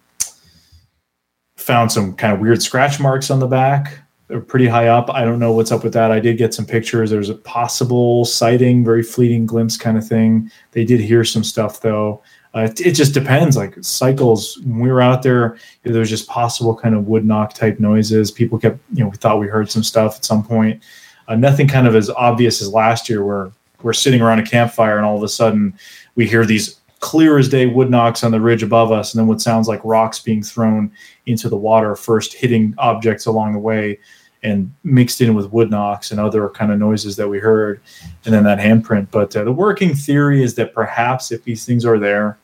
found 1.57 1.91
some 1.91 2.15
kind 2.15 2.33
of 2.33 2.39
weird 2.39 2.61
scratch 2.61 2.97
marks 3.01 3.29
on 3.29 3.39
the 3.39 3.47
back. 3.47 3.99
They're 4.29 4.39
pretty 4.39 4.67
high 4.67 4.87
up. 4.87 5.09
I 5.09 5.25
don't 5.25 5.37
know 5.37 5.51
what's 5.51 5.73
up 5.73 5.83
with 5.83 5.91
that. 5.93 6.11
I 6.11 6.21
did 6.21 6.37
get 6.37 6.53
some 6.53 6.65
pictures. 6.65 7.09
There's 7.09 7.27
a 7.27 7.35
possible 7.35 8.23
sighting, 8.23 8.85
very 8.85 9.03
fleeting 9.03 9.47
glimpse 9.47 9.75
kind 9.75 9.97
of 9.97 10.07
thing. 10.07 10.49
They 10.71 10.85
did 10.85 11.01
hear 11.01 11.25
some 11.25 11.43
stuff 11.43 11.81
though. 11.81 12.23
Uh, 12.55 12.61
it, 12.61 12.81
it, 12.81 12.91
just 12.91 13.13
depends. 13.13 13.57
Like 13.57 13.75
cycles, 13.81 14.59
when 14.59 14.79
we 14.79 14.91
were 14.91 15.01
out 15.01 15.23
there, 15.23 15.57
there 15.83 15.99
was 15.99 16.09
just 16.09 16.27
possible 16.27 16.75
kind 16.75 16.93
of 16.93 17.07
wood 17.07 17.25
knock 17.25 17.53
type 17.53 17.79
noises. 17.79 18.29
People 18.29 18.59
kept, 18.59 18.77
you 18.93 19.03
know, 19.03 19.09
we 19.09 19.17
thought 19.17 19.39
we 19.39 19.47
heard 19.47 19.71
some 19.71 19.83
stuff 19.83 20.17
at 20.17 20.25
some 20.25 20.43
point. 20.43 20.83
Uh, 21.27 21.35
nothing 21.35 21.67
kind 21.67 21.87
of 21.87 21.95
as 21.95 22.09
obvious 22.11 22.61
as 22.61 22.69
last 22.69 23.09
year, 23.09 23.25
where 23.25 23.51
we're 23.81 23.93
sitting 23.93 24.21
around 24.21 24.39
a 24.39 24.45
campfire 24.45 24.97
and 24.97 25.05
all 25.05 25.17
of 25.17 25.23
a 25.23 25.27
sudden 25.27 25.73
we 26.15 26.27
hear 26.27 26.45
these 26.45 26.79
clear 26.99 27.37
as 27.37 27.49
day 27.49 27.65
wood 27.65 27.89
knocks 27.89 28.23
on 28.23 28.31
the 28.31 28.39
ridge 28.39 28.63
above 28.63 28.91
us, 28.91 29.13
and 29.13 29.19
then 29.19 29.27
what 29.27 29.41
sounds 29.41 29.67
like 29.67 29.81
rocks 29.83 30.19
being 30.19 30.41
thrown 30.41 30.89
into 31.25 31.49
the 31.49 31.57
water, 31.57 31.95
first 31.95 32.33
hitting 32.33 32.73
objects 32.77 33.25
along 33.25 33.51
the 33.51 33.59
way 33.59 33.99
and 34.41 34.73
mixed 34.83 35.21
in 35.21 35.33
with 35.33 35.51
wood 35.51 35.69
knocks 35.69 36.11
and 36.11 36.19
other 36.19 36.49
kind 36.49 36.71
of 36.71 36.79
noises 36.79 37.15
that 37.15 37.27
we 37.27 37.39
heard, 37.39 37.81
and 38.25 38.33
then 38.33 38.43
that 38.43 38.59
handprint. 38.59 39.07
But 39.11 39.35
uh, 39.35 39.43
the 39.43 39.51
working 39.51 39.93
theory 39.93 40.43
is 40.43 40.55
that 40.55 40.73
perhaps 40.73 41.31
if 41.31 41.43
these 41.43 41.65
things 41.65 41.85
are 41.85 41.99
there, 41.99 42.37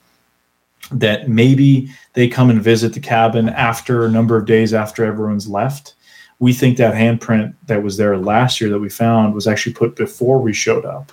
that 0.92 1.30
maybe 1.30 1.90
they 2.14 2.28
come 2.28 2.50
and 2.50 2.62
visit 2.62 2.94
the 2.94 3.00
cabin 3.00 3.50
after 3.50 4.06
a 4.06 4.12
number 4.12 4.36
of 4.38 4.46
days 4.46 4.74
after 4.74 5.06
everyone's 5.06 5.48
left. 5.48 5.96
We 6.40 6.54
think 6.54 6.78
that 6.78 6.96
handprint 6.96 7.54
that 7.68 7.84
was 7.84 7.98
there 7.98 8.18
last 8.18 8.60
year 8.60 8.70
that 8.70 8.80
we 8.80 8.90
found 8.90 9.34
was 9.34 9.48
actually 9.48 9.74
put 9.74 9.96
before 9.96 10.40
we 10.40 10.54
showed 10.54 10.86
up. 10.86 11.12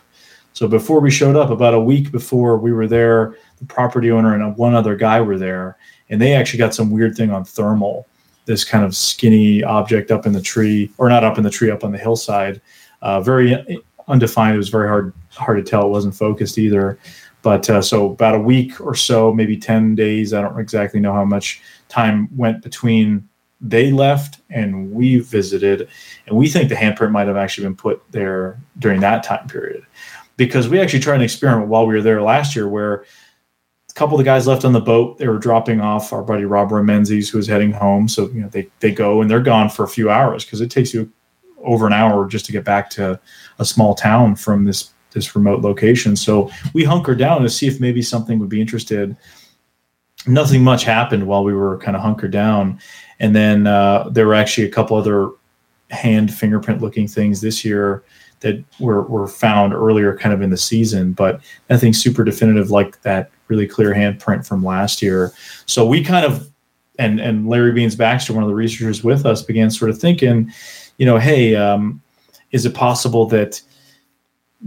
So 0.53 0.67
before 0.67 1.01
we 1.01 1.11
showed 1.11 1.37
up, 1.37 1.51
about 1.51 1.75
a 1.75 1.81
week 1.81 2.11
before 2.11 2.57
we 2.57 2.73
were 2.73 2.87
there, 2.87 3.37
the 3.59 3.67
property 3.67 4.11
owner 4.11 4.35
and 4.35 4.57
one 4.57 4.75
other 4.75 4.97
guy 4.97 5.21
were 5.21 5.37
there, 5.37 5.77
and 6.09 6.21
they 6.21 6.33
actually 6.33 6.59
got 6.59 6.75
some 6.75 6.91
weird 6.91 7.15
thing 7.15 7.31
on 7.31 7.45
thermal. 7.45 8.07
This 8.47 8.65
kind 8.65 8.85
of 8.85 8.97
skinny 8.97 9.63
object 9.65 10.11
up 10.11 10.25
in 10.25 10.33
the 10.33 10.41
tree, 10.41 10.91
or 10.97 11.09
not 11.09 11.25
up 11.25 11.37
in 11.37 11.45
the 11.45 11.51
tree, 11.51 11.71
up 11.71 11.85
on 11.85 11.93
the 11.93 11.99
hillside. 11.99 12.63
Uh, 13.03 13.21
very 13.21 13.83
undefined. 14.09 14.55
It 14.55 14.59
was 14.59 14.69
very 14.69 14.89
hard 14.89 15.13
hard 15.35 15.63
to 15.63 15.69
tell. 15.69 15.87
It 15.87 15.91
wasn't 15.91 16.15
focused 16.15 16.57
either 16.57 16.99
But 17.47 17.71
uh, 17.71 17.81
so 17.81 18.11
about 18.11 18.35
a 18.35 18.41
week 18.41 18.81
or 18.81 18.97
so, 18.97 19.33
maybe 19.33 19.57
10 19.57 19.95
days, 19.95 20.35
I 20.35 20.41
don't 20.43 20.59
exactly 20.59 20.99
know 20.99 21.13
how 21.13 21.25
much 21.25 21.63
time 21.89 22.29
went 22.37 22.61
between 22.61 23.29
they 23.61 23.93
left 23.93 24.41
and 24.51 24.91
we 24.91 25.21
visited. 25.21 25.89
And 26.27 26.37
we 26.37 26.49
think 26.49 26.69
the 26.69 26.75
handprint 26.75 27.13
might 27.13 27.29
have 27.29 27.37
actually 27.37 27.69
been 27.69 27.77
put 27.77 28.03
there 28.11 28.59
during 28.81 28.99
that 28.99 29.23
time 29.23 29.47
period 29.47 29.87
because 30.37 30.69
we 30.69 30.81
actually 30.81 30.99
tried 30.99 31.15
an 31.15 31.23
experiment 31.23 31.69
while 31.69 31.87
we 31.87 31.95
were 31.95 32.03
there 32.03 32.21
last 32.21 32.57
year 32.57 32.67
where 32.67 33.05
a 33.89 33.95
couple 33.95 34.17
of 34.17 34.19
the 34.19 34.29
guys 34.29 34.49
left 34.49 34.65
on 34.65 34.73
the 34.73 34.81
boat. 34.81 35.19
They 35.19 35.29
were 35.29 35.39
dropping 35.39 35.81
off 35.81 36.13
our 36.13 36.25
buddy 36.25 36.47
Robert 36.47 36.83
Menzies, 36.83 37.31
who 37.31 37.39
was 37.39 37.47
heading 37.47 37.71
home. 37.71 38.09
So, 38.09 38.27
you 38.31 38.41
know, 38.41 38.49
they, 38.49 38.69
they 38.81 38.91
go 38.91 39.21
and 39.21 39.31
they're 39.31 39.39
gone 39.39 39.69
for 39.69 39.85
a 39.85 39.89
few 39.89 40.11
hours 40.11 40.45
because 40.45 40.61
it 40.61 40.73
takes 40.73 40.93
you 40.93 41.13
over 41.63 41.87
an 41.87 41.93
hour 41.93 42.27
just 42.27 42.45
to 42.47 42.53
get 42.53 42.65
back 42.65 42.91
to 42.91 43.21
a 43.61 43.65
small 43.65 43.95
town 43.95 44.35
from 44.35 44.65
this 44.65 44.91
this 45.13 45.35
remote 45.35 45.63
location. 45.63 46.17
So 46.17 46.51
we 46.73 46.85
hunkered 46.85 47.19
down 47.19 47.43
to 47.43 47.49
see 47.49 47.67
if 47.67 47.81
maybe 47.81 48.03
something 48.03 48.39
would 48.39 48.49
be 48.49 48.61
interested. 48.61 49.17
Nothing 50.27 50.63
much 50.63 50.85
happened 50.85 51.27
while 51.27 51.45
we 51.45 51.55
were 51.55 51.79
kind 51.79 51.97
of 51.97 52.03
hunkered 52.03 52.33
down, 52.33 52.81
and 53.21 53.35
then 53.35 53.67
uh, 53.67 54.09
there 54.11 54.27
were 54.27 54.35
actually 54.35 54.67
a 54.67 54.71
couple 54.71 54.97
other 54.97 55.31
hand 55.91 56.35
fingerprint 56.35 56.83
looking 56.83 57.07
things 57.07 57.41
this 57.41 57.65
year 57.65 58.03
that 58.41 58.63
were, 58.81 59.03
were 59.03 59.29
found 59.29 59.73
earlier 59.73 60.17
kind 60.17 60.35
of 60.35 60.43
in 60.43 60.51
the 60.51 60.57
season, 60.57 61.13
but 61.13 61.41
nothing 61.71 61.93
super 61.93 62.25
definitive 62.25 62.71
like 62.71 63.01
that 63.03 63.31
really 63.49 63.67
clear 63.67 63.95
handprint 63.95 64.47
from 64.47 64.65
last 64.65 65.01
year. 65.01 65.33
So 65.67 65.87
we 65.87 66.03
kind 66.03 66.27
of 66.27 66.51
and 66.99 67.21
and 67.21 67.49
Larry 67.49 67.73
Beans 67.73 67.95
Baxter, 67.95 68.33
one 68.33 68.43
of 68.43 68.49
the 68.49 68.55
researchers 68.55 69.05
with 69.05 69.27
us, 69.27 69.43
began 69.43 69.71
sort 69.71 69.91
of 69.91 69.99
thinking, 69.99 70.51
you 70.99 71.07
know, 71.07 71.19
hey, 71.19 71.55
um, 71.55 72.03
is 72.53 72.65
it 72.67 72.75
possible 72.75 73.27
that 73.27 73.61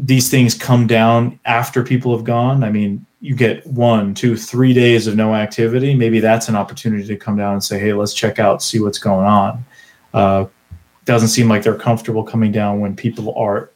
these 0.01 0.29
things 0.29 0.55
come 0.55 0.87
down 0.87 1.39
after 1.45 1.83
people 1.83 2.15
have 2.15 2.25
gone? 2.25 2.63
I 2.63 2.71
mean, 2.71 3.05
you 3.19 3.35
get 3.35 3.67
one, 3.67 4.13
two, 4.13 4.37
three 4.37 4.73
days 4.73 5.07
of 5.07 5.15
no 5.15 5.35
activity. 5.35 5.93
Maybe 5.93 6.21
that's 6.21 6.47
an 6.47 6.55
opportunity 6.55 7.05
to 7.05 7.17
come 7.17 7.35
down 7.35 7.53
and 7.53 7.63
say, 7.63 7.77
hey, 7.77 7.91
let's 7.93 8.13
check 8.13 8.39
out, 8.39 8.63
see 8.63 8.79
what's 8.79 8.97
going 8.97 9.25
on. 9.25 9.65
Uh, 10.13 10.45
doesn't 11.03 11.29
seem 11.29 11.49
like 11.49 11.63
they're 11.63 11.75
comfortable 11.75 12.23
coming 12.23 12.51
down 12.51 12.79
when 12.79 12.95
people 12.95 13.35
are 13.35 13.71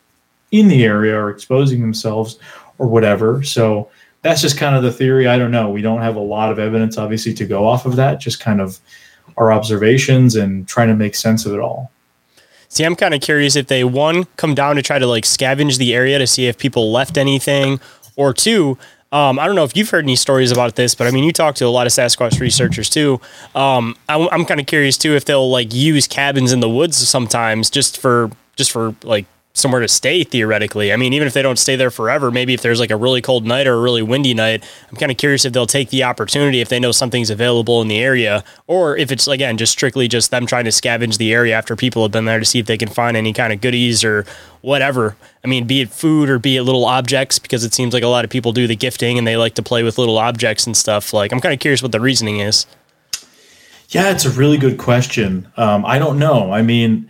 in 0.51 0.69
the 0.69 0.85
area 0.85 1.15
or 1.19 1.29
exposing 1.29 1.81
themselves 1.81 2.39
or 2.77 2.87
whatever. 2.87 3.43
So 3.43 3.89
that's 4.21 4.41
just 4.41 4.57
kind 4.57 4.75
of 4.75 4.83
the 4.83 4.91
theory. 4.91 5.27
I 5.27 5.37
don't 5.37 5.51
know. 5.51 5.69
We 5.69 5.81
don't 5.81 6.01
have 6.01 6.15
a 6.15 6.21
lot 6.21 6.51
of 6.51 6.57
evidence, 6.57 6.97
obviously, 6.97 7.33
to 7.33 7.45
go 7.45 7.67
off 7.67 7.85
of 7.85 7.97
that. 7.97 8.21
Just 8.21 8.39
kind 8.39 8.61
of 8.61 8.79
our 9.35 9.51
observations 9.51 10.35
and 10.35 10.67
trying 10.67 10.87
to 10.87 10.95
make 10.95 11.15
sense 11.15 11.45
of 11.45 11.53
it 11.53 11.59
all. 11.59 11.91
See, 12.73 12.83
I'm 12.83 12.95
kind 12.95 13.13
of 13.13 13.21
curious 13.21 13.55
if 13.55 13.67
they 13.67 13.83
one 13.83 14.23
come 14.35 14.55
down 14.55 14.77
to 14.77 14.81
try 14.81 14.97
to 14.97 15.05
like 15.05 15.25
scavenge 15.25 15.77
the 15.77 15.93
area 15.93 16.17
to 16.17 16.25
see 16.25 16.47
if 16.47 16.57
people 16.57 16.91
left 16.91 17.17
anything, 17.17 17.79
or 18.15 18.33
two, 18.33 18.77
um, 19.11 19.37
I 19.37 19.45
don't 19.45 19.55
know 19.55 19.63
if 19.63 19.77
you've 19.77 19.91
heard 19.91 20.05
any 20.05 20.15
stories 20.15 20.51
about 20.51 20.75
this, 20.75 20.95
but 20.95 21.05
I 21.05 21.11
mean, 21.11 21.23
you 21.23 21.31
talk 21.31 21.53
to 21.55 21.65
a 21.65 21.69
lot 21.69 21.85
of 21.85 21.93
Sasquatch 21.93 22.39
researchers 22.39 22.89
too. 22.89 23.21
Um, 23.53 23.95
I, 24.09 24.27
I'm 24.31 24.43
kind 24.43 24.59
of 24.59 24.65
curious 24.65 24.97
too 24.97 25.15
if 25.15 25.25
they'll 25.25 25.49
like 25.49 25.71
use 25.71 26.07
cabins 26.07 26.51
in 26.51 26.61
the 26.61 26.69
woods 26.69 26.97
sometimes 26.97 27.69
just 27.69 27.99
for 27.99 28.31
just 28.55 28.71
for 28.71 28.95
like 29.03 29.25
somewhere 29.55 29.81
to 29.81 29.87
stay 29.87 30.23
theoretically. 30.23 30.91
I 30.91 30.95
mean, 30.95 31.13
even 31.13 31.27
if 31.27 31.33
they 31.33 31.43
don't 31.43 31.59
stay 31.59 31.75
there 31.75 31.91
forever, 31.91 32.31
maybe 32.31 32.55
if 32.55 32.61
there's 32.61 32.79
like 32.79 32.89
a 32.89 32.95
really 32.95 33.21
cold 33.21 33.45
night 33.45 33.67
or 33.67 33.75
a 33.75 33.81
really 33.81 34.01
windy 34.01 34.33
night, 34.33 34.63
I'm 34.89 34.97
kind 34.97 35.11
of 35.11 35.17
curious 35.17 35.45
if 35.45 35.53
they'll 35.53 35.67
take 35.67 35.89
the 35.89 36.03
opportunity 36.03 36.59
if 36.59 36.69
they 36.69 36.79
know 36.79 36.91
something's 36.91 37.29
available 37.29 37.81
in 37.81 37.87
the 37.87 37.99
area 37.99 38.43
or 38.65 38.97
if 38.97 39.11
it's 39.11 39.27
again 39.27 39.57
just 39.57 39.71
strictly 39.71 40.07
just 40.07 40.31
them 40.31 40.47
trying 40.47 40.65
to 40.65 40.71
scavenge 40.71 41.17
the 41.17 41.31
area 41.31 41.55
after 41.55 41.75
people 41.75 42.01
have 42.01 42.11
been 42.11 42.25
there 42.25 42.39
to 42.39 42.45
see 42.45 42.57
if 42.57 42.65
they 42.65 42.77
can 42.77 42.89
find 42.89 43.15
any 43.15 43.31
kind 43.31 43.53
of 43.53 43.61
goodies 43.61 44.03
or 44.03 44.25
whatever. 44.61 45.15
I 45.43 45.47
mean, 45.47 45.67
be 45.67 45.81
it 45.81 45.91
food 45.91 46.29
or 46.29 46.39
be 46.39 46.57
it 46.57 46.63
little 46.63 46.85
objects 46.85 47.37
because 47.37 47.63
it 47.63 47.75
seems 47.75 47.93
like 47.93 48.03
a 48.03 48.07
lot 48.07 48.25
of 48.25 48.31
people 48.31 48.53
do 48.53 48.65
the 48.65 48.75
gifting 48.75 49.19
and 49.19 49.27
they 49.27 49.37
like 49.37 49.53
to 49.55 49.63
play 49.63 49.83
with 49.83 49.99
little 49.99 50.17
objects 50.17 50.65
and 50.65 50.75
stuff. 50.75 51.13
Like 51.13 51.31
I'm 51.31 51.39
kind 51.39 51.53
of 51.53 51.59
curious 51.59 51.83
what 51.83 51.91
the 51.91 51.99
reasoning 51.99 52.39
is. 52.39 52.65
Yeah, 53.89 54.09
it's 54.09 54.25
a 54.25 54.31
really 54.31 54.57
good 54.57 54.79
question. 54.79 55.47
Um, 55.57 55.85
I 55.85 55.99
don't 55.99 56.17
know. 56.17 56.51
I 56.51 56.63
mean, 56.63 57.07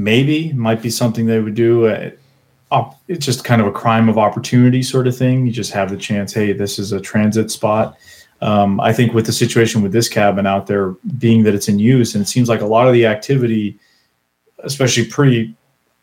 maybe 0.00 0.50
might 0.54 0.80
be 0.80 0.88
something 0.88 1.26
they 1.26 1.40
would 1.40 1.54
do. 1.54 1.86
Uh, 1.86 2.90
it's 3.06 3.26
just 3.26 3.44
kind 3.44 3.60
of 3.60 3.66
a 3.66 3.72
crime 3.72 4.08
of 4.08 4.16
opportunity 4.16 4.82
sort 4.82 5.06
of 5.06 5.14
thing. 5.16 5.44
You 5.46 5.52
just 5.52 5.72
have 5.72 5.90
the 5.90 5.96
chance. 5.96 6.32
Hey, 6.32 6.54
this 6.54 6.78
is 6.78 6.92
a 6.92 7.00
transit 7.00 7.50
spot. 7.50 7.98
Um, 8.40 8.80
I 8.80 8.94
think 8.94 9.12
with 9.12 9.26
the 9.26 9.32
situation 9.32 9.82
with 9.82 9.92
this 9.92 10.08
cabin 10.08 10.46
out 10.46 10.66
there, 10.66 10.92
being 11.18 11.42
that 11.42 11.54
it's 11.54 11.68
in 11.68 11.78
use, 11.78 12.14
and 12.14 12.22
it 12.22 12.28
seems 12.28 12.48
like 12.48 12.62
a 12.62 12.66
lot 12.66 12.86
of 12.86 12.94
the 12.94 13.04
activity, 13.04 13.78
especially 14.60 15.04
pretty, 15.04 15.54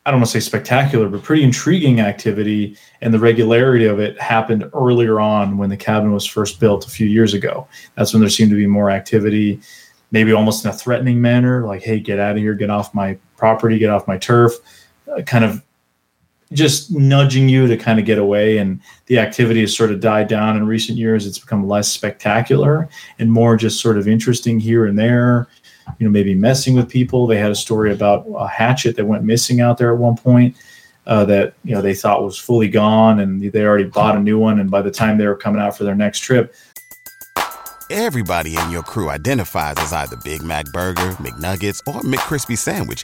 I 0.06 0.12
don't 0.12 0.20
want 0.20 0.30
to 0.30 0.40
say 0.40 0.46
spectacular, 0.46 1.10
but 1.10 1.24
pretty 1.24 1.44
intriguing 1.44 2.00
activity, 2.00 2.78
and 3.02 3.12
the 3.12 3.20
regularity 3.20 3.86
of 3.86 4.00
it 4.00 4.22
happened 4.22 4.70
earlier 4.76 5.20
on 5.20 5.58
when 5.58 5.72
the 5.72 5.78
cabin 5.78 6.14
was 6.14 6.28
first 6.28 6.60
built 6.60 6.86
a 6.86 6.92
few 6.92 7.08
years 7.08 7.34
ago. 7.34 7.68
That's 7.96 8.14
when 8.14 8.22
there 8.22 8.30
seemed 8.30 8.52
to 8.52 8.58
be 8.58 8.68
more 8.68 8.92
activity 8.92 9.60
maybe 10.12 10.32
almost 10.32 10.64
in 10.64 10.72
a 10.72 10.74
threatening 10.74 11.20
manner, 11.20 11.66
like, 11.66 11.82
hey, 11.82 12.00
get 12.00 12.18
out 12.18 12.32
of 12.32 12.38
here, 12.38 12.54
get 12.54 12.70
off 12.70 12.94
my 12.94 13.18
property, 13.38 13.78
get 13.78 13.90
off 13.90 14.08
my 14.08 14.18
turf, 14.18 14.54
uh, 15.16 15.22
kind 15.22 15.46
of 15.46 15.64
just 16.54 16.92
nudging 16.92 17.50
you 17.50 17.68
to 17.68 17.78
kind 17.78 18.00
of 18.00 18.06
get 18.06 18.18
away. 18.18 18.58
And 18.58 18.82
the 19.08 19.20
activity 19.20 19.62
has 19.62 19.76
sort 19.76 19.92
of 19.92 20.00
died 20.00 20.28
down 20.28 20.58
in 20.58 20.66
recent 20.66 20.98
years. 20.98 21.26
It's 21.26 21.40
become 21.40 21.68
less 21.68 21.90
spectacular 21.90 22.90
and 23.20 23.32
more 23.32 23.58
just 23.58 23.82
sort 23.82 23.98
of 23.98 24.08
interesting 24.08 24.60
here 24.60 24.86
and 24.86 24.98
there. 24.98 25.48
You 26.00 26.06
know, 26.06 26.12
maybe 26.12 26.36
messing 26.36 26.76
with 26.76 26.90
people. 26.90 27.28
They 27.28 27.38
had 27.38 27.52
a 27.52 27.56
story 27.56 27.94
about 27.94 28.26
a 28.38 28.48
hatchet 28.48 28.98
that 28.98 29.06
went 29.06 29.24
missing 29.24 29.62
out 29.62 29.78
there 29.78 29.94
at 29.94 29.98
one 29.98 30.18
point. 30.18 30.56
Uh, 31.06 31.24
that 31.24 31.54
you 31.64 31.74
know 31.74 31.82
they 31.82 31.96
thought 31.96 32.22
was 32.22 32.38
fully 32.38 32.68
gone, 32.68 33.22
and 33.22 33.42
they 33.42 33.64
already 33.64 33.86
bought 33.86 34.18
a 34.18 34.20
new 34.20 34.38
one. 34.38 34.60
And 34.60 34.70
by 34.70 34.82
the 34.82 34.92
time 34.92 35.18
they 35.18 35.26
were 35.26 35.38
coming 35.38 35.62
out 35.62 35.78
for 35.78 35.86
their 35.86 35.96
next 35.96 36.20
trip, 36.20 36.54
Everybody 37.90 38.58
in 38.58 38.70
your 38.70 38.84
crew 38.84 39.10
identifies 39.10 39.76
as 39.78 39.94
either 39.94 40.18
Big 40.18 40.44
Mac 40.44 40.66
Burger, 40.74 41.12
McNuggets, 41.22 41.80
or 41.88 42.02
McCrispy 42.02 42.58
Sandwich. 42.58 43.04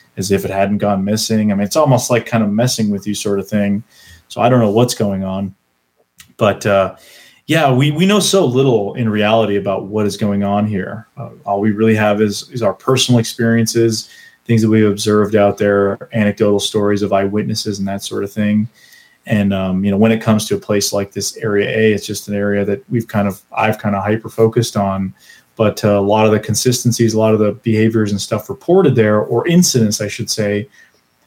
as 0.17 0.31
if 0.31 0.45
it 0.45 0.51
hadn't 0.51 0.79
gone 0.79 1.03
missing. 1.03 1.51
I 1.51 1.55
mean, 1.55 1.65
it's 1.65 1.75
almost 1.75 2.09
like 2.09 2.25
kind 2.25 2.43
of 2.43 2.51
messing 2.51 2.89
with 2.89 3.07
you, 3.07 3.15
sort 3.15 3.39
of 3.39 3.47
thing. 3.47 3.83
So 4.27 4.41
I 4.41 4.49
don't 4.49 4.59
know 4.59 4.71
what's 4.71 4.93
going 4.93 5.23
on, 5.23 5.55
but 6.37 6.65
uh, 6.65 6.95
yeah, 7.47 7.71
we 7.71 7.91
we 7.91 8.05
know 8.05 8.19
so 8.19 8.45
little 8.45 8.93
in 8.93 9.09
reality 9.09 9.57
about 9.57 9.85
what 9.85 10.05
is 10.05 10.15
going 10.15 10.43
on 10.43 10.65
here. 10.65 11.07
Uh, 11.17 11.31
all 11.45 11.59
we 11.59 11.71
really 11.71 11.95
have 11.95 12.21
is 12.21 12.49
is 12.51 12.61
our 12.61 12.73
personal 12.73 13.19
experiences, 13.19 14.09
things 14.45 14.61
that 14.61 14.69
we've 14.69 14.89
observed 14.89 15.35
out 15.35 15.57
there, 15.57 16.09
anecdotal 16.13 16.59
stories 16.59 17.01
of 17.01 17.11
eyewitnesses, 17.11 17.79
and 17.79 17.87
that 17.87 18.03
sort 18.03 18.23
of 18.23 18.31
thing. 18.31 18.69
And 19.25 19.53
um, 19.53 19.83
you 19.83 19.91
know, 19.91 19.97
when 19.97 20.11
it 20.11 20.21
comes 20.21 20.47
to 20.47 20.55
a 20.55 20.59
place 20.59 20.93
like 20.93 21.11
this 21.11 21.37
area 21.37 21.69
A, 21.69 21.93
it's 21.93 22.05
just 22.05 22.27
an 22.27 22.35
area 22.35 22.65
that 22.65 22.89
we've 22.89 23.07
kind 23.07 23.27
of 23.27 23.41
I've 23.55 23.77
kind 23.77 23.95
of 23.95 24.03
hyper 24.03 24.29
focused 24.29 24.77
on 24.77 25.13
but 25.61 25.85
uh, 25.85 25.89
a 25.89 26.01
lot 26.01 26.25
of 26.25 26.31
the 26.31 26.39
consistencies, 26.39 27.13
a 27.13 27.19
lot 27.19 27.35
of 27.35 27.39
the 27.39 27.51
behaviors 27.51 28.09
and 28.09 28.19
stuff 28.19 28.49
reported 28.49 28.95
there, 28.95 29.21
or 29.21 29.47
incidents, 29.47 30.01
I 30.01 30.07
should 30.07 30.27
say, 30.27 30.67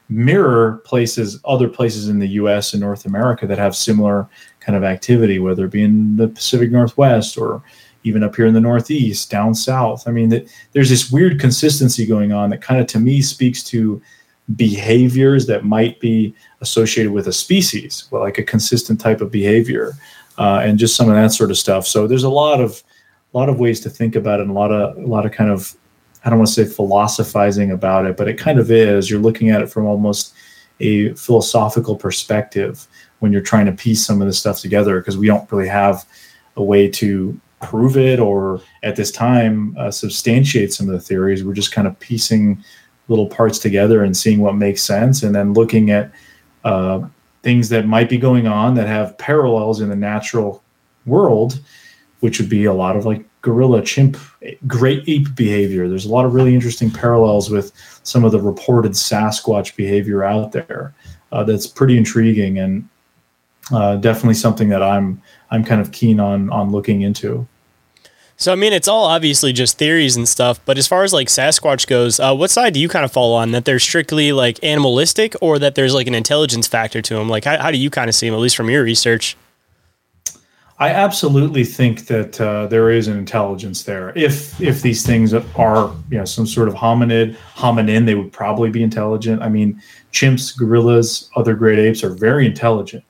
mirror 0.09 0.81
places, 0.83 1.39
other 1.45 1.69
places 1.69 2.09
in 2.09 2.19
the 2.19 2.27
U.S. 2.41 2.73
and 2.73 2.81
North 2.81 3.05
America 3.05 3.47
that 3.47 3.57
have 3.57 3.77
similar 3.77 4.27
kind 4.59 4.75
of 4.75 4.83
activity, 4.83 5.39
whether 5.39 5.63
it 5.63 5.71
be 5.71 5.83
in 5.83 6.17
the 6.17 6.27
Pacific 6.27 6.69
Northwest 6.69 7.37
or 7.37 7.63
even 8.03 8.23
up 8.23 8.35
here 8.35 8.45
in 8.45 8.53
the 8.53 8.59
Northeast, 8.59 9.31
down 9.31 9.55
south. 9.55 10.05
I 10.05 10.11
mean, 10.11 10.27
that 10.31 10.53
there's 10.73 10.89
this 10.89 11.09
weird 11.09 11.39
consistency 11.39 12.05
going 12.05 12.33
on 12.33 12.49
that 12.49 12.61
kind 12.61 12.81
of, 12.81 12.87
to 12.87 12.99
me, 12.99 13.21
speaks 13.21 13.63
to 13.71 14.01
behaviors 14.57 15.47
that 15.47 15.63
might 15.63 15.97
be 16.01 16.35
associated 16.59 17.13
with 17.13 17.29
a 17.29 17.33
species, 17.33 18.09
well, 18.11 18.21
like 18.21 18.37
a 18.37 18.43
consistent 18.43 18.99
type 18.99 19.21
of 19.21 19.31
behavior, 19.31 19.93
uh, 20.37 20.59
and 20.61 20.77
just 20.77 20.97
some 20.97 21.07
of 21.07 21.15
that 21.15 21.31
sort 21.31 21.51
of 21.51 21.57
stuff. 21.57 21.87
So 21.87 22.05
there's 22.05 22.25
a 22.25 22.29
lot 22.29 22.59
of 22.59 22.83
a 23.35 23.37
lot 23.37 23.49
of 23.49 23.59
ways 23.59 23.81
to 23.81 23.89
think 23.89 24.15
about 24.15 24.39
it 24.39 24.43
and 24.43 24.51
a 24.51 24.53
lot 24.53 24.71
of 24.71 24.97
a 24.97 25.05
lot 25.05 25.25
of 25.25 25.33
kind 25.33 25.51
of 25.51 25.75
I 26.23 26.29
don't 26.29 26.39
want 26.39 26.49
to 26.49 26.65
say 26.65 26.65
philosophizing 26.65 27.71
about 27.71 28.05
it, 28.05 28.17
but 28.17 28.27
it 28.27 28.39
kind 28.39 28.57
of 28.57 28.71
is. 28.71 29.11
You're 29.11 29.19
looking 29.19 29.49
at 29.51 29.61
it 29.61 29.69
from 29.69 29.85
almost 29.85 30.33
a 30.79 31.13
philosophical 31.13 31.95
perspective 31.95 32.87
when 33.19 33.31
you're 33.31 33.41
trying 33.41 33.67
to 33.67 33.71
piece 33.71 34.03
some 34.03 34.21
of 34.21 34.27
this 34.27 34.39
stuff 34.39 34.59
together 34.59 34.99
because 34.99 35.17
we 35.17 35.27
don't 35.27 35.51
really 35.51 35.67
have 35.67 36.05
a 36.55 36.63
way 36.63 36.89
to 36.89 37.39
prove 37.61 37.97
it 37.97 38.19
or 38.19 38.61
at 38.83 38.95
this 38.95 39.11
time 39.11 39.75
uh, 39.77 39.91
substantiate 39.91 40.73
some 40.73 40.87
of 40.87 40.93
the 40.93 40.99
theories. 40.99 41.43
We're 41.43 41.53
just 41.53 41.71
kind 41.71 41.87
of 41.87 41.99
piecing 41.99 42.63
little 43.07 43.27
parts 43.27 43.59
together 43.59 44.03
and 44.03 44.15
seeing 44.17 44.39
what 44.39 44.55
makes 44.55 44.81
sense 44.81 45.23
and 45.23 45.35
then 45.35 45.53
looking 45.53 45.91
at 45.91 46.11
uh, 46.63 47.07
things 47.43 47.69
that 47.69 47.85
might 47.85 48.09
be 48.09 48.17
going 48.17 48.47
on 48.47 48.73
that 48.75 48.87
have 48.87 49.17
parallels 49.17 49.81
in 49.81 49.89
the 49.89 49.95
natural 49.95 50.63
world 51.05 51.59
which 52.19 52.39
would 52.39 52.49
be 52.49 52.65
a 52.65 52.73
lot 52.73 52.95
of 52.95 53.05
like 53.05 53.23
gorilla, 53.41 53.83
chimp, 53.83 54.17
great 54.67 55.03
ape 55.07 55.35
behavior. 55.35 55.87
There's 55.87 56.05
a 56.05 56.11
lot 56.11 56.25
of 56.25 56.33
really 56.33 56.55
interesting 56.55 56.89
parallels 56.89 57.49
with 57.49 57.71
some 58.03 58.23
of 58.23 58.31
the 58.31 58.41
reported 58.41 58.93
Sasquatch 58.93 59.75
behavior 59.75 60.23
out 60.23 60.51
there. 60.51 60.93
Uh, 61.31 61.43
that's 61.43 61.67
pretty 61.67 61.97
intriguing 61.97 62.57
and 62.57 62.87
uh, 63.71 63.97
definitely 63.97 64.35
something 64.35 64.69
that 64.69 64.83
I'm 64.83 65.21
I'm 65.51 65.63
kind 65.63 65.81
of 65.81 65.91
keen 65.91 66.19
on 66.19 66.49
on 66.49 66.71
looking 66.71 67.01
into. 67.01 67.47
So 68.37 68.51
I 68.51 68.55
mean, 68.55 68.73
it's 68.73 68.87
all 68.87 69.05
obviously 69.05 69.53
just 69.53 69.77
theories 69.77 70.15
and 70.15 70.27
stuff. 70.27 70.59
But 70.65 70.77
as 70.77 70.87
far 70.87 71.03
as 71.03 71.13
like 71.13 71.27
Sasquatch 71.27 71.87
goes, 71.87 72.19
uh, 72.19 72.35
what 72.35 72.51
side 72.51 72.73
do 72.73 72.79
you 72.79 72.89
kind 72.89 73.05
of 73.05 73.11
fall 73.11 73.33
on? 73.33 73.51
That 73.51 73.65
they're 73.65 73.79
strictly 73.79 74.33
like 74.33 74.61
animalistic, 74.63 75.35
or 75.41 75.57
that 75.59 75.75
there's 75.75 75.93
like 75.93 76.07
an 76.07 76.15
intelligence 76.15 76.67
factor 76.67 77.01
to 77.01 77.13
them? 77.15 77.29
Like, 77.29 77.45
how, 77.45 77.57
how 77.57 77.71
do 77.71 77.77
you 77.77 77.89
kind 77.89 78.09
of 78.09 78.15
see 78.15 78.27
them, 78.27 78.35
at 78.35 78.41
least 78.41 78.57
from 78.57 78.69
your 78.69 78.83
research? 78.83 79.37
I 80.77 80.89
absolutely 80.89 81.63
think 81.63 82.07
that 82.07 82.39
uh, 82.41 82.67
there 82.67 82.91
is 82.91 83.07
an 83.07 83.17
intelligence 83.17 83.83
there. 83.83 84.11
If 84.17 84.59
if 84.59 84.81
these 84.81 85.05
things 85.05 85.33
are 85.33 85.95
you 86.11 86.17
know 86.17 86.25
some 86.25 86.45
sort 86.45 86.67
of 86.67 86.73
hominid 86.73 87.37
hominin, 87.55 88.05
they 88.05 88.15
would 88.15 88.33
probably 88.33 88.69
be 88.69 88.83
intelligent. 88.83 89.41
I 89.41 89.47
mean, 89.47 89.81
chimps, 90.11 90.57
gorillas, 90.57 91.29
other 91.35 91.53
great 91.53 91.79
apes 91.79 92.03
are 92.03 92.09
very 92.09 92.45
intelligent 92.45 93.05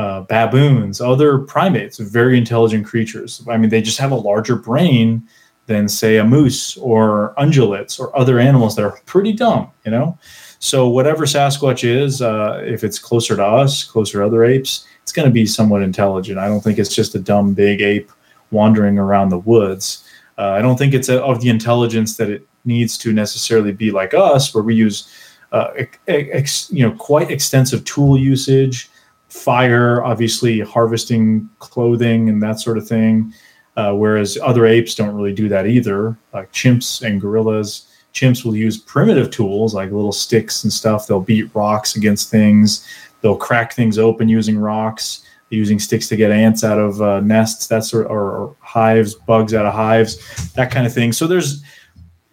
uh, 0.00 0.22
baboons, 0.22 1.00
other 1.00 1.38
primates, 1.38 1.98
very 1.98 2.38
intelligent 2.38 2.86
creatures. 2.86 3.44
I 3.48 3.56
mean, 3.56 3.70
they 3.70 3.82
just 3.82 3.98
have 3.98 4.12
a 4.12 4.16
larger 4.16 4.56
brain 4.56 5.22
than, 5.66 5.88
say, 5.88 6.16
a 6.16 6.24
moose 6.24 6.76
or 6.78 7.34
ungulates 7.38 8.00
or 8.00 8.16
other 8.18 8.38
animals 8.38 8.76
that 8.76 8.84
are 8.84 8.98
pretty 9.04 9.32
dumb, 9.32 9.70
you 9.84 9.90
know? 9.90 10.18
So, 10.58 10.88
whatever 10.88 11.26
Sasquatch 11.26 11.84
is, 11.84 12.22
uh, 12.22 12.62
if 12.64 12.82
it's 12.82 12.98
closer 12.98 13.36
to 13.36 13.44
us, 13.44 13.84
closer 13.84 14.20
to 14.20 14.26
other 14.26 14.44
apes, 14.44 14.86
it's 15.02 15.12
going 15.12 15.26
to 15.26 15.32
be 15.32 15.46
somewhat 15.46 15.82
intelligent. 15.82 16.38
I 16.38 16.48
don't 16.48 16.60
think 16.60 16.78
it's 16.78 16.94
just 16.94 17.14
a 17.14 17.18
dumb, 17.18 17.54
big 17.54 17.80
ape 17.80 18.10
wandering 18.50 18.98
around 18.98 19.28
the 19.28 19.38
woods. 19.38 20.04
Uh, 20.38 20.50
I 20.50 20.62
don't 20.62 20.76
think 20.76 20.94
it's 20.94 21.08
a, 21.08 21.22
of 21.22 21.40
the 21.40 21.48
intelligence 21.48 22.16
that 22.16 22.30
it 22.30 22.46
needs 22.64 22.96
to 22.98 23.12
necessarily 23.12 23.72
be 23.72 23.90
like 23.90 24.14
us, 24.14 24.54
where 24.54 24.64
we 24.64 24.74
use, 24.74 25.12
uh, 25.52 25.70
ex, 26.08 26.70
you 26.70 26.86
know, 26.86 26.94
quite 26.96 27.30
extensive 27.30 27.84
tool 27.84 28.18
usage 28.18 28.90
fire, 29.30 30.02
obviously 30.02 30.60
harvesting 30.60 31.48
clothing 31.60 32.28
and 32.28 32.42
that 32.42 32.60
sort 32.60 32.76
of 32.76 32.86
thing. 32.86 33.32
Uh, 33.76 33.94
whereas 33.94 34.36
other 34.42 34.66
apes 34.66 34.94
don't 34.94 35.14
really 35.14 35.32
do 35.32 35.48
that 35.48 35.66
either, 35.66 36.18
like 36.34 36.52
chimps 36.52 37.02
and 37.02 37.20
gorillas. 37.20 37.86
Chimps 38.12 38.44
will 38.44 38.56
use 38.56 38.76
primitive 38.76 39.30
tools 39.30 39.72
like 39.72 39.92
little 39.92 40.12
sticks 40.12 40.64
and 40.64 40.72
stuff. 40.72 41.06
They'll 41.06 41.20
beat 41.20 41.54
rocks 41.54 41.94
against 41.94 42.30
things. 42.30 42.86
They'll 43.20 43.36
crack 43.36 43.72
things 43.72 43.98
open 43.98 44.28
using 44.28 44.58
rocks, 44.58 45.24
using 45.50 45.78
sticks 45.78 46.08
to 46.08 46.16
get 46.16 46.30
ants 46.30 46.64
out 46.64 46.78
of 46.78 47.02
uh, 47.02 47.20
nests, 47.20 47.66
that 47.68 47.84
sort, 47.84 48.06
of, 48.06 48.12
or, 48.12 48.30
or 48.30 48.56
hives, 48.60 49.14
bugs 49.14 49.52
out 49.54 49.66
of 49.66 49.74
hives, 49.74 50.52
that 50.52 50.70
kind 50.70 50.86
of 50.86 50.94
thing. 50.94 51.12
So 51.12 51.26
there's, 51.26 51.62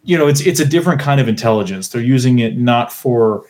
you 0.04 0.18
know, 0.18 0.28
it's 0.28 0.42
it's 0.42 0.60
a 0.60 0.66
different 0.66 1.02
kind 1.02 1.20
of 1.20 1.28
intelligence. 1.28 1.90
They're 1.90 2.02
using 2.02 2.40
it 2.40 2.58
not 2.58 2.94
for 2.94 3.46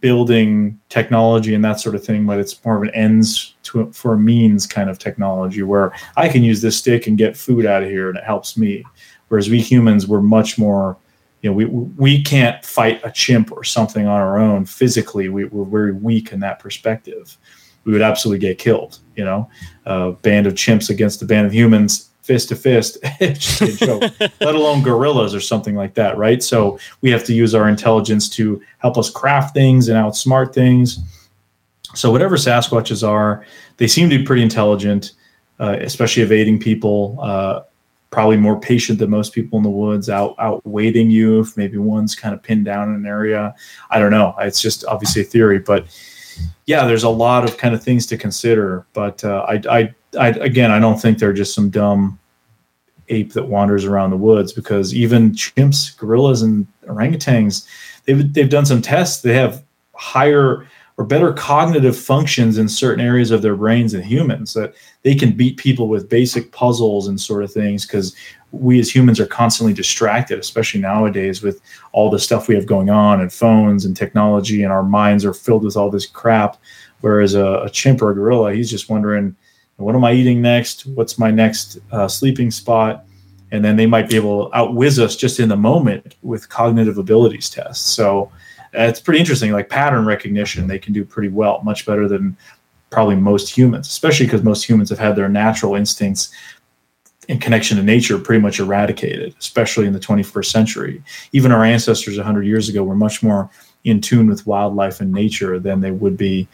building 0.00 0.78
technology 0.88 1.54
and 1.54 1.64
that 1.64 1.80
sort 1.80 1.94
of 1.94 2.04
thing, 2.04 2.26
but 2.26 2.38
it's 2.38 2.64
more 2.64 2.76
of 2.76 2.82
an 2.82 2.90
ends 2.90 3.54
to 3.64 3.90
for 3.92 4.14
a 4.14 4.18
means 4.18 4.66
kind 4.66 4.90
of 4.90 4.98
technology 4.98 5.62
where 5.62 5.92
I 6.16 6.28
can 6.28 6.42
use 6.42 6.62
this 6.62 6.76
stick 6.76 7.06
and 7.06 7.18
get 7.18 7.36
food 7.36 7.66
out 7.66 7.82
of 7.82 7.88
here 7.88 8.08
and 8.08 8.18
it 8.18 8.24
helps 8.24 8.56
me. 8.56 8.84
Whereas 9.28 9.48
we 9.48 9.60
humans 9.60 10.06
were 10.06 10.22
much 10.22 10.58
more, 10.58 10.96
you 11.42 11.50
know, 11.50 11.54
we 11.54 11.64
we 11.64 12.22
can't 12.22 12.64
fight 12.64 13.00
a 13.04 13.10
chimp 13.10 13.52
or 13.52 13.64
something 13.64 14.06
on 14.06 14.20
our 14.20 14.38
own 14.38 14.66
physically. 14.66 15.28
We, 15.28 15.44
we're 15.46 15.64
very 15.64 15.92
weak 15.92 16.32
in 16.32 16.40
that 16.40 16.58
perspective. 16.58 17.36
We 17.84 17.92
would 17.92 18.02
absolutely 18.02 18.40
get 18.40 18.58
killed. 18.58 18.98
You 19.16 19.24
know, 19.24 19.50
a 19.86 20.12
band 20.12 20.46
of 20.46 20.54
chimps 20.54 20.90
against 20.90 21.22
a 21.22 21.24
band 21.24 21.46
of 21.46 21.54
humans 21.54 22.10
fist 22.22 22.50
to 22.50 22.56
fist, 22.56 22.98
let 23.20 24.54
alone 24.54 24.82
gorillas 24.82 25.34
or 25.34 25.40
something 25.40 25.74
like 25.74 25.94
that, 25.94 26.16
right? 26.16 26.42
So 26.42 26.78
we 27.00 27.10
have 27.10 27.24
to 27.24 27.34
use 27.34 27.54
our 27.54 27.68
intelligence 27.68 28.28
to 28.30 28.62
help 28.78 28.98
us 28.98 29.10
craft 29.10 29.54
things 29.54 29.88
and 29.88 29.96
outsmart 29.96 30.54
things. 30.54 31.00
So 31.94 32.10
whatever 32.12 32.36
Sasquatches 32.36 33.06
are, 33.06 33.44
they 33.78 33.88
seem 33.88 34.08
to 34.10 34.18
be 34.18 34.24
pretty 34.24 34.42
intelligent, 34.42 35.12
uh, 35.58 35.76
especially 35.80 36.22
evading 36.22 36.60
people. 36.60 37.18
Uh, 37.20 37.62
probably 38.10 38.36
more 38.36 38.60
patient 38.60 38.98
than 38.98 39.10
most 39.10 39.32
people 39.32 39.56
in 39.56 39.62
the 39.62 39.70
woods, 39.70 40.10
out 40.10 40.34
out 40.38 40.64
waiting 40.66 41.10
you 41.10 41.40
if 41.40 41.56
maybe 41.56 41.78
one's 41.78 42.14
kind 42.14 42.34
of 42.34 42.42
pinned 42.42 42.64
down 42.64 42.88
in 42.88 42.94
an 42.94 43.06
area. 43.06 43.54
I 43.90 43.98
don't 43.98 44.10
know. 44.10 44.34
It's 44.40 44.60
just 44.60 44.84
obviously 44.84 45.22
a 45.22 45.24
theory, 45.24 45.58
but 45.58 45.86
yeah, 46.66 46.86
there's 46.86 47.04
a 47.04 47.08
lot 47.08 47.44
of 47.44 47.56
kind 47.56 47.74
of 47.74 47.82
things 47.82 48.06
to 48.06 48.16
consider. 48.16 48.86
But 48.92 49.24
uh, 49.24 49.44
I, 49.48 49.62
I, 49.70 49.94
I, 50.18 50.28
again, 50.28 50.70
I 50.70 50.78
don't 50.78 51.00
think 51.00 51.18
they're 51.18 51.32
just 51.32 51.54
some 51.54 51.70
dumb 51.70 52.18
ape 53.08 53.32
that 53.32 53.48
wanders 53.48 53.84
around 53.84 54.10
the 54.10 54.16
woods 54.16 54.52
because 54.52 54.94
even 54.94 55.32
chimps, 55.32 55.96
gorillas, 55.96 56.42
and 56.42 56.66
orangutans, 56.86 57.66
they've 58.04 58.32
they've 58.32 58.50
done 58.50 58.66
some 58.66 58.82
tests. 58.82 59.22
They 59.22 59.34
have 59.34 59.64
higher 59.94 60.66
or 61.00 61.04
better 61.04 61.32
cognitive 61.32 61.96
functions 61.96 62.58
in 62.58 62.68
certain 62.68 63.02
areas 63.02 63.30
of 63.30 63.40
their 63.40 63.56
brains 63.56 63.92
than 63.92 64.02
humans 64.02 64.52
that 64.52 64.74
they 65.02 65.14
can 65.14 65.32
beat 65.32 65.56
people 65.56 65.88
with 65.88 66.10
basic 66.10 66.52
puzzles 66.52 67.08
and 67.08 67.18
sort 67.18 67.42
of 67.42 67.50
things 67.50 67.86
because 67.86 68.14
we 68.52 68.78
as 68.78 68.94
humans 68.94 69.18
are 69.18 69.26
constantly 69.26 69.72
distracted 69.72 70.38
especially 70.38 70.80
nowadays 70.80 71.40
with 71.40 71.62
all 71.92 72.10
the 72.10 72.18
stuff 72.18 72.48
we 72.48 72.54
have 72.54 72.66
going 72.66 72.90
on 72.90 73.22
and 73.22 73.32
phones 73.32 73.86
and 73.86 73.96
technology 73.96 74.62
and 74.62 74.70
our 74.70 74.82
minds 74.82 75.24
are 75.24 75.32
filled 75.32 75.64
with 75.64 75.74
all 75.74 75.90
this 75.90 76.04
crap 76.04 76.58
whereas 77.00 77.34
a, 77.34 77.62
a 77.62 77.70
chimp 77.70 78.02
or 78.02 78.10
a 78.10 78.14
gorilla 78.14 78.52
he's 78.52 78.70
just 78.70 78.90
wondering 78.90 79.34
what 79.80 79.94
am 79.94 80.04
I 80.04 80.12
eating 80.12 80.42
next? 80.42 80.86
What's 80.86 81.18
my 81.18 81.30
next 81.30 81.78
uh, 81.90 82.06
sleeping 82.06 82.50
spot? 82.50 83.06
And 83.50 83.64
then 83.64 83.76
they 83.76 83.86
might 83.86 84.10
be 84.10 84.16
able 84.16 84.50
to 84.50 84.56
outwizz 84.56 84.98
us 84.98 85.16
just 85.16 85.40
in 85.40 85.48
the 85.48 85.56
moment 85.56 86.16
with 86.22 86.48
cognitive 86.48 86.98
abilities 86.98 87.50
tests. 87.50 87.84
So 87.90 88.30
uh, 88.78 88.82
it's 88.82 89.00
pretty 89.00 89.20
interesting. 89.20 89.52
Like 89.52 89.68
pattern 89.68 90.04
recognition, 90.06 90.66
they 90.66 90.78
can 90.78 90.92
do 90.92 91.04
pretty 91.04 91.28
well, 91.28 91.60
much 91.62 91.86
better 91.86 92.08
than 92.08 92.36
probably 92.90 93.16
most 93.16 93.48
humans, 93.48 93.88
especially 93.88 94.26
because 94.26 94.42
most 94.42 94.68
humans 94.68 94.90
have 94.90 94.98
had 94.98 95.16
their 95.16 95.28
natural 95.28 95.74
instincts 95.74 96.30
in 97.28 97.38
connection 97.38 97.76
to 97.76 97.82
nature 97.82 98.18
pretty 98.18 98.40
much 98.42 98.58
eradicated, 98.58 99.34
especially 99.38 99.86
in 99.86 99.92
the 99.92 100.00
21st 100.00 100.46
century. 100.46 101.02
Even 101.32 101.52
our 101.52 101.64
ancestors 101.64 102.16
100 102.16 102.42
years 102.44 102.68
ago 102.68 102.82
were 102.82 102.96
much 102.96 103.22
more 103.22 103.48
in 103.84 104.00
tune 104.00 104.28
with 104.28 104.46
wildlife 104.46 105.00
and 105.00 105.12
nature 105.12 105.58
than 105.58 105.80
they 105.80 105.92
would 105.92 106.16
be 106.16 106.48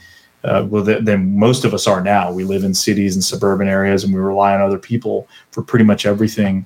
uh, 0.45 0.65
well, 0.69 0.85
th- 0.85 1.05
than 1.05 1.37
most 1.37 1.65
of 1.65 1.75
us 1.75 1.87
are 1.87 2.01
now. 2.03 2.31
We 2.31 2.45
live 2.45 2.63
in 2.63 2.73
cities 2.73 3.17
and 3.17 3.25
suburban 3.25 3.67
areas, 3.67 4.05
and 4.05 4.15
we 4.15 4.21
rely 4.21 4.55
on 4.55 4.61
other 4.61 4.79
people 4.79 5.27
for 5.51 5.63
pretty 5.63 5.85
much 5.85 6.07
everything 6.07 6.65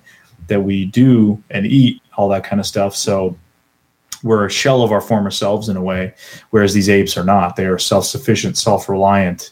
that 0.49 0.61
we 0.61 0.87
do 0.87 1.43
and 1.51 1.67
eat, 1.67 2.03
all 2.17 2.29
that 2.29 2.45
kind 2.45 2.61
of 2.61 2.67
stuff. 2.67 2.95
So 2.95 3.39
we're 4.23 4.47
a 4.47 4.51
shell 4.51 4.83
of 4.83 4.93
our 4.93 5.01
former 5.01 5.31
selves 5.31 5.69
in 5.69 5.77
a 5.77 5.83
way, 5.83 6.15
whereas 6.51 6.75
these 6.75 6.89
apes 6.89 7.17
are 7.17 7.25
not. 7.25 7.57
They 7.57 7.67
are 7.67 7.79
self-sufficient, 7.79 8.57
self-reliant. 8.57 9.51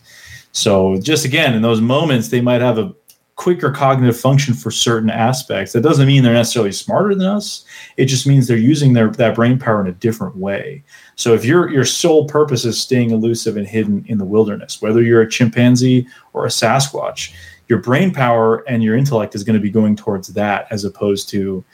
So 0.53 0.99
just 1.01 1.25
again, 1.25 1.55
in 1.55 1.63
those 1.63 1.81
moments, 1.81 2.29
they 2.29 2.41
might 2.41 2.61
have 2.61 2.79
a 2.79 2.95
quicker 3.39 3.71
cognitive 3.71 4.19
function 4.19 4.53
for 4.53 4.73
certain 4.73 5.09
aspects. 5.09 5.73
That 5.73 5.83
doesn't 5.83 6.09
mean 6.09 6.25
they're 6.25 6.33
necessarily 6.33 6.73
smarter 6.73 7.15
than 7.15 7.29
us. 7.29 7.65
It 7.97 8.07
just 8.07 8.27
means 8.27 8.47
they're 8.49 8.57
using 8.57 8.93
their 8.93 9.11
that 9.11 9.37
brain 9.37 9.61
power 9.61 9.81
in 9.81 9.87
a 9.87 9.93
different 9.93 10.37
way. 10.37 10.83
So 11.15 11.35
if 11.35 11.45
your 11.45 11.71
your 11.71 11.85
sole 11.85 12.27
purpose 12.27 12.65
is 12.65 12.81
staying 12.81 13.11
elusive 13.11 13.57
and 13.57 13.67
hidden 13.67 14.05
in 14.09 14.19
the 14.19 14.25
wilderness, 14.25 14.83
whether 14.83 15.03
you're 15.03 15.23
a 15.23 15.31
chimpanzee 15.31 16.09
or 16.33 16.47
a 16.47 16.49
Sasquatch, 16.49 17.33
your 17.69 17.79
brain 17.79 18.13
power 18.13 18.69
and 18.69 18.83
your 18.83 18.97
intellect 18.97 19.37
is 19.37 19.45
going 19.45 19.55
to 19.55 19.63
be 19.63 19.71
going 19.71 19.95
towards 19.95 20.29
that 20.29 20.67
as 20.71 20.85
opposed 20.85 21.29
to 21.29 21.65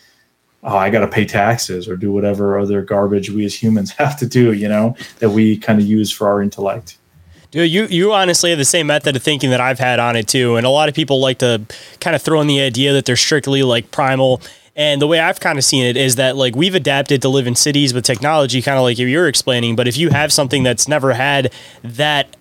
oh, 0.65 0.77
I 0.77 0.91
got 0.91 1.01
to 1.01 1.09
pay 1.09 1.25
taxes 1.25 1.89
or 1.89 1.97
do 1.97 2.11
whatever 2.11 2.59
other 2.59 2.83
garbage 2.83 3.31
we 3.31 3.45
as 3.45 3.55
humans 3.55 3.91
have 3.99 4.19
to 4.19 4.27
do, 4.27 4.53
you 4.53 4.69
know, 4.69 4.97
that 5.19 5.31
we 5.31 5.57
kind 5.57 5.79
of 5.81 5.87
use 5.87 6.11
for 6.11 6.29
our 6.29 6.43
intellect. 6.43 6.99
Dude, 7.51 7.71
you 7.71 7.87
you 7.87 8.13
honestly 8.13 8.51
have 8.51 8.59
the 8.59 8.65
same 8.65 8.89
method 8.89 9.15
of 9.15 9.23
thinking 9.23 9.51
that 9.51 9.61
I've 9.61 9.79
had 9.79 10.01
on 10.01 10.17
it 10.17 10.27
too, 10.27 10.57
and 10.57 10.67
a 10.67 10.71
lot 10.71 10.89
of 10.89 10.95
people 10.95 11.21
like 11.21 11.39
to 11.39 11.63
kind 12.01 12.17
of 12.17 12.23
throw 12.23 12.41
in 12.41 12.49
the 12.49 12.61
idea 12.61 12.93
that 12.95 13.05
they're 13.05 13.15
strictly 13.15 13.63
like 13.63 13.93
primal 13.93 14.41
and 14.77 15.01
the 15.01 15.07
way 15.07 15.21
I've 15.21 15.41
kind 15.41 15.57
of 15.57 15.65
seen 15.65 15.85
it 15.85 15.97
is 15.97 16.17
that 16.17 16.37
like 16.37 16.57
we've 16.57 16.75
adapted 16.75 17.23
to 17.23 17.29
live 17.29 17.47
in 17.47 17.55
cities 17.55 17.95
with 17.95 18.05
technology, 18.05 18.61
kind 18.61 18.77
of 18.77 18.83
like 18.83 18.99
you're 18.99 19.29
explaining. 19.29 19.77
But 19.77 19.87
if 19.87 19.97
you 19.97 20.11
have 20.11 20.33
something 20.33 20.63
that's 20.63 20.89
never 20.89 21.13
had 21.13 21.53
that 21.83 22.37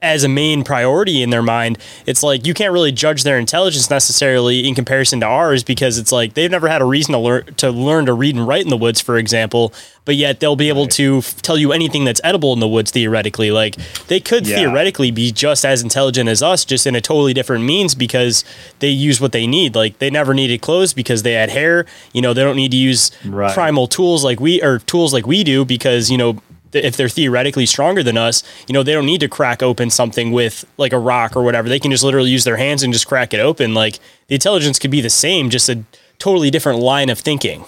as 0.00 0.22
a 0.22 0.28
main 0.28 0.62
priority 0.62 1.22
in 1.22 1.30
their 1.30 1.42
mind, 1.42 1.76
it's 2.06 2.22
like 2.22 2.46
you 2.46 2.54
can't 2.54 2.72
really 2.72 2.92
judge 2.92 3.24
their 3.24 3.38
intelligence 3.38 3.90
necessarily 3.90 4.66
in 4.68 4.74
comparison 4.74 5.18
to 5.20 5.26
ours 5.26 5.64
because 5.64 5.98
it's 5.98 6.12
like 6.12 6.34
they've 6.34 6.50
never 6.50 6.68
had 6.68 6.80
a 6.80 6.84
reason 6.84 7.12
to 7.12 7.18
learn 7.18 7.44
to 7.56 7.70
learn 7.70 8.06
to 8.06 8.12
read 8.12 8.36
and 8.36 8.46
write 8.46 8.62
in 8.62 8.68
the 8.68 8.76
woods, 8.76 9.00
for 9.00 9.18
example. 9.18 9.72
But 10.04 10.14
yet 10.14 10.38
they'll 10.38 10.56
be 10.56 10.68
able 10.68 10.84
right. 10.84 10.92
to 10.92 11.18
f- 11.18 11.42
tell 11.42 11.58
you 11.58 11.72
anything 11.72 12.04
that's 12.04 12.20
edible 12.22 12.52
in 12.52 12.60
the 12.60 12.68
woods 12.68 12.92
theoretically. 12.92 13.50
Like 13.50 13.74
they 14.06 14.20
could 14.20 14.46
yeah. 14.46 14.56
theoretically 14.56 15.10
be 15.10 15.32
just 15.32 15.64
as 15.64 15.82
intelligent 15.82 16.28
as 16.28 16.42
us, 16.42 16.64
just 16.64 16.86
in 16.86 16.94
a 16.94 17.00
totally 17.00 17.34
different 17.34 17.64
means 17.64 17.96
because 17.96 18.44
they 18.78 18.88
use 18.88 19.20
what 19.20 19.32
they 19.32 19.48
need. 19.48 19.74
Like 19.74 19.98
they 19.98 20.10
never 20.10 20.32
needed 20.32 20.60
clothes 20.60 20.94
because 20.94 21.24
they 21.24 21.32
had 21.32 21.50
hair. 21.50 21.86
You 22.12 22.22
know, 22.22 22.34
they 22.34 22.44
don't 22.44 22.56
need 22.56 22.70
to 22.70 22.76
use 22.76 23.10
right. 23.24 23.52
primal 23.52 23.88
tools 23.88 24.22
like 24.22 24.38
we 24.38 24.62
or 24.62 24.78
tools 24.78 25.12
like 25.12 25.26
we 25.26 25.42
do 25.42 25.64
because 25.64 26.08
you 26.08 26.16
know 26.16 26.40
if 26.72 26.96
they're 26.96 27.08
theoretically 27.08 27.66
stronger 27.66 28.02
than 28.02 28.16
us, 28.16 28.42
you 28.66 28.72
know, 28.72 28.82
they 28.82 28.92
don't 28.92 29.06
need 29.06 29.20
to 29.20 29.28
crack 29.28 29.62
open 29.62 29.90
something 29.90 30.32
with 30.32 30.64
like 30.76 30.92
a 30.92 30.98
rock 30.98 31.36
or 31.36 31.42
whatever. 31.42 31.68
They 31.68 31.80
can 31.80 31.90
just 31.90 32.04
literally 32.04 32.30
use 32.30 32.44
their 32.44 32.56
hands 32.56 32.82
and 32.82 32.92
just 32.92 33.06
crack 33.06 33.32
it 33.34 33.40
open. 33.40 33.74
Like 33.74 33.98
the 34.28 34.34
intelligence 34.34 34.78
could 34.78 34.90
be 34.90 35.00
the 35.00 35.10
same, 35.10 35.50
just 35.50 35.68
a 35.68 35.84
totally 36.18 36.50
different 36.50 36.80
line 36.80 37.10
of 37.10 37.18
thinking. 37.18 37.64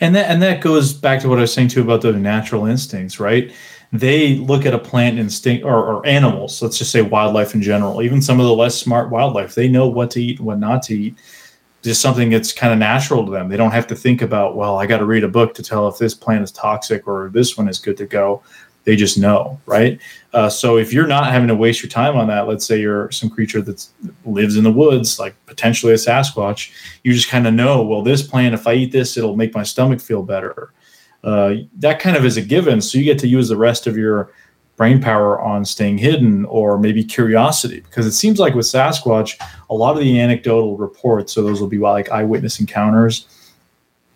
And 0.00 0.14
that 0.14 0.30
and 0.30 0.42
that 0.42 0.62
goes 0.62 0.92
back 0.92 1.20
to 1.20 1.28
what 1.28 1.38
I 1.38 1.42
was 1.42 1.52
saying 1.52 1.68
too 1.68 1.82
about 1.82 2.00
the 2.00 2.12
natural 2.12 2.66
instincts, 2.66 3.20
right? 3.20 3.52
They 3.92 4.36
look 4.36 4.64
at 4.64 4.72
a 4.72 4.78
plant 4.78 5.18
instinct 5.18 5.64
or, 5.64 5.74
or 5.74 6.06
animals, 6.06 6.62
let's 6.62 6.78
just 6.78 6.92
say 6.92 7.02
wildlife 7.02 7.54
in 7.54 7.60
general, 7.60 8.02
even 8.02 8.22
some 8.22 8.38
of 8.38 8.46
the 8.46 8.54
less 8.54 8.76
smart 8.76 9.10
wildlife, 9.10 9.54
they 9.54 9.68
know 9.68 9.88
what 9.88 10.12
to 10.12 10.22
eat 10.22 10.38
and 10.38 10.46
what 10.46 10.60
not 10.60 10.82
to 10.84 10.94
eat. 10.94 11.16
Just 11.82 12.02
something 12.02 12.28
that's 12.28 12.52
kind 12.52 12.72
of 12.72 12.78
natural 12.78 13.24
to 13.24 13.30
them. 13.30 13.48
They 13.48 13.56
don't 13.56 13.70
have 13.70 13.86
to 13.86 13.96
think 13.96 14.20
about, 14.20 14.54
well, 14.54 14.78
I 14.78 14.86
got 14.86 14.98
to 14.98 15.06
read 15.06 15.24
a 15.24 15.28
book 15.28 15.54
to 15.54 15.62
tell 15.62 15.88
if 15.88 15.96
this 15.96 16.14
plant 16.14 16.44
is 16.44 16.52
toxic 16.52 17.08
or 17.08 17.30
this 17.30 17.56
one 17.56 17.68
is 17.68 17.78
good 17.78 17.96
to 17.96 18.06
go. 18.06 18.42
They 18.84 18.96
just 18.96 19.18
know, 19.18 19.60
right? 19.66 20.00
Uh, 20.32 20.48
so 20.48 20.78
if 20.78 20.92
you're 20.92 21.06
not 21.06 21.32
having 21.32 21.48
to 21.48 21.54
waste 21.54 21.82
your 21.82 21.90
time 21.90 22.16
on 22.16 22.28
that, 22.28 22.48
let's 22.48 22.64
say 22.66 22.80
you're 22.80 23.10
some 23.10 23.28
creature 23.28 23.60
that 23.62 23.86
lives 24.24 24.56
in 24.56 24.64
the 24.64 24.72
woods, 24.72 25.18
like 25.18 25.34
potentially 25.46 25.92
a 25.92 25.96
Sasquatch, 25.96 26.72
you 27.04 27.12
just 27.12 27.28
kind 27.28 27.46
of 27.46 27.54
know, 27.54 27.82
well, 27.82 28.02
this 28.02 28.22
plant, 28.22 28.54
if 28.54 28.66
I 28.66 28.74
eat 28.74 28.92
this, 28.92 29.16
it'll 29.16 29.36
make 29.36 29.54
my 29.54 29.62
stomach 29.62 30.00
feel 30.00 30.22
better. 30.22 30.72
Uh, 31.22 31.54
that 31.76 31.98
kind 31.98 32.16
of 32.16 32.24
is 32.24 32.38
a 32.38 32.42
given. 32.42 32.80
So 32.80 32.96
you 32.98 33.04
get 33.04 33.18
to 33.18 33.28
use 33.28 33.48
the 33.48 33.56
rest 33.56 33.86
of 33.86 33.96
your 33.96 34.32
brain 34.80 34.98
power 34.98 35.38
on 35.42 35.62
staying 35.62 35.98
hidden 35.98 36.46
or 36.46 36.78
maybe 36.78 37.04
curiosity 37.04 37.80
because 37.80 38.06
it 38.06 38.12
seems 38.12 38.38
like 38.38 38.54
with 38.54 38.64
Sasquatch, 38.64 39.38
a 39.68 39.74
lot 39.74 39.94
of 39.94 40.00
the 40.00 40.18
anecdotal 40.18 40.78
reports, 40.78 41.34
so 41.34 41.42
those 41.42 41.60
will 41.60 41.68
be 41.68 41.76
like 41.76 42.10
eyewitness 42.10 42.60
encounters, 42.60 43.26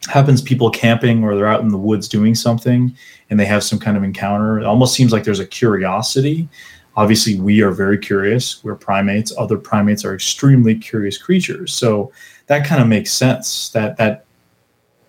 happens 0.09 0.41
people 0.41 0.71
camping 0.71 1.23
or 1.23 1.37
they're 1.37 1.47
out 1.47 1.61
in 1.61 1.69
the 1.69 1.77
woods 1.77 2.09
doing 2.09 2.35
something 2.35 2.97
and 3.29 3.39
they 3.39 3.45
have 3.45 3.63
some 3.63 3.79
kind 3.79 3.95
of 3.95 4.03
encounter. 4.03 4.59
It 4.59 4.65
almost 4.65 4.95
seems 4.95 5.13
like 5.13 5.23
there's 5.23 5.39
a 5.39 5.47
curiosity. 5.47 6.49
Obviously, 6.97 7.39
we 7.39 7.61
are 7.61 7.71
very 7.71 7.99
curious. 7.99 8.65
We're 8.65 8.75
primates. 8.75 9.35
Other 9.37 9.59
primates 9.59 10.03
are 10.03 10.15
extremely 10.15 10.77
curious 10.77 11.19
creatures. 11.19 11.75
So 11.75 12.11
that 12.47 12.67
kind 12.67 12.81
of 12.81 12.89
makes 12.89 13.13
sense. 13.13 13.69
That 13.69 13.99
that 13.99 14.25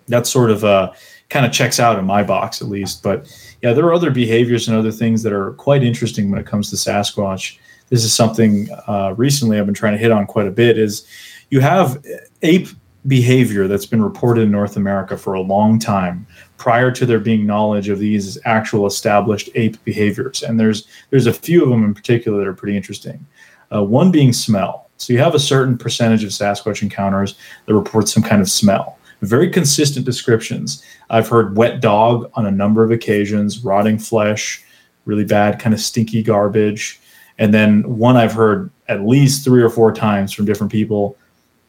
that 0.08 0.26
sort 0.26 0.50
of 0.50 0.64
uh, 0.64 0.92
kind 1.30 1.46
of 1.46 1.52
checks 1.52 1.80
out 1.80 1.98
in 1.98 2.04
my 2.04 2.22
box 2.22 2.60
at 2.60 2.68
least. 2.68 3.02
But 3.02 3.26
yeah, 3.66 3.72
there 3.72 3.84
are 3.84 3.94
other 3.94 4.12
behaviors 4.12 4.68
and 4.68 4.76
other 4.76 4.92
things 4.92 5.24
that 5.24 5.32
are 5.32 5.50
quite 5.54 5.82
interesting 5.82 6.30
when 6.30 6.38
it 6.38 6.46
comes 6.46 6.70
to 6.70 6.76
Sasquatch. 6.76 7.58
This 7.88 8.04
is 8.04 8.14
something 8.14 8.68
uh, 8.86 9.12
recently 9.16 9.58
I've 9.58 9.66
been 9.66 9.74
trying 9.74 9.94
to 9.94 9.98
hit 9.98 10.12
on 10.12 10.24
quite 10.24 10.46
a 10.46 10.52
bit. 10.52 10.78
Is 10.78 11.04
you 11.50 11.58
have 11.58 12.00
ape 12.42 12.68
behavior 13.08 13.66
that's 13.66 13.84
been 13.84 14.00
reported 14.00 14.42
in 14.42 14.52
North 14.52 14.76
America 14.76 15.16
for 15.18 15.34
a 15.34 15.40
long 15.40 15.80
time 15.80 16.28
prior 16.58 16.92
to 16.92 17.04
there 17.04 17.18
being 17.18 17.44
knowledge 17.44 17.88
of 17.88 17.98
these 17.98 18.38
actual 18.44 18.86
established 18.86 19.50
ape 19.56 19.82
behaviors. 19.84 20.44
And 20.44 20.60
there's 20.60 20.86
there's 21.10 21.26
a 21.26 21.32
few 21.32 21.64
of 21.64 21.68
them 21.68 21.82
in 21.82 21.92
particular 21.92 22.38
that 22.38 22.46
are 22.46 22.54
pretty 22.54 22.76
interesting. 22.76 23.26
Uh, 23.74 23.82
one 23.82 24.12
being 24.12 24.32
smell. 24.32 24.90
So 24.96 25.12
you 25.12 25.18
have 25.18 25.34
a 25.34 25.40
certain 25.40 25.76
percentage 25.76 26.22
of 26.22 26.30
Sasquatch 26.30 26.82
encounters 26.82 27.34
that 27.64 27.74
report 27.74 28.08
some 28.08 28.22
kind 28.22 28.40
of 28.40 28.48
smell. 28.48 28.96
Very 29.22 29.50
consistent 29.50 30.04
descriptions. 30.04 30.84
I've 31.10 31.28
heard 31.28 31.56
wet 31.56 31.80
dog 31.80 32.30
on 32.34 32.46
a 32.46 32.50
number 32.50 32.84
of 32.84 32.90
occasions, 32.90 33.64
rotting 33.64 33.98
flesh, 33.98 34.62
really 35.04 35.24
bad, 35.24 35.58
kind 35.58 35.74
of 35.74 35.80
stinky 35.80 36.22
garbage. 36.22 37.00
And 37.38 37.52
then 37.52 37.82
one 37.98 38.16
I've 38.16 38.32
heard 38.32 38.70
at 38.88 39.06
least 39.06 39.44
three 39.44 39.62
or 39.62 39.70
four 39.70 39.92
times 39.92 40.32
from 40.32 40.44
different 40.44 40.72
people 40.72 41.16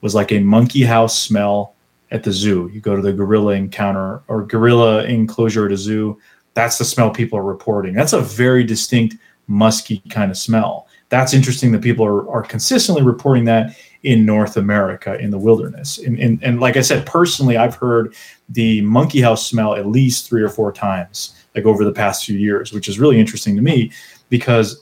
was 0.02 0.16
like 0.16 0.32
a 0.32 0.40
monkey 0.40 0.84
house 0.84 1.18
smell 1.18 1.74
at 2.12 2.24
the 2.24 2.32
zoo. 2.32 2.70
You 2.74 2.80
go 2.80 2.96
to 2.96 3.02
the 3.02 3.14
gorilla 3.14 3.54
encounter 3.54 4.22
or 4.28 4.44
gorilla 4.44 5.04
enclosure 5.06 5.66
at 5.66 5.72
a 5.72 5.78
zoo. 5.78 6.20
That's 6.54 6.78
the 6.78 6.86
smell 6.86 7.12
people 7.12 7.38
are 7.38 7.44
reporting. 7.44 7.94
That's 7.94 8.14
a 8.14 8.22
very 8.22 8.64
distinct 8.64 9.16
musky 9.48 10.02
kind 10.10 10.32
of 10.32 10.38
smell. 10.38 10.88
That's 11.10 11.34
interesting 11.34 11.72
that 11.72 11.82
people 11.82 12.06
are, 12.06 12.30
are 12.30 12.44
consistently 12.44 13.04
reporting 13.04 13.46
that 13.46 13.76
in 14.08 14.26
North 14.26 14.56
America 14.56 15.20
in 15.20 15.32
the 15.32 15.38
wilderness. 15.38 15.98
And, 15.98 16.18
and, 16.18 16.42
and 16.42 16.62
like 16.62 16.78
I 16.78 16.82
said, 16.82 17.06
personally, 17.06 17.58
I've 17.58 17.76
heard 17.76 18.16
the 18.48 18.82
monkey 18.82 19.20
house 19.20 19.46
smell 19.46 19.76
at 19.76 19.86
least 19.86 20.30
three 20.30 20.42
or 20.42 20.48
four 20.48 20.72
times, 20.72 21.36
like 21.54 21.66
over 21.66 21.84
the 21.84 21.92
past 21.92 22.24
few 22.26 22.38
years, 22.38 22.72
which 22.72 22.88
is 22.88 23.00
really 23.00 23.20
interesting 23.20 23.58
to 23.58 23.62
me 23.62 23.92
because 24.30 24.82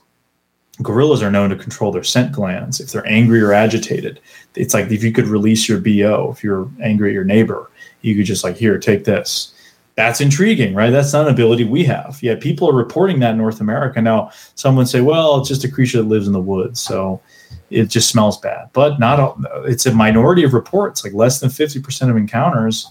gorillas 0.84 1.24
are 1.24 1.32
known 1.32 1.50
to 1.50 1.56
control 1.56 1.92
their 1.92 2.04
scent 2.04 2.34
glands. 2.34 2.80
If 2.80 2.92
they're 2.92 3.08
angry 3.08 3.42
or 3.42 3.52
agitated 3.52 4.20
it's 4.56 4.74
like 4.74 4.92
if 4.92 5.04
you 5.04 5.12
could 5.12 5.28
release 5.28 5.68
your 5.68 5.80
bo 5.80 6.32
if 6.32 6.44
you're 6.44 6.70
angry 6.82 7.10
at 7.10 7.14
your 7.14 7.24
neighbor 7.24 7.72
you 8.02 8.16
could 8.16 8.26
just 8.26 8.44
like 8.44 8.58
here 8.58 8.78
take 8.78 9.06
this. 9.06 9.54
That's 9.96 10.22
intriguing 10.22 10.76
right? 10.76 10.92
That's 10.92 11.14
not 11.14 11.28
an 11.28 11.34
ability 11.34 11.64
we 11.64 11.86
have. 11.86 12.22
Yet 12.22 12.42
people 12.42 12.70
are 12.70 12.76
reporting 12.76 13.20
that 13.22 13.32
in 13.32 13.38
north 13.38 13.62
america. 13.62 14.02
Now 14.02 14.32
someone 14.56 14.86
say 14.86 15.02
well 15.02 15.40
it's 15.40 15.50
just 15.50 15.64
a 15.64 15.72
creature 15.72 15.98
that 16.00 16.10
lives 16.10 16.28
in 16.28 16.34
the 16.34 16.42
woods. 16.42 16.82
So 16.82 17.22
it 17.70 17.86
just 17.86 18.10
smells 18.10 18.40
bad 18.40 18.70
but 18.74 19.00
not 19.00 19.20
all, 19.20 19.38
it's 19.66 19.86
a 19.86 19.94
minority 19.94 20.44
of 20.44 20.54
reports 20.54 21.04
like 21.04 21.14
less 21.14 21.40
than 21.40 21.50
50% 21.50 22.10
of 22.10 22.18
encounters 22.18 22.88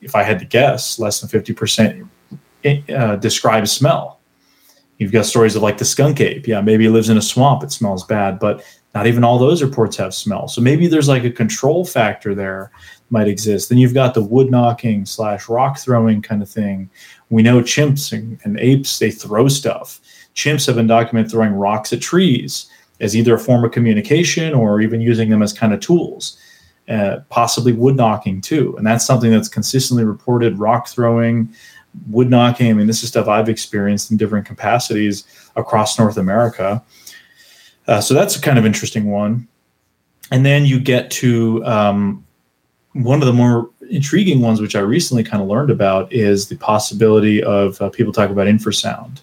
if 0.00 0.14
i 0.14 0.22
had 0.22 0.38
to 0.38 0.44
guess 0.44 0.98
less 0.98 1.20
than 1.20 1.28
50% 1.28 2.08
uh, 2.90 3.16
describe 3.16 3.66
smell 3.66 4.20
You've 5.00 5.12
got 5.12 5.24
stories 5.24 5.56
of 5.56 5.62
like 5.62 5.78
the 5.78 5.84
skunk 5.86 6.20
ape. 6.20 6.46
Yeah, 6.46 6.60
maybe 6.60 6.84
it 6.84 6.90
lives 6.90 7.08
in 7.08 7.16
a 7.16 7.22
swamp. 7.22 7.62
It 7.62 7.72
smells 7.72 8.04
bad, 8.04 8.38
but 8.38 8.62
not 8.94 9.06
even 9.06 9.24
all 9.24 9.38
those 9.38 9.62
reports 9.62 9.96
have 9.96 10.12
smell. 10.12 10.46
So 10.46 10.60
maybe 10.60 10.86
there's 10.88 11.08
like 11.08 11.24
a 11.24 11.30
control 11.30 11.86
factor 11.86 12.34
there 12.34 12.70
might 13.08 13.26
exist. 13.26 13.70
Then 13.70 13.78
you've 13.78 13.94
got 13.94 14.12
the 14.12 14.22
wood 14.22 14.50
knocking 14.50 15.06
slash 15.06 15.48
rock 15.48 15.78
throwing 15.78 16.20
kind 16.20 16.42
of 16.42 16.50
thing. 16.50 16.90
We 17.30 17.42
know 17.42 17.62
chimps 17.62 18.12
and, 18.12 18.38
and 18.44 18.60
apes, 18.60 18.98
they 18.98 19.10
throw 19.10 19.48
stuff. 19.48 20.00
Chimps 20.34 20.66
have 20.66 20.76
been 20.76 20.86
documented 20.86 21.30
throwing 21.30 21.54
rocks 21.54 21.94
at 21.94 22.02
trees 22.02 22.69
as 23.00 23.16
either 23.16 23.34
a 23.34 23.38
form 23.38 23.64
of 23.64 23.72
communication 23.72 24.54
or 24.54 24.80
even 24.80 25.00
using 25.00 25.30
them 25.30 25.42
as 25.42 25.52
kind 25.52 25.72
of 25.72 25.80
tools. 25.80 26.38
Uh, 26.88 27.20
possibly 27.28 27.72
wood 27.72 27.94
knocking 27.94 28.40
too. 28.40 28.74
And 28.76 28.84
that's 28.84 29.06
something 29.06 29.30
that's 29.30 29.48
consistently 29.48 30.04
reported 30.04 30.58
rock 30.58 30.88
throwing, 30.88 31.48
wood 32.08 32.28
knocking. 32.28 32.68
I 32.68 32.72
mean, 32.72 32.88
this 32.88 33.04
is 33.04 33.10
stuff 33.10 33.28
I've 33.28 33.48
experienced 33.48 34.10
in 34.10 34.16
different 34.16 34.44
capacities 34.44 35.24
across 35.54 35.98
North 35.98 36.16
America. 36.16 36.82
Uh, 37.86 38.00
so 38.00 38.12
that's 38.12 38.34
a 38.34 38.40
kind 38.40 38.58
of 38.58 38.66
interesting 38.66 39.10
one. 39.10 39.46
And 40.32 40.44
then 40.44 40.64
you 40.64 40.80
get 40.80 41.10
to 41.12 41.64
um, 41.64 42.26
one 42.92 43.20
of 43.20 43.26
the 43.26 43.32
more 43.32 43.70
intriguing 43.88 44.40
ones, 44.40 44.60
which 44.60 44.74
I 44.74 44.80
recently 44.80 45.22
kind 45.22 45.42
of 45.42 45.48
learned 45.48 45.70
about, 45.70 46.12
is 46.12 46.48
the 46.48 46.56
possibility 46.56 47.42
of 47.42 47.80
uh, 47.80 47.90
people 47.90 48.12
talk 48.12 48.30
about 48.30 48.46
infrasound. 48.46 49.20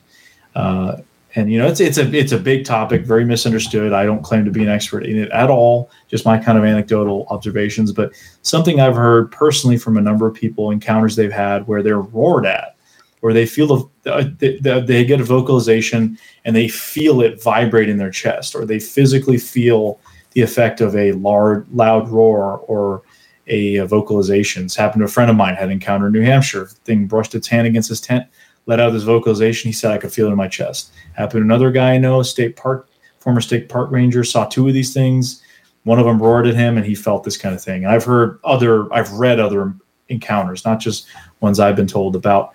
Uh, 0.56 0.98
and 1.38 1.52
you 1.52 1.60
know 1.60 1.68
it's 1.68 1.80
it's 1.80 2.00
a 2.00 2.14
it's 2.14 2.32
a 2.32 2.38
big 2.38 2.66
topic 2.66 3.06
very 3.06 3.24
misunderstood 3.24 3.94
i 3.94 4.04
don't 4.06 4.24
claim 4.24 4.44
to 4.44 4.52
be 4.52 4.64
an 4.64 4.70
expert 4.70 5.06
in 5.06 5.18
it 5.18 5.30
at 5.30 5.50
all 5.50 5.90
just 6.08 6.26
my 6.26 6.38
kind 6.38 6.58
of 6.58 6.66
anecdotal 6.66 7.28
observations 7.30 7.94
but 7.94 8.12
something 8.42 8.82
i've 8.82 8.96
heard 8.96 9.32
personally 9.32 9.78
from 9.78 9.98
a 9.98 10.02
number 10.02 10.28
of 10.28 10.34
people 10.34 10.72
encounters 10.72 11.16
they've 11.16 11.32
had 11.32 11.66
where 11.68 11.84
they're 11.84 12.02
roared 12.02 12.46
at 12.46 12.76
where 13.22 13.34
they 13.34 13.46
feel 13.46 13.90
the, 14.04 14.36
the, 14.40 14.76
uh, 14.76 14.80
they 14.80 15.04
get 15.04 15.20
a 15.20 15.24
vocalization 15.24 16.18
and 16.46 16.56
they 16.56 16.68
feel 16.68 17.22
it 17.22 17.42
vibrate 17.42 17.90
in 17.90 17.98
their 17.98 18.12
chest 18.12 18.56
or 18.56 18.66
they 18.66 18.80
physically 18.80 19.38
feel 19.38 20.00
the 20.32 20.42
effect 20.42 20.82
of 20.82 20.96
a 20.96 21.12
large 21.14 21.66
loud 21.72 22.08
roar 22.10 22.60
or 22.68 23.02
a, 23.48 23.78
a 23.78 23.86
vocalization. 23.86 24.66
It's 24.66 24.76
happened 24.76 25.02
to 25.02 25.06
a 25.06 25.10
friend 25.10 25.32
of 25.32 25.38
mine 25.38 25.56
had 25.56 25.72
encountered 25.72 26.08
in 26.08 26.14
New 26.14 26.22
Hampshire. 26.22 26.68
Thing 26.86 27.08
brushed 27.08 27.34
its 27.34 27.48
hand 27.48 27.66
against 27.66 27.90
his 27.90 28.02
tent, 28.02 28.28
let 28.68 28.80
out 28.80 28.92
this 28.92 29.04
vocalization. 29.04 29.70
He 29.70 29.74
said, 29.74 29.92
I 29.92 29.98
could 29.98 30.14
feel 30.14 30.28
it 30.28 30.32
in 30.32 30.38
my 30.38 30.48
chest. 30.48 30.94
Happened 31.14 31.40
to 31.40 31.46
another 31.46 31.72
guy 31.72 31.94
I 31.94 31.98
know, 31.98 32.22
state 32.22 32.56
park, 32.56 32.90
former 33.18 33.42
state 33.42 33.68
park 33.70 33.90
ranger, 33.92 34.24
saw 34.24 34.46
two 34.46 34.68
of 34.68 34.74
these 34.74 34.94
things. 34.94 35.42
One 35.84 36.00
of 36.00 36.06
them 36.06 36.22
roared 36.22 36.48
at 36.48 36.56
him 36.56 36.78
and 36.78 36.86
he 36.86 36.94
felt 36.94 37.24
this 37.24 37.38
kind 37.38 37.56
of 37.56 37.64
thing. 37.64 37.86
I've 37.86 38.04
heard 38.04 38.40
other, 38.44 38.94
I've 38.94 39.12
read 39.14 39.40
other 39.40 39.74
encounters, 40.10 40.66
not 40.66 40.80
just 40.80 41.08
ones 41.40 41.60
I've 41.60 41.76
been 41.76 41.88
told 41.88 42.16
about 42.16 42.54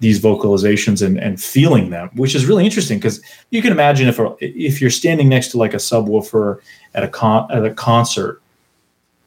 these 0.00 0.20
vocalizations 0.20 1.06
and, 1.06 1.16
and 1.16 1.40
feeling 1.40 1.90
them, 1.90 2.10
which 2.14 2.34
is 2.34 2.44
really 2.44 2.64
interesting 2.64 2.98
because 2.98 3.22
you 3.50 3.62
can 3.62 3.70
imagine 3.70 4.08
if 4.08 4.18
if 4.40 4.80
you're 4.80 4.90
standing 4.90 5.28
next 5.28 5.52
to 5.52 5.58
like 5.58 5.74
a 5.74 5.78
subwoofer 5.78 6.58
at 6.94 7.04
a 7.04 7.08
con 7.08 7.48
at 7.52 7.64
a 7.64 7.72
concert 7.72 8.41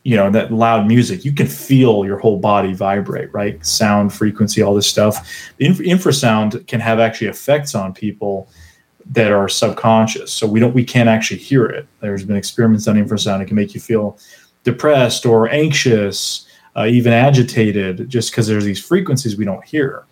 you 0.06 0.16
know 0.16 0.30
that 0.30 0.54
loud 0.54 0.88
music 0.88 1.26
you 1.26 1.34
can 1.34 1.48
feel 1.48 2.06
your 2.06 2.20
whole 2.20 2.38
body 2.38 2.74
vibrate 2.74 3.34
right? 3.34 3.66
Sound 3.66 4.14
frequency 4.14 4.62
all 4.62 4.76
this 4.76 4.88
stuff. 4.88 5.28
The 5.58 5.66
inf- 5.66 5.80
infrasound 5.80 6.66
can 6.68 6.80
have 6.80 7.00
actually 7.00 7.28
effects 7.28 7.74
on 7.74 7.94
people 7.94 8.48
that 9.08 9.32
are 9.32 9.50
subconscious. 9.50 10.32
So 10.32 10.48
we 10.48 10.60
don't 10.60 10.76
we 10.76 10.86
can't 10.86 11.10
actually 11.10 11.40
hear 11.40 11.66
it. 11.66 11.88
There's 12.02 12.24
been 12.24 12.38
experiments 12.38 12.88
on 12.88 12.96
infrasound. 12.96 13.42
It 13.42 13.48
can 13.48 13.56
make 13.56 13.74
you 13.74 13.82
feel 13.82 14.18
depressed 14.64 15.26
or 15.26 15.50
anxious 15.50 16.48
uh, 16.76 16.86
even 16.86 17.12
agitated 17.12 18.08
just 18.08 18.32
because 18.32 18.46
there's 18.46 18.66
these 18.66 18.84
frequencies 18.86 19.38
we 19.38 19.46
don't 19.46 19.66
hear. 19.66 20.04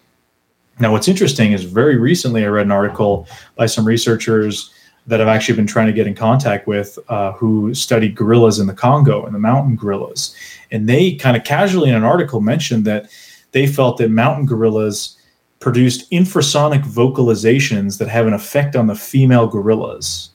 Now 0.80 0.92
what's 0.92 1.08
interesting 1.08 1.52
is 1.52 1.64
very 1.64 1.98
recently 1.98 2.44
i 2.44 2.48
read 2.48 2.66
an 2.66 2.72
article 2.72 3.28
by 3.56 3.68
some 3.68 3.86
researchers 3.86 4.73
that 5.08 5.20
I've 5.20 5.28
actually 5.28 5.56
been 5.56 5.68
trying 5.68 5.88
to 5.88 5.94
get 5.94 6.08
in 6.08 6.16
contact 6.16 6.66
with 6.66 6.98
uh, 7.10 7.34
who 7.34 7.74
studied 7.74 8.16
gorillas 8.16 8.60
in 8.60 8.68
the 8.68 8.74
Congo 8.74 9.26
and 9.26 9.36
the 9.36 9.40
mountain 9.40 9.76
gorillas. 9.76 10.36
And 10.72 10.88
they 10.88 11.16
kind 11.16 11.36
of 11.36 11.44
casually 11.44 11.90
in 11.90 11.96
an 11.96 12.04
article 12.04 12.42
mentioned 12.42 12.86
that 12.86 13.10
they 13.52 13.68
felt 13.68 13.98
that 13.98 14.10
mountain 14.10 14.46
gorillas 14.46 15.18
produced 15.60 16.10
infrasonic 16.12 16.84
vocalizations 16.84 17.98
that 17.98 18.08
have 18.08 18.28
an 18.28 18.34
effect 18.34 18.76
on 18.76 18.88
the 18.88 18.96
female 18.96 19.48
gorillas. 19.48 20.30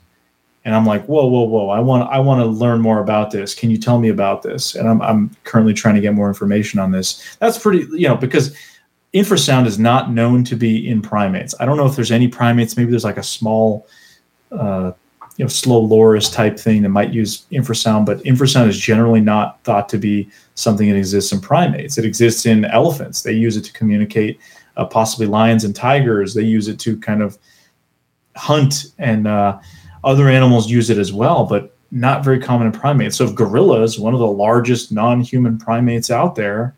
And 0.65 0.75
I'm 0.75 0.85
like, 0.85 1.07
whoa, 1.07 1.27
whoa, 1.27 1.45
whoa! 1.45 1.71
I 1.71 1.81
want, 1.81 2.11
I 2.11 2.19
want 2.19 2.43
to 2.43 2.47
learn 2.47 2.83
more 2.83 3.01
about 3.01 3.31
this. 3.31 3.55
Can 3.55 3.71
you 3.71 3.79
tell 3.79 3.99
me 3.99 4.11
about 4.11 4.43
this? 4.43 4.75
And 4.75 4.87
I'm, 4.87 5.01
I'm 5.01 5.31
currently 5.45 5.73
trying 5.73 5.95
to 5.95 6.01
get 6.01 6.15
more 6.15 6.29
information 6.29 6.79
on 6.79 6.91
this. 6.91 7.37
That's 7.39 7.59
pretty, 7.59 7.87
you 7.99 8.07
know, 8.07 8.17
because 8.17 8.55
infrasound 9.15 9.67
is 9.67 9.79
not 9.79 10.11
known 10.11 10.45
to 10.45 10.57
be 10.57 10.87
in 10.87 11.01
primates. 11.01 11.55
I 11.59 11.65
don't 11.65 11.79
know 11.79 11.87
if 11.87 11.97
there's 11.97 12.13
any 12.13 12.29
primates. 12.29 12.77
Maybe 12.77 12.91
there's 12.91 13.05
like 13.05 13.17
a 13.17 13.23
small, 13.23 13.87
uh, 14.51 14.93
you 15.37 15.45
know, 15.45 15.49
slow 15.49 15.79
loris 15.81 16.31
type 16.31 16.59
thing 16.59 16.83
that 16.83 16.89
might 16.89 17.13
use 17.13 17.47
infrasound, 17.53 18.07
but 18.07 18.19
infrasound 18.25 18.69
is 18.69 18.79
generally 18.79 19.21
not 19.21 19.63
thought 19.63 19.89
to 19.89 19.99
be 19.99 20.29
something 20.55 20.89
that 20.89 20.97
exists 20.97 21.33
in 21.33 21.41
primates. 21.41 21.99
It 21.99 22.05
exists 22.05 22.47
in 22.47 22.65
elephants. 22.65 23.23
They 23.23 23.33
use 23.33 23.57
it 23.57 23.63
to 23.63 23.73
communicate. 23.73 24.41
Uh, 24.77 24.85
possibly 24.85 25.27
lions 25.27 25.65
and 25.65 25.75
tigers. 25.75 26.35
They 26.35 26.43
use 26.43 26.69
it 26.69 26.79
to 26.81 26.99
kind 26.99 27.23
of 27.23 27.39
hunt 28.37 28.93
and. 28.99 29.27
Uh, 29.27 29.59
other 30.05 30.29
animals 30.29 30.71
use 30.71 30.91
it 30.91 30.99
as 30.99 31.13
well, 31.13 31.45
but 31.45 31.77
not 31.91 32.25
very 32.25 32.39
common 32.39 32.67
in 32.67 32.73
primates. 32.73 33.17
So 33.17 33.25
if 33.25 33.35
gorillas, 33.35 33.99
one 33.99 34.15
of 34.15 34.21
the 34.21 34.27
largest 34.27 34.93
non-human 34.93 35.59
primates 35.59 36.11
out 36.11 36.35
there, 36.35 36.75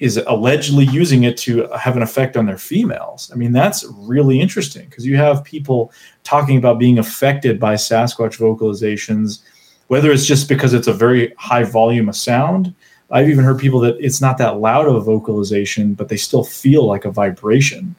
is 0.00 0.16
allegedly 0.26 0.86
using 0.86 1.24
it 1.24 1.36
to 1.36 1.68
have 1.78 1.94
an 1.94 2.02
effect 2.02 2.36
on 2.36 2.46
their 2.46 2.58
females. 2.58 3.30
I 3.32 3.36
mean, 3.36 3.52
that's 3.52 3.84
really 3.96 4.40
interesting 4.40 4.88
because 4.88 5.06
you 5.06 5.16
have 5.18 5.44
people 5.44 5.92
talking 6.24 6.56
about 6.56 6.78
being 6.78 6.98
affected 6.98 7.60
by 7.60 7.74
Sasquatch 7.74 8.38
vocalizations, 8.38 9.42
whether 9.88 10.10
it's 10.10 10.24
just 10.24 10.48
because 10.48 10.72
it's 10.72 10.88
a 10.88 10.92
very 10.92 11.34
high 11.36 11.64
volume 11.64 12.08
of 12.08 12.16
sound. 12.16 12.74
I've 13.10 13.28
even 13.28 13.44
heard 13.44 13.58
people 13.58 13.80
that 13.80 13.98
it's 14.00 14.22
not 14.22 14.38
that 14.38 14.58
loud 14.58 14.86
of 14.86 14.94
a 14.94 15.00
vocalization, 15.00 15.92
but 15.94 16.08
they 16.08 16.16
still 16.16 16.44
feel 16.44 16.86
like 16.86 17.04
a 17.04 17.10
vibration. 17.10 17.94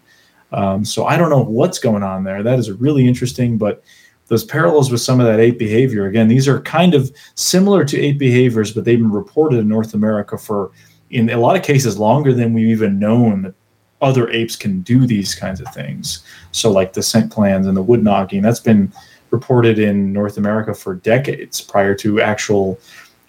Um, 0.51 0.83
so 0.83 1.05
I 1.05 1.17
don't 1.17 1.29
know 1.29 1.43
what's 1.43 1.79
going 1.79 2.03
on 2.03 2.23
there. 2.23 2.41
That 2.41 2.57
is 2.57 2.71
really 2.71 3.07
interesting, 3.07 3.57
but 3.57 3.83
those 4.27 4.43
parallels 4.43 4.89
with 4.89 5.01
some 5.01 5.19
of 5.19 5.27
that 5.27 5.39
ape 5.39 5.59
behavior. 5.59 6.07
Again, 6.07 6.29
these 6.29 6.47
are 6.47 6.61
kind 6.61 6.93
of 6.93 7.11
similar 7.35 7.83
to 7.85 7.99
ape 7.99 8.17
behaviors, 8.17 8.71
but 8.71 8.85
they've 8.85 8.97
been 8.97 9.11
reported 9.11 9.59
in 9.59 9.67
North 9.67 9.93
America 9.93 10.37
for, 10.37 10.71
in 11.11 11.29
a 11.29 11.37
lot 11.37 11.55
of 11.55 11.63
cases, 11.63 11.99
longer 11.99 12.33
than 12.33 12.53
we've 12.53 12.67
even 12.69 12.97
known 12.97 13.43
that 13.43 13.53
other 14.01 14.29
apes 14.31 14.55
can 14.55 14.81
do 14.81 15.05
these 15.05 15.35
kinds 15.35 15.61
of 15.61 15.67
things. 15.73 16.23
So, 16.51 16.71
like 16.71 16.93
the 16.93 17.03
scent 17.03 17.31
glands 17.31 17.67
and 17.67 17.77
the 17.77 17.83
wood 17.83 18.03
knocking, 18.03 18.41
that's 18.41 18.59
been 18.59 18.91
reported 19.29 19.79
in 19.79 20.11
North 20.11 20.37
America 20.37 20.73
for 20.73 20.95
decades 20.95 21.61
prior 21.61 21.95
to 21.95 22.21
actual 22.21 22.79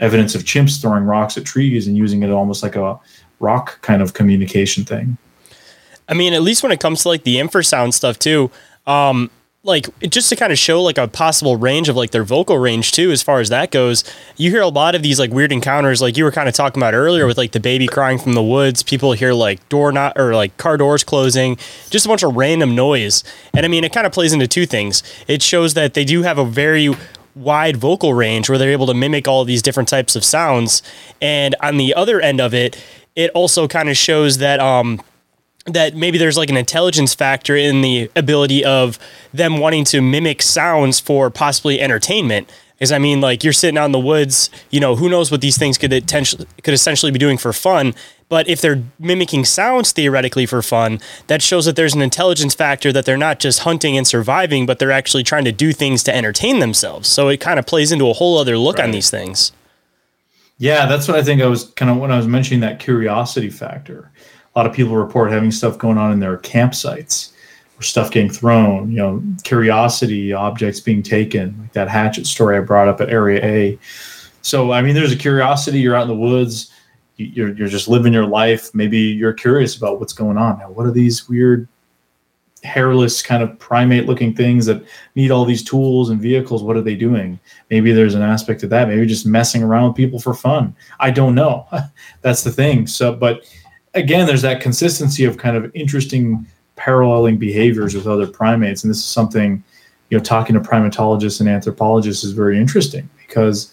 evidence 0.00 0.34
of 0.34 0.42
chimps 0.42 0.80
throwing 0.80 1.04
rocks 1.04 1.36
at 1.36 1.44
trees 1.44 1.86
and 1.86 1.96
using 1.96 2.22
it 2.22 2.30
almost 2.30 2.62
like 2.62 2.76
a 2.76 2.98
rock 3.38 3.80
kind 3.82 4.02
of 4.02 4.14
communication 4.14 4.84
thing. 4.84 5.16
I 6.08 6.14
mean, 6.14 6.32
at 6.32 6.42
least 6.42 6.62
when 6.62 6.72
it 6.72 6.80
comes 6.80 7.02
to 7.02 7.08
like 7.08 7.22
the 7.24 7.36
infrasound 7.36 7.92
stuff 7.94 8.18
too, 8.18 8.50
um, 8.86 9.30
like 9.64 9.86
just 10.10 10.28
to 10.28 10.34
kind 10.34 10.50
of 10.50 10.58
show 10.58 10.82
like 10.82 10.98
a 10.98 11.06
possible 11.06 11.56
range 11.56 11.88
of 11.88 11.94
like 11.94 12.10
their 12.10 12.24
vocal 12.24 12.58
range 12.58 12.90
too 12.90 13.12
as 13.12 13.22
far 13.22 13.38
as 13.38 13.48
that 13.48 13.70
goes 13.70 14.02
you 14.36 14.50
hear 14.50 14.60
a 14.60 14.68
lot 14.68 14.96
of 14.96 15.02
these 15.02 15.20
like 15.20 15.30
weird 15.30 15.52
encounters 15.52 16.02
like 16.02 16.16
you 16.16 16.24
were 16.24 16.32
kind 16.32 16.48
of 16.48 16.54
talking 16.54 16.82
about 16.82 16.94
earlier 16.94 17.26
with 17.26 17.38
like 17.38 17.52
the 17.52 17.60
baby 17.60 17.86
crying 17.86 18.18
from 18.18 18.32
the 18.32 18.42
woods 18.42 18.82
people 18.82 19.12
hear 19.12 19.32
like 19.32 19.66
door 19.68 19.92
not 19.92 20.18
or 20.18 20.34
like 20.34 20.56
car 20.56 20.76
doors 20.76 21.04
closing 21.04 21.56
just 21.90 22.04
a 22.04 22.08
bunch 22.08 22.24
of 22.24 22.34
random 22.34 22.74
noise 22.74 23.22
and 23.54 23.64
i 23.64 23.68
mean 23.68 23.84
it 23.84 23.92
kind 23.92 24.06
of 24.06 24.12
plays 24.12 24.32
into 24.32 24.48
two 24.48 24.66
things 24.66 25.02
it 25.28 25.42
shows 25.42 25.74
that 25.74 25.94
they 25.94 26.04
do 26.04 26.22
have 26.24 26.38
a 26.38 26.44
very 26.44 26.92
wide 27.36 27.76
vocal 27.76 28.14
range 28.14 28.48
where 28.48 28.58
they're 28.58 28.72
able 28.72 28.86
to 28.86 28.94
mimic 28.94 29.28
all 29.28 29.44
these 29.44 29.62
different 29.62 29.88
types 29.88 30.16
of 30.16 30.24
sounds 30.24 30.82
and 31.20 31.54
on 31.60 31.76
the 31.76 31.94
other 31.94 32.20
end 32.20 32.40
of 32.40 32.52
it 32.52 32.76
it 33.14 33.30
also 33.30 33.68
kind 33.68 33.88
of 33.88 33.96
shows 33.96 34.38
that 34.38 34.58
um 34.58 35.00
that 35.66 35.94
maybe 35.94 36.18
there's 36.18 36.36
like 36.36 36.50
an 36.50 36.56
intelligence 36.56 37.14
factor 37.14 37.56
in 37.56 37.82
the 37.82 38.10
ability 38.16 38.64
of 38.64 38.98
them 39.32 39.58
wanting 39.58 39.84
to 39.84 40.00
mimic 40.00 40.42
sounds 40.42 40.98
for 40.98 41.30
possibly 41.30 41.80
entertainment. 41.80 42.50
Because 42.74 42.90
I 42.90 42.98
mean, 42.98 43.20
like 43.20 43.44
you're 43.44 43.52
sitting 43.52 43.78
out 43.78 43.84
in 43.84 43.92
the 43.92 44.00
woods, 44.00 44.50
you 44.70 44.80
know, 44.80 44.96
who 44.96 45.08
knows 45.08 45.30
what 45.30 45.40
these 45.40 45.56
things 45.56 45.78
could 45.78 45.92
potentially 45.92 46.46
could 46.64 46.74
essentially 46.74 47.12
be 47.12 47.18
doing 47.18 47.38
for 47.38 47.52
fun. 47.52 47.94
But 48.28 48.48
if 48.48 48.60
they're 48.60 48.82
mimicking 48.98 49.44
sounds 49.44 49.92
theoretically 49.92 50.46
for 50.46 50.62
fun, 50.62 50.98
that 51.26 51.42
shows 51.42 51.66
that 51.66 51.76
there's 51.76 51.94
an 51.94 52.02
intelligence 52.02 52.54
factor 52.54 52.90
that 52.92 53.04
they're 53.04 53.16
not 53.16 53.38
just 53.38 53.60
hunting 53.60 53.96
and 53.96 54.06
surviving, 54.06 54.66
but 54.66 54.78
they're 54.78 54.90
actually 54.90 55.22
trying 55.22 55.44
to 55.44 55.52
do 55.52 55.72
things 55.72 56.02
to 56.04 56.16
entertain 56.16 56.58
themselves. 56.58 57.08
So 57.08 57.28
it 57.28 57.40
kind 57.40 57.58
of 57.58 57.66
plays 57.66 57.92
into 57.92 58.08
a 58.08 58.14
whole 58.14 58.38
other 58.38 58.58
look 58.58 58.78
right. 58.78 58.86
on 58.86 58.90
these 58.90 59.10
things. 59.10 59.52
Yeah, 60.58 60.86
that's 60.86 61.06
what 61.06 61.16
I 61.16 61.22
think 61.22 61.42
I 61.42 61.46
was 61.46 61.70
kind 61.72 61.90
of 61.90 61.98
when 61.98 62.10
I 62.10 62.16
was 62.16 62.26
mentioning 62.26 62.60
that 62.60 62.80
curiosity 62.80 63.50
factor 63.50 64.10
a 64.54 64.58
lot 64.58 64.66
of 64.66 64.72
people 64.74 64.96
report 64.96 65.30
having 65.30 65.50
stuff 65.50 65.78
going 65.78 65.98
on 65.98 66.12
in 66.12 66.20
their 66.20 66.36
campsites 66.38 67.32
or 67.78 67.82
stuff 67.82 68.10
getting 68.10 68.30
thrown, 68.30 68.90
you 68.90 68.98
know, 68.98 69.22
curiosity, 69.44 70.32
objects 70.32 70.80
being 70.80 71.02
taken, 71.02 71.56
like 71.60 71.72
that 71.72 71.88
hatchet 71.88 72.26
story 72.26 72.56
I 72.56 72.60
brought 72.60 72.88
up 72.88 73.00
at 73.00 73.10
Area 73.10 73.44
A. 73.44 73.78
So, 74.42 74.72
I 74.72 74.82
mean, 74.82 74.94
there's 74.94 75.12
a 75.12 75.16
curiosity. 75.16 75.80
You're 75.80 75.96
out 75.96 76.02
in 76.02 76.08
the 76.08 76.14
woods, 76.14 76.70
you're, 77.16 77.54
you're 77.54 77.68
just 77.68 77.88
living 77.88 78.12
your 78.12 78.26
life. 78.26 78.74
Maybe 78.74 78.98
you're 78.98 79.32
curious 79.32 79.76
about 79.76 80.00
what's 80.00 80.12
going 80.12 80.36
on. 80.36 80.58
Now, 80.58 80.70
what 80.70 80.86
are 80.86 80.90
these 80.90 81.28
weird, 81.28 81.68
hairless, 82.62 83.22
kind 83.22 83.42
of 83.42 83.58
primate 83.58 84.06
looking 84.06 84.34
things 84.34 84.66
that 84.66 84.84
need 85.14 85.30
all 85.30 85.44
these 85.44 85.64
tools 85.64 86.10
and 86.10 86.20
vehicles? 86.20 86.62
What 86.62 86.76
are 86.76 86.82
they 86.82 86.94
doing? 86.94 87.40
Maybe 87.70 87.92
there's 87.92 88.14
an 88.14 88.22
aspect 88.22 88.62
of 88.62 88.70
that. 88.70 88.88
Maybe 88.88 89.06
just 89.06 89.26
messing 89.26 89.62
around 89.62 89.88
with 89.88 89.96
people 89.96 90.18
for 90.18 90.34
fun. 90.34 90.74
I 91.00 91.10
don't 91.10 91.34
know. 91.34 91.66
That's 92.20 92.42
the 92.42 92.52
thing. 92.52 92.86
So, 92.86 93.14
but 93.14 93.46
again, 93.94 94.26
there's 94.26 94.42
that 94.42 94.60
consistency 94.60 95.24
of 95.24 95.38
kind 95.38 95.56
of 95.56 95.70
interesting 95.74 96.46
paralleling 96.76 97.38
behaviors 97.38 97.94
with 97.94 98.06
other 98.06 98.26
primates, 98.26 98.84
and 98.84 98.90
this 98.90 98.98
is 98.98 99.04
something 99.04 99.62
you 100.10 100.18
know 100.18 100.24
talking 100.24 100.54
to 100.54 100.60
primatologists 100.60 101.40
and 101.40 101.48
anthropologists 101.48 102.24
is 102.24 102.32
very 102.32 102.58
interesting 102.58 103.08
because 103.26 103.72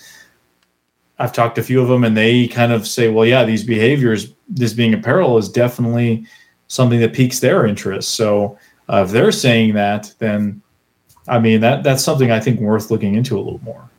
I've 1.19 1.33
talked 1.33 1.55
to 1.55 1.61
a 1.61 1.63
few 1.63 1.81
of 1.81 1.87
them, 1.87 2.03
and 2.03 2.15
they 2.15 2.47
kind 2.47 2.71
of 2.71 2.87
say, 2.87 3.09
well, 3.09 3.25
yeah, 3.25 3.43
these 3.43 3.63
behaviors, 3.63 4.33
this 4.47 4.73
being 4.73 4.93
a 4.93 4.97
parallel, 4.97 5.37
is 5.37 5.49
definitely 5.49 6.25
something 6.67 6.99
that 7.01 7.13
piques 7.13 7.39
their 7.39 7.65
interest. 7.65 8.15
So 8.15 8.57
uh, 8.87 9.03
if 9.05 9.11
they're 9.11 9.31
saying 9.31 9.73
that, 9.73 10.13
then 10.19 10.61
I 11.27 11.39
mean 11.39 11.61
that 11.61 11.83
that's 11.83 12.03
something 12.03 12.31
I 12.31 12.39
think 12.39 12.59
worth 12.59 12.89
looking 12.89 13.15
into 13.15 13.37
a 13.37 13.41
little 13.41 13.61
more. 13.63 13.89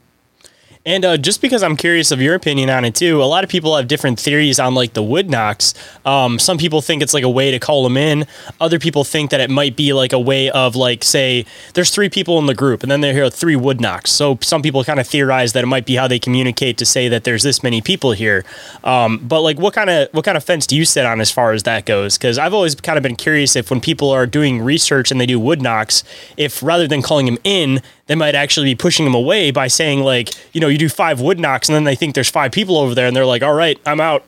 And 0.86 1.04
uh, 1.04 1.18
just 1.18 1.42
because 1.42 1.62
I'm 1.62 1.76
curious 1.76 2.10
of 2.10 2.22
your 2.22 2.34
opinion 2.34 2.70
on 2.70 2.86
it 2.86 2.94
too, 2.94 3.22
a 3.22 3.24
lot 3.24 3.44
of 3.44 3.50
people 3.50 3.76
have 3.76 3.86
different 3.86 4.18
theories 4.18 4.58
on 4.58 4.74
like 4.74 4.94
the 4.94 5.02
wood 5.02 5.28
knocks. 5.28 5.74
Um, 6.06 6.38
some 6.38 6.56
people 6.56 6.80
think 6.80 7.02
it's 7.02 7.12
like 7.12 7.22
a 7.22 7.28
way 7.28 7.50
to 7.50 7.58
call 7.58 7.84
them 7.84 7.98
in. 7.98 8.26
Other 8.62 8.78
people 8.78 9.04
think 9.04 9.30
that 9.30 9.40
it 9.40 9.50
might 9.50 9.76
be 9.76 9.92
like 9.92 10.14
a 10.14 10.18
way 10.18 10.48
of 10.48 10.76
like 10.76 11.04
say 11.04 11.44
there's 11.74 11.90
three 11.90 12.08
people 12.08 12.38
in 12.38 12.46
the 12.46 12.54
group 12.54 12.82
and 12.82 12.90
then 12.90 13.02
they 13.02 13.12
hear 13.12 13.28
three 13.28 13.56
wood 13.56 13.78
knocks. 13.78 14.10
So 14.10 14.38
some 14.40 14.62
people 14.62 14.82
kind 14.82 14.98
of 14.98 15.06
theorize 15.06 15.52
that 15.52 15.64
it 15.64 15.66
might 15.66 15.84
be 15.84 15.96
how 15.96 16.08
they 16.08 16.18
communicate 16.18 16.78
to 16.78 16.86
say 16.86 17.08
that 17.08 17.24
there's 17.24 17.42
this 17.42 17.62
many 17.62 17.82
people 17.82 18.12
here. 18.12 18.42
Um, 18.82 19.18
but 19.18 19.42
like 19.42 19.58
what 19.58 19.74
kind 19.74 19.90
of 19.90 20.08
what 20.12 20.24
kind 20.24 20.38
of 20.38 20.44
fence 20.44 20.66
do 20.66 20.76
you 20.76 20.86
sit 20.86 21.04
on 21.04 21.20
as 21.20 21.30
far 21.30 21.52
as 21.52 21.64
that 21.64 21.84
goes? 21.84 22.16
Because 22.16 22.38
I've 22.38 22.54
always 22.54 22.74
kind 22.74 22.96
of 22.96 23.02
been 23.02 23.16
curious 23.16 23.54
if 23.54 23.70
when 23.70 23.82
people 23.82 24.08
are 24.08 24.26
doing 24.26 24.62
research 24.62 25.10
and 25.10 25.20
they 25.20 25.26
do 25.26 25.38
wood 25.38 25.60
knocks, 25.60 26.04
if 26.38 26.62
rather 26.62 26.88
than 26.88 27.02
calling 27.02 27.26
them 27.26 27.38
in, 27.44 27.82
they 28.10 28.16
might 28.16 28.34
actually 28.34 28.64
be 28.64 28.74
pushing 28.74 29.04
them 29.04 29.14
away 29.14 29.52
by 29.52 29.68
saying 29.68 30.00
like, 30.00 30.30
you 30.52 30.60
know, 30.60 30.66
you 30.66 30.78
do 30.78 30.88
five 30.88 31.20
wood 31.20 31.38
knocks 31.38 31.68
and 31.68 31.76
then 31.76 31.84
they 31.84 31.94
think 31.94 32.16
there's 32.16 32.28
five 32.28 32.50
people 32.50 32.76
over 32.76 32.92
there 32.92 33.06
and 33.06 33.14
they're 33.14 33.24
like, 33.24 33.44
all 33.44 33.54
right, 33.54 33.78
I'm 33.86 34.00
out. 34.00 34.24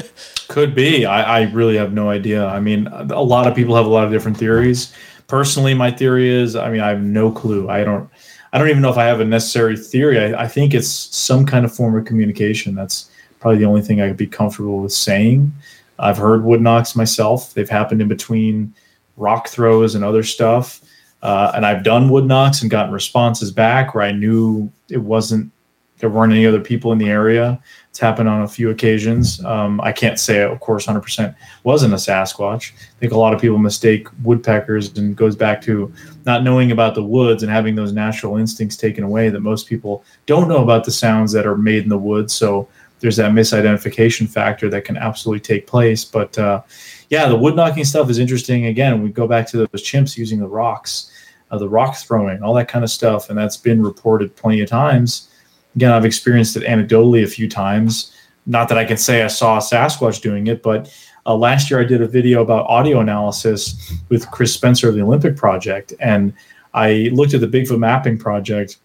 Could 0.48 0.74
be. 0.74 1.04
I, 1.04 1.40
I 1.40 1.42
really 1.50 1.76
have 1.76 1.92
no 1.92 2.08
idea. 2.08 2.46
I 2.46 2.60
mean, 2.60 2.86
a 2.86 3.20
lot 3.20 3.46
of 3.46 3.54
people 3.54 3.76
have 3.76 3.84
a 3.84 3.90
lot 3.90 4.06
of 4.06 4.10
different 4.10 4.38
theories. 4.38 4.90
Personally, 5.26 5.74
my 5.74 5.90
theory 5.90 6.30
is, 6.30 6.56
I 6.56 6.70
mean, 6.70 6.80
I 6.80 6.88
have 6.88 7.02
no 7.02 7.30
clue. 7.30 7.68
I 7.68 7.84
don't, 7.84 8.08
I 8.54 8.58
don't 8.58 8.70
even 8.70 8.80
know 8.80 8.88
if 8.88 8.96
I 8.96 9.04
have 9.04 9.20
a 9.20 9.24
necessary 9.26 9.76
theory. 9.76 10.18
I, 10.18 10.44
I 10.44 10.48
think 10.48 10.72
it's 10.72 10.88
some 10.88 11.44
kind 11.44 11.66
of 11.66 11.76
form 11.76 11.94
of 11.94 12.06
communication. 12.06 12.74
That's 12.74 13.10
probably 13.38 13.58
the 13.58 13.66
only 13.66 13.82
thing 13.82 14.00
I 14.00 14.08
could 14.08 14.16
be 14.16 14.26
comfortable 14.26 14.78
with 14.78 14.94
saying. 14.94 15.52
I've 15.98 16.16
heard 16.16 16.42
wood 16.42 16.62
knocks 16.62 16.96
myself. 16.96 17.52
They've 17.52 17.68
happened 17.68 18.00
in 18.00 18.08
between 18.08 18.72
rock 19.18 19.48
throws 19.48 19.94
and 19.94 20.02
other 20.02 20.22
stuff. 20.22 20.80
Uh, 21.26 21.50
and 21.56 21.66
I've 21.66 21.82
done 21.82 22.08
wood 22.08 22.24
knocks 22.24 22.62
and 22.62 22.70
gotten 22.70 22.92
responses 22.92 23.50
back 23.50 23.94
where 23.94 24.04
I 24.04 24.12
knew 24.12 24.70
it 24.88 24.98
wasn't 24.98 25.50
there 25.98 26.10
weren't 26.10 26.32
any 26.32 26.46
other 26.46 26.60
people 26.60 26.92
in 26.92 26.98
the 26.98 27.08
area. 27.08 27.60
It's 27.88 27.98
happened 27.98 28.28
on 28.28 28.42
a 28.42 28.48
few 28.48 28.70
occasions. 28.70 29.42
Um, 29.44 29.80
I 29.80 29.92
can't 29.92 30.20
say, 30.20 30.42
of 30.42 30.60
course, 30.60 30.86
100% 30.86 31.34
wasn't 31.64 31.94
a 31.94 31.96
Sasquatch. 31.96 32.72
I 32.74 32.98
think 33.00 33.12
a 33.12 33.18
lot 33.18 33.32
of 33.32 33.40
people 33.40 33.58
mistake 33.58 34.06
woodpeckers 34.22 34.96
and 34.98 35.16
goes 35.16 35.34
back 35.34 35.62
to 35.62 35.92
not 36.26 36.44
knowing 36.44 36.70
about 36.70 36.94
the 36.94 37.02
woods 37.02 37.42
and 37.42 37.50
having 37.50 37.74
those 37.74 37.92
natural 37.92 38.36
instincts 38.36 38.76
taken 38.76 39.04
away 39.04 39.30
that 39.30 39.40
most 39.40 39.66
people 39.66 40.04
don't 40.26 40.48
know 40.48 40.62
about 40.62 40.84
the 40.84 40.92
sounds 40.92 41.32
that 41.32 41.46
are 41.46 41.56
made 41.56 41.82
in 41.82 41.88
the 41.88 41.98
woods. 41.98 42.34
So 42.34 42.68
there's 43.00 43.16
that 43.16 43.32
misidentification 43.32 44.28
factor 44.28 44.68
that 44.68 44.84
can 44.84 44.96
absolutely 44.96 45.40
take 45.40 45.66
place. 45.66 46.04
But 46.04 46.36
uh, 46.38 46.62
yeah, 47.08 47.28
the 47.28 47.36
wood 47.36 47.56
knocking 47.56 47.84
stuff 47.84 48.10
is 48.10 48.18
interesting. 48.18 48.66
Again, 48.66 49.02
we 49.02 49.10
go 49.10 49.26
back 49.26 49.46
to 49.48 49.56
those 49.56 49.82
chimps 49.82 50.16
using 50.16 50.40
the 50.40 50.48
rocks, 50.48 51.10
uh, 51.50 51.58
the 51.58 51.68
rock 51.68 51.96
throwing, 51.96 52.42
all 52.42 52.54
that 52.54 52.68
kind 52.68 52.84
of 52.84 52.90
stuff, 52.90 53.28
and 53.30 53.38
that's 53.38 53.56
been 53.56 53.82
reported 53.82 54.34
plenty 54.36 54.60
of 54.60 54.68
times. 54.68 55.28
Again, 55.74 55.92
I've 55.92 56.04
experienced 56.04 56.56
it 56.56 56.64
anecdotally 56.64 57.22
a 57.22 57.26
few 57.26 57.48
times. 57.48 58.12
Not 58.46 58.68
that 58.68 58.78
I 58.78 58.84
can 58.84 58.96
say 58.96 59.22
I 59.22 59.26
saw 59.26 59.58
Sasquatch 59.58 60.22
doing 60.22 60.46
it, 60.46 60.62
but 60.62 60.92
uh, 61.26 61.34
last 61.34 61.70
year 61.70 61.80
I 61.80 61.84
did 61.84 62.00
a 62.00 62.08
video 62.08 62.42
about 62.42 62.66
audio 62.66 63.00
analysis 63.00 63.92
with 64.08 64.30
Chris 64.30 64.54
Spencer 64.54 64.88
of 64.88 64.94
the 64.94 65.02
Olympic 65.02 65.36
Project, 65.36 65.92
and 66.00 66.32
I 66.72 67.10
looked 67.12 67.34
at 67.34 67.40
the 67.40 67.48
Bigfoot 67.48 67.78
mapping 67.78 68.18
project, 68.18 68.78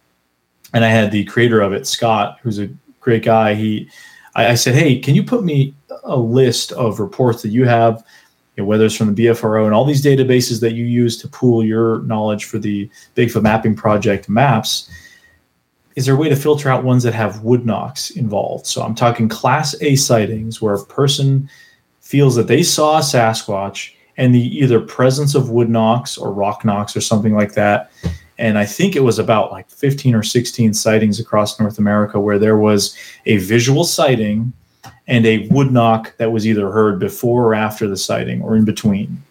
and 0.74 0.84
I 0.84 0.90
had 0.90 1.12
the 1.12 1.26
creator 1.26 1.62
of 1.62 1.74
it, 1.74 1.86
Scott, 1.86 2.40
who's 2.42 2.60
a 2.60 2.70
great 3.00 3.24
guy. 3.24 3.54
He, 3.54 3.90
I, 4.36 4.50
I 4.50 4.56
said, 4.56 4.76
hey, 4.76 5.00
can 5.00 5.14
you 5.14 5.24
put 5.24 5.44
me 5.44 5.76
a 6.04 6.16
list 6.16 6.72
of 6.72 7.00
reports 7.00 7.42
that 7.42 7.50
you 7.50 7.66
have? 7.66 8.04
You 8.62 8.66
know, 8.66 8.70
whether 8.70 8.86
it's 8.86 8.96
from 8.96 9.16
the 9.16 9.26
BFRO 9.26 9.66
and 9.66 9.74
all 9.74 9.86
these 9.86 10.04
databases 10.04 10.62
that 10.62 10.74
you 10.74 10.86
use 10.86 11.18
to 11.18 11.28
pool 11.28 11.66
your 11.66 12.04
knowledge 12.04 12.46
for 12.46 12.60
the 12.60 12.88
Bigfoot 13.16 13.42
mapping 13.42 13.76
project 13.76 14.30
maps, 14.30 14.88
is 15.96 16.06
there 16.06 16.14
a 16.14 16.18
way 16.18 16.30
to 16.30 16.36
filter 16.36 16.70
out 16.70 16.84
ones 16.84 17.02
that 17.02 17.16
have 17.16 17.42
wood 17.42 17.66
knocks 17.66 18.12
involved? 18.12 18.68
So 18.68 18.84
I'm 18.84 18.94
talking 18.94 19.28
class 19.28 19.74
A 19.82 19.96
sightings 19.96 20.62
where 20.62 20.76
a 20.76 20.86
person 20.86 21.50
feels 22.02 22.36
that 22.36 22.46
they 22.46 22.62
saw 22.62 23.00
a 23.00 23.02
Sasquatch 23.02 23.96
and 24.18 24.36
the 24.36 24.58
either 24.60 24.80
presence 24.80 25.34
of 25.34 25.50
wood 25.50 25.70
knocks 25.70 26.16
or 26.16 26.32
rock 26.32 26.64
knocks 26.64 26.96
or 26.96 27.02
something 27.02 27.34
like 27.34 27.54
that. 27.54 27.92
And 28.38 28.60
I 28.60 28.66
think 28.66 28.96
it 28.96 29.04
was 29.04 29.18
about 29.18 29.52
like 29.52 29.72
15 29.72 30.14
or 30.14 30.22
16 30.22 30.76
sightings 30.76 31.20
across 31.20 31.60
North 31.60 31.80
America 31.80 32.20
where 32.20 32.38
there 32.38 32.58
was 32.58 32.96
a 33.26 33.38
visual 33.38 33.86
sighting 33.86 34.54
and 35.08 35.26
a 35.26 35.48
wood 35.50 35.72
knock 35.72 36.16
that 36.18 36.32
was 36.32 36.48
either 36.48 36.72
heard 36.72 37.00
before 37.00 37.46
or 37.46 37.56
after 37.56 37.88
the 37.88 37.98
sighting 37.98 38.42
or 38.42 38.56
in 38.56 38.66
between. 38.66 39.22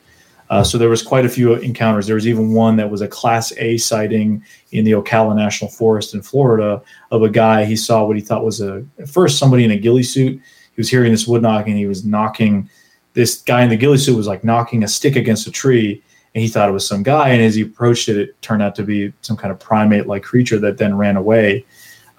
Uh, 0.50 0.64
so 0.64 0.76
there 0.76 0.88
was 0.88 1.00
quite 1.00 1.24
a 1.24 1.28
few 1.28 1.54
encounters. 1.54 2.06
There 2.06 2.16
was 2.16 2.26
even 2.26 2.52
one 2.52 2.76
that 2.76 2.90
was 2.90 3.02
a 3.02 3.08
Class 3.08 3.52
A 3.56 3.76
sighting 3.76 4.44
in 4.72 4.84
the 4.84 4.92
Ocala 4.92 5.36
National 5.36 5.70
Forest 5.70 6.12
in 6.12 6.22
Florida 6.22 6.82
of 7.12 7.22
a 7.22 7.30
guy. 7.30 7.64
He 7.64 7.76
saw 7.76 8.04
what 8.04 8.16
he 8.16 8.22
thought 8.22 8.44
was 8.44 8.60
a 8.60 8.84
first 9.06 9.38
somebody 9.38 9.64
in 9.64 9.70
a 9.70 9.76
ghillie 9.76 10.02
suit. 10.02 10.34
He 10.34 10.80
was 10.80 10.90
hearing 10.90 11.12
this 11.12 11.28
wood 11.28 11.42
knocking. 11.42 11.74
And 11.74 11.78
he 11.78 11.86
was 11.86 12.04
knocking. 12.04 12.68
This 13.14 13.42
guy 13.42 13.62
in 13.62 13.70
the 13.70 13.76
ghillie 13.76 13.98
suit 13.98 14.16
was 14.16 14.26
like 14.26 14.42
knocking 14.42 14.82
a 14.82 14.88
stick 14.88 15.14
against 15.14 15.46
a 15.46 15.52
tree, 15.52 16.02
and 16.34 16.42
he 16.42 16.48
thought 16.48 16.68
it 16.68 16.72
was 16.72 16.86
some 16.86 17.04
guy. 17.04 17.28
And 17.28 17.42
as 17.42 17.54
he 17.54 17.62
approached 17.62 18.08
it, 18.08 18.16
it 18.16 18.42
turned 18.42 18.62
out 18.62 18.74
to 18.74 18.82
be 18.82 19.12
some 19.20 19.36
kind 19.36 19.52
of 19.52 19.60
primate-like 19.60 20.24
creature 20.24 20.58
that 20.58 20.78
then 20.78 20.96
ran 20.96 21.16
away. 21.16 21.64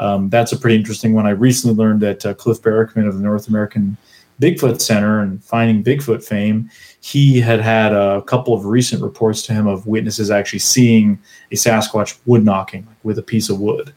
Um, 0.02 0.30
that's 0.30 0.52
a 0.52 0.58
pretty 0.58 0.76
interesting 0.76 1.14
one. 1.14 1.28
I 1.28 1.30
recently 1.30 1.76
learned 1.76 2.02
that 2.02 2.26
uh, 2.26 2.34
Cliff 2.34 2.60
Barackman 2.62 3.08
of 3.08 3.16
the 3.16 3.22
North 3.22 3.48
American 3.48 3.96
Bigfoot 4.42 4.82
Center 4.82 5.20
and 5.20 5.44
Finding 5.44 5.84
Bigfoot 5.84 6.24
fame, 6.24 6.72
he 7.02 7.40
had 7.40 7.62
had 7.62 7.94
a 7.94 8.24
couple 8.24 8.56
of 8.56 8.66
recent 8.66 9.04
reports 9.04 9.44
to 9.44 9.54
him 9.54 9.68
of 9.68 9.86
witnesses 9.86 10.32
actually 10.32 10.60
seeing 10.60 11.20
a 11.52 11.56
Sasquatch 11.56 12.18
wood 12.26 12.44
knocking 12.44 12.88
with 13.04 13.20
a 13.20 13.22
piece 13.22 13.50
of 13.50 13.60
wood. 13.60 13.94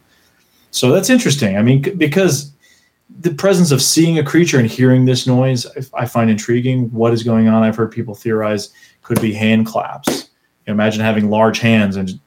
So 0.70 0.92
that's 0.92 1.08
interesting. 1.08 1.56
I 1.56 1.62
mean, 1.62 1.80
because 1.96 2.52
the 3.20 3.32
presence 3.32 3.70
of 3.70 3.80
seeing 3.80 4.18
a 4.18 4.24
creature 4.24 4.58
and 4.58 4.68
hearing 4.68 5.06
this 5.06 5.26
noise, 5.26 5.66
I, 5.94 6.04
find 6.04 6.28
intriguing. 6.28 6.90
What 6.90 7.14
is 7.14 7.22
going 7.22 7.48
on? 7.48 7.62
I've 7.62 7.76
heard 7.76 7.92
people 7.92 8.14
theorize 8.14 8.70
could 9.02 9.20
be 9.22 9.32
hand 9.32 9.66
claps. 9.66 10.30
Imagine 10.66 11.00
having 11.00 11.30
large 11.30 11.60
hands 11.60 11.96
and 11.96 12.18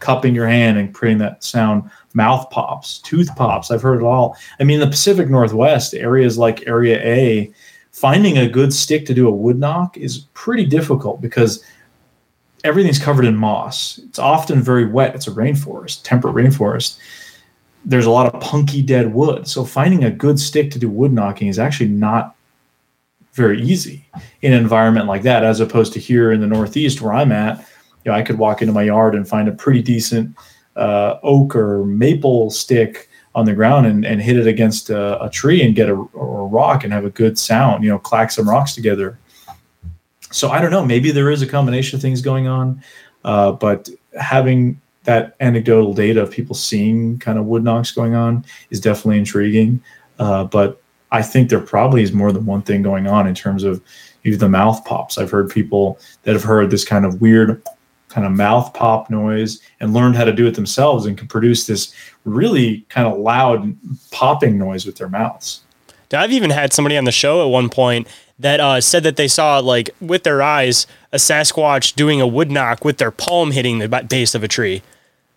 cupping 0.00 0.34
your 0.34 0.48
hand 0.48 0.78
and 0.78 0.94
creating 0.94 1.18
that 1.18 1.42
sound. 1.42 1.90
Mouth 2.14 2.48
pops, 2.50 2.98
tooth 2.98 3.34
pops. 3.36 3.70
I've 3.70 3.82
heard 3.82 4.00
it 4.00 4.04
all. 4.04 4.36
I 4.60 4.64
mean, 4.64 4.80
the 4.80 4.86
Pacific 4.86 5.28
Northwest 5.28 5.94
areas 5.94 6.38
like 6.38 6.66
Area 6.66 6.98
A, 7.04 7.52
finding 7.92 8.38
a 8.38 8.48
good 8.48 8.72
stick 8.72 9.06
to 9.06 9.14
do 9.14 9.28
a 9.28 9.30
wood 9.30 9.58
knock 9.58 9.96
is 9.96 10.26
pretty 10.34 10.66
difficult 10.66 11.20
because 11.20 11.64
everything's 12.64 12.98
covered 12.98 13.24
in 13.24 13.36
moss. 13.36 13.98
It's 13.98 14.18
often 14.18 14.62
very 14.62 14.86
wet. 14.86 15.14
It's 15.14 15.28
a 15.28 15.32
rainforest, 15.32 16.02
temperate 16.02 16.34
rainforest. 16.34 16.98
There's 17.84 18.06
a 18.06 18.10
lot 18.10 18.32
of 18.32 18.40
punky 18.40 18.82
dead 18.82 19.14
wood. 19.14 19.46
So 19.46 19.64
finding 19.64 20.04
a 20.04 20.10
good 20.10 20.40
stick 20.40 20.70
to 20.72 20.78
do 20.78 20.90
wood 20.90 21.12
knocking 21.12 21.48
is 21.48 21.58
actually 21.58 21.90
not 21.90 22.34
very 23.32 23.60
easy 23.60 24.04
in 24.42 24.52
an 24.52 24.60
environment 24.60 25.06
like 25.06 25.22
that, 25.22 25.44
as 25.44 25.60
opposed 25.60 25.92
to 25.92 26.00
here 26.00 26.32
in 26.32 26.40
the 26.40 26.46
Northeast 26.46 27.00
where 27.00 27.12
I'm 27.12 27.32
at. 27.32 27.64
You 28.06 28.12
know, 28.12 28.18
I 28.18 28.22
could 28.22 28.38
walk 28.38 28.62
into 28.62 28.72
my 28.72 28.84
yard 28.84 29.16
and 29.16 29.28
find 29.28 29.48
a 29.48 29.52
pretty 29.52 29.82
decent 29.82 30.36
uh, 30.76 31.18
oak 31.24 31.56
or 31.56 31.84
maple 31.84 32.50
stick 32.50 33.08
on 33.34 33.46
the 33.46 33.52
ground 33.52 33.84
and, 33.84 34.06
and 34.06 34.22
hit 34.22 34.36
it 34.36 34.46
against 34.46 34.90
a, 34.90 35.20
a 35.24 35.28
tree 35.28 35.60
and 35.60 35.74
get 35.74 35.88
a, 35.88 35.94
or 35.94 36.42
a 36.42 36.46
rock 36.46 36.84
and 36.84 36.92
have 36.92 37.04
a 37.04 37.10
good 37.10 37.36
sound, 37.36 37.82
you 37.82 37.90
know, 37.90 37.98
clack 37.98 38.30
some 38.30 38.48
rocks 38.48 38.76
together. 38.76 39.18
So 40.30 40.50
I 40.50 40.60
don't 40.60 40.70
know, 40.70 40.84
maybe 40.84 41.10
there 41.10 41.32
is 41.32 41.42
a 41.42 41.48
combination 41.48 41.96
of 41.96 42.02
things 42.02 42.22
going 42.22 42.46
on, 42.46 42.80
uh, 43.24 43.52
but 43.52 43.88
having 44.20 44.80
that 45.02 45.34
anecdotal 45.40 45.92
data 45.92 46.22
of 46.22 46.30
people 46.30 46.54
seeing 46.54 47.18
kind 47.18 47.40
of 47.40 47.46
wood 47.46 47.64
knocks 47.64 47.90
going 47.90 48.14
on 48.14 48.44
is 48.70 48.78
definitely 48.78 49.18
intriguing. 49.18 49.82
Uh, 50.20 50.44
but 50.44 50.80
I 51.10 51.22
think 51.22 51.50
there 51.50 51.60
probably 51.60 52.04
is 52.04 52.12
more 52.12 52.30
than 52.30 52.46
one 52.46 52.62
thing 52.62 52.82
going 52.82 53.08
on 53.08 53.26
in 53.26 53.34
terms 53.34 53.64
of 53.64 53.82
the 54.22 54.48
mouth 54.48 54.84
pops. 54.84 55.18
I've 55.18 55.30
heard 55.30 55.50
people 55.50 55.98
that 56.22 56.34
have 56.34 56.42
heard 56.42 56.70
this 56.70 56.84
kind 56.84 57.04
of 57.04 57.20
weird 57.20 57.62
kind 58.16 58.26
of 58.26 58.32
mouth 58.32 58.72
pop 58.72 59.10
noise 59.10 59.60
and 59.78 59.92
learned 59.92 60.16
how 60.16 60.24
to 60.24 60.32
do 60.32 60.46
it 60.46 60.54
themselves 60.54 61.04
and 61.04 61.18
can 61.18 61.28
produce 61.28 61.66
this 61.66 61.94
really 62.24 62.80
kind 62.88 63.06
of 63.06 63.18
loud 63.18 63.76
popping 64.10 64.56
noise 64.56 64.86
with 64.86 64.96
their 64.96 65.10
mouths. 65.10 65.60
Now, 66.10 66.22
I've 66.22 66.32
even 66.32 66.48
had 66.48 66.72
somebody 66.72 66.96
on 66.96 67.04
the 67.04 67.12
show 67.12 67.44
at 67.46 67.50
one 67.50 67.68
point 67.68 68.08
that 68.38 68.58
uh, 68.58 68.80
said 68.80 69.02
that 69.02 69.16
they 69.16 69.28
saw, 69.28 69.58
like, 69.58 69.90
with 70.00 70.22
their 70.22 70.40
eyes, 70.40 70.86
a 71.12 71.18
Sasquatch 71.18 71.94
doing 71.94 72.22
a 72.22 72.26
wood 72.26 72.50
knock 72.50 72.86
with 72.86 72.96
their 72.96 73.10
palm 73.10 73.50
hitting 73.50 73.80
the 73.80 73.88
base 74.08 74.34
of 74.34 74.42
a 74.42 74.48
tree. 74.48 74.80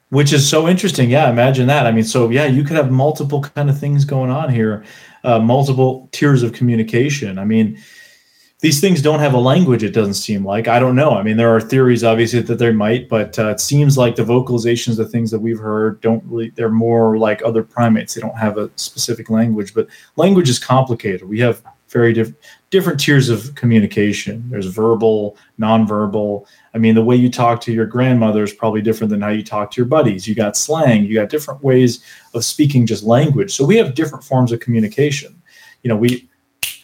Which 0.07 0.31
is 0.31 0.47
so 0.49 0.65
interesting. 0.65 1.09
Yeah, 1.09 1.29
imagine 1.29 1.67
that. 1.67 1.85
I 1.85 1.91
mean, 1.91 2.05
so 2.05 2.29
yeah, 2.29 2.45
you 2.45 2.63
could 2.63 2.77
have 2.77 2.91
multiple 2.91 3.41
kind 3.41 3.69
of 3.69 3.77
things 3.77 4.05
going 4.05 4.31
on 4.31 4.53
here, 4.53 4.85
uh, 5.25 5.39
multiple 5.39 6.07
tiers 6.13 6.43
of 6.43 6.53
communication. 6.53 7.39
I 7.39 7.43
mean, 7.43 7.77
these 8.61 8.81
things 8.81 9.01
don't 9.01 9.21
have 9.21 9.33
a 9.33 9.39
language 9.39 9.83
it 9.83 9.93
doesn't 9.93 10.15
seem 10.15 10.45
like. 10.45 10.67
I 10.67 10.79
don't 10.79 10.95
know. 10.95 11.11
I 11.11 11.23
mean 11.23 11.37
there 11.37 11.53
are 11.55 11.61
theories 11.61 12.03
obviously 12.03 12.41
that 12.41 12.55
they 12.55 12.71
might 12.71 13.07
but 13.07 13.37
uh, 13.39 13.51
it 13.51 13.59
seems 13.59 13.97
like 13.97 14.15
the 14.15 14.23
vocalizations 14.23 14.97
the 14.97 15.05
things 15.05 15.31
that 15.31 15.39
we've 15.39 15.59
heard 15.59 16.01
don't 16.01 16.23
really 16.25 16.49
they're 16.51 16.69
more 16.69 17.17
like 17.17 17.41
other 17.43 17.63
primates. 17.63 18.13
They 18.13 18.21
don't 18.21 18.37
have 18.37 18.57
a 18.57 18.69
specific 18.75 19.29
language 19.29 19.73
but 19.73 19.87
language 20.17 20.49
is 20.49 20.59
complicated. 20.59 21.27
We 21.27 21.39
have 21.39 21.63
very 21.87 22.13
diff- 22.13 22.35
different 22.69 22.99
tiers 22.99 23.29
of 23.29 23.55
communication. 23.55 24.47
There's 24.49 24.67
verbal 24.67 25.37
nonverbal. 25.57 26.45
I 26.73 26.79
mean 26.79 26.95
the 26.95 27.03
way 27.03 27.15
you 27.15 27.31
talk 27.31 27.61
to 27.61 27.71
your 27.71 27.85
grandmother 27.85 28.43
is 28.43 28.53
probably 28.53 28.81
different 28.81 29.09
than 29.09 29.21
how 29.21 29.29
you 29.29 29.43
talk 29.43 29.71
to 29.71 29.77
your 29.77 29.87
buddies. 29.87 30.27
You 30.27 30.35
got 30.35 30.57
slang 30.57 31.05
you 31.05 31.15
got 31.15 31.29
different 31.29 31.63
ways 31.63 32.03
of 32.33 32.43
speaking 32.43 32.85
just 32.85 33.03
language. 33.03 33.55
So 33.55 33.63
we 33.63 33.77
have 33.77 33.95
different 33.95 34.25
forms 34.25 34.51
of 34.51 34.59
communication. 34.59 35.41
You 35.81 35.87
know 35.87 35.95
we 35.95 36.28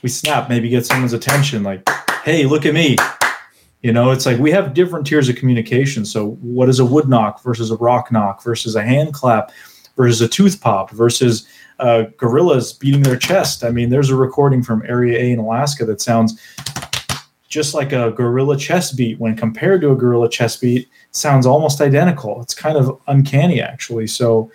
we 0.06 0.10
snap, 0.10 0.50
maybe 0.50 0.70
get 0.70 0.86
someone's 0.86 1.14
attention, 1.14 1.64
like, 1.64 1.82
hey, 2.24 2.46
look 2.46 2.68
at 2.68 2.76
me. 2.76 2.96
You 3.82 3.92
know, 3.92 4.12
it's 4.12 4.28
like 4.28 4.38
we 4.38 4.52
have 4.52 4.76
different 4.76 5.08
tiers 5.08 5.30
of 5.30 5.36
communication. 5.36 6.06
So, 6.06 6.34
what 6.42 6.70
is 6.70 6.78
a 6.78 6.86
wood 6.86 7.10
knock 7.10 7.42
versus 7.42 7.72
a 7.72 7.76
rock 7.78 8.12
knock 8.12 8.44
versus 8.44 8.76
a 8.76 8.84
hand 8.84 9.16
clap 9.16 9.52
versus 9.98 10.22
a 10.22 10.28
tooth 10.28 10.62
pop 10.62 10.92
versus 10.92 11.48
uh, 11.80 12.04
gorillas 12.18 12.72
beating 12.72 13.02
their 13.02 13.18
chest? 13.18 13.64
I 13.64 13.72
mean, 13.72 13.90
there's 13.90 14.12
a 14.12 14.16
recording 14.16 14.62
from 14.62 14.84
Area 14.86 15.18
A 15.20 15.32
in 15.32 15.40
Alaska 15.40 15.86
that 15.86 16.02
sounds 16.02 16.40
just 17.48 17.74
like 17.74 17.92
a 17.92 18.12
gorilla 18.12 18.58
chest 18.58 18.96
beat 18.96 19.20
when 19.20 19.36
compared 19.36 19.82
to 19.82 19.92
a 19.92 19.96
gorilla 19.96 20.30
chest 20.30 20.62
beat 20.62 20.88
sounds 21.12 21.46
almost 21.46 21.80
identical 21.80 22.42
it's 22.42 22.54
kind 22.54 22.76
of 22.76 23.00
uncanny 23.08 23.62
actually 23.62 24.06
so 24.08 24.52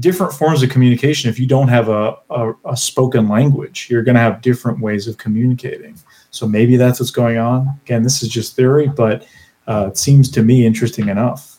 different 0.00 0.32
forms 0.32 0.62
of 0.62 0.70
communication 0.70 1.30
if 1.30 1.38
you 1.38 1.46
don't 1.46 1.68
have 1.68 1.88
a, 1.88 2.16
a, 2.30 2.52
a 2.66 2.76
spoken 2.76 3.28
language 3.28 3.88
you're 3.90 4.02
going 4.02 4.16
to 4.16 4.20
have 4.20 4.40
different 4.42 4.80
ways 4.80 5.06
of 5.06 5.18
communicating 5.18 5.96
so 6.30 6.46
maybe 6.48 6.76
that's 6.76 6.98
what's 6.98 7.12
going 7.12 7.38
on 7.38 7.68
again 7.84 8.02
this 8.02 8.22
is 8.22 8.28
just 8.28 8.56
theory 8.56 8.88
but 8.88 9.26
uh, 9.66 9.86
it 9.88 9.96
seems 9.96 10.30
to 10.30 10.42
me 10.42 10.66
interesting 10.66 11.08
enough 11.08 11.54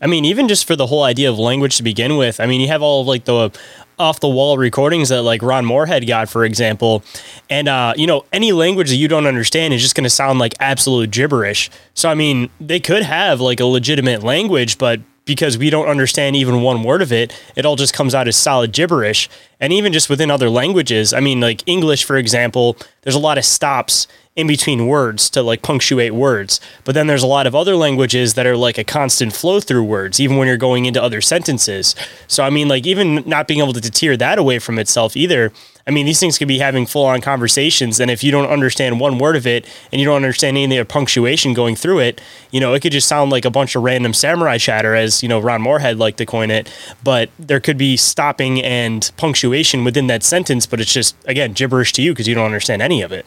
I 0.00 0.06
mean, 0.06 0.24
even 0.24 0.48
just 0.48 0.66
for 0.66 0.74
the 0.74 0.86
whole 0.86 1.04
idea 1.04 1.30
of 1.30 1.38
language 1.38 1.76
to 1.76 1.82
begin 1.82 2.16
with, 2.16 2.40
I 2.40 2.46
mean, 2.46 2.60
you 2.60 2.68
have 2.68 2.82
all 2.82 3.02
of 3.02 3.06
like 3.06 3.24
the 3.24 3.52
off 3.98 4.20
the 4.20 4.28
wall 4.28 4.58
recordings 4.58 5.10
that 5.10 5.22
like 5.22 5.42
Ron 5.42 5.64
Morehead 5.64 6.06
got, 6.06 6.28
for 6.28 6.44
example. 6.44 7.04
And, 7.48 7.68
uh, 7.68 7.94
you 7.96 8.06
know, 8.06 8.24
any 8.32 8.52
language 8.52 8.88
that 8.88 8.96
you 8.96 9.06
don't 9.06 9.26
understand 9.26 9.72
is 9.72 9.80
just 9.80 9.94
going 9.94 10.04
to 10.04 10.10
sound 10.10 10.38
like 10.38 10.54
absolute 10.60 11.10
gibberish. 11.10 11.70
So, 11.94 12.08
I 12.08 12.14
mean, 12.14 12.50
they 12.60 12.80
could 12.80 13.02
have 13.02 13.40
like 13.40 13.60
a 13.60 13.64
legitimate 13.64 14.22
language, 14.22 14.78
but 14.78 15.00
because 15.24 15.56
we 15.56 15.70
don't 15.70 15.88
understand 15.88 16.36
even 16.36 16.62
one 16.62 16.82
word 16.82 17.02
of 17.02 17.12
it, 17.12 17.32
it 17.56 17.64
all 17.64 17.76
just 17.76 17.94
comes 17.94 18.14
out 18.14 18.28
as 18.28 18.36
solid 18.36 18.72
gibberish. 18.72 19.28
And 19.60 19.72
even 19.72 19.92
just 19.92 20.10
within 20.10 20.30
other 20.30 20.50
languages, 20.50 21.12
I 21.12 21.20
mean, 21.20 21.40
like 21.40 21.62
English, 21.66 22.04
for 22.04 22.16
example, 22.16 22.76
there's 23.02 23.14
a 23.14 23.20
lot 23.20 23.38
of 23.38 23.44
stops 23.44 24.08
in 24.34 24.46
between 24.46 24.86
words 24.86 25.28
to 25.28 25.42
like 25.42 25.60
punctuate 25.60 26.14
words. 26.14 26.58
But 26.84 26.94
then 26.94 27.06
there's 27.06 27.22
a 27.22 27.26
lot 27.26 27.46
of 27.46 27.54
other 27.54 27.76
languages 27.76 28.32
that 28.34 28.46
are 28.46 28.56
like 28.56 28.78
a 28.78 28.84
constant 28.84 29.34
flow 29.34 29.60
through 29.60 29.84
words, 29.84 30.18
even 30.20 30.38
when 30.38 30.48
you're 30.48 30.56
going 30.56 30.86
into 30.86 31.02
other 31.02 31.20
sentences. 31.20 31.94
So, 32.28 32.42
I 32.42 32.48
mean, 32.48 32.68
like, 32.68 32.86
even 32.86 33.22
not 33.26 33.46
being 33.46 33.60
able 33.60 33.74
to 33.74 33.90
tear 33.90 34.16
that 34.16 34.38
away 34.38 34.58
from 34.58 34.78
itself 34.78 35.16
either. 35.16 35.52
I 35.86 35.90
mean, 35.90 36.06
these 36.06 36.20
things 36.20 36.38
could 36.38 36.48
be 36.48 36.60
having 36.60 36.86
full 36.86 37.04
on 37.04 37.20
conversations. 37.20 38.00
And 38.00 38.10
if 38.10 38.24
you 38.24 38.30
don't 38.30 38.48
understand 38.48 39.00
one 39.00 39.18
word 39.18 39.36
of 39.36 39.46
it 39.46 39.68
and 39.90 40.00
you 40.00 40.06
don't 40.06 40.16
understand 40.16 40.56
any 40.56 40.78
of 40.78 40.86
the 40.86 40.90
punctuation 40.90 41.52
going 41.52 41.76
through 41.76 41.98
it, 41.98 42.20
you 42.52 42.60
know, 42.60 42.72
it 42.72 42.80
could 42.80 42.92
just 42.92 43.08
sound 43.08 43.32
like 43.32 43.44
a 43.44 43.50
bunch 43.50 43.74
of 43.74 43.82
random 43.82 44.14
samurai 44.14 44.56
chatter, 44.56 44.94
as, 44.94 45.22
you 45.22 45.28
know, 45.28 45.40
Ron 45.40 45.60
Morehead 45.60 45.98
liked 45.98 46.18
to 46.18 46.26
coin 46.26 46.50
it. 46.50 46.72
But 47.04 47.28
there 47.38 47.60
could 47.60 47.76
be 47.76 47.98
stopping 47.98 48.62
and 48.62 49.10
punctuation 49.18 49.84
within 49.84 50.06
that 50.06 50.22
sentence, 50.22 50.64
but 50.64 50.80
it's 50.80 50.92
just, 50.92 51.16
again, 51.26 51.52
gibberish 51.52 51.92
to 51.94 52.02
you 52.02 52.12
because 52.12 52.28
you 52.28 52.34
don't 52.34 52.46
understand 52.46 52.80
any 52.80 53.02
of 53.02 53.12
it. 53.12 53.26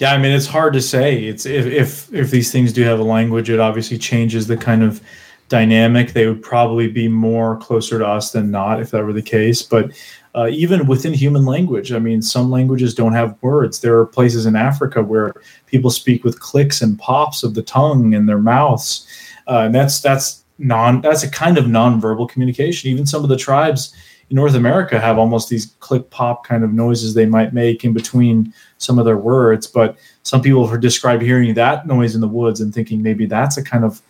Yeah, 0.00 0.14
I 0.14 0.18
mean 0.18 0.32
it's 0.32 0.46
hard 0.46 0.72
to 0.72 0.80
say. 0.80 1.24
It's 1.24 1.44
if 1.44 1.66
if 1.66 2.12
if 2.14 2.30
these 2.30 2.50
things 2.50 2.72
do 2.72 2.82
have 2.84 2.98
a 2.98 3.04
language, 3.04 3.50
it 3.50 3.60
obviously 3.60 3.98
changes 3.98 4.46
the 4.46 4.56
kind 4.56 4.82
of 4.82 5.02
dynamic. 5.50 6.14
They 6.14 6.26
would 6.26 6.42
probably 6.42 6.88
be 6.88 7.06
more 7.06 7.58
closer 7.58 7.98
to 7.98 8.06
us 8.06 8.32
than 8.32 8.50
not 8.50 8.80
if 8.80 8.92
that 8.92 9.04
were 9.04 9.12
the 9.12 9.20
case. 9.20 9.60
But 9.60 9.92
uh, 10.34 10.48
even 10.50 10.86
within 10.86 11.12
human 11.12 11.44
language, 11.44 11.92
I 11.92 11.98
mean, 11.98 12.22
some 12.22 12.50
languages 12.50 12.94
don't 12.94 13.12
have 13.12 13.36
words. 13.42 13.80
There 13.80 13.98
are 13.98 14.06
places 14.06 14.46
in 14.46 14.56
Africa 14.56 15.02
where 15.02 15.34
people 15.66 15.90
speak 15.90 16.24
with 16.24 16.40
clicks 16.40 16.80
and 16.80 16.98
pops 16.98 17.42
of 17.42 17.52
the 17.52 17.62
tongue 17.62 18.14
in 18.14 18.24
their 18.24 18.38
mouths, 18.38 19.06
uh, 19.48 19.64
and 19.66 19.74
that's 19.74 20.00
that's 20.00 20.44
non 20.56 21.02
that's 21.02 21.24
a 21.24 21.30
kind 21.30 21.58
of 21.58 21.66
nonverbal 21.66 22.26
communication. 22.26 22.90
Even 22.90 23.04
some 23.04 23.22
of 23.22 23.28
the 23.28 23.36
tribes 23.36 23.94
in 24.30 24.36
North 24.36 24.54
America 24.54 24.98
have 25.00 25.18
almost 25.18 25.48
these 25.48 25.74
click 25.80 26.08
pop 26.10 26.46
kind 26.46 26.62
of 26.62 26.72
noises 26.72 27.14
they 27.14 27.26
might 27.26 27.52
make 27.52 27.84
in 27.84 27.92
between 27.92 28.54
some 28.78 28.98
of 28.98 29.04
their 29.04 29.18
words. 29.18 29.66
But 29.66 29.98
some 30.22 30.40
people 30.40 30.66
have 30.68 30.80
described 30.80 31.22
hearing 31.22 31.52
that 31.54 31.86
noise 31.86 32.14
in 32.14 32.20
the 32.20 32.28
woods 32.28 32.60
and 32.60 32.72
thinking 32.72 33.02
maybe 33.02 33.26
that's 33.26 33.56
a 33.56 33.64
kind 33.64 33.84
of 33.84 34.00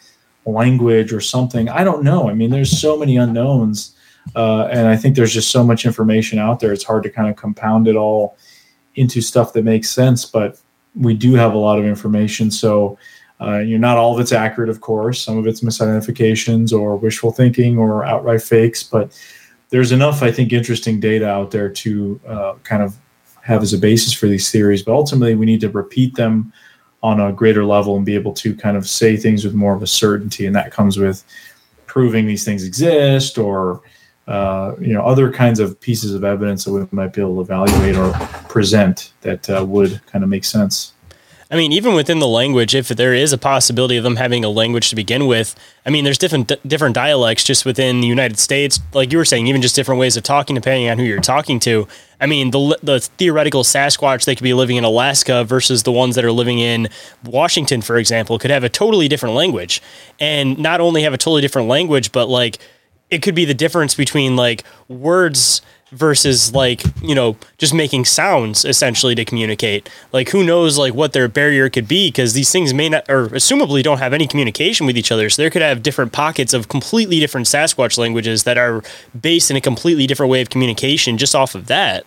language 0.45 1.13
or 1.13 1.21
something. 1.21 1.69
I 1.69 1.85
don't 1.85 2.03
know. 2.03 2.29
I 2.29 2.35
mean, 2.35 2.51
there's 2.51 2.79
so 2.79 2.99
many 2.99 3.17
unknowns. 3.17 3.97
Uh, 4.37 4.65
and 4.71 4.87
I 4.87 4.97
think 4.97 5.17
there's 5.17 5.33
just 5.33 5.51
so 5.51 5.65
much 5.65 5.87
information 5.87 6.39
out 6.39 6.61
there. 6.61 6.73
It's 6.73 6.85
hard 6.85 7.03
to 7.05 7.11
kind 7.11 7.29
of 7.29 7.37
compound 7.37 7.89
it 7.89 7.97
all 7.97 8.37
into 8.97 9.23
stuff 9.23 9.55
that 9.55 9.65
makes 9.65 9.89
sense. 9.89 10.27
But 10.27 10.61
we 10.95 11.15
do 11.15 11.35
have 11.35 11.55
a 11.55 11.59
lot 11.59 11.79
of 11.79 11.87
information. 11.87 12.51
So, 12.51 12.99
uh, 13.41 13.59
you're 13.61 13.79
not 13.79 13.97
all 13.97 14.13
of 14.13 14.21
it's 14.21 14.33
accurate, 14.33 14.69
of 14.69 14.83
course. 14.83 15.23
Some 15.23 15.39
of 15.39 15.47
it's 15.47 15.63
misidentifications 15.63 16.79
or 16.79 16.97
wishful 16.97 17.33
thinking 17.33 17.79
or 17.79 18.05
outright 18.05 18.43
fakes. 18.43 18.83
But 18.83 19.19
there's 19.71 19.93
enough, 19.93 20.23
I 20.23 20.31
think, 20.31 20.53
interesting 20.53 21.01
data 21.01 21.29
out 21.29 21.51
there 21.51 21.69
to 21.69 22.21
uh, 22.27 22.55
kind 22.65 22.83
of 22.83 22.97
have 23.43 23.63
as 23.63 23.73
a 23.73 23.79
basis 23.79 24.13
for 24.13 24.27
these 24.27 24.51
theories. 24.51 24.83
But 24.83 24.93
ultimately, 24.93 25.35
we 25.35 25.47
need 25.47 25.61
to 25.61 25.71
repeat 25.71 26.15
them 26.15 26.53
on 27.03 27.21
a 27.21 27.33
greater 27.33 27.65
level 27.65 27.97
and 27.97 28.05
be 28.05 28.15
able 28.15 28.35
to 28.35 28.55
kind 28.55 28.77
of 28.77 28.87
say 28.87 29.17
things 29.17 29.45
with 29.45 29.55
more 29.55 29.75
of 29.75 29.83
a 29.83 29.87
certainty. 29.87 30.47
And 30.47 30.55
that 30.55 30.71
comes 30.71 30.99
with 30.99 31.25
proving 31.87 32.27
these 32.27 32.45
things 32.45 32.65
exist 32.65 33.39
or 33.39 33.81
uh, 34.29 34.77
you 34.81 34.93
know 34.93 35.05
other 35.05 35.33
kinds 35.33 35.59
of 35.59 35.81
pieces 35.81 36.15
of 36.15 36.23
evidence 36.23 36.65
that 36.65 36.73
we 36.73 36.87
might 36.93 37.13
be 37.13 37.21
able 37.21 37.35
to 37.35 37.41
evaluate 37.41 37.97
or 37.97 38.13
present 38.49 39.13
that 39.23 39.49
uh, 39.51 39.65
would 39.65 40.01
kind 40.07 40.23
of 40.23 40.31
make 40.31 40.45
sense. 40.45 40.93
I 41.53 41.57
mean, 41.57 41.73
even 41.73 41.95
within 41.95 42.21
the 42.21 42.29
language, 42.29 42.77
if 42.77 42.89
there 42.89 43.13
is 43.13 43.33
a 43.33 43.39
possibility 43.39 43.97
of 43.97 44.05
them 44.05 44.15
having 44.15 44.45
a 44.45 44.49
language 44.49 44.89
to 44.91 44.97
begin 44.97 45.27
with, 45.27 45.57
I 45.85 45.91
mean, 45.91 46.05
there's 46.05 46.17
different 46.17 46.53
different 46.67 46.95
dialects 46.95 47.43
just 47.43 47.65
within 47.65 48.01
the 48.01 48.07
United 48.07 48.39
States. 48.39 48.79
Like 48.95 49.11
you 49.11 49.19
were 49.19 49.25
saying, 49.25 49.49
even 49.49 49.61
just 49.61 49.75
different 49.75 49.99
ways 49.99 50.17
of 50.17 50.23
talking 50.23 50.55
depending 50.55 50.89
on 50.89 50.99
who 50.99 51.05
you're 51.05 51.21
talking 51.21 51.59
to. 51.61 51.89
I 52.21 52.27
mean, 52.27 52.53
the 52.53 52.79
the 52.85 53.01
theoretical 53.01 53.65
Sasquatch 53.65 54.27
they 54.27 54.37
could 54.37 54.45
be 54.45 54.55
living 54.55 54.77
in 54.77 54.85
Alaska 54.85 55.43
versus 55.43 55.83
the 55.83 55.91
ones 55.91 56.15
that 56.15 56.25
are 56.25 56.31
living 56.31 56.61
in 56.61 56.89
Washington, 57.25 57.83
for 57.83 57.97
example, 57.97 58.39
could 58.39 58.53
have 58.53 58.63
a 58.63 58.69
totally 58.69 59.09
different 59.09 59.35
language, 59.35 59.83
and 60.21 60.57
not 60.57 60.81
only 60.81 61.03
have 61.03 61.15
a 61.15 61.19
totally 61.19 61.43
different 61.43 61.67
language, 61.67 62.13
but 62.13 62.29
like 62.29 62.59
it 63.11 63.23
could 63.23 63.35
be 63.35 63.45
the 63.45 63.55
difference 63.55 63.97
between 63.97 64.37
like 64.37 64.63
words 64.87 65.63
versus 65.91 66.55
like 66.55 66.83
you 67.03 67.15
know 67.15 67.37
just 67.59 67.75
making 67.75 68.05
sounds 68.05 68.65
essentially 68.65 69.15
to 69.15 69.25
communicate. 69.25 69.89
Like 70.13 70.31
who 70.31 70.45
knows 70.45 70.79
like 70.79 70.95
what 70.95 71.13
their 71.13 71.29
barrier 71.29 71.69
could 71.69 71.89
be 71.89 72.09
because 72.09 72.33
these 72.33 72.51
things 72.51 72.73
may 72.73 72.89
not 72.89 73.09
or 73.09 73.29
assumably 73.29 73.83
don't 73.83 73.99
have 73.99 74.13
any 74.13 74.27
communication 74.27 74.87
with 74.87 74.97
each 74.97 75.13
other. 75.13 75.31
So 75.31 75.43
there 75.43 75.51
could 75.51 75.63
have 75.63 75.83
different 75.83 76.13
pockets 76.13 76.55
of 76.55 76.69
completely 76.69 77.21
different 77.21 77.47
sasquatch 77.47 77.99
languages 77.99 78.45
that 78.45 78.59
are 78.59 78.83
based 79.21 79.51
in 79.51 79.57
a 79.57 79.61
completely 79.61 80.07
different 80.07 80.31
way 80.31 80.41
of 80.41 80.51
communication 80.51 81.19
just 81.19 81.35
off 81.35 81.55
of 81.55 81.67
that 81.67 82.07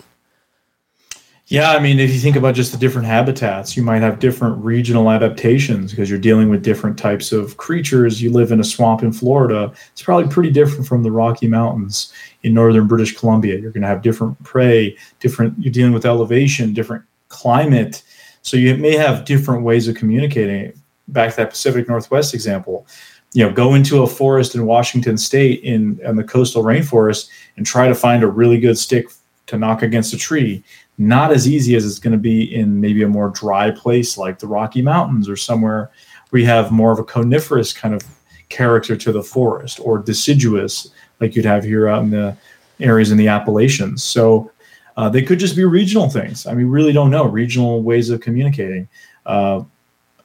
yeah, 1.54 1.70
I 1.74 1.80
mean, 1.80 2.00
if 2.00 2.12
you 2.12 2.20
think 2.20 2.36
about 2.36 2.56
just 2.56 2.72
the 2.72 2.80
different 2.80 3.06
habitats, 3.06 3.78
you 3.78 3.84
might 3.84 4.02
have 4.02 4.18
different 4.18 4.58
regional 4.66 5.12
adaptations 5.12 5.92
because 5.92 6.10
you're 6.10 6.18
dealing 6.18 6.50
with 6.50 6.64
different 6.64 6.98
types 6.98 7.32
of 7.32 7.58
creatures. 7.58 8.24
You 8.24 8.32
live 8.32 8.52
in 8.52 8.60
a 8.60 8.64
swamp 8.64 9.04
in 9.04 9.14
Florida, 9.14 9.72
it's 9.92 10.02
probably 10.02 10.28
pretty 10.34 10.50
different 10.50 10.88
from 10.88 11.04
the 11.04 11.12
Rocky 11.12 11.48
Mountains 11.48 12.12
in 12.42 12.56
northern 12.56 12.88
British 12.88 13.16
Columbia. 13.16 13.60
You're 13.60 13.70
going 13.70 13.84
to 13.84 13.88
have 13.88 14.02
different 14.02 14.42
prey, 14.44 14.98
different, 15.20 15.54
you're 15.60 15.72
dealing 15.72 15.94
with 15.94 16.08
elevation, 16.08 16.74
different 16.74 17.04
climate. 17.30 18.02
So 18.42 18.58
you 18.58 18.76
may 18.76 18.98
have 18.98 19.24
different 19.24 19.62
ways 19.62 19.88
of 19.88 19.96
communicating. 19.96 20.74
Back 21.10 21.30
to 21.32 21.38
that 21.38 21.52
Pacific 21.52 21.88
Northwest 21.88 22.34
example, 22.34 22.88
you 23.34 23.46
know, 23.46 23.54
go 23.54 23.76
into 23.76 24.02
a 24.02 24.08
forest 24.08 24.56
in 24.56 24.66
Washington 24.66 25.20
State 25.20 25.62
in, 25.62 26.00
in 26.04 26.16
the 26.16 26.24
coastal 26.24 26.64
rainforest 26.64 27.30
and 27.58 27.64
try 27.64 27.88
to 27.88 27.94
find 27.94 28.24
a 28.24 28.28
really 28.28 28.60
good 28.60 28.80
stick 28.80 29.06
to 29.46 29.58
knock 29.58 29.84
against 29.84 30.14
a 30.14 30.18
tree 30.18 30.64
not 30.98 31.32
as 31.32 31.48
easy 31.48 31.76
as 31.76 31.86
it's 31.86 32.00
going 32.00 32.12
to 32.12 32.20
be 32.20 32.54
in 32.54 32.80
maybe 32.80 33.04
a 33.04 33.08
more 33.08 33.30
dry 33.30 33.72
place 33.72 34.18
like 34.18 34.40
the 34.40 34.48
Rocky 34.48 34.82
Mountains 34.82 35.28
or 35.28 35.36
somewhere 35.36 35.92
where 36.30 36.42
you 36.42 36.48
have 36.48 36.72
more 36.72 36.92
of 36.92 37.00
a 37.00 37.04
coniferous 37.04 37.74
kind 37.74 37.94
of 37.94 38.04
character 38.50 38.96
to 38.96 39.12
the 39.12 39.24
forest 39.24 39.80
or 39.82 39.98
deciduous 39.98 40.92
like 41.20 41.36
you'd 41.36 41.46
have 41.46 41.64
here 41.64 41.88
out 41.88 42.04
in 42.04 42.12
the 42.12 42.36
areas 42.80 43.12
in 43.12 43.18
the 43.18 43.28
Appalachians. 43.28 44.04
So 44.04 44.52
uh, 44.98 45.10
they 45.10 45.22
could 45.22 45.40
just 45.40 45.56
be 45.56 45.66
regional 45.66 46.10
things. 46.10 46.46
I 46.46 46.54
mean, 46.54 46.68
really 46.68 46.94
don't 46.94 47.10
know 47.10 47.26
regional 47.26 47.82
ways 47.82 48.10
of 48.10 48.22
communicating. 48.22 48.88
Uh, 49.26 49.64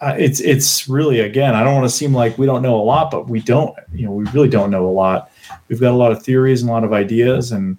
it's 0.00 0.40
it's 0.40 0.88
really 0.88 1.20
again, 1.20 1.54
I 1.54 1.64
don't 1.64 1.74
want 1.74 1.86
to 1.86 1.96
seem 1.96 2.14
like 2.14 2.38
we 2.38 2.46
don't 2.46 2.62
know 2.62 2.76
a 2.76 2.82
lot, 2.82 3.10
but 3.10 3.28
we 3.28 3.40
don't. 3.40 3.76
You 3.92 4.06
know, 4.06 4.12
we 4.12 4.24
really 4.26 4.48
don't 4.48 4.70
know 4.70 4.86
a 4.86 4.90
lot. 4.90 5.30
We've 5.68 5.80
got 5.80 5.92
a 5.92 5.96
lot 5.96 6.12
of 6.12 6.22
theories 6.22 6.62
and 6.62 6.70
a 6.70 6.72
lot 6.72 6.84
of 6.84 6.92
ideas, 6.92 7.52
and 7.52 7.76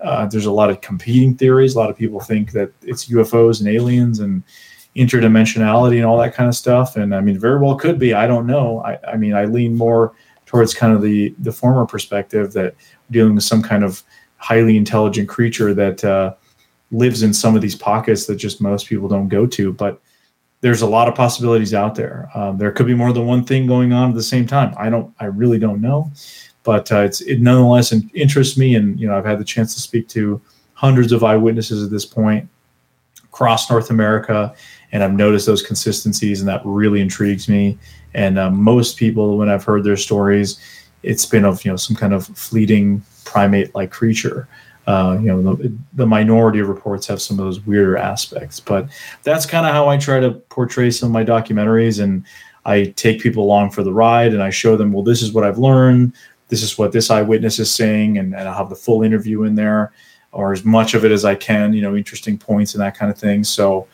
uh, 0.00 0.26
there's 0.26 0.46
a 0.46 0.52
lot 0.52 0.70
of 0.70 0.80
competing 0.80 1.34
theories. 1.34 1.74
A 1.74 1.78
lot 1.78 1.90
of 1.90 1.96
people 1.96 2.20
think 2.20 2.52
that 2.52 2.72
it's 2.82 3.06
UFOs 3.06 3.60
and 3.60 3.68
aliens 3.68 4.20
and 4.20 4.42
interdimensionality 4.96 5.96
and 5.96 6.04
all 6.04 6.18
that 6.18 6.34
kind 6.34 6.48
of 6.48 6.54
stuff. 6.54 6.96
And 6.96 7.14
I 7.14 7.20
mean, 7.20 7.38
very 7.38 7.58
well 7.58 7.76
could 7.76 7.98
be. 7.98 8.14
I 8.14 8.26
don't 8.26 8.46
know. 8.46 8.82
I, 8.84 8.98
I 9.06 9.16
mean, 9.16 9.34
I 9.34 9.44
lean 9.44 9.76
more 9.76 10.14
towards 10.46 10.72
kind 10.74 10.94
of 10.94 11.02
the 11.02 11.34
the 11.38 11.52
former 11.52 11.86
perspective 11.86 12.52
that 12.52 12.74
dealing 13.10 13.34
with 13.34 13.44
some 13.44 13.62
kind 13.62 13.84
of 13.84 14.02
highly 14.36 14.76
intelligent 14.76 15.28
creature 15.28 15.74
that 15.74 16.04
uh, 16.04 16.34
lives 16.90 17.22
in 17.22 17.34
some 17.34 17.56
of 17.56 17.62
these 17.62 17.74
pockets 17.74 18.26
that 18.26 18.36
just 18.36 18.60
most 18.60 18.86
people 18.86 19.08
don't 19.08 19.28
go 19.28 19.46
to. 19.46 19.72
But 19.72 20.00
there's 20.60 20.82
a 20.82 20.86
lot 20.86 21.06
of 21.06 21.14
possibilities 21.14 21.74
out 21.74 21.94
there. 21.94 22.30
Um, 22.34 22.58
there 22.58 22.72
could 22.72 22.86
be 22.86 22.94
more 22.94 23.12
than 23.12 23.26
one 23.26 23.44
thing 23.44 23.66
going 23.66 23.92
on 23.92 24.10
at 24.10 24.14
the 24.14 24.22
same 24.22 24.46
time. 24.46 24.74
I 24.78 24.90
don't. 24.90 25.12
I 25.18 25.26
really 25.26 25.58
don't 25.58 25.80
know 25.80 26.12
but 26.68 26.92
uh, 26.92 26.98
it's 26.98 27.22
it 27.22 27.40
nonetheless 27.40 27.94
interests 28.12 28.58
me, 28.58 28.74
and 28.74 29.00
you 29.00 29.08
know 29.08 29.16
I've 29.16 29.24
had 29.24 29.40
the 29.40 29.44
chance 29.44 29.72
to 29.72 29.80
speak 29.80 30.06
to 30.08 30.38
hundreds 30.74 31.12
of 31.12 31.24
eyewitnesses 31.24 31.82
at 31.82 31.88
this 31.90 32.04
point 32.04 32.46
across 33.24 33.70
North 33.70 33.88
America, 33.88 34.54
and 34.92 35.02
I've 35.02 35.14
noticed 35.14 35.46
those 35.46 35.62
consistencies, 35.62 36.40
and 36.40 36.48
that 36.50 36.60
really 36.66 37.00
intrigues 37.00 37.48
me. 37.48 37.78
And 38.12 38.38
uh, 38.38 38.50
most 38.50 38.98
people, 38.98 39.38
when 39.38 39.48
I've 39.48 39.64
heard 39.64 39.82
their 39.82 39.96
stories, 39.96 40.60
it's 41.02 41.24
been 41.24 41.46
of 41.46 41.64
you 41.64 41.70
know 41.70 41.76
some 41.76 41.96
kind 41.96 42.12
of 42.12 42.26
fleeting 42.26 43.02
primate-like 43.24 43.90
creature. 43.90 44.46
Uh, 44.86 45.16
you 45.22 45.28
know, 45.28 45.54
the, 45.54 45.72
the, 45.94 46.06
minority 46.06 46.58
of 46.58 46.68
reports 46.68 47.06
have 47.06 47.22
some 47.22 47.38
of 47.38 47.46
those 47.46 47.60
weirder 47.60 47.96
aspects, 47.96 48.60
but 48.60 48.88
that's 49.22 49.46
kind 49.46 49.66
of 49.66 49.72
how 49.72 49.88
I 49.88 49.96
try 49.96 50.20
to 50.20 50.32
portray 50.50 50.90
some 50.90 51.08
of 51.08 51.12
my 51.14 51.24
documentaries. 51.24 52.02
And 52.02 52.24
I 52.66 52.92
take 52.96 53.22
people 53.22 53.42
along 53.42 53.70
for 53.70 53.82
the 53.82 53.92
ride 53.92 54.34
and 54.34 54.42
I 54.42 54.50
show 54.50 54.76
them, 54.76 54.92
well, 54.92 55.02
this 55.02 55.22
is 55.22 55.32
what 55.32 55.44
I've 55.44 55.58
learned 55.58 56.12
this 56.48 56.62
is 56.62 56.78
what 56.78 56.92
this 56.92 57.10
eyewitness 57.10 57.58
is 57.58 57.70
saying, 57.70 58.18
and, 58.18 58.34
and 58.34 58.48
I'll 58.48 58.56
have 58.56 58.70
the 58.70 58.76
full 58.76 59.02
interview 59.02 59.44
in 59.44 59.54
there, 59.54 59.92
or 60.32 60.52
as 60.52 60.64
much 60.64 60.94
of 60.94 61.04
it 61.04 61.12
as 61.12 61.24
I 61.24 61.34
can, 61.34 61.72
you 61.72 61.82
know, 61.82 61.96
interesting 61.96 62.38
points 62.38 62.74
and 62.74 62.82
that 62.82 62.96
kind 62.96 63.10
of 63.10 63.18
thing. 63.18 63.44
So 63.44 63.86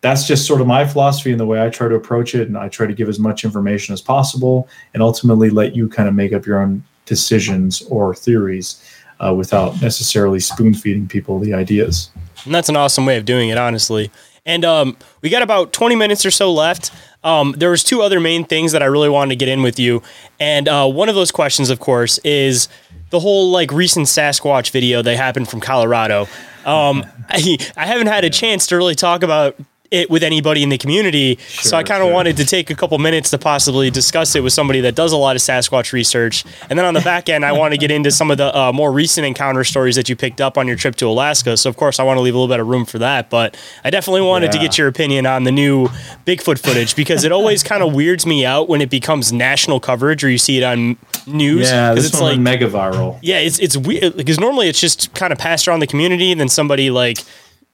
that's 0.00 0.26
just 0.26 0.46
sort 0.46 0.60
of 0.60 0.66
my 0.66 0.86
philosophy 0.86 1.30
and 1.30 1.38
the 1.38 1.46
way 1.46 1.64
I 1.64 1.68
try 1.68 1.88
to 1.88 1.94
approach 1.94 2.34
it. 2.34 2.48
And 2.48 2.56
I 2.56 2.68
try 2.68 2.86
to 2.86 2.94
give 2.94 3.08
as 3.08 3.18
much 3.18 3.44
information 3.44 3.92
as 3.92 4.00
possible 4.00 4.68
and 4.94 5.02
ultimately 5.02 5.50
let 5.50 5.76
you 5.76 5.88
kind 5.88 6.08
of 6.08 6.14
make 6.14 6.32
up 6.32 6.46
your 6.46 6.60
own 6.60 6.82
decisions 7.04 7.82
or 7.82 8.14
theories 8.14 8.82
uh, 9.20 9.34
without 9.34 9.80
necessarily 9.82 10.40
spoon 10.40 10.74
feeding 10.74 11.06
people 11.06 11.38
the 11.38 11.52
ideas. 11.52 12.10
And 12.44 12.54
that's 12.54 12.68
an 12.68 12.76
awesome 12.76 13.04
way 13.04 13.18
of 13.18 13.24
doing 13.24 13.50
it, 13.50 13.58
honestly. 13.58 14.10
And 14.46 14.64
um, 14.64 14.96
we 15.20 15.28
got 15.28 15.42
about 15.42 15.72
20 15.72 15.94
minutes 15.96 16.24
or 16.24 16.30
so 16.30 16.50
left. 16.52 16.90
Um, 17.22 17.54
there 17.56 17.70
was 17.70 17.84
two 17.84 18.02
other 18.02 18.20
main 18.20 18.44
things 18.44 18.72
that 18.72 18.82
I 18.82 18.86
really 18.86 19.08
wanted 19.08 19.30
to 19.30 19.36
get 19.36 19.48
in 19.48 19.62
with 19.62 19.78
you, 19.78 20.02
and 20.38 20.68
uh, 20.68 20.88
one 20.88 21.08
of 21.08 21.14
those 21.14 21.30
questions, 21.30 21.70
of 21.70 21.80
course, 21.80 22.18
is 22.18 22.68
the 23.10 23.20
whole 23.20 23.50
like 23.50 23.72
recent 23.72 24.06
Sasquatch 24.06 24.70
video 24.70 25.02
that 25.02 25.16
happened 25.16 25.48
from 25.48 25.60
Colorado. 25.60 26.22
Um, 26.64 27.04
I, 27.28 27.58
I 27.76 27.86
haven't 27.86 28.06
had 28.06 28.24
a 28.24 28.30
chance 28.30 28.66
to 28.68 28.76
really 28.76 28.94
talk 28.94 29.22
about 29.22 29.56
it 29.90 30.08
with 30.08 30.22
anybody 30.22 30.62
in 30.62 30.68
the 30.68 30.78
community. 30.78 31.36
Sure, 31.36 31.70
so 31.70 31.76
I 31.76 31.82
kind 31.82 32.02
of 32.02 32.06
sure. 32.06 32.14
wanted 32.14 32.36
to 32.36 32.44
take 32.44 32.70
a 32.70 32.74
couple 32.74 32.98
minutes 32.98 33.30
to 33.30 33.38
possibly 33.38 33.90
discuss 33.90 34.34
it 34.36 34.42
with 34.42 34.52
somebody 34.52 34.80
that 34.82 34.94
does 34.94 35.12
a 35.12 35.16
lot 35.16 35.34
of 35.34 35.42
Sasquatch 35.42 35.92
research. 35.92 36.44
And 36.68 36.78
then 36.78 36.86
on 36.86 36.94
the 36.94 37.00
back 37.00 37.28
end, 37.28 37.44
I 37.44 37.52
want 37.52 37.72
to 37.72 37.78
get 37.78 37.90
into 37.90 38.10
some 38.10 38.30
of 38.30 38.38
the 38.38 38.56
uh, 38.56 38.72
more 38.72 38.92
recent 38.92 39.26
encounter 39.26 39.64
stories 39.64 39.96
that 39.96 40.08
you 40.08 40.14
picked 40.14 40.40
up 40.40 40.56
on 40.56 40.68
your 40.68 40.76
trip 40.76 40.94
to 40.96 41.06
Alaska. 41.06 41.56
So 41.56 41.68
of 41.68 41.76
course, 41.76 41.98
I 41.98 42.04
want 42.04 42.18
to 42.18 42.20
leave 42.20 42.34
a 42.34 42.38
little 42.38 42.52
bit 42.52 42.60
of 42.60 42.68
room 42.68 42.84
for 42.84 42.98
that. 42.98 43.30
But 43.30 43.56
I 43.82 43.90
definitely 43.90 44.22
wanted 44.22 44.46
yeah. 44.46 44.52
to 44.52 44.58
get 44.58 44.78
your 44.78 44.86
opinion 44.86 45.26
on 45.26 45.44
the 45.44 45.52
new 45.52 45.88
Bigfoot 46.24 46.60
footage 46.60 46.94
because 46.94 47.24
it 47.24 47.32
always 47.32 47.62
kind 47.62 47.82
of 47.82 47.92
weirds 47.92 48.24
me 48.26 48.46
out 48.46 48.68
when 48.68 48.80
it 48.80 48.90
becomes 48.90 49.32
national 49.32 49.80
coverage 49.80 50.22
or 50.22 50.30
you 50.30 50.38
see 50.38 50.58
it 50.58 50.62
on 50.62 50.96
news. 51.26 51.68
Yeah, 51.68 51.94
this 51.94 52.06
it's 52.06 52.20
like 52.20 52.38
mega 52.38 52.68
viral. 52.68 53.18
Yeah, 53.22 53.38
it's 53.38 53.58
it's 53.58 53.76
weird 53.76 54.16
because 54.16 54.38
normally 54.38 54.68
it's 54.68 54.80
just 54.80 55.12
kind 55.14 55.32
of 55.32 55.38
passed 55.38 55.66
around 55.66 55.80
the 55.80 55.86
community 55.86 56.30
and 56.30 56.40
then 56.40 56.48
somebody 56.48 56.90
like 56.90 57.18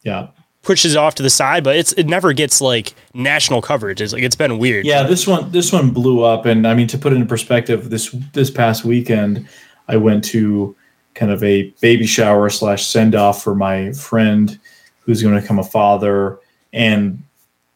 yeah 0.02 0.28
pushes 0.66 0.96
off 0.96 1.14
to 1.14 1.22
the 1.22 1.30
side, 1.30 1.62
but 1.62 1.76
it's 1.76 1.92
it 1.92 2.08
never 2.08 2.32
gets 2.32 2.60
like 2.60 2.92
national 3.14 3.62
coverage. 3.62 4.00
It's 4.00 4.12
like 4.12 4.24
it's 4.24 4.34
been 4.34 4.58
weird. 4.58 4.84
Yeah, 4.84 5.04
this 5.04 5.24
one 5.24 5.50
this 5.52 5.72
one 5.72 5.90
blew 5.90 6.22
up, 6.24 6.44
and 6.44 6.66
I 6.66 6.74
mean 6.74 6.88
to 6.88 6.98
put 6.98 7.12
it 7.12 7.16
in 7.16 7.26
perspective, 7.26 7.88
this 7.88 8.10
this 8.32 8.50
past 8.50 8.84
weekend, 8.84 9.48
I 9.86 9.96
went 9.96 10.24
to 10.24 10.74
kind 11.14 11.30
of 11.30 11.42
a 11.44 11.72
baby 11.80 12.04
shower 12.04 12.50
slash 12.50 12.84
send 12.84 13.14
off 13.14 13.42
for 13.42 13.54
my 13.54 13.92
friend 13.92 14.58
who's 15.00 15.22
going 15.22 15.36
to 15.36 15.40
become 15.40 15.60
a 15.60 15.64
father, 15.64 16.40
and 16.72 17.22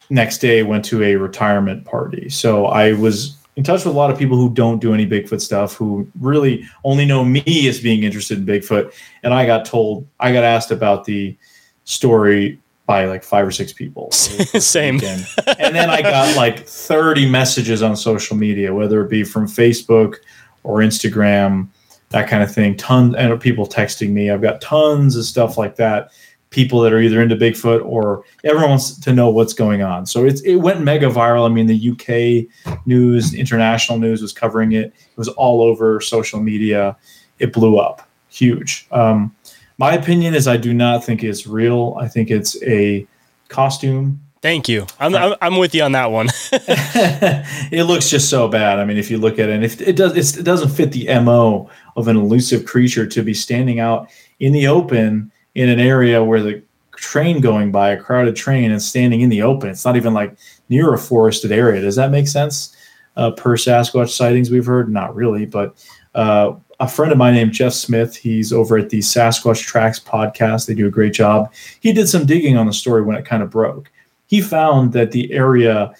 next 0.09 0.39
day 0.39 0.61
went 0.61 0.83
to 0.83 1.01
a 1.01 1.15
retirement 1.15 1.85
party. 1.85 2.27
So 2.27 2.65
I 2.65 2.91
was 2.91 3.37
in 3.55 3.63
touch 3.63 3.85
with 3.85 3.95
a 3.95 3.97
lot 3.97 4.11
of 4.11 4.19
people 4.19 4.35
who 4.35 4.53
don't 4.53 4.79
do 4.79 4.93
any 4.93 5.07
Bigfoot 5.07 5.39
stuff, 5.39 5.75
who 5.75 6.05
really 6.19 6.67
only 6.83 7.05
know 7.05 7.23
me 7.23 7.69
as 7.69 7.79
being 7.79 8.03
interested 8.03 8.37
in 8.37 8.45
Bigfoot, 8.45 8.93
and 9.23 9.33
I 9.33 9.45
got 9.45 9.63
told 9.63 10.05
I 10.19 10.33
got 10.33 10.43
asked 10.43 10.71
about 10.71 11.05
the 11.05 11.37
story 11.85 12.60
by 12.85 13.05
like 13.05 13.23
five 13.23 13.47
or 13.47 13.51
six 13.51 13.71
people. 13.73 14.11
Same. 14.11 14.95
weekend. 14.95 15.25
and 15.59 15.75
then 15.75 15.89
I 15.89 16.01
got 16.01 16.35
like 16.35 16.67
30 16.67 17.29
messages 17.29 17.81
on 17.81 17.95
social 17.95 18.35
media, 18.35 18.73
whether 18.73 19.01
it 19.03 19.09
be 19.09 19.23
from 19.23 19.47
Facebook 19.47 20.17
or 20.63 20.79
Instagram, 20.79 21.69
that 22.09 22.27
kind 22.27 22.43
of 22.43 22.53
thing. 22.53 22.75
Tons 22.75 23.15
and 23.15 23.39
people 23.39 23.65
texting 23.65 24.09
me. 24.09 24.29
I've 24.29 24.41
got 24.41 24.61
tons 24.61 25.15
of 25.15 25.25
stuff 25.25 25.57
like 25.57 25.75
that. 25.77 26.11
People 26.49 26.81
that 26.81 26.91
are 26.91 26.99
either 26.99 27.21
into 27.21 27.37
Bigfoot 27.37 27.85
or 27.85 28.25
everyone 28.43 28.71
wants 28.71 28.99
to 28.99 29.13
know 29.13 29.29
what's 29.29 29.53
going 29.53 29.81
on. 29.81 30.05
So 30.05 30.25
it's 30.25 30.41
it 30.41 30.57
went 30.57 30.81
mega 30.81 31.07
viral. 31.07 31.49
I 31.49 31.53
mean, 31.53 31.67
the 31.67 31.91
UK 31.91 32.75
news, 32.85 33.33
international 33.33 33.99
news 33.99 34.21
was 34.21 34.33
covering 34.33 34.73
it. 34.73 34.87
It 34.87 35.17
was 35.17 35.29
all 35.29 35.61
over 35.61 36.01
social 36.01 36.41
media. 36.41 36.97
It 37.39 37.53
blew 37.53 37.77
up, 37.77 38.05
huge. 38.27 38.85
Um, 38.91 39.33
my 39.81 39.93
opinion 39.93 40.35
is 40.35 40.47
I 40.47 40.57
do 40.57 40.73
not 40.73 41.03
think 41.03 41.23
it's 41.23 41.47
real. 41.47 41.97
I 41.99 42.07
think 42.07 42.29
it's 42.29 42.55
a 42.63 43.07
costume 43.49 44.21
Thank 44.41 44.67
you. 44.67 44.87
I'm, 44.99 45.13
I'm, 45.13 45.35
I'm 45.39 45.57
with 45.57 45.75
you 45.75 45.83
on 45.83 45.91
that 45.91 46.09
one. 46.09 46.27
it 46.51 47.85
looks 47.85 48.09
just 48.09 48.27
so 48.27 48.47
bad. 48.47 48.79
I 48.79 48.85
mean, 48.85 48.97
if 48.97 49.11
you 49.11 49.19
look 49.19 49.37
at 49.37 49.49
it, 49.49 49.53
and 49.53 49.63
if 49.63 49.79
it 49.79 49.95
does, 49.95 50.17
it's, 50.17 50.35
it 50.35 50.41
doesn't 50.41 50.69
fit 50.69 50.91
the 50.91 51.07
mo 51.19 51.69
of 51.95 52.07
an 52.07 52.17
elusive 52.17 52.65
creature 52.65 53.05
to 53.05 53.21
be 53.21 53.35
standing 53.35 53.79
out 53.79 54.09
in 54.39 54.51
the 54.51 54.65
open 54.65 55.31
in 55.53 55.69
an 55.69 55.79
area 55.79 56.23
where 56.23 56.41
the 56.41 56.63
train 56.95 57.39
going 57.39 57.71
by, 57.71 57.91
a 57.91 58.01
crowded 58.01 58.35
train, 58.35 58.71
and 58.71 58.81
standing 58.81 59.21
in 59.21 59.29
the 59.29 59.43
open. 59.43 59.69
It's 59.69 59.85
not 59.85 59.95
even 59.95 60.11
like 60.11 60.35
near 60.69 60.91
a 60.91 60.97
forested 60.97 61.51
area. 61.51 61.79
Does 61.79 61.97
that 61.97 62.09
make 62.09 62.27
sense? 62.27 62.75
Uh, 63.15 63.29
per 63.29 63.57
Sasquatch 63.57 64.09
sightings 64.09 64.49
we've 64.49 64.65
heard, 64.65 64.91
not 64.91 65.13
really, 65.13 65.45
but 65.45 65.75
uh, 66.15 66.53
a 66.81 66.87
friend 66.87 67.11
of 67.11 67.17
mine 67.17 67.35
named 67.35 67.53
Jeff 67.53 67.73
Smith, 67.73 68.15
he's 68.15 68.51
over 68.51 68.77
at 68.77 68.89
the 68.89 68.99
Sasquatch 68.99 69.63
Tracks 69.63 69.99
podcast. 69.99 70.65
They 70.65 70.73
do 70.73 70.87
a 70.87 70.91
great 70.91 71.13
job. 71.13 71.53
He 71.79 71.93
did 71.93 72.09
some 72.09 72.25
digging 72.25 72.57
on 72.57 72.65
the 72.65 72.73
story 72.73 73.03
when 73.03 73.15
it 73.15 73.23
kind 73.23 73.41
of 73.41 73.49
broke 73.49 73.89
he 74.31 74.39
found 74.39 74.93
that 74.93 75.11
the 75.11 75.31
area 75.33 75.93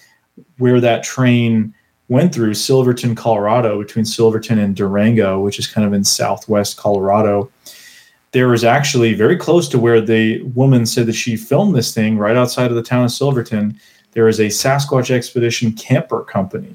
where 0.58 0.80
that 0.80 1.04
train 1.04 1.74
went 2.08 2.34
through 2.34 2.54
Silverton, 2.54 3.14
Colorado, 3.14 3.78
between 3.78 4.06
Silverton 4.06 4.58
and 4.58 4.74
Durango, 4.74 5.42
which 5.42 5.60
is 5.60 5.68
kind 5.68 5.86
of 5.86 5.92
in 5.92 6.06
southwest 6.06 6.78
Colorado, 6.78 7.52
there 8.32 8.48
was 8.48 8.64
actually 8.64 9.14
very 9.14 9.36
close 9.36 9.68
to 9.68 9.78
where 9.78 10.00
the 10.00 10.42
woman 10.44 10.86
said 10.86 11.08
that 11.08 11.14
she 11.14 11.36
filmed 11.36 11.76
this 11.76 11.94
thing 11.94 12.18
right 12.18 12.38
outside 12.38 12.72
of 12.72 12.76
the 12.76 12.84
town 12.84 13.04
of 13.04 13.12
Silverton. 13.12 13.78
There 14.14 14.30
is 14.30 14.40
a 14.40 14.46
Sasquatch 14.46 15.12
Expedition 15.12 15.74
camper 15.74 16.24
company. 16.24 16.74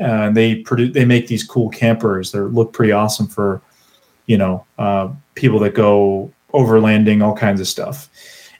And 0.00 0.36
they 0.36 0.56
produce 0.56 0.92
they 0.92 1.04
make 1.04 1.28
these 1.28 1.44
cool 1.44 1.68
campers 1.68 2.32
that 2.32 2.42
look 2.42 2.72
pretty 2.72 2.92
awesome 2.92 3.28
for 3.28 3.62
you 4.26 4.36
know 4.36 4.66
uh, 4.78 5.08
people 5.34 5.58
that 5.60 5.74
go 5.74 6.30
overlanding 6.52 7.22
all 7.22 7.36
kinds 7.36 7.60
of 7.60 7.68
stuff 7.68 8.08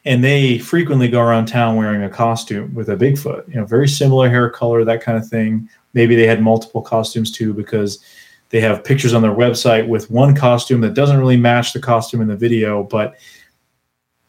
and 0.04 0.24
they 0.24 0.58
frequently 0.58 1.08
go 1.08 1.20
around 1.20 1.46
town 1.46 1.76
wearing 1.76 2.02
a 2.02 2.08
costume 2.08 2.72
with 2.74 2.88
a 2.88 2.96
Bigfoot, 2.96 3.46
you 3.48 3.56
know, 3.56 3.66
very 3.66 3.86
similar 3.86 4.30
hair 4.30 4.48
color, 4.48 4.84
that 4.84 5.02
kind 5.02 5.18
of 5.18 5.28
thing. 5.28 5.68
Maybe 5.92 6.16
they 6.16 6.26
had 6.26 6.40
multiple 6.40 6.80
costumes 6.80 7.30
too 7.30 7.52
because 7.52 8.02
they 8.48 8.60
have 8.60 8.82
pictures 8.82 9.12
on 9.12 9.22
their 9.22 9.34
website 9.34 9.86
with 9.86 10.10
one 10.10 10.34
costume 10.34 10.80
that 10.80 10.94
doesn't 10.94 11.18
really 11.18 11.36
match 11.36 11.72
the 11.72 11.80
costume 11.80 12.22
in 12.22 12.28
the 12.28 12.36
video, 12.36 12.82
but 12.82 13.16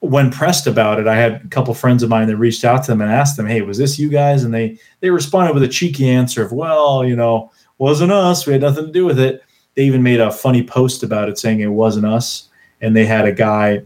when 0.01 0.31
pressed 0.31 0.65
about 0.65 0.99
it, 0.99 1.07
I 1.07 1.15
had 1.15 1.33
a 1.33 1.47
couple 1.47 1.73
friends 1.75 2.01
of 2.01 2.09
mine 2.09 2.27
that 2.27 2.37
reached 2.37 2.65
out 2.65 2.83
to 2.83 2.91
them 2.91 3.01
and 3.01 3.11
asked 3.11 3.37
them, 3.37 3.45
"Hey, 3.47 3.61
was 3.61 3.77
this 3.77 3.99
you 3.99 4.09
guys?" 4.09 4.43
And 4.43 4.53
they 4.53 4.77
they 4.99 5.11
responded 5.11 5.53
with 5.53 5.63
a 5.63 5.67
cheeky 5.67 6.09
answer 6.09 6.43
of, 6.43 6.51
"Well, 6.51 7.05
you 7.05 7.15
know, 7.15 7.51
wasn't 7.77 8.11
us. 8.11 8.45
We 8.45 8.53
had 8.53 8.61
nothing 8.61 8.87
to 8.87 8.91
do 8.91 9.05
with 9.05 9.19
it." 9.19 9.43
They 9.75 9.83
even 9.83 10.03
made 10.03 10.19
a 10.19 10.31
funny 10.31 10.63
post 10.63 11.03
about 11.03 11.29
it 11.29 11.37
saying 11.37 11.59
it 11.59 11.67
wasn't 11.67 12.07
us, 12.07 12.49
and 12.81 12.95
they 12.95 13.05
had 13.05 13.25
a 13.25 13.31
guy 13.31 13.83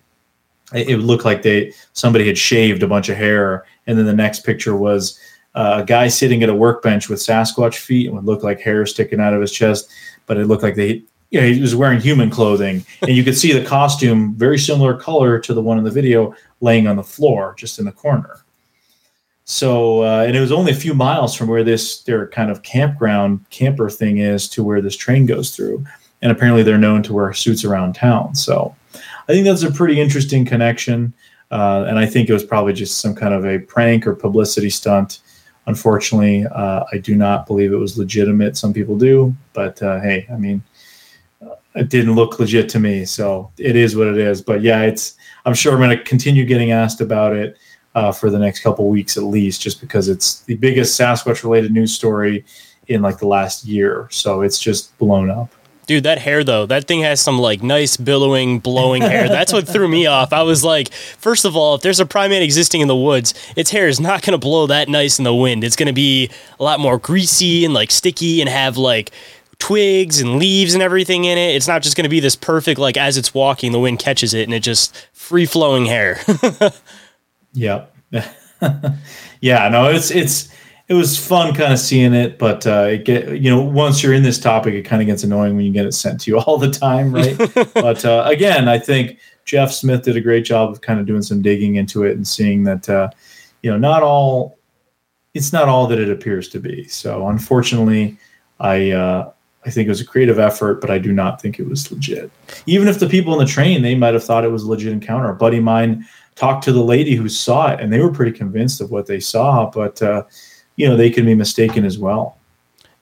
it 0.74 0.98
looked 0.98 1.26
like 1.26 1.44
they 1.44 1.72
somebody 1.94 2.26
had 2.26 2.38
shaved 2.38 2.82
a 2.82 2.88
bunch 2.88 3.08
of 3.10 3.18
hair 3.18 3.66
and 3.86 3.98
then 3.98 4.06
the 4.06 4.14
next 4.14 4.40
picture 4.40 4.76
was 4.76 5.20
uh, 5.54 5.82
a 5.82 5.86
guy 5.86 6.08
sitting 6.08 6.42
at 6.42 6.50
a 6.50 6.56
workbench 6.56 7.08
with 7.08 7.20
sasquatch 7.20 7.76
feet 7.76 8.08
and 8.08 8.16
would 8.16 8.26
look 8.26 8.42
like 8.42 8.60
hair 8.60 8.84
sticking 8.86 9.20
out 9.20 9.34
of 9.34 9.42
his 9.42 9.52
chest 9.52 9.92
but 10.26 10.38
it 10.38 10.48
looked 10.48 10.64
like 10.64 10.76
they 10.76 11.04
you 11.32 11.42
know, 11.42 11.48
he 11.48 11.60
was 11.60 11.76
wearing 11.76 12.00
human 12.00 12.30
clothing 12.30 12.86
and 13.02 13.12
you 13.12 13.24
could 13.24 13.38
see 13.38 13.52
the 13.52 13.66
costume 13.66 14.34
very 14.36 14.58
similar 14.58 14.96
color 14.96 15.40
to 15.40 15.54
the 15.54 15.62
one 15.62 15.78
in 15.78 15.84
the 15.84 15.92
video 15.92 16.34
laying 16.62 16.88
on 16.88 16.96
the 16.96 17.04
floor 17.04 17.56
just 17.58 17.80
in 17.80 17.86
the 17.86 17.92
corner 17.92 18.40
so 19.46 20.04
uh, 20.04 20.24
and 20.26 20.36
it 20.36 20.40
was 20.40 20.52
only 20.52 20.72
a 20.72 20.76
few 20.76 20.94
miles 20.94 21.36
from 21.36 21.48
where 21.48 21.64
this 21.64 22.02
their 22.04 22.28
kind 22.28 22.50
of 22.50 22.64
campground 22.64 23.44
camper 23.50 23.90
thing 23.90 24.20
is 24.20 24.48
to 24.50 24.64
where 24.64 24.82
this 24.82 24.96
train 24.96 25.26
goes 25.26 25.56
through 25.56 25.84
and 26.22 26.32
apparently 26.32 26.64
they're 26.64 26.78
known 26.78 27.04
to 27.04 27.14
wear 27.14 27.34
suits 27.34 27.64
around 27.64 27.94
town 27.94 28.34
so 28.34 28.76
I 29.28 29.34
think 29.34 29.46
that's 29.46 29.64
a 29.64 29.72
pretty 29.72 30.00
interesting 30.00 30.46
connection. 30.46 31.14
Uh, 31.52 31.86
and 31.88 31.98
I 31.98 32.06
think 32.06 32.30
it 32.30 32.34
was 32.34 32.44
probably 32.44 32.74
just 32.74 33.00
some 33.00 33.16
kind 33.16 33.34
of 33.34 33.46
a 33.46 33.60
prank 33.60 34.06
or 34.06 34.16
publicity 34.16 34.70
stunt. 34.70 35.20
Unfortunately, 35.68 36.46
uh, 36.46 36.84
I 36.92 36.98
do 36.98 37.16
not 37.16 37.48
believe 37.48 37.72
it 37.72 37.78
was 37.78 37.98
legitimate. 37.98 38.56
Some 38.58 38.74
people 38.74 38.98
do, 38.98 39.36
but 39.54 39.82
uh, 39.82 40.00
hey, 40.00 40.28
I 40.32 40.38
mean, 40.38 40.62
it 41.76 41.90
didn't 41.90 42.16
look 42.16 42.40
legit 42.40 42.70
to 42.70 42.80
me, 42.80 43.06
so 43.06 43.52
it 43.58 43.76
is 43.76 43.96
what 43.96 44.08
it 44.08 44.18
is. 44.18 44.42
But 44.42 44.62
yeah, 44.62 44.82
it's. 44.82 45.16
I'm 45.46 45.54
sure 45.54 45.74
I'm 45.74 45.80
going 45.80 45.96
to 45.96 46.04
continue 46.04 46.44
getting 46.44 46.72
asked 46.72 47.02
about 47.02 47.36
it 47.36 47.58
uh, 47.94 48.12
for 48.12 48.32
the 48.32 48.40
next 48.40 48.62
couple 48.62 48.90
weeks 48.90 49.16
at 49.16 49.24
least, 49.24 49.62
just 49.62 49.80
because 49.80 50.10
it's 50.10 50.42
the 50.42 50.56
biggest 50.56 51.00
Sasquatch-related 51.00 51.72
news 51.72 51.94
story 51.94 52.44
in 52.88 53.02
like 53.02 53.20
the 53.20 53.28
last 53.28 53.66
year. 53.66 54.08
So 54.12 54.42
it's 54.42 54.60
just 54.60 54.98
blown 54.98 55.30
up. 55.30 55.54
Dude, 55.88 56.04
that 56.04 56.18
hair 56.18 56.44
though, 56.44 56.66
that 56.66 56.88
thing 56.88 57.02
has 57.02 57.22
some 57.22 57.38
like 57.38 57.62
nice 57.62 57.96
billowing, 57.96 58.60
blowing 58.60 59.02
hair. 59.04 59.28
That's 59.28 59.54
what 59.54 59.68
threw 59.68 59.88
me 59.88 60.08
off. 60.08 60.34
I 60.34 60.42
was 60.42 60.64
like, 60.64 60.92
first 60.92 61.46
of 61.46 61.56
all, 61.56 61.76
if 61.76 61.82
there's 61.82 62.00
a 62.00 62.06
primate 62.06 62.42
existing 62.42 62.82
in 62.82 62.88
the 62.88 62.96
woods, 62.96 63.34
its 63.56 63.70
hair 63.70 63.88
is 63.88 64.00
not 64.00 64.24
going 64.24 64.32
to 64.32 64.38
blow 64.40 64.68
that 64.68 64.90
nice 64.90 65.20
in 65.20 65.26
the 65.26 65.36
wind. 65.36 65.64
It's 65.64 65.76
going 65.76 65.88
to 65.88 65.94
be 65.94 66.30
a 66.60 66.64
lot 66.64 66.80
more 66.80 66.98
greasy 66.98 67.66
and 67.66 67.74
like 67.74 67.92
sticky 67.92 68.42
and 68.42 68.50
have 68.50 68.78
like 68.78 69.12
twigs 69.60 70.20
and 70.22 70.38
leaves 70.38 70.74
and 70.74 70.84
everything 70.84 71.26
in 71.26 71.38
it. 71.38 71.56
It's 71.56 71.68
not 71.68 71.82
just 71.82 71.96
going 71.96 72.04
to 72.04 72.10
be 72.10 72.20
this 72.20 72.36
perfect 72.36 72.80
like 72.80 72.98
as 72.98 73.18
it's 73.18 73.34
walking, 73.34 73.72
the 73.72 73.80
wind 73.80 74.00
catches 74.00 74.34
it 74.34 74.44
and 74.44 74.54
it 74.54 74.62
just 74.62 74.96
free 75.14 75.46
flowing 75.46 75.86
hair. 75.86 76.20
yeah. 77.54 77.86
yeah, 79.42 79.68
no, 79.70 79.90
it's 79.90 80.12
it's 80.12 80.50
it 80.88 80.94
was 80.94 81.18
fun 81.18 81.54
kind 81.56 81.74
of 81.74 81.80
seeing 81.80 82.14
it, 82.14 82.38
but 82.38 82.66
uh, 82.68 82.88
it 82.92 83.06
get 83.06 83.42
you 83.42 83.50
know 83.50 83.62
once 83.62 84.04
you're 84.04 84.14
in 84.14 84.24
this 84.24 84.40
topic, 84.40 84.74
it 84.74 84.84
kind 84.84 85.02
of 85.02 85.08
gets 85.08 85.24
annoying 85.24 85.56
when 85.56 85.66
you 85.66 85.72
get 85.72 85.86
it 85.86 85.94
sent 85.94 86.22
to 86.22 86.32
you 86.32 86.40
all 86.46 86.58
the 86.58 86.72
time, 86.72 87.14
right? 87.14 87.38
but 87.74 88.06
uh, 88.06 88.24
again, 88.26 88.68
I 88.68 88.80
think 88.80 89.20
Jeff 89.46 89.72
Smith 89.72 90.04
did 90.04 90.18
a 90.18 90.22
great 90.22 90.46
job 90.46 90.72
of 90.72 90.82
kind 90.82 91.00
of 91.00 91.06
doing 91.06 91.22
some 91.22 91.42
digging 91.42 91.76
into 91.76 92.04
it 92.04 92.16
and 92.16 92.28
seeing 92.28 92.64
that 92.64 92.88
uh, 92.90 93.10
you 93.62 93.72
know 93.72 93.78
not 93.78 94.04
all 94.04 94.58
it's 95.34 95.52
not 95.52 95.68
all 95.68 95.88
that 95.88 96.00
it 96.00 96.10
appears 96.10 96.48
to 96.50 96.60
be. 96.60 96.88
So 96.88 97.28
unfortunately, 97.28 98.18
I 98.60 98.92
uh, 98.92 99.32
I 99.66 99.72
think 99.72 99.88
it 99.88 99.90
was 99.90 100.02
a 100.02 100.06
creative 100.06 100.38
effort, 100.38 100.80
but 100.80 100.92
I 100.92 101.00
do 101.00 101.12
not 101.12 101.42
think 101.42 101.60
it 101.60 101.68
was 101.68 101.92
legit. 101.92 102.32
Even 102.68 102.88
if 102.88 103.00
the 103.00 103.08
people 103.08 103.34
in 103.34 103.40
the 103.40 103.52
train 103.52 103.82
they 103.82 103.96
might 103.96 104.14
have 104.14 104.24
thought 104.24 104.46
it 104.46 104.52
was 104.52 104.64
a 104.64 104.70
legit 104.70 104.94
encounter. 104.94 105.30
A 105.30 105.36
buddy 105.36 105.58
of 105.58 105.64
mine 105.64 106.06
talked 106.36 106.64
to 106.66 106.72
the 106.72 106.84
lady 106.84 107.16
who 107.16 107.28
saw 107.28 107.72
it, 107.72 107.80
and 107.80 107.92
they 107.92 108.00
were 108.00 108.12
pretty 108.12 108.32
convinced 108.32 108.82
of 108.82 108.92
what 108.92 109.08
they 109.08 109.20
saw, 109.20 109.70
but 109.70 110.02
uh, 110.02 110.24
you 110.76 110.88
know 110.88 110.96
they 110.96 111.10
can 111.10 111.26
be 111.26 111.34
mistaken 111.34 111.86
as 111.86 111.98
well. 111.98 112.38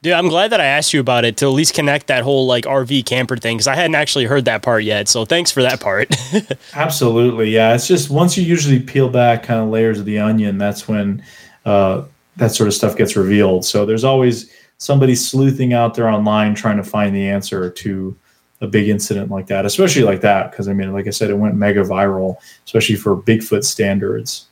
Dude, 0.01 0.13
I'm 0.13 0.27
glad 0.27 0.51
that 0.51 0.59
I 0.59 0.65
asked 0.65 0.93
you 0.93 0.99
about 0.99 1.23
it 1.23 1.37
to 1.37 1.45
at 1.45 1.53
least 1.53 1.73
connect 1.73 2.07
that 2.07 2.23
whole 2.23 2.45
like 2.45 2.65
RV 2.65 3.05
camper 3.05 3.37
thing 3.37 3.55
because 3.55 3.67
I 3.67 3.75
hadn't 3.75 3.95
actually 3.95 4.25
heard 4.25 4.43
that 4.45 4.61
part 4.61 4.83
yet. 4.83 5.07
So 5.07 5.23
thanks 5.23 5.49
for 5.49 5.61
that 5.61 5.79
part. 5.79 6.13
Absolutely, 6.73 7.51
yeah. 7.51 7.73
It's 7.73 7.87
just 7.87 8.09
once 8.09 8.37
you 8.37 8.43
usually 8.43 8.81
peel 8.81 9.07
back 9.07 9.43
kind 9.43 9.61
of 9.61 9.69
layers 9.69 9.99
of 9.99 10.05
the 10.05 10.19
onion, 10.19 10.57
that's 10.57 10.89
when 10.89 11.23
uh, 11.65 12.03
that 12.35 12.51
sort 12.51 12.67
of 12.67 12.73
stuff 12.73 12.97
gets 12.97 13.15
revealed. 13.15 13.63
So 13.63 13.85
there's 13.85 14.03
always 14.03 14.51
somebody 14.83 15.15
sleuthing 15.15 15.71
out 15.71 15.93
there 15.93 16.09
online 16.09 16.53
trying 16.53 16.75
to 16.75 16.83
find 16.83 17.15
the 17.15 17.29
answer 17.29 17.69
to 17.69 18.13
a 18.59 18.67
big 18.67 18.89
incident 18.89 19.31
like 19.31 19.47
that, 19.47 19.65
especially 19.65 20.03
like 20.03 20.19
that 20.21 20.51
because 20.51 20.67
I 20.67 20.73
mean, 20.73 20.91
like 20.91 21.07
I 21.07 21.11
said, 21.11 21.29
it 21.29 21.37
went 21.37 21.55
mega 21.55 21.83
viral, 21.83 22.35
especially 22.65 22.95
for 22.95 23.15
Bigfoot 23.15 23.63
standards. 23.63 24.47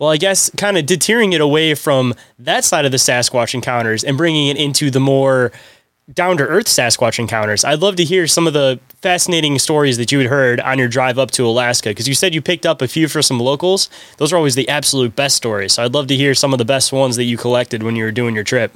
Well, 0.00 0.10
I 0.10 0.16
guess 0.16 0.50
kind 0.56 0.76
of 0.76 0.84
deterring 0.84 1.32
it 1.32 1.40
away 1.40 1.74
from 1.76 2.12
that 2.40 2.64
side 2.64 2.84
of 2.86 2.90
the 2.90 2.98
Sasquatch 2.98 3.54
encounters 3.54 4.02
and 4.02 4.18
bringing 4.18 4.48
it 4.48 4.56
into 4.56 4.90
the 4.90 4.98
more 4.98 5.52
down 6.12 6.36
to 6.38 6.42
earth 6.42 6.66
Sasquatch 6.66 7.20
encounters. 7.20 7.64
I'd 7.64 7.80
love 7.80 7.94
to 7.96 8.04
hear 8.04 8.26
some 8.26 8.48
of 8.48 8.52
the 8.52 8.80
fascinating 9.00 9.60
stories 9.60 9.96
that 9.96 10.10
you 10.10 10.18
had 10.18 10.26
heard 10.26 10.58
on 10.58 10.76
your 10.76 10.88
drive 10.88 11.20
up 11.20 11.30
to 11.32 11.46
Alaska 11.46 11.90
because 11.90 12.08
you 12.08 12.14
said 12.14 12.34
you 12.34 12.42
picked 12.42 12.66
up 12.66 12.82
a 12.82 12.88
few 12.88 13.06
for 13.06 13.22
some 13.22 13.38
locals. 13.38 13.90
Those 14.18 14.32
are 14.32 14.36
always 14.36 14.56
the 14.56 14.68
absolute 14.68 15.14
best 15.14 15.36
stories. 15.36 15.74
So 15.74 15.84
I'd 15.84 15.94
love 15.94 16.08
to 16.08 16.16
hear 16.16 16.34
some 16.34 16.52
of 16.52 16.58
the 16.58 16.64
best 16.64 16.92
ones 16.92 17.14
that 17.14 17.24
you 17.24 17.36
collected 17.36 17.84
when 17.84 17.94
you 17.94 18.02
were 18.02 18.12
doing 18.12 18.34
your 18.34 18.44
trip. 18.44 18.72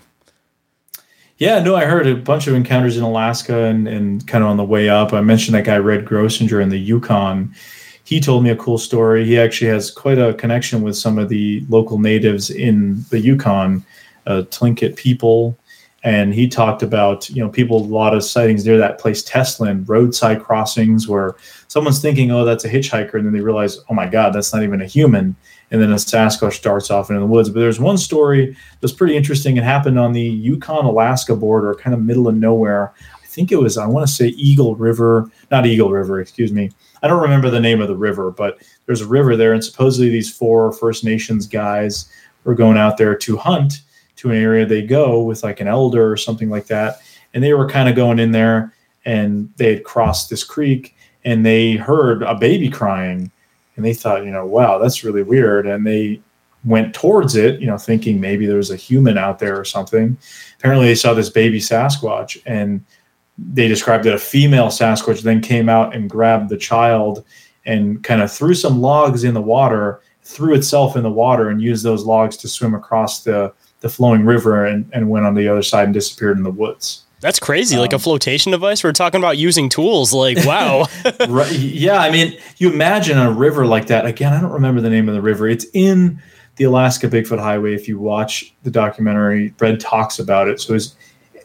Yeah, 1.40 1.58
no, 1.60 1.74
I 1.74 1.86
heard 1.86 2.06
a 2.06 2.14
bunch 2.14 2.46
of 2.48 2.54
encounters 2.54 2.98
in 2.98 3.02
Alaska 3.02 3.64
and, 3.64 3.88
and 3.88 4.26
kind 4.26 4.44
of 4.44 4.50
on 4.50 4.58
the 4.58 4.64
way 4.64 4.90
up. 4.90 5.14
I 5.14 5.22
mentioned 5.22 5.54
that 5.54 5.64
guy 5.64 5.78
Red 5.78 6.04
Grossinger 6.04 6.62
in 6.62 6.68
the 6.68 6.78
Yukon. 6.78 7.54
He 8.04 8.20
told 8.20 8.44
me 8.44 8.50
a 8.50 8.56
cool 8.56 8.76
story. 8.76 9.24
He 9.24 9.38
actually 9.38 9.70
has 9.70 9.90
quite 9.90 10.18
a 10.18 10.34
connection 10.34 10.82
with 10.82 10.98
some 10.98 11.18
of 11.18 11.30
the 11.30 11.64
local 11.70 11.98
natives 11.98 12.50
in 12.50 13.02
the 13.08 13.18
Yukon, 13.18 13.82
uh, 14.26 14.42
Tlingit 14.50 14.96
people 14.96 15.56
and 16.02 16.32
he 16.32 16.48
talked 16.48 16.82
about 16.82 17.28
you 17.30 17.42
know 17.42 17.48
people 17.48 17.78
a 17.78 17.84
lot 17.84 18.14
of 18.14 18.24
sightings 18.24 18.64
near 18.64 18.78
that 18.78 18.98
place 18.98 19.22
Teslin 19.22 19.84
roadside 19.86 20.42
crossings 20.42 21.06
where 21.06 21.36
someone's 21.68 22.00
thinking 22.00 22.30
oh 22.30 22.44
that's 22.44 22.64
a 22.64 22.70
hitchhiker 22.70 23.14
and 23.14 23.26
then 23.26 23.32
they 23.32 23.40
realize 23.40 23.78
oh 23.90 23.94
my 23.94 24.06
god 24.06 24.32
that's 24.32 24.52
not 24.52 24.62
even 24.62 24.80
a 24.80 24.86
human 24.86 25.36
and 25.70 25.80
then 25.80 25.92
a 25.92 25.96
Sasquatch 25.96 26.54
starts 26.54 26.90
off 26.90 27.10
into 27.10 27.20
the 27.20 27.26
woods. 27.26 27.48
But 27.48 27.60
there's 27.60 27.80
one 27.80 27.98
story 27.98 28.56
that's 28.80 28.92
pretty 28.92 29.16
interesting. 29.16 29.56
It 29.56 29.64
happened 29.64 29.98
on 29.98 30.12
the 30.12 30.22
Yukon 30.22 30.84
Alaska 30.84 31.36
border 31.36 31.74
kind 31.74 31.94
of 31.94 32.02
middle 32.02 32.28
of 32.28 32.34
nowhere. 32.34 32.92
I 33.22 33.26
think 33.26 33.52
it 33.52 33.56
was 33.56 33.78
I 33.78 33.86
want 33.86 34.06
to 34.06 34.12
say 34.12 34.28
Eagle 34.28 34.74
River 34.74 35.30
not 35.50 35.66
Eagle 35.66 35.90
River 35.90 36.20
excuse 36.20 36.52
me. 36.52 36.70
I 37.02 37.08
don't 37.08 37.22
remember 37.22 37.50
the 37.50 37.60
name 37.60 37.80
of 37.80 37.88
the 37.88 37.96
river 37.96 38.30
but 38.30 38.60
there's 38.86 39.00
a 39.00 39.06
river 39.06 39.36
there 39.36 39.52
and 39.52 39.64
supposedly 39.64 40.10
these 40.10 40.34
four 40.34 40.72
First 40.72 41.04
Nations 41.04 41.46
guys 41.46 42.08
were 42.44 42.54
going 42.54 42.76
out 42.76 42.96
there 42.96 43.14
to 43.14 43.36
hunt 43.36 43.82
to 44.16 44.30
an 44.30 44.36
area 44.36 44.66
they 44.66 44.82
go 44.82 45.22
with 45.22 45.42
like 45.42 45.60
an 45.60 45.68
elder 45.68 46.10
or 46.10 46.16
something 46.16 46.50
like 46.50 46.66
that. 46.66 47.00
And 47.32 47.42
they 47.42 47.54
were 47.54 47.68
kind 47.68 47.88
of 47.88 47.94
going 47.94 48.18
in 48.18 48.32
there 48.32 48.74
and 49.04 49.50
they 49.56 49.74
had 49.74 49.84
crossed 49.84 50.28
this 50.28 50.44
creek 50.44 50.96
and 51.24 51.46
they 51.46 51.74
heard 51.74 52.22
a 52.22 52.34
baby 52.34 52.68
crying 52.68 53.30
and 53.80 53.86
they 53.86 53.94
thought, 53.94 54.26
you 54.26 54.30
know, 54.30 54.44
wow, 54.44 54.76
that's 54.76 55.04
really 55.04 55.22
weird. 55.22 55.66
And 55.66 55.86
they 55.86 56.20
went 56.66 56.94
towards 56.94 57.34
it, 57.34 57.58
you 57.60 57.66
know, 57.66 57.78
thinking 57.78 58.20
maybe 58.20 58.44
there 58.44 58.58
was 58.58 58.70
a 58.70 58.76
human 58.76 59.16
out 59.16 59.38
there 59.38 59.58
or 59.58 59.64
something. 59.64 60.18
Apparently 60.58 60.86
they 60.86 60.94
saw 60.94 61.14
this 61.14 61.30
baby 61.30 61.58
Sasquatch 61.58 62.42
and 62.44 62.84
they 63.38 63.68
described 63.68 64.04
that 64.04 64.12
a 64.12 64.18
female 64.18 64.66
Sasquatch 64.66 65.22
then 65.22 65.40
came 65.40 65.70
out 65.70 65.94
and 65.94 66.10
grabbed 66.10 66.50
the 66.50 66.58
child 66.58 67.24
and 67.64 68.04
kind 68.04 68.20
of 68.20 68.30
threw 68.30 68.52
some 68.52 68.82
logs 68.82 69.24
in 69.24 69.32
the 69.32 69.40
water, 69.40 70.02
threw 70.22 70.54
itself 70.54 70.94
in 70.94 71.02
the 71.02 71.10
water 71.10 71.48
and 71.48 71.62
used 71.62 71.82
those 71.82 72.04
logs 72.04 72.36
to 72.36 72.48
swim 72.48 72.74
across 72.74 73.24
the 73.24 73.50
the 73.80 73.88
flowing 73.88 74.26
river 74.26 74.66
and, 74.66 74.86
and 74.92 75.08
went 75.08 75.24
on 75.24 75.34
the 75.34 75.48
other 75.48 75.62
side 75.62 75.84
and 75.84 75.94
disappeared 75.94 76.36
in 76.36 76.42
the 76.42 76.50
woods. 76.50 77.04
That's 77.20 77.38
crazy. 77.38 77.76
Um, 77.76 77.82
like 77.82 77.92
a 77.92 77.96
um, 77.96 78.00
flotation 78.00 78.52
device. 78.52 78.82
We're 78.82 78.92
talking 78.92 79.20
about 79.20 79.36
using 79.36 79.68
tools. 79.68 80.12
Like, 80.12 80.38
wow. 80.44 80.86
right. 81.28 81.52
Yeah. 81.52 81.98
I 81.98 82.10
mean, 82.10 82.38
you 82.56 82.72
imagine 82.72 83.18
a 83.18 83.30
river 83.30 83.66
like 83.66 83.86
that. 83.88 84.06
Again, 84.06 84.32
I 84.32 84.40
don't 84.40 84.52
remember 84.52 84.80
the 84.80 84.90
name 84.90 85.08
of 85.08 85.14
the 85.14 85.22
river. 85.22 85.48
It's 85.48 85.66
in 85.74 86.22
the 86.56 86.64
Alaska 86.64 87.08
Bigfoot 87.08 87.38
Highway. 87.38 87.74
If 87.74 87.88
you 87.88 87.98
watch 87.98 88.54
the 88.62 88.70
documentary, 88.70 89.54
Red 89.58 89.80
talks 89.80 90.18
about 90.18 90.48
it. 90.48 90.60
So 90.60 90.74
his, 90.74 90.94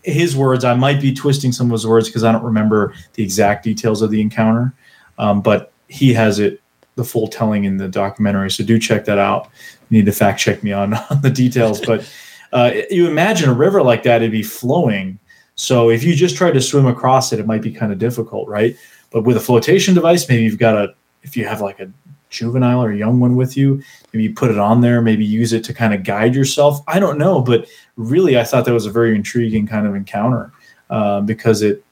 his 0.03 0.35
words, 0.35 0.64
I 0.64 0.73
might 0.76 1.02
be 1.02 1.14
twisting 1.14 1.52
some 1.52 1.68
of 1.68 1.72
his 1.72 1.88
words 1.88 2.07
because 2.07 2.23
I 2.23 2.31
don't 2.31 2.43
remember 2.43 2.93
the 3.14 3.23
exact 3.23 3.64
details 3.64 4.02
of 4.02 4.11
the 4.11 4.22
encounter. 4.22 4.73
Um, 5.18 5.41
but 5.41 5.72
he 5.88 6.14
has 6.14 6.39
it, 6.39 6.61
the 6.95 7.03
full 7.03 7.27
telling 7.27 7.65
in 7.65 7.77
the 7.77 7.89
documentary. 7.89 8.49
So 8.49 8.64
do 8.64 8.80
check 8.80 9.06
that 9.06 9.18
out. 9.18 9.49
You 9.89 9.97
need 9.97 10.06
to 10.06 10.11
fact 10.11 10.39
check 10.39 10.64
me 10.64 10.72
on, 10.72 10.93
on 11.10 11.22
the 11.22 11.30
details. 11.30 11.81
But 11.81 12.10
uh, 12.53 12.72
you 12.89 13.07
imagine 13.07 13.49
a 13.49 13.53
river 13.53 13.84
like 13.84 14.03
that, 14.03 14.22
it'd 14.22 14.31
be 14.31 14.43
flowing. 14.43 15.19
So 15.56 15.90
if 15.90 16.03
you 16.03 16.14
just 16.14 16.36
try 16.36 16.52
to 16.52 16.61
swim 16.61 16.86
across 16.86 17.32
it, 17.32 17.40
it 17.40 17.48
might 17.48 17.61
be 17.61 17.72
kind 17.72 17.91
of 17.91 17.98
difficult, 17.98 18.48
right? 18.48 18.77
But 19.11 19.23
with 19.23 19.38
a 19.38 19.40
flotation 19.40 19.94
device, 19.94 20.27
maybe 20.27 20.44
you've 20.44 20.60
got 20.60 20.76
a, 20.76 20.94
if 21.23 21.36
you 21.36 21.45
have 21.48 21.61
like 21.61 21.80
a 21.80 21.90
juvenile 22.30 22.84
or 22.84 22.91
young 22.91 23.19
one 23.19 23.36
with 23.36 23.56
you, 23.56 23.82
maybe 24.11 24.26
you 24.26 24.34
put 24.34 24.52
it 24.52 24.57
on 24.57 24.82
there, 24.82 25.02
maybe 25.02 25.23
use 25.23 25.53
it 25.53 25.64
to 25.64 25.73
kind 25.73 25.94
of 25.94 26.03
guide 26.03 26.36
yourself. 26.36 26.82
I 26.88 26.99
don't 26.99 27.18
know, 27.18 27.41
but 27.41 27.68
really, 27.95 28.38
I 28.38 28.44
thought 28.44 28.65
that 28.65 28.73
was 28.73 28.86
a 28.86 28.91
very 28.91 29.15
intriguing 29.15 29.65
kind 29.65 29.88
of 29.88 29.95
encounter 29.95 30.52
uh, 30.90 31.22
because 31.22 31.61
it, 31.61 31.84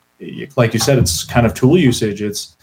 like 0.57 0.73
you 0.73 0.79
said, 0.79 0.97
it's 0.97 1.23
kind 1.23 1.45
of 1.45 1.53
tool 1.53 1.77
usage. 1.77 2.21
It's, 2.21 2.57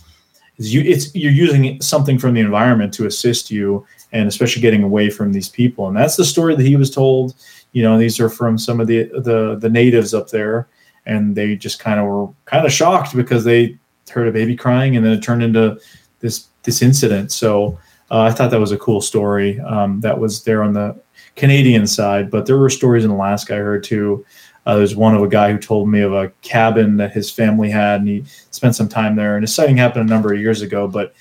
it's 0.58 0.70
you, 0.70 0.82
it's 0.82 1.14
you're 1.14 1.32
using 1.32 1.80
something 1.80 2.18
from 2.18 2.34
the 2.34 2.40
environment 2.40 2.92
to 2.94 3.06
assist 3.06 3.50
you, 3.50 3.86
and 4.12 4.28
especially 4.28 4.60
getting 4.60 4.82
away 4.82 5.08
from 5.08 5.32
these 5.32 5.48
people. 5.48 5.88
And 5.88 5.96
that's 5.96 6.16
the 6.16 6.24
story 6.24 6.54
that 6.56 6.66
he 6.66 6.76
was 6.76 6.90
told 6.90 7.34
you 7.72 7.82
know 7.82 7.98
these 7.98 8.18
are 8.18 8.28
from 8.28 8.58
some 8.58 8.80
of 8.80 8.86
the 8.86 9.04
the 9.04 9.56
the 9.60 9.68
natives 9.68 10.12
up 10.12 10.28
there 10.28 10.68
and 11.10 11.34
they 11.36 11.56
just 11.56 11.78
kind 11.78 12.00
of 12.00 12.06
were 12.06 12.28
kind 12.46 12.64
of 12.64 12.72
shocked 12.72 13.14
because 13.14 13.44
they 13.44 13.76
heard 14.10 14.28
a 14.28 14.32
baby 14.32 14.56
crying 14.56 14.96
and 14.96 15.04
then 15.04 15.12
it 15.12 15.22
turned 15.22 15.42
into 15.42 15.78
this 16.20 16.48
this 16.62 16.82
incident. 16.82 17.32
So 17.32 17.78
uh, 18.10 18.22
i 18.22 18.30
thought 18.30 18.50
that 18.50 18.60
was 18.60 18.72
a 18.72 18.78
cool 18.78 19.00
story 19.00 19.60
um, 19.60 20.00
that 20.00 20.18
was 20.18 20.42
there 20.44 20.62
on 20.62 20.72
the 20.72 20.96
canadian 21.36 21.86
side 21.86 22.30
but 22.30 22.44
there 22.46 22.58
were 22.58 22.68
stories 22.68 23.04
in 23.04 23.10
alaska 23.10 23.54
i 23.54 23.58
heard 23.58 23.84
too. 23.84 24.24
Uh, 24.66 24.76
there's 24.76 24.94
one 24.94 25.14
of 25.14 25.22
a 25.22 25.28
guy 25.28 25.50
who 25.50 25.58
told 25.58 25.88
me 25.88 26.00
of 26.00 26.12
a 26.12 26.28
cabin 26.42 26.98
that 26.98 27.12
his 27.12 27.30
family 27.30 27.70
had 27.70 28.00
and 28.00 28.08
he 28.08 28.22
spent 28.50 28.76
some 28.76 28.88
time 28.88 29.16
there 29.16 29.34
and 29.34 29.42
his 29.42 29.54
sighting 29.54 29.76
happened 29.76 30.08
a 30.08 30.12
number 30.12 30.32
of 30.34 30.40
years 30.40 30.60
ago 30.60 30.86
but 30.86 31.14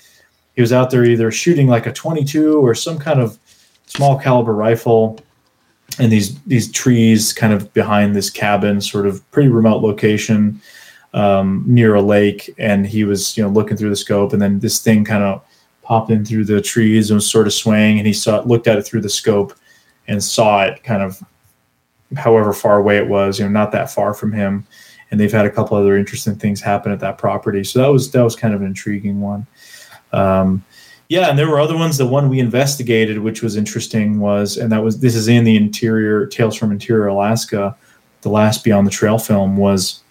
he 0.54 0.60
was 0.60 0.72
out 0.72 0.90
there 0.90 1.04
either 1.04 1.30
shooting 1.30 1.66
like 1.66 1.86
a 1.86 1.92
22 1.92 2.58
or 2.58 2.74
some 2.74 2.98
kind 2.98 3.18
of 3.18 3.38
small 3.86 4.18
caliber 4.18 4.54
rifle 4.54 5.18
and 5.98 6.10
these 6.10 6.40
these 6.42 6.70
trees 6.70 7.32
kind 7.32 7.52
of 7.52 7.72
behind 7.74 8.14
this 8.14 8.30
cabin, 8.30 8.80
sort 8.80 9.06
of 9.06 9.28
pretty 9.30 9.48
remote 9.48 9.82
location 9.82 10.60
um, 11.14 11.64
near 11.66 11.94
a 11.94 12.02
lake. 12.02 12.50
And 12.58 12.86
he 12.86 13.04
was 13.04 13.36
you 13.36 13.42
know 13.42 13.50
looking 13.50 13.76
through 13.76 13.90
the 13.90 13.96
scope, 13.96 14.32
and 14.32 14.40
then 14.40 14.60
this 14.60 14.80
thing 14.80 15.04
kind 15.04 15.24
of 15.24 15.42
popped 15.82 16.10
in 16.10 16.24
through 16.24 16.44
the 16.44 16.60
trees 16.60 17.10
and 17.10 17.16
was 17.16 17.28
sort 17.28 17.46
of 17.46 17.52
swaying. 17.52 17.98
And 17.98 18.06
he 18.06 18.12
saw 18.12 18.40
looked 18.42 18.68
at 18.68 18.78
it 18.78 18.82
through 18.82 19.02
the 19.02 19.08
scope 19.08 19.54
and 20.06 20.22
saw 20.22 20.64
it 20.64 20.82
kind 20.84 21.02
of 21.02 21.22
however 22.16 22.52
far 22.52 22.78
away 22.78 22.96
it 22.96 23.08
was, 23.08 23.38
you 23.38 23.44
know, 23.44 23.50
not 23.50 23.72
that 23.72 23.90
far 23.90 24.14
from 24.14 24.32
him. 24.32 24.66
And 25.10 25.18
they've 25.18 25.32
had 25.32 25.46
a 25.46 25.50
couple 25.50 25.76
other 25.76 25.96
interesting 25.96 26.36
things 26.36 26.60
happen 26.60 26.92
at 26.92 27.00
that 27.00 27.18
property. 27.18 27.64
So 27.64 27.80
that 27.80 27.88
was 27.88 28.10
that 28.12 28.22
was 28.22 28.36
kind 28.36 28.54
of 28.54 28.60
an 28.60 28.66
intriguing 28.68 29.20
one. 29.20 29.46
Um, 30.12 30.64
yeah, 31.10 31.28
and 31.28 31.36
there 31.36 31.48
were 31.48 31.58
other 31.58 31.76
ones. 31.76 31.98
The 31.98 32.06
one 32.06 32.28
we 32.28 32.38
investigated, 32.38 33.18
which 33.18 33.42
was 33.42 33.56
interesting, 33.56 34.20
was 34.20 34.56
and 34.56 34.70
that 34.70 34.84
was 34.84 35.00
this 35.00 35.16
is 35.16 35.26
in 35.26 35.42
the 35.42 35.56
interior 35.56 36.24
Tales 36.24 36.56
from 36.56 36.70
Interior 36.70 37.08
Alaska. 37.08 37.76
The 38.20 38.28
last 38.28 38.62
Beyond 38.62 38.86
the 38.86 38.92
Trail 38.92 39.18
film 39.18 39.56
was 39.56 40.04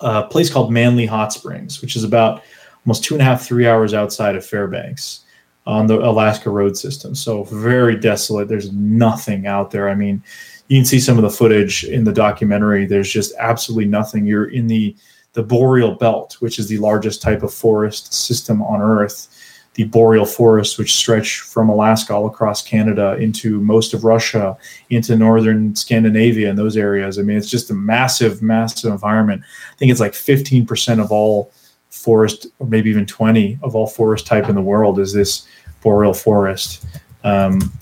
a 0.00 0.22
place 0.22 0.48
called 0.48 0.72
Manley 0.72 1.04
Hot 1.04 1.32
Springs, 1.32 1.82
which 1.82 1.96
is 1.96 2.04
about 2.04 2.44
almost 2.86 3.02
two 3.02 3.14
and 3.14 3.22
a 3.22 3.24
half, 3.24 3.44
three 3.44 3.66
hours 3.66 3.92
outside 3.92 4.36
of 4.36 4.46
Fairbanks 4.46 5.24
on 5.66 5.88
the 5.88 5.98
Alaska 5.98 6.48
road 6.48 6.76
system. 6.76 7.16
So 7.16 7.42
very 7.42 7.96
desolate. 7.96 8.46
There's 8.46 8.70
nothing 8.70 9.48
out 9.48 9.72
there. 9.72 9.88
I 9.88 9.96
mean, 9.96 10.22
you 10.68 10.78
can 10.78 10.84
see 10.84 11.00
some 11.00 11.16
of 11.16 11.22
the 11.22 11.30
footage 11.30 11.82
in 11.82 12.04
the 12.04 12.12
documentary. 12.12 12.86
There's 12.86 13.10
just 13.10 13.34
absolutely 13.40 13.86
nothing. 13.86 14.26
You're 14.26 14.50
in 14.50 14.68
the 14.68 14.94
the 15.32 15.42
boreal 15.42 15.96
belt, 15.96 16.36
which 16.38 16.60
is 16.60 16.68
the 16.68 16.78
largest 16.78 17.20
type 17.20 17.42
of 17.42 17.52
forest 17.52 18.14
system 18.14 18.62
on 18.62 18.80
Earth 18.80 19.26
the 19.74 19.84
boreal 19.84 20.24
forests, 20.24 20.78
which 20.78 20.94
stretch 20.94 21.40
from 21.40 21.68
Alaska 21.68 22.14
all 22.14 22.26
across 22.26 22.62
Canada 22.62 23.16
into 23.16 23.60
most 23.60 23.92
of 23.92 24.04
Russia, 24.04 24.56
into 24.90 25.16
northern 25.16 25.74
Scandinavia 25.74 26.48
and 26.48 26.58
those 26.58 26.76
areas. 26.76 27.18
I 27.18 27.22
mean, 27.22 27.36
it's 27.36 27.50
just 27.50 27.70
a 27.70 27.74
massive, 27.74 28.40
massive 28.40 28.92
environment. 28.92 29.42
I 29.72 29.76
think 29.76 29.90
it's 29.90 30.00
like 30.00 30.12
15% 30.12 31.02
of 31.02 31.10
all 31.10 31.52
forest, 31.90 32.46
or 32.60 32.66
maybe 32.66 32.88
even 32.88 33.04
20 33.04 33.58
of 33.62 33.74
all 33.74 33.86
forest 33.86 34.26
type 34.26 34.48
in 34.48 34.54
the 34.54 34.62
world 34.62 34.98
is 35.00 35.12
this 35.12 35.46
boreal 35.82 36.14
forest. 36.14 36.86
Um, 37.24 37.72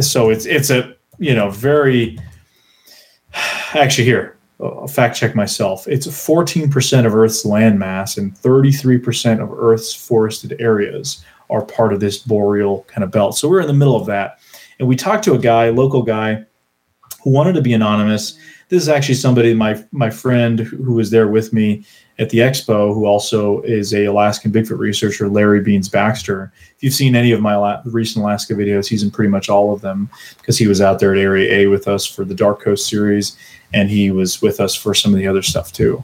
so 0.00 0.30
it's 0.30 0.46
it's 0.46 0.70
a 0.70 0.96
you 1.18 1.34
know 1.34 1.50
very 1.50 2.18
actually 3.74 4.04
here 4.04 4.36
uh, 4.60 4.86
fact 4.86 5.16
check 5.16 5.34
myself. 5.34 5.86
It's 5.88 6.06
14% 6.06 7.06
of 7.06 7.14
Earth's 7.14 7.44
landmass 7.44 8.18
and 8.18 8.34
33% 8.34 9.42
of 9.42 9.52
Earth's 9.52 9.94
forested 9.94 10.56
areas 10.60 11.24
are 11.50 11.64
part 11.64 11.92
of 11.92 12.00
this 12.00 12.18
boreal 12.18 12.84
kind 12.84 13.04
of 13.04 13.10
belt. 13.10 13.36
So 13.36 13.48
we're 13.48 13.60
in 13.60 13.66
the 13.66 13.74
middle 13.74 13.96
of 13.96 14.06
that. 14.06 14.40
And 14.78 14.88
we 14.88 14.96
talked 14.96 15.24
to 15.24 15.34
a 15.34 15.38
guy, 15.38 15.68
local 15.70 16.02
guy, 16.02 16.44
who 17.22 17.30
wanted 17.30 17.54
to 17.54 17.62
be 17.62 17.72
anonymous. 17.72 18.38
This 18.68 18.82
is 18.82 18.88
actually 18.88 19.14
somebody, 19.14 19.54
my 19.54 19.82
my 19.92 20.10
friend 20.10 20.60
who 20.60 20.94
was 20.94 21.10
there 21.10 21.28
with 21.28 21.52
me 21.52 21.84
at 22.18 22.30
the 22.30 22.38
expo, 22.38 22.94
who 22.94 23.06
also 23.06 23.60
is 23.62 23.92
a 23.92 24.04
Alaskan 24.04 24.52
Bigfoot 24.52 24.78
researcher, 24.78 25.28
Larry 25.28 25.60
Beans 25.60 25.88
Baxter. 25.88 26.52
If 26.76 26.82
you've 26.82 26.94
seen 26.94 27.16
any 27.16 27.32
of 27.32 27.40
my 27.40 27.80
recent 27.86 28.22
Alaska 28.22 28.54
videos, 28.54 28.86
he's 28.86 29.02
in 29.02 29.10
pretty 29.10 29.30
much 29.30 29.48
all 29.48 29.72
of 29.72 29.80
them 29.80 30.08
because 30.38 30.58
he 30.58 30.66
was 30.66 30.80
out 30.80 30.98
there 30.98 31.12
at 31.12 31.18
Area 31.18 31.52
A 31.52 31.66
with 31.66 31.88
us 31.88 32.06
for 32.06 32.24
the 32.24 32.34
Dark 32.34 32.60
Coast 32.60 32.88
series 32.88 33.36
and 33.74 33.90
he 33.90 34.10
was 34.10 34.40
with 34.40 34.60
us 34.60 34.74
for 34.74 34.94
some 34.94 35.12
of 35.12 35.18
the 35.18 35.26
other 35.26 35.42
stuff 35.42 35.72
too. 35.72 36.02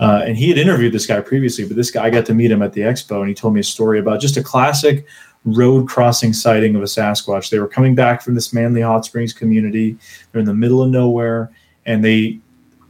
Uh, 0.00 0.22
and 0.24 0.38
he 0.38 0.48
had 0.48 0.56
interviewed 0.56 0.92
this 0.92 1.06
guy 1.06 1.20
previously, 1.20 1.66
but 1.66 1.76
this 1.76 1.90
guy 1.90 2.04
I 2.04 2.10
got 2.10 2.24
to 2.26 2.34
meet 2.34 2.52
him 2.52 2.62
at 2.62 2.72
the 2.72 2.82
expo, 2.82 3.18
and 3.18 3.28
he 3.28 3.34
told 3.34 3.52
me 3.52 3.60
a 3.60 3.64
story 3.64 3.98
about 3.98 4.20
just 4.20 4.36
a 4.36 4.42
classic 4.42 5.04
road 5.44 5.88
crossing 5.88 6.32
sighting 6.32 6.76
of 6.76 6.82
a 6.82 6.86
Sasquatch. 6.86 7.50
They 7.50 7.58
were 7.58 7.68
coming 7.68 7.96
back 7.96 8.22
from 8.22 8.34
this 8.34 8.52
Manley 8.52 8.80
Hot 8.80 9.04
Springs 9.04 9.32
community. 9.32 9.96
They're 10.30 10.40
in 10.40 10.46
the 10.46 10.54
middle 10.54 10.82
of 10.82 10.90
nowhere, 10.90 11.50
and 11.84 12.04
they 12.04 12.38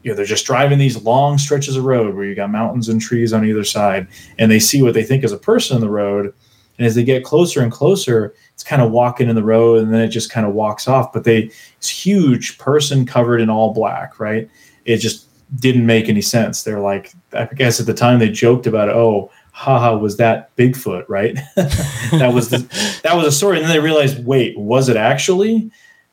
you 0.02 0.10
know 0.10 0.14
they're 0.14 0.26
just 0.26 0.44
driving 0.44 0.78
these 0.78 1.02
long 1.02 1.38
stretches 1.38 1.76
of 1.76 1.84
road 1.84 2.14
where 2.14 2.26
you 2.26 2.34
got 2.34 2.50
mountains 2.50 2.90
and 2.90 3.00
trees 3.00 3.32
on 3.32 3.46
either 3.46 3.64
side, 3.64 4.06
and 4.38 4.50
they 4.50 4.60
see 4.60 4.82
what 4.82 4.92
they 4.92 5.02
think 5.02 5.24
is 5.24 5.32
a 5.32 5.38
person 5.38 5.76
in 5.76 5.80
the 5.80 5.88
road, 5.88 6.34
and 6.78 6.86
as 6.86 6.94
they 6.94 7.04
get 7.04 7.24
closer 7.24 7.60
and 7.60 7.72
closer, 7.72 8.34
it's 8.54 8.64
kind 8.64 8.80
of 8.80 8.90
walking 8.90 9.28
in 9.28 9.34
the 9.34 9.42
road, 9.42 9.82
and 9.82 9.92
then 9.92 10.00
it 10.00 10.08
just 10.08 10.30
kind 10.30 10.46
of 10.46 10.54
walks 10.54 10.88
off. 10.88 11.12
But 11.12 11.24
they 11.24 11.50
this 11.78 11.88
huge 11.88 12.58
person 12.58 13.04
covered 13.04 13.40
in 13.40 13.50
all 13.50 13.74
black, 13.74 14.20
right? 14.20 14.48
It 14.84 14.98
just 14.98 15.26
didn't 15.56 15.86
make 15.86 16.08
any 16.08 16.20
sense. 16.20 16.62
They're 16.62 16.80
like, 16.80 17.12
I 17.32 17.46
guess 17.46 17.80
at 17.80 17.86
the 17.86 17.94
time 17.94 18.18
they 18.18 18.28
joked 18.28 18.66
about, 18.66 18.88
it, 18.88 18.94
oh, 18.94 19.30
haha, 19.52 19.96
was 19.96 20.16
that 20.18 20.54
Bigfoot, 20.56 21.04
right? 21.08 21.36
that 21.56 22.30
was 22.32 22.50
the, 22.50 22.58
that 23.02 23.16
was 23.16 23.26
a 23.26 23.32
story, 23.32 23.56
and 23.56 23.66
then 23.66 23.72
they 23.72 23.80
realized, 23.80 24.24
wait, 24.24 24.56
was 24.58 24.88
it 24.88 24.96
actually? 24.96 25.70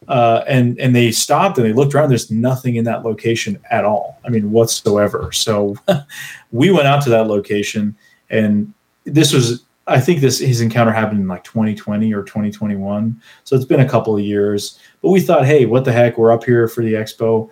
Uh, 0.07 0.43
and 0.47 0.79
and 0.79 0.95
they 0.95 1.11
stopped 1.11 1.57
and 1.57 1.65
they 1.65 1.73
looked 1.73 1.95
around. 1.95 2.09
There's 2.09 2.29
nothing 2.29 2.75
in 2.75 2.83
that 2.85 3.03
location 3.03 3.59
at 3.71 3.85
all. 3.85 4.19
I 4.23 4.29
mean, 4.29 4.51
whatsoever. 4.51 5.31
So 5.31 5.75
we 6.51 6.69
went 6.69 6.87
out 6.87 7.03
to 7.03 7.09
that 7.09 7.27
location, 7.27 7.95
and 8.29 8.71
this 9.05 9.33
was, 9.33 9.63
I 9.87 9.99
think, 9.99 10.19
this 10.19 10.39
his 10.39 10.61
encounter 10.61 10.91
happened 10.91 11.21
in 11.21 11.27
like 11.27 11.43
2020 11.43 12.13
or 12.13 12.23
2021. 12.23 13.21
So 13.43 13.55
it's 13.55 13.65
been 13.65 13.81
a 13.81 13.89
couple 13.89 14.15
of 14.15 14.23
years. 14.23 14.79
But 15.01 15.09
we 15.09 15.21
thought, 15.21 15.45
hey, 15.45 15.65
what 15.65 15.85
the 15.85 15.91
heck? 15.91 16.17
We're 16.17 16.31
up 16.31 16.43
here 16.43 16.67
for 16.67 16.83
the 16.83 16.93
expo 16.93 17.49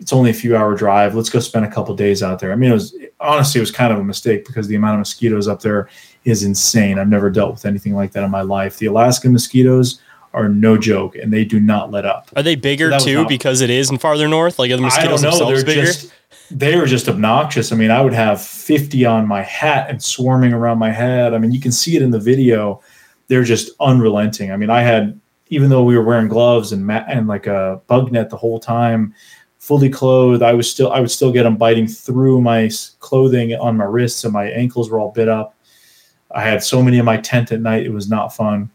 it's 0.00 0.12
only 0.14 0.30
a 0.30 0.34
few 0.34 0.56
hour 0.56 0.74
drive. 0.74 1.14
Let's 1.14 1.28
go 1.28 1.40
spend 1.40 1.66
a 1.66 1.70
couple 1.70 1.94
days 1.94 2.22
out 2.22 2.38
there. 2.38 2.52
I 2.52 2.56
mean, 2.56 2.70
it 2.70 2.74
was 2.74 2.96
honestly 3.20 3.58
it 3.58 3.62
was 3.62 3.70
kind 3.70 3.92
of 3.92 3.98
a 3.98 4.04
mistake 4.04 4.46
because 4.46 4.66
the 4.66 4.76
amount 4.76 4.94
of 4.94 5.00
mosquitoes 5.00 5.46
up 5.46 5.60
there 5.60 5.88
is 6.24 6.42
insane. 6.42 6.98
I've 6.98 7.08
never 7.08 7.28
dealt 7.28 7.52
with 7.52 7.66
anything 7.66 7.94
like 7.94 8.12
that 8.12 8.24
in 8.24 8.30
my 8.30 8.40
life. 8.40 8.78
The 8.78 8.86
Alaskan 8.86 9.32
mosquitoes 9.32 10.00
are 10.32 10.48
no 10.48 10.76
joke, 10.76 11.16
and 11.16 11.32
they 11.32 11.44
do 11.44 11.58
not 11.58 11.90
let 11.90 12.06
up. 12.06 12.30
Are 12.36 12.42
they 12.42 12.54
bigger 12.54 12.96
so 12.98 13.04
too 13.04 13.26
because 13.26 13.60
it 13.60 13.70
is 13.70 13.90
in 13.90 13.98
farther 13.98 14.28
north? 14.28 14.58
Like 14.58 14.70
are 14.70 14.76
the 14.76 14.82
mosquitoes 14.82 15.24
I 15.24 15.30
don't 15.30 15.38
know. 15.38 15.54
They're 15.54 15.64
bigger? 15.64 15.86
Just, 15.86 16.12
they 16.50 16.76
were 16.76 16.86
just 16.86 17.08
obnoxious. 17.08 17.72
I 17.72 17.76
mean, 17.76 17.90
I 17.90 18.00
would 18.00 18.12
have 18.12 18.40
50 18.40 19.04
on 19.04 19.26
my 19.26 19.42
hat 19.42 19.88
and 19.88 20.02
swarming 20.02 20.52
around 20.52 20.78
my 20.78 20.90
head. 20.90 21.34
I 21.34 21.38
mean, 21.38 21.52
you 21.52 21.60
can 21.60 21.72
see 21.72 21.96
it 21.96 22.02
in 22.02 22.10
the 22.10 22.18
video. 22.18 22.80
They're 23.28 23.44
just 23.44 23.70
unrelenting. 23.80 24.50
I 24.50 24.56
mean, 24.56 24.70
I 24.70 24.82
had 24.82 25.20
even 25.48 25.68
though 25.68 25.82
we 25.82 25.96
were 25.96 26.04
wearing 26.04 26.28
gloves 26.28 26.72
and 26.72 26.86
ma- 26.86 27.04
and 27.08 27.26
like 27.26 27.46
a 27.46 27.80
bug 27.86 28.12
net 28.12 28.30
the 28.30 28.36
whole 28.36 28.60
time 28.60 29.14
fully 29.58 29.90
clothed. 29.90 30.42
I 30.42 30.54
was 30.54 30.68
still 30.68 30.90
I 30.90 31.00
would 31.00 31.10
still 31.10 31.30
get 31.30 31.44
them 31.44 31.56
biting 31.56 31.86
through 31.86 32.40
my 32.40 32.70
clothing 32.98 33.54
on 33.54 33.76
my 33.76 33.84
wrists 33.84 34.24
and 34.24 34.32
my 34.32 34.46
ankles 34.46 34.90
were 34.90 34.98
all 34.98 35.12
bit 35.12 35.28
up. 35.28 35.54
I 36.32 36.42
had 36.42 36.62
so 36.62 36.82
many 36.82 36.98
in 36.98 37.04
my 37.04 37.18
tent 37.18 37.52
at 37.52 37.60
night; 37.60 37.84
it 37.84 37.92
was 37.92 38.08
not 38.08 38.34
fun. 38.34 38.70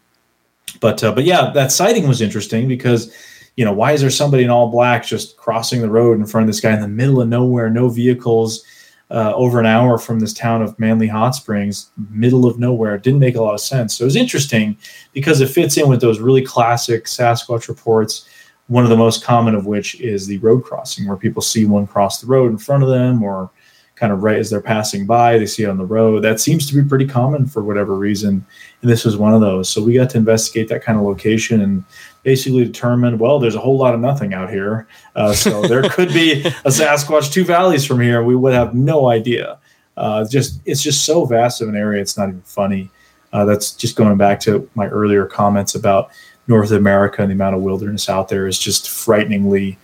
But 0.80 1.02
uh, 1.02 1.12
but 1.12 1.24
yeah, 1.24 1.50
that 1.54 1.72
sighting 1.72 2.08
was 2.08 2.20
interesting 2.20 2.68
because 2.68 3.14
you 3.56 3.64
know 3.64 3.72
why 3.72 3.92
is 3.92 4.00
there 4.00 4.10
somebody 4.10 4.44
in 4.44 4.50
all 4.50 4.70
black 4.70 5.04
just 5.04 5.36
crossing 5.36 5.80
the 5.80 5.90
road 5.90 6.18
in 6.18 6.26
front 6.26 6.44
of 6.44 6.48
this 6.48 6.60
guy 6.60 6.74
in 6.74 6.80
the 6.80 6.88
middle 6.88 7.20
of 7.20 7.28
nowhere, 7.28 7.70
no 7.70 7.88
vehicles, 7.88 8.64
uh, 9.10 9.32
over 9.34 9.60
an 9.60 9.66
hour 9.66 9.98
from 9.98 10.18
this 10.18 10.32
town 10.32 10.62
of 10.62 10.78
Manley 10.78 11.06
Hot 11.06 11.34
Springs, 11.34 11.90
middle 12.10 12.46
of 12.46 12.58
nowhere. 12.58 12.96
It 12.96 13.02
didn't 13.02 13.20
make 13.20 13.36
a 13.36 13.42
lot 13.42 13.54
of 13.54 13.60
sense. 13.60 13.96
So 13.96 14.04
it 14.04 14.06
was 14.06 14.16
interesting 14.16 14.76
because 15.12 15.40
it 15.40 15.48
fits 15.48 15.76
in 15.76 15.88
with 15.88 16.00
those 16.00 16.18
really 16.18 16.42
classic 16.42 17.04
Sasquatch 17.04 17.68
reports 17.68 18.28
one 18.68 18.82
of 18.82 18.90
the 18.90 18.96
most 18.96 19.22
common 19.22 19.54
of 19.54 19.66
which 19.66 20.00
is 20.00 20.26
the 20.26 20.38
road 20.38 20.64
crossing, 20.64 21.06
where 21.06 21.16
people 21.16 21.42
see 21.42 21.64
one 21.64 21.86
cross 21.86 22.20
the 22.20 22.26
road 22.26 22.50
in 22.50 22.58
front 22.58 22.82
of 22.82 22.88
them 22.88 23.22
or 23.22 23.50
kind 23.96 24.12
of 24.12 24.22
right 24.22 24.38
as 24.38 24.50
they're 24.50 24.60
passing 24.60 25.06
by, 25.06 25.38
they 25.38 25.46
see 25.46 25.64
it 25.64 25.68
on 25.68 25.78
the 25.78 25.84
road. 25.84 26.22
That 26.22 26.38
seems 26.38 26.66
to 26.68 26.74
be 26.74 26.86
pretty 26.86 27.06
common 27.06 27.46
for 27.46 27.64
whatever 27.64 27.96
reason. 27.96 28.46
And 28.82 28.90
this 28.90 29.04
was 29.04 29.16
one 29.16 29.32
of 29.32 29.40
those. 29.40 29.70
So 29.70 29.82
we 29.82 29.94
got 29.94 30.10
to 30.10 30.18
investigate 30.18 30.68
that 30.68 30.84
kind 30.84 30.98
of 30.98 31.04
location 31.04 31.62
and 31.62 31.82
basically 32.22 32.64
determine, 32.64 33.18
well, 33.18 33.38
there's 33.38 33.54
a 33.54 33.60
whole 33.60 33.78
lot 33.78 33.94
of 33.94 34.00
nothing 34.00 34.34
out 34.34 34.50
here. 34.50 34.86
Uh, 35.14 35.32
so 35.32 35.62
there 35.68 35.88
could 35.88 36.10
be 36.10 36.42
a 36.42 36.68
Sasquatch 36.68 37.32
two 37.32 37.44
valleys 37.44 37.86
from 37.86 38.00
here. 38.00 38.22
We 38.22 38.36
would 38.36 38.52
have 38.52 38.74
no 38.74 39.08
idea. 39.08 39.58
Uh, 39.96 40.26
just 40.28 40.60
it's 40.66 40.82
just 40.82 41.06
so 41.06 41.24
vast 41.24 41.62
of 41.62 41.68
an 41.70 41.76
area. 41.76 42.02
It's 42.02 42.18
not 42.18 42.28
even 42.28 42.42
funny. 42.42 42.90
Uh, 43.32 43.46
that's 43.46 43.72
just 43.72 43.96
going 43.96 44.16
back 44.18 44.40
to 44.40 44.68
my 44.74 44.88
earlier 44.88 45.24
comments 45.24 45.74
about 45.74 46.10
North 46.48 46.70
America 46.70 47.22
and 47.22 47.30
the 47.30 47.34
amount 47.34 47.56
of 47.56 47.62
wilderness 47.62 48.08
out 48.10 48.28
there 48.28 48.46
is 48.46 48.58
just 48.58 48.90
frighteningly. 48.90 49.78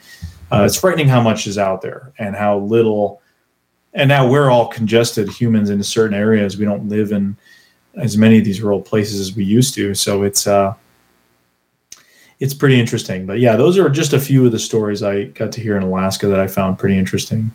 Uh, 0.53 0.65
it's 0.67 0.77
frightening 0.77 1.09
how 1.09 1.23
much 1.23 1.47
is 1.47 1.57
out 1.57 1.81
there 1.81 2.13
and 2.19 2.37
how 2.37 2.59
little. 2.59 3.22
And 3.95 4.09
now 4.09 4.29
we're 4.29 4.51
all 4.51 4.69
congested 4.69 5.29
humans 5.29 5.71
into 5.71 5.85
certain 5.85 6.15
areas. 6.15 6.57
We 6.57 6.65
don't 6.65 6.89
live 6.89 7.13
in 7.13 7.37
as 7.95 8.17
many 8.17 8.39
of 8.39 8.45
these 8.45 8.63
rural 8.63 8.81
places 8.81 9.21
as 9.21 9.37
we 9.37 9.45
used 9.45 9.75
to. 9.75 9.95
So 9.95 10.23
it's 10.23 10.47
uh, 10.47 10.75
it's 12.41 12.55
pretty 12.55 12.81
interesting. 12.81 13.27
But 13.27 13.39
yeah, 13.39 13.55
those 13.57 13.79
are 13.79 13.89
just 13.89 14.13
a 14.13 14.19
few 14.19 14.47
of 14.47 14.53
the 14.53 14.59
stories 14.59 15.03
I 15.03 15.25
got 15.25 15.53
to 15.53 15.61
hear 15.61 15.77
in 15.77 15.83
Alaska 15.83 16.27
that 16.29 16.41
I 16.41 16.47
found 16.47 16.79
pretty 16.79 16.99
interesting. 16.99 17.53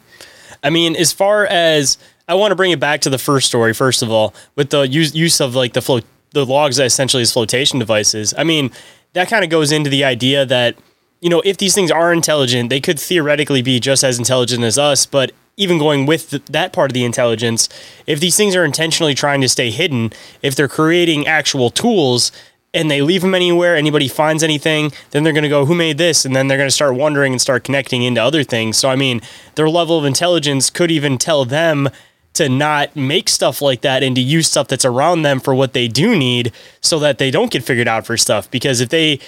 I 0.64 0.70
mean, 0.70 0.96
as 0.96 1.12
far 1.12 1.46
as 1.46 1.98
I 2.28 2.36
want 2.36 2.52
to 2.52 2.56
bring 2.56 2.72
it 2.72 2.80
back 2.80 3.02
to 3.02 3.10
the 3.10 3.18
first 3.18 3.48
story, 3.48 3.74
first 3.74 4.02
of 4.02 4.12
all, 4.12 4.34
with 4.56 4.70
the 4.70 4.82
use, 4.82 5.16
use 5.16 5.40
of 5.42 5.56
like 5.56 5.74
the 5.74 5.82
float, 5.82 6.04
the 6.32 6.46
logs 6.46 6.80
essentially 6.80 7.22
as 7.24 7.34
flotation 7.34 7.80
devices. 7.80 8.34
I 8.38 8.44
mean, 8.44 8.72
that 9.14 9.28
kind 9.28 9.44
of 9.44 9.50
goes 9.50 9.72
into 9.72 9.90
the 9.90 10.04
idea 10.04 10.46
that, 10.46 10.78
you 11.22 11.30
know, 11.30 11.41
if 11.45 11.57
these 11.57 11.73
things 11.73 11.91
are 11.91 12.14
intelligent, 12.14 12.69
they 12.69 12.80
could 12.80 12.99
theoretically 12.99 13.61
be 13.61 13.80
just 13.80 14.03
as 14.03 14.19
intelligent 14.19 14.64
as 14.64 14.77
us. 14.77 15.06
But 15.06 15.31
even 15.57 15.80
going 15.80 16.06
with 16.06 16.30
the, 16.30 16.41
that 16.52 16.72
part 16.72 16.91
of 16.91 16.94
the 16.94 17.03
intelligence, 17.03 17.68
if 18.06 18.19
these 18.19 18.38
things 18.38 18.56
are 18.56 18.64
intentionally 18.64 19.15
trying 19.15 19.41
to 19.41 19.49
stay 19.49 19.72
hidden, 19.72 20.11
if 20.44 20.56
they're 20.56 20.68
creating 20.68 21.26
actual 21.26 21.72
tools 21.72 22.31
and 22.73 22.91
they 22.91 23.02
leave 23.02 23.22
them 23.22 23.34
anywhere, 23.34 23.76
anybody 23.76 24.07
finds 24.07 24.44
anything, 24.44 24.91
then 25.11 25.23
they're 25.23 25.34
going 25.34 25.44
to 25.44 25.49
go, 25.49 25.65
who 25.65 25.73
made 25.73 25.98
this? 25.98 26.26
And 26.26 26.35
then 26.35 26.48
they're 26.48 26.57
going 26.57 26.68
to 26.68 26.76
start 26.76 26.94
wondering 26.94 27.34
and 27.34 27.41
start 27.41 27.64
connecting 27.64 28.03
into 28.03 28.22
other 28.22 28.44
things. 28.44 28.77
So, 28.77 28.89
I 28.89 28.95
mean, 28.95 29.22
their 29.56 29.69
level 29.69 29.98
of 29.98 30.06
intelligence 30.06 30.69
could 30.69 30.91
even 30.91 31.18
tell 31.18 31.44
them 31.44 31.89
to 32.38 32.48
not 32.48 32.95
make 32.95 33.27
stuff 33.30 33.64
like 33.64 33.81
that 33.81 34.03
and 34.03 34.15
to 34.15 34.22
use 34.22 34.48
stuff 34.48 34.68
that's 34.68 34.85
around 34.85 35.23
them 35.23 35.39
for 35.39 35.56
what 35.56 35.73
they 35.73 35.88
do 35.88 36.15
need 36.15 36.52
so 36.81 36.99
that 36.99 37.18
they 37.18 37.31
don't 37.31 37.49
get 37.49 37.64
figured 37.64 37.88
out 37.88 38.06
for 38.06 38.15
stuff. 38.15 38.52
Because 38.52 38.80
if 38.80 38.89
they 38.89 39.19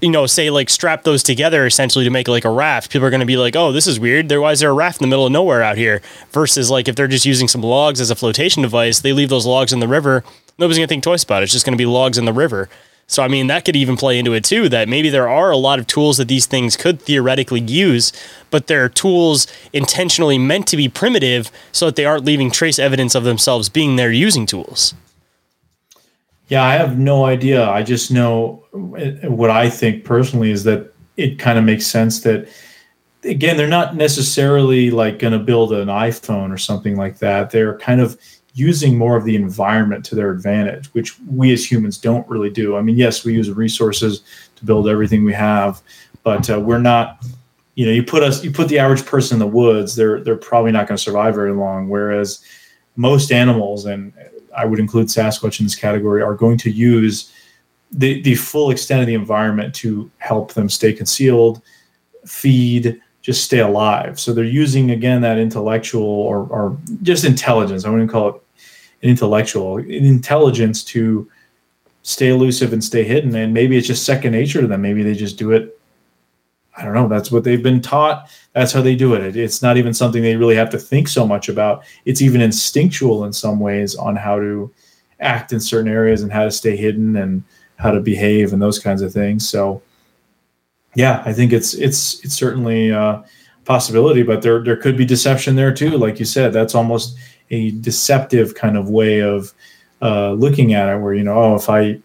you 0.00 0.10
know, 0.10 0.26
say 0.26 0.50
like 0.50 0.70
strap 0.70 1.04
those 1.04 1.22
together 1.22 1.66
essentially 1.66 2.04
to 2.04 2.10
make 2.10 2.28
like 2.28 2.44
a 2.44 2.50
raft, 2.50 2.90
people 2.90 3.06
are 3.06 3.10
going 3.10 3.20
to 3.20 3.26
be 3.26 3.36
like, 3.36 3.56
oh, 3.56 3.72
this 3.72 3.86
is 3.86 3.98
weird. 3.98 4.30
Why 4.30 4.52
is 4.52 4.60
there 4.60 4.70
a 4.70 4.74
raft 4.74 5.00
in 5.00 5.04
the 5.04 5.08
middle 5.08 5.26
of 5.26 5.32
nowhere 5.32 5.62
out 5.62 5.76
here? 5.76 6.02
Versus 6.30 6.70
like 6.70 6.88
if 6.88 6.96
they're 6.96 7.08
just 7.08 7.26
using 7.26 7.48
some 7.48 7.62
logs 7.62 8.00
as 8.00 8.10
a 8.10 8.14
flotation 8.14 8.62
device, 8.62 9.00
they 9.00 9.12
leave 9.12 9.28
those 9.28 9.46
logs 9.46 9.72
in 9.72 9.80
the 9.80 9.88
river. 9.88 10.24
Nobody's 10.58 10.78
going 10.78 10.88
to 10.88 10.92
think 10.92 11.02
twice 11.02 11.24
about 11.24 11.42
it. 11.42 11.44
It's 11.44 11.52
just 11.52 11.64
going 11.64 11.76
to 11.76 11.82
be 11.82 11.86
logs 11.86 12.18
in 12.18 12.24
the 12.24 12.32
river. 12.32 12.68
So, 13.06 13.22
I 13.22 13.28
mean, 13.28 13.48
that 13.48 13.64
could 13.64 13.76
even 13.76 13.96
play 13.96 14.18
into 14.18 14.32
it 14.32 14.44
too 14.44 14.68
that 14.70 14.88
maybe 14.88 15.10
there 15.10 15.28
are 15.28 15.50
a 15.50 15.56
lot 15.56 15.78
of 15.78 15.86
tools 15.86 16.16
that 16.16 16.28
these 16.28 16.46
things 16.46 16.76
could 16.76 17.00
theoretically 17.00 17.60
use, 17.60 18.12
but 18.50 18.66
they're 18.66 18.88
tools 18.88 19.46
intentionally 19.72 20.38
meant 20.38 20.66
to 20.68 20.76
be 20.76 20.88
primitive 20.88 21.50
so 21.72 21.86
that 21.86 21.96
they 21.96 22.06
aren't 22.06 22.24
leaving 22.24 22.50
trace 22.50 22.78
evidence 22.78 23.14
of 23.14 23.24
themselves 23.24 23.68
being 23.68 23.96
there 23.96 24.10
using 24.10 24.46
tools. 24.46 24.94
Yeah, 26.48 26.62
I 26.62 26.74
have 26.74 26.98
no 26.98 27.24
idea. 27.24 27.68
I 27.68 27.82
just 27.82 28.10
know 28.10 28.64
what 28.72 29.50
I 29.50 29.70
think 29.70 30.04
personally 30.04 30.50
is 30.50 30.64
that 30.64 30.92
it 31.16 31.38
kind 31.38 31.58
of 31.58 31.64
makes 31.64 31.86
sense 31.86 32.20
that, 32.20 32.48
again, 33.22 33.56
they're 33.56 33.66
not 33.66 33.96
necessarily 33.96 34.90
like 34.90 35.18
going 35.18 35.32
to 35.32 35.38
build 35.38 35.72
an 35.72 35.88
iPhone 35.88 36.52
or 36.52 36.58
something 36.58 36.96
like 36.96 37.18
that. 37.18 37.50
They're 37.50 37.78
kind 37.78 38.00
of 38.00 38.20
using 38.52 38.98
more 38.98 39.16
of 39.16 39.24
the 39.24 39.34
environment 39.36 40.04
to 40.04 40.14
their 40.14 40.30
advantage, 40.30 40.86
which 40.94 41.18
we 41.20 41.52
as 41.52 41.68
humans 41.68 41.98
don't 41.98 42.28
really 42.28 42.50
do. 42.50 42.76
I 42.76 42.82
mean, 42.82 42.96
yes, 42.96 43.24
we 43.24 43.34
use 43.34 43.50
resources 43.50 44.22
to 44.56 44.64
build 44.64 44.86
everything 44.86 45.24
we 45.24 45.32
have, 45.32 45.80
but 46.22 46.48
uh, 46.50 46.60
we're 46.60 46.78
not. 46.78 47.24
You 47.76 47.86
know, 47.86 47.92
you 47.92 48.04
put 48.04 48.22
us, 48.22 48.44
you 48.44 48.52
put 48.52 48.68
the 48.68 48.78
average 48.78 49.04
person 49.04 49.34
in 49.34 49.38
the 49.40 49.48
woods, 49.48 49.96
they're 49.96 50.20
they're 50.22 50.36
probably 50.36 50.70
not 50.70 50.86
going 50.86 50.96
to 50.96 51.02
survive 51.02 51.34
very 51.34 51.52
long. 51.52 51.88
Whereas 51.88 52.44
most 52.94 53.32
animals, 53.32 53.86
and 53.86 54.12
I 54.56 54.64
would 54.64 54.78
include 54.78 55.08
Sasquatch 55.08 55.60
in 55.60 55.66
this 55.66 55.76
category, 55.76 56.22
are 56.22 56.34
going 56.34 56.58
to 56.58 56.70
use 56.70 57.32
the 57.90 58.20
the 58.22 58.34
full 58.34 58.70
extent 58.70 59.00
of 59.00 59.06
the 59.06 59.14
environment 59.14 59.74
to 59.76 60.10
help 60.18 60.54
them 60.54 60.68
stay 60.68 60.92
concealed, 60.92 61.62
feed, 62.26 63.00
just 63.22 63.44
stay 63.44 63.60
alive. 63.60 64.18
So 64.18 64.32
they're 64.32 64.44
using 64.44 64.90
again 64.90 65.20
that 65.22 65.38
intellectual 65.38 66.04
or, 66.04 66.46
or 66.48 66.76
just 67.02 67.24
intelligence. 67.24 67.84
I 67.84 67.90
wouldn't 67.90 68.10
call 68.10 68.28
it 68.28 68.42
intellectual 69.02 69.78
intelligence 69.78 70.82
to 70.82 71.30
stay 72.02 72.28
elusive 72.28 72.72
and 72.72 72.84
stay 72.84 73.02
hidden 73.02 73.34
and 73.34 73.52
maybe 73.52 73.76
it's 73.76 73.86
just 73.86 74.04
second 74.04 74.32
nature 74.32 74.60
to 74.60 74.66
them 74.66 74.82
maybe 74.82 75.02
they 75.02 75.14
just 75.14 75.38
do 75.38 75.52
it 75.52 75.78
i 76.76 76.84
don't 76.84 76.94
know. 76.94 77.08
That's 77.08 77.30
what 77.30 77.44
they've 77.44 77.62
been 77.62 77.80
taught. 77.80 78.30
That's 78.52 78.72
how 78.72 78.82
they 78.82 78.96
do 78.96 79.14
it. 79.14 79.36
It's 79.36 79.62
not 79.62 79.76
even 79.76 79.94
something 79.94 80.22
they 80.22 80.36
really 80.36 80.56
have 80.56 80.70
to 80.70 80.78
think 80.78 81.08
so 81.08 81.26
much 81.26 81.48
about. 81.48 81.84
It's 82.04 82.22
even 82.22 82.40
instinctual 82.40 83.24
in 83.24 83.32
some 83.32 83.60
ways 83.60 83.94
on 83.94 84.16
how 84.16 84.38
to 84.38 84.72
act 85.20 85.52
in 85.52 85.60
certain 85.60 85.90
areas 85.90 86.22
and 86.22 86.32
how 86.32 86.44
to 86.44 86.50
stay 86.50 86.76
hidden 86.76 87.16
and 87.16 87.44
how 87.76 87.90
to 87.90 88.00
behave 88.00 88.52
and 88.52 88.60
those 88.60 88.78
kinds 88.78 89.02
of 89.02 89.12
things. 89.12 89.48
So 89.48 89.82
yeah 90.96 91.24
i 91.26 91.32
think 91.32 91.52
it's 91.52 91.74
it's 91.74 92.24
it's 92.24 92.34
certainly 92.34 92.90
a 92.90 93.24
possibility 93.64 94.22
but 94.22 94.42
there 94.42 94.62
there 94.62 94.76
could 94.76 94.96
be 94.96 95.04
deception 95.04 95.56
there 95.56 95.72
too. 95.72 95.90
Like 95.90 96.18
you 96.18 96.24
said 96.24 96.52
that's 96.52 96.74
almost 96.74 97.16
a 97.50 97.70
deceptive 97.72 98.54
kind 98.54 98.76
of 98.76 98.90
way 98.90 99.20
of 99.20 99.52
uh, 100.02 100.32
looking 100.32 100.74
at 100.74 100.88
it, 100.88 100.98
where 100.98 101.14
you 101.14 101.24
know, 101.24 101.34
oh, 101.34 101.54
if 101.54 101.68
I 101.68 102.00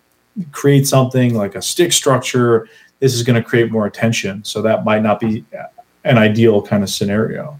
create 0.52 0.88
something 0.88 1.34
like 1.36 1.56
a 1.56 1.62
stick 1.62 1.91
structure, 1.91 2.68
this 3.00 3.14
is 3.14 3.24
going 3.24 3.42
to 3.42 3.48
create 3.48 3.72
more 3.72 3.86
attention. 3.86 4.44
So 4.44 4.62
that 4.62 4.86
might 4.86 5.02
not 5.02 5.20
be 5.20 5.44
an 6.04 6.18
ideal 6.18 6.62
kind 6.62 6.84
of 6.84 6.90
scenario. 6.90 7.60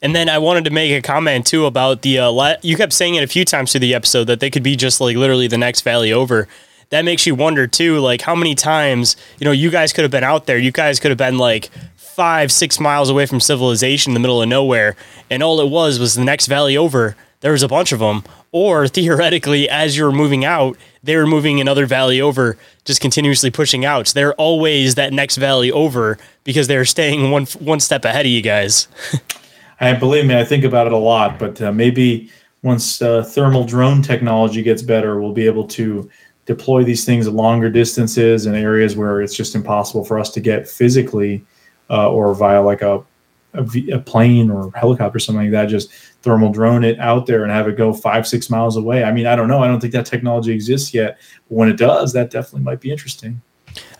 And 0.00 0.14
then 0.14 0.28
I 0.28 0.38
wanted 0.38 0.64
to 0.64 0.70
make 0.70 0.92
a 0.92 1.02
comment 1.02 1.46
too 1.46 1.66
about 1.66 2.02
the. 2.02 2.20
Uh, 2.20 2.30
la- 2.30 2.54
you 2.62 2.76
kept 2.76 2.92
saying 2.92 3.16
it 3.16 3.24
a 3.24 3.26
few 3.26 3.44
times 3.44 3.72
through 3.72 3.80
the 3.80 3.94
episode 3.94 4.24
that 4.24 4.40
they 4.40 4.50
could 4.50 4.62
be 4.62 4.76
just 4.76 5.00
like 5.00 5.16
literally 5.16 5.48
the 5.48 5.58
next 5.58 5.80
valley 5.80 6.12
over. 6.12 6.46
That 6.90 7.04
makes 7.04 7.26
you 7.26 7.34
wonder 7.34 7.66
too, 7.66 7.98
like 7.98 8.22
how 8.22 8.34
many 8.34 8.54
times 8.54 9.16
you 9.38 9.44
know 9.44 9.50
you 9.50 9.70
guys 9.70 9.92
could 9.92 10.02
have 10.02 10.10
been 10.10 10.24
out 10.24 10.46
there. 10.46 10.56
You 10.56 10.70
guys 10.70 11.00
could 11.00 11.10
have 11.10 11.18
been 11.18 11.36
like 11.36 11.70
five, 11.96 12.50
six 12.52 12.80
miles 12.80 13.10
away 13.10 13.26
from 13.26 13.40
civilization 13.40 14.10
in 14.10 14.14
the 14.14 14.20
middle 14.20 14.40
of 14.40 14.48
nowhere, 14.48 14.96
and 15.30 15.42
all 15.42 15.60
it 15.60 15.68
was 15.68 15.98
was 15.98 16.14
the 16.14 16.24
next 16.24 16.46
valley 16.46 16.76
over. 16.76 17.16
There 17.40 17.52
was 17.52 17.62
a 17.62 17.68
bunch 17.68 17.92
of 17.92 17.98
them, 17.98 18.24
or 18.52 18.88
theoretically, 18.88 19.68
as 19.68 19.96
you're 19.96 20.12
moving 20.12 20.44
out, 20.44 20.76
they're 21.02 21.26
moving 21.26 21.60
another 21.60 21.86
valley 21.86 22.20
over, 22.20 22.56
just 22.84 23.00
continuously 23.00 23.50
pushing 23.50 23.84
out. 23.84 24.08
So 24.08 24.14
they're 24.14 24.34
always 24.34 24.94
that 24.94 25.12
next 25.12 25.36
valley 25.36 25.70
over 25.70 26.18
because 26.44 26.66
they're 26.66 26.84
staying 26.84 27.30
one 27.30 27.46
one 27.58 27.80
step 27.80 28.04
ahead 28.04 28.26
of 28.26 28.32
you 28.32 28.42
guys. 28.42 28.88
I 29.80 29.92
believe 29.92 30.26
me, 30.26 30.36
I 30.36 30.44
think 30.44 30.64
about 30.64 30.86
it 30.86 30.92
a 30.92 30.96
lot, 30.98 31.38
but 31.38 31.60
uh, 31.62 31.72
maybe 31.72 32.30
once 32.62 33.00
uh, 33.00 33.22
thermal 33.22 33.64
drone 33.64 34.02
technology 34.02 34.62
gets 34.62 34.82
better, 34.82 35.20
we'll 35.20 35.32
be 35.32 35.46
able 35.46 35.66
to 35.68 36.10
deploy 36.46 36.82
these 36.82 37.04
things 37.04 37.26
at 37.26 37.34
longer 37.34 37.70
distances 37.70 38.46
in 38.46 38.54
areas 38.54 38.96
where 38.96 39.20
it's 39.20 39.36
just 39.36 39.54
impossible 39.54 40.04
for 40.04 40.18
us 40.18 40.30
to 40.30 40.40
get 40.40 40.66
physically 40.66 41.44
uh, 41.90 42.10
or 42.10 42.34
via 42.34 42.62
like 42.62 42.82
a, 42.82 43.04
a, 43.54 43.98
plane 43.98 44.50
or 44.50 44.72
helicopter, 44.74 45.18
something 45.18 45.44
like 45.44 45.52
that. 45.52 45.66
Just 45.66 45.90
thermal 46.22 46.50
drone 46.52 46.84
it 46.84 46.98
out 46.98 47.26
there 47.26 47.42
and 47.44 47.52
have 47.52 47.68
it 47.68 47.76
go 47.76 47.92
five, 47.92 48.26
six 48.26 48.50
miles 48.50 48.76
away. 48.76 49.04
I 49.04 49.12
mean, 49.12 49.26
I 49.26 49.36
don't 49.36 49.48
know. 49.48 49.62
I 49.62 49.68
don't 49.68 49.80
think 49.80 49.92
that 49.92 50.06
technology 50.06 50.52
exists 50.52 50.92
yet. 50.92 51.18
But 51.48 51.54
when 51.56 51.68
it 51.68 51.76
does, 51.76 52.12
that 52.12 52.30
definitely 52.30 52.62
might 52.62 52.80
be 52.80 52.90
interesting. 52.90 53.40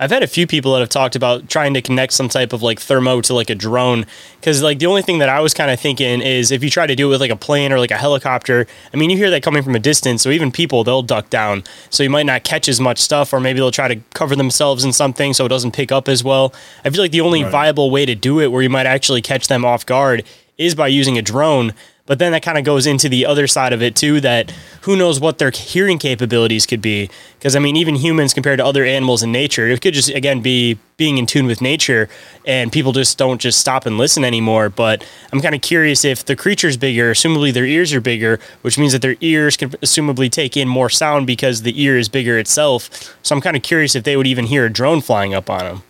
I've 0.00 0.10
had 0.10 0.22
a 0.24 0.26
few 0.26 0.46
people 0.46 0.72
that 0.72 0.80
have 0.80 0.88
talked 0.88 1.14
about 1.14 1.48
trying 1.48 1.74
to 1.74 1.82
connect 1.82 2.12
some 2.12 2.28
type 2.28 2.52
of 2.52 2.62
like 2.62 2.80
thermo 2.80 3.20
to 3.20 3.34
like 3.34 3.50
a 3.50 3.54
drone 3.54 4.06
because 4.40 4.60
like 4.60 4.80
the 4.80 4.86
only 4.86 5.02
thing 5.02 5.18
that 5.18 5.28
I 5.28 5.38
was 5.40 5.54
kind 5.54 5.70
of 5.70 5.78
thinking 5.78 6.20
is 6.20 6.50
if 6.50 6.64
you 6.64 6.70
try 6.70 6.86
to 6.86 6.96
do 6.96 7.06
it 7.06 7.10
with 7.10 7.20
like 7.20 7.30
a 7.30 7.36
plane 7.36 7.70
or 7.70 7.78
like 7.78 7.92
a 7.92 7.96
helicopter, 7.96 8.66
I 8.92 8.96
mean 8.96 9.10
you 9.10 9.16
hear 9.16 9.30
that 9.30 9.42
coming 9.44 9.62
from 9.62 9.76
a 9.76 9.78
distance, 9.78 10.22
so 10.22 10.30
even 10.30 10.50
people 10.50 10.82
they'll 10.82 11.02
duck 11.02 11.30
down, 11.30 11.62
so 11.90 12.02
you 12.02 12.10
might 12.10 12.26
not 12.26 12.42
catch 12.42 12.66
as 12.68 12.80
much 12.80 12.98
stuff, 12.98 13.32
or 13.32 13.38
maybe 13.38 13.60
they'll 13.60 13.70
try 13.70 13.86
to 13.88 13.96
cover 14.14 14.34
themselves 14.34 14.84
in 14.84 14.92
something 14.92 15.32
so 15.32 15.44
it 15.44 15.50
doesn't 15.50 15.72
pick 15.72 15.92
up 15.92 16.08
as 16.08 16.24
well. 16.24 16.52
I 16.84 16.90
feel 16.90 17.02
like 17.02 17.12
the 17.12 17.20
only 17.20 17.44
Right. 17.44 17.52
viable 17.52 17.90
way 17.90 18.04
to 18.06 18.16
do 18.16 18.40
it 18.40 18.50
where 18.50 18.62
you 18.62 18.70
might 18.70 18.86
actually 18.86 19.22
catch 19.22 19.46
them 19.46 19.64
off 19.64 19.86
guard 19.86 20.24
is 20.56 20.74
by 20.74 20.88
using 20.88 21.16
a 21.18 21.22
drone. 21.22 21.72
But 22.08 22.18
then 22.18 22.32
that 22.32 22.42
kind 22.42 22.56
of 22.56 22.64
goes 22.64 22.86
into 22.86 23.10
the 23.10 23.26
other 23.26 23.46
side 23.46 23.74
of 23.74 23.82
it 23.82 23.94
too 23.94 24.20
that 24.22 24.50
who 24.80 24.96
knows 24.96 25.20
what 25.20 25.36
their 25.36 25.50
hearing 25.50 25.98
capabilities 25.98 26.64
could 26.64 26.80
be. 26.80 27.10
Because, 27.38 27.54
I 27.54 27.58
mean, 27.58 27.76
even 27.76 27.96
humans 27.96 28.32
compared 28.32 28.58
to 28.58 28.64
other 28.64 28.82
animals 28.82 29.22
in 29.22 29.30
nature, 29.30 29.68
it 29.68 29.82
could 29.82 29.92
just, 29.92 30.08
again, 30.08 30.40
be 30.40 30.78
being 30.96 31.18
in 31.18 31.26
tune 31.26 31.44
with 31.44 31.60
nature 31.60 32.08
and 32.46 32.72
people 32.72 32.92
just 32.92 33.18
don't 33.18 33.40
just 33.40 33.58
stop 33.60 33.84
and 33.84 33.98
listen 33.98 34.24
anymore. 34.24 34.70
But 34.70 35.06
I'm 35.34 35.42
kind 35.42 35.54
of 35.54 35.60
curious 35.60 36.02
if 36.02 36.24
the 36.24 36.34
creature's 36.34 36.78
bigger, 36.78 37.12
assumably 37.12 37.52
their 37.52 37.66
ears 37.66 37.92
are 37.92 38.00
bigger, 38.00 38.40
which 38.62 38.78
means 38.78 38.92
that 38.92 39.02
their 39.02 39.16
ears 39.20 39.58
can 39.58 39.70
assumably 39.70 40.30
take 40.30 40.56
in 40.56 40.66
more 40.66 40.88
sound 40.88 41.26
because 41.26 41.60
the 41.60 41.80
ear 41.80 41.98
is 41.98 42.08
bigger 42.08 42.38
itself. 42.38 43.14
So 43.22 43.34
I'm 43.34 43.42
kind 43.42 43.54
of 43.56 43.62
curious 43.62 43.94
if 43.94 44.04
they 44.04 44.16
would 44.16 44.26
even 44.26 44.46
hear 44.46 44.64
a 44.64 44.72
drone 44.72 45.02
flying 45.02 45.34
up 45.34 45.50
on 45.50 45.60
them. 45.60 45.82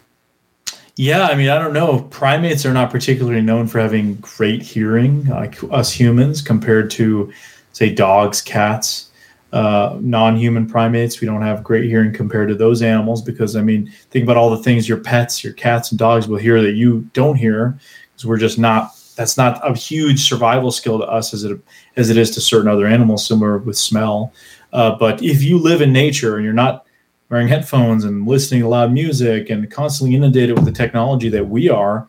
Yeah, 0.98 1.28
I 1.28 1.36
mean, 1.36 1.48
I 1.48 1.60
don't 1.60 1.72
know. 1.72 2.02
Primates 2.10 2.66
are 2.66 2.72
not 2.72 2.90
particularly 2.90 3.40
known 3.40 3.68
for 3.68 3.78
having 3.78 4.16
great 4.16 4.62
hearing, 4.62 5.26
like 5.26 5.56
us 5.70 5.92
humans, 5.92 6.42
compared 6.42 6.90
to, 6.90 7.32
say, 7.72 7.94
dogs, 7.94 8.42
cats, 8.42 9.12
uh, 9.52 9.96
non-human 10.00 10.66
primates. 10.68 11.20
We 11.20 11.28
don't 11.28 11.42
have 11.42 11.62
great 11.62 11.84
hearing 11.84 12.12
compared 12.12 12.48
to 12.48 12.56
those 12.56 12.82
animals 12.82 13.22
because, 13.22 13.54
I 13.54 13.62
mean, 13.62 13.92
think 14.10 14.24
about 14.24 14.36
all 14.36 14.50
the 14.50 14.60
things 14.64 14.88
your 14.88 14.98
pets, 14.98 15.44
your 15.44 15.52
cats 15.52 15.92
and 15.92 16.00
dogs 16.00 16.26
will 16.26 16.36
hear 16.36 16.60
that 16.62 16.72
you 16.72 17.08
don't 17.12 17.36
hear 17.36 17.78
because 18.10 18.26
we're 18.26 18.36
just 18.36 18.58
not. 18.58 18.90
That's 19.14 19.36
not 19.36 19.60
a 19.68 19.74
huge 19.76 20.28
survival 20.28 20.72
skill 20.72 20.98
to 20.98 21.04
us 21.04 21.32
as 21.32 21.44
it 21.44 21.60
as 21.96 22.10
it 22.10 22.16
is 22.16 22.32
to 22.32 22.40
certain 22.40 22.68
other 22.68 22.86
animals, 22.86 23.24
similar 23.24 23.58
with 23.58 23.78
smell. 23.78 24.32
Uh, 24.72 24.96
but 24.96 25.22
if 25.22 25.44
you 25.44 25.58
live 25.58 25.80
in 25.80 25.92
nature 25.92 26.34
and 26.34 26.44
you're 26.44 26.52
not 26.52 26.86
wearing 27.30 27.48
headphones 27.48 28.04
and 28.04 28.26
listening 28.26 28.62
to 28.62 28.68
loud 28.68 28.92
music 28.92 29.50
and 29.50 29.70
constantly 29.70 30.16
inundated 30.16 30.56
with 30.56 30.64
the 30.64 30.72
technology 30.72 31.28
that 31.28 31.46
we 31.46 31.68
are, 31.68 32.06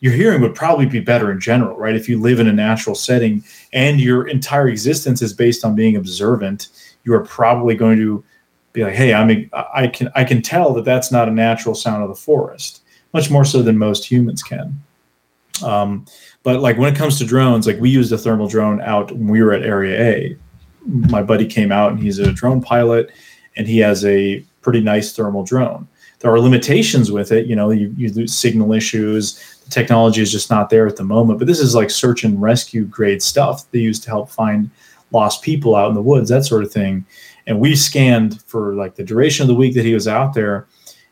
your 0.00 0.12
hearing 0.12 0.40
would 0.40 0.54
probably 0.54 0.86
be 0.86 1.00
better 1.00 1.30
in 1.30 1.40
general, 1.40 1.76
right? 1.76 1.96
If 1.96 2.08
you 2.08 2.20
live 2.20 2.40
in 2.40 2.46
a 2.46 2.52
natural 2.52 2.94
setting 2.94 3.42
and 3.72 4.00
your 4.00 4.28
entire 4.28 4.68
existence 4.68 5.22
is 5.22 5.32
based 5.32 5.64
on 5.64 5.74
being 5.74 5.96
observant, 5.96 6.68
you 7.04 7.12
are 7.14 7.24
probably 7.24 7.74
going 7.74 7.98
to 7.98 8.24
be 8.72 8.84
like, 8.84 8.94
"Hey, 8.94 9.12
I'm 9.12 9.50
I 9.74 9.88
can 9.88 10.08
I 10.14 10.24
can 10.24 10.40
tell 10.40 10.72
that 10.74 10.84
that's 10.84 11.10
not 11.10 11.28
a 11.28 11.32
natural 11.32 11.74
sound 11.74 12.02
of 12.02 12.08
the 12.08 12.14
forest." 12.14 12.82
Much 13.12 13.30
more 13.30 13.44
so 13.44 13.62
than 13.62 13.76
most 13.78 14.04
humans 14.04 14.42
can. 14.42 14.80
Um, 15.64 16.04
but 16.42 16.60
like 16.60 16.76
when 16.78 16.92
it 16.92 16.96
comes 16.96 17.18
to 17.18 17.24
drones, 17.24 17.66
like 17.66 17.80
we 17.80 17.90
used 17.90 18.12
a 18.12 18.18
thermal 18.18 18.46
drone 18.46 18.80
out 18.80 19.10
when 19.10 19.28
we 19.28 19.42
were 19.42 19.52
at 19.52 19.62
Area 19.62 20.00
A. 20.00 20.36
My 20.84 21.22
buddy 21.22 21.46
came 21.46 21.72
out 21.72 21.92
and 21.92 22.00
he's 22.00 22.18
a 22.18 22.32
drone 22.32 22.62
pilot 22.62 23.10
and 23.58 23.66
he 23.66 23.78
has 23.78 24.04
a 24.06 24.42
pretty 24.62 24.80
nice 24.80 25.14
thermal 25.14 25.42
drone. 25.42 25.86
There 26.20 26.32
are 26.32 26.40
limitations 26.40 27.12
with 27.12 27.30
it, 27.30 27.46
you 27.46 27.54
know, 27.54 27.70
you, 27.70 27.94
you 27.96 28.12
lose 28.12 28.34
signal 28.34 28.72
issues. 28.72 29.58
The 29.64 29.70
technology 29.70 30.22
is 30.22 30.32
just 30.32 30.50
not 30.50 30.70
there 30.70 30.86
at 30.86 30.96
the 30.96 31.04
moment. 31.04 31.38
But 31.38 31.46
this 31.46 31.60
is 31.60 31.74
like 31.74 31.90
search 31.90 32.24
and 32.24 32.40
rescue 32.40 32.84
grade 32.84 33.22
stuff 33.22 33.70
they 33.70 33.80
use 33.80 34.00
to 34.00 34.10
help 34.10 34.30
find 34.30 34.70
lost 35.12 35.42
people 35.42 35.74
out 35.74 35.88
in 35.88 35.94
the 35.94 36.02
woods, 36.02 36.28
that 36.28 36.44
sort 36.44 36.64
of 36.64 36.72
thing. 36.72 37.04
And 37.46 37.60
we 37.60 37.76
scanned 37.76 38.42
for 38.42 38.74
like 38.74 38.94
the 38.94 39.04
duration 39.04 39.42
of 39.42 39.48
the 39.48 39.54
week 39.54 39.74
that 39.74 39.84
he 39.84 39.94
was 39.94 40.08
out 40.08 40.34
there, 40.34 40.66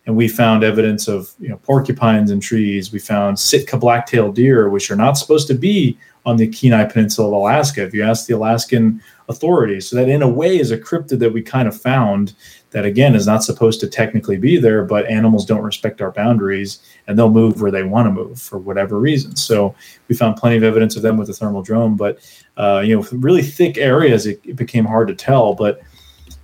and 0.06 0.16
we 0.16 0.28
found 0.28 0.62
evidence 0.62 1.08
of 1.08 1.32
you 1.40 1.48
know 1.48 1.56
porcupines 1.58 2.30
in 2.30 2.40
trees. 2.40 2.92
We 2.92 2.98
found 2.98 3.38
Sitka 3.38 3.78
black-tailed 3.78 4.34
deer, 4.34 4.68
which 4.68 4.90
are 4.90 4.96
not 4.96 5.16
supposed 5.16 5.48
to 5.48 5.54
be 5.54 5.98
on 6.26 6.36
the 6.36 6.48
Kenai 6.48 6.84
Peninsula 6.84 7.28
of 7.28 7.34
Alaska. 7.34 7.84
If 7.84 7.94
you 7.94 8.02
ask 8.02 8.26
the 8.26 8.34
Alaskan 8.34 9.00
authorities, 9.28 9.88
so 9.88 9.96
that 9.96 10.08
in 10.08 10.22
a 10.22 10.28
way 10.28 10.58
is 10.58 10.70
a 10.70 10.78
cryptid 10.78 11.18
that 11.18 11.32
we 11.32 11.42
kind 11.42 11.66
of 11.68 11.80
found 11.80 12.34
that 12.70 12.84
again 12.84 13.14
is 13.14 13.26
not 13.26 13.42
supposed 13.42 13.80
to 13.80 13.88
technically 13.88 14.36
be 14.36 14.58
there, 14.58 14.84
but 14.84 15.06
animals 15.06 15.46
don't 15.46 15.62
respect 15.62 16.02
our 16.02 16.12
boundaries 16.12 16.80
and 17.06 17.18
they'll 17.18 17.30
move 17.30 17.60
where 17.60 17.70
they 17.70 17.82
want 17.82 18.06
to 18.06 18.10
move 18.10 18.40
for 18.40 18.58
whatever 18.58 18.98
reason. 18.98 19.34
So 19.34 19.74
we 20.08 20.16
found 20.16 20.36
plenty 20.36 20.56
of 20.56 20.62
evidence 20.62 20.94
of 20.96 21.02
them 21.02 21.16
with 21.16 21.28
the 21.28 21.32
thermal 21.32 21.62
drone, 21.62 21.96
but 21.96 22.18
uh, 22.56 22.82
you 22.84 22.94
know, 22.94 23.06
really 23.12 23.42
thick 23.42 23.78
areas, 23.78 24.26
it, 24.26 24.40
it 24.44 24.56
became 24.56 24.84
hard 24.84 25.08
to 25.08 25.14
tell. 25.14 25.54
But 25.54 25.80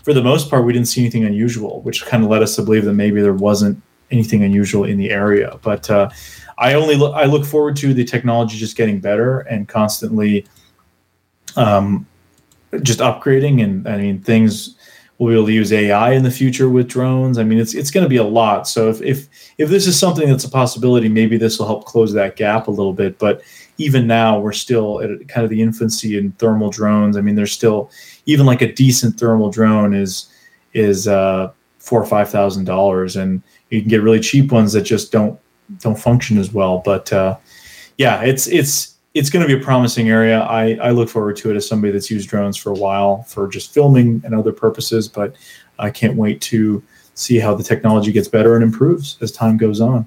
for 0.03 0.15
the 0.15 0.23
most 0.23 0.49
part, 0.49 0.65
we 0.65 0.73
didn't 0.73 0.89
see 0.89 1.03
anything 1.03 1.25
unusual, 1.25 1.83
which 1.83 2.05
kind 2.07 2.25
of 2.25 2.31
led 2.31 2.43
us 2.43 2.57
to 2.57 2.63
believe 2.63 2.85
that 2.85 2.95
maybe 2.95 3.21
there 3.21 3.35
wasn't 3.35 3.81
anything 4.11 4.43
unusual 4.43 4.85
in 4.85 4.99
the 4.99 5.11
area. 5.11 5.59
But 5.63 5.91
uh, 5.91 6.11
I 6.59 6.75
only 6.75 6.97
look, 6.97 7.15
I 7.15 7.25
look 7.25 7.45
forward 7.45 7.77
to 7.77 7.95
the 7.95 8.05
technology 8.05 8.57
just 8.57 8.77
getting 8.77 9.01
better 9.01 9.41
and 9.41 9.69
constantly 9.69 10.47
um, 11.57 12.07
just 12.83 13.01
upgrading. 13.01 13.63
And 13.63 13.89
I 13.89 13.97
mean, 13.97 14.21
things 14.21 14.77
we'll 15.19 15.31
be 15.31 15.35
able 15.37 15.47
to 15.47 15.53
use 15.53 15.73
AI 15.73 16.13
in 16.13 16.25
the 16.25 16.31
future 16.31 16.69
with 16.69 16.89
drones. 16.89 17.39
I 17.39 17.45
mean, 17.45 17.59
it's 17.59 17.75
it's 17.75 17.91
going 17.91 18.05
to 18.05 18.11
be 18.11 18.17
a 18.17 18.25
lot. 18.25 18.67
So 18.67 18.89
if 18.89 19.01
if 19.03 19.29
if 19.59 19.69
this 19.69 19.87
is 19.87 19.99
something 19.99 20.29
that's 20.29 20.45
a 20.45 20.51
possibility, 20.51 21.09
maybe 21.09 21.37
this 21.37 21.59
will 21.59 21.67
help 21.67 21.85
close 21.85 22.13
that 22.15 22.37
gap 22.37 22.67
a 22.67 22.71
little 22.71 22.93
bit. 22.93 23.19
But 23.19 23.43
even 23.79 24.07
now, 24.07 24.39
we're 24.39 24.53
still 24.53 25.01
at 25.01 25.29
kind 25.29 25.45
of 25.45 25.51
the 25.51 25.63
infancy 25.63 26.19
in 26.19 26.33
thermal 26.33 26.71
drones. 26.71 27.17
I 27.17 27.21
mean, 27.21 27.37
there's 27.37 27.53
still 27.53 27.91
even 28.27 28.47
like 28.47 28.63
a 28.63 28.73
decent 28.73 29.19
thermal 29.19 29.51
drone 29.51 29.95
is 29.95 30.29
is 30.73 31.07
uh, 31.07 31.53
four 31.79 32.03
or 32.03 32.07
five 32.07 32.29
thousand 32.29 32.65
dollars, 32.65 33.17
and 33.17 33.43
you 33.71 33.81
can 33.81 33.89
get 33.89 34.03
really 34.03 34.21
cheap 34.21 34.51
ones 34.51 34.73
that 34.73 34.83
just 34.83 35.13
don't 35.13 35.39
don't 35.79 35.99
function 35.99 36.39
as 36.39 36.53
well. 36.53 36.83
But 36.85 37.13
uh, 37.13 37.37
yeah, 37.97 38.23
it's 38.23 38.49
it's 38.49 38.92
it's 39.15 39.29
going 39.29 39.47
to 39.47 39.55
be 39.55 39.61
a 39.61 39.65
promising 39.65 40.09
area. 40.09 40.41
I, 40.41 40.79
I 40.83 40.91
look 40.91 41.09
forward 41.09 41.37
to 41.37 41.51
it 41.51 41.57
as 41.57 41.69
somebody 41.69 41.93
that's 41.93 42.11
used 42.11 42.29
drones 42.29 42.57
for 42.57 42.71
a 42.71 42.75
while 42.75 43.23
for 43.25 43.47
just 43.47 43.73
filming 43.73 44.23
and 44.25 44.35
other 44.35 44.53
purposes. 44.53 45.09
But 45.09 45.37
I 45.79 45.91
can't 45.91 46.17
wait 46.17 46.41
to 46.43 46.83
see 47.15 47.39
how 47.39 47.55
the 47.55 47.63
technology 47.63 48.11
gets 48.13 48.29
better 48.29 48.55
and 48.55 48.65
improves 48.65 49.19
as 49.21 49.31
time 49.31 49.59
goes 49.59 49.81
on. 49.81 50.07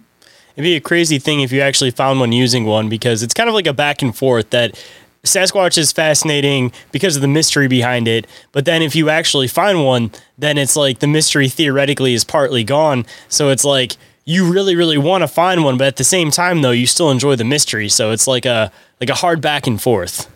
It'd 0.56 0.64
be 0.64 0.76
a 0.76 0.82
crazy 0.82 1.20
thing 1.20 1.42
if 1.42 1.52
you 1.52 1.62
actually 1.62 1.92
found 1.92 2.20
one 2.20 2.32
using 2.32 2.66
one 2.66 2.90
because 2.90 3.22
it's 3.22 3.34
kind 3.34 3.50
of 3.50 3.54
like 3.54 3.68
a 3.68 3.74
back 3.74 4.02
and 4.02 4.16
forth 4.16 4.50
that 4.52 4.82
Sasquatch 5.24 5.78
is 5.78 5.92
fascinating 5.92 6.72
because 6.92 7.16
of 7.16 7.22
the 7.22 7.28
mystery 7.28 7.68
behind 7.68 8.08
it. 8.08 8.26
But 8.52 8.66
then 8.66 8.82
if 8.82 8.96
you 8.96 9.10
actually 9.10 9.48
find 9.48 9.84
one, 9.84 10.12
then 10.38 10.58
it's 10.58 10.76
like 10.76 11.00
the 11.00 11.08
mystery 11.08 11.50
theoretically 11.50 12.14
is 12.14 12.24
partly 12.24 12.64
gone. 12.64 13.06
So 13.28 13.50
it's 13.50 13.66
like 13.66 13.98
you 14.26 14.52
really, 14.52 14.76
really 14.76 14.98
want 14.98 15.22
to 15.22 15.28
find 15.28 15.64
one, 15.64 15.78
but 15.78 15.88
at 15.88 15.98
the 15.98 16.04
same 16.04 16.32
time 16.32 16.62
though, 16.62 16.72
you 16.72 16.88
still 16.88 17.12
enjoy 17.12 17.36
the 17.36 17.44
mystery. 17.44 17.90
So 17.90 18.12
it's 18.12 18.28
like 18.28 18.46
a 18.46 18.72
like 19.00 19.10
a 19.10 19.16
hard 19.16 19.40
back 19.40 19.68
and 19.68 19.82
forth. 19.82 20.32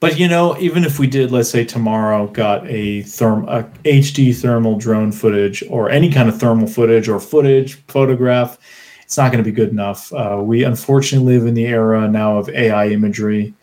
But 0.00 0.18
you 0.18 0.28
know, 0.28 0.56
even 0.58 0.84
if 0.84 0.98
we 0.98 1.06
did, 1.06 1.32
let's 1.32 1.50
say 1.50 1.64
tomorrow, 1.64 2.26
got 2.28 2.66
a 2.66 3.02
therm 3.02 3.48
a 3.48 3.64
HD 3.88 4.36
thermal 4.38 4.78
drone 4.78 5.10
footage 5.10 5.64
or 5.70 5.90
any 5.90 6.10
kind 6.12 6.28
of 6.28 6.38
thermal 6.38 6.68
footage 6.68 7.08
or 7.08 7.18
footage 7.18 7.74
photograph, 7.88 8.58
it's 9.02 9.16
not 9.16 9.32
going 9.32 9.42
to 9.42 9.50
be 9.50 9.54
good 9.54 9.70
enough. 9.70 10.12
Uh, 10.12 10.40
we 10.42 10.62
unfortunately 10.62 11.38
live 11.38 11.46
in 11.46 11.54
the 11.54 11.66
era 11.66 12.06
now 12.06 12.36
of 12.36 12.48
AI 12.50 12.88
imagery. 12.88 13.54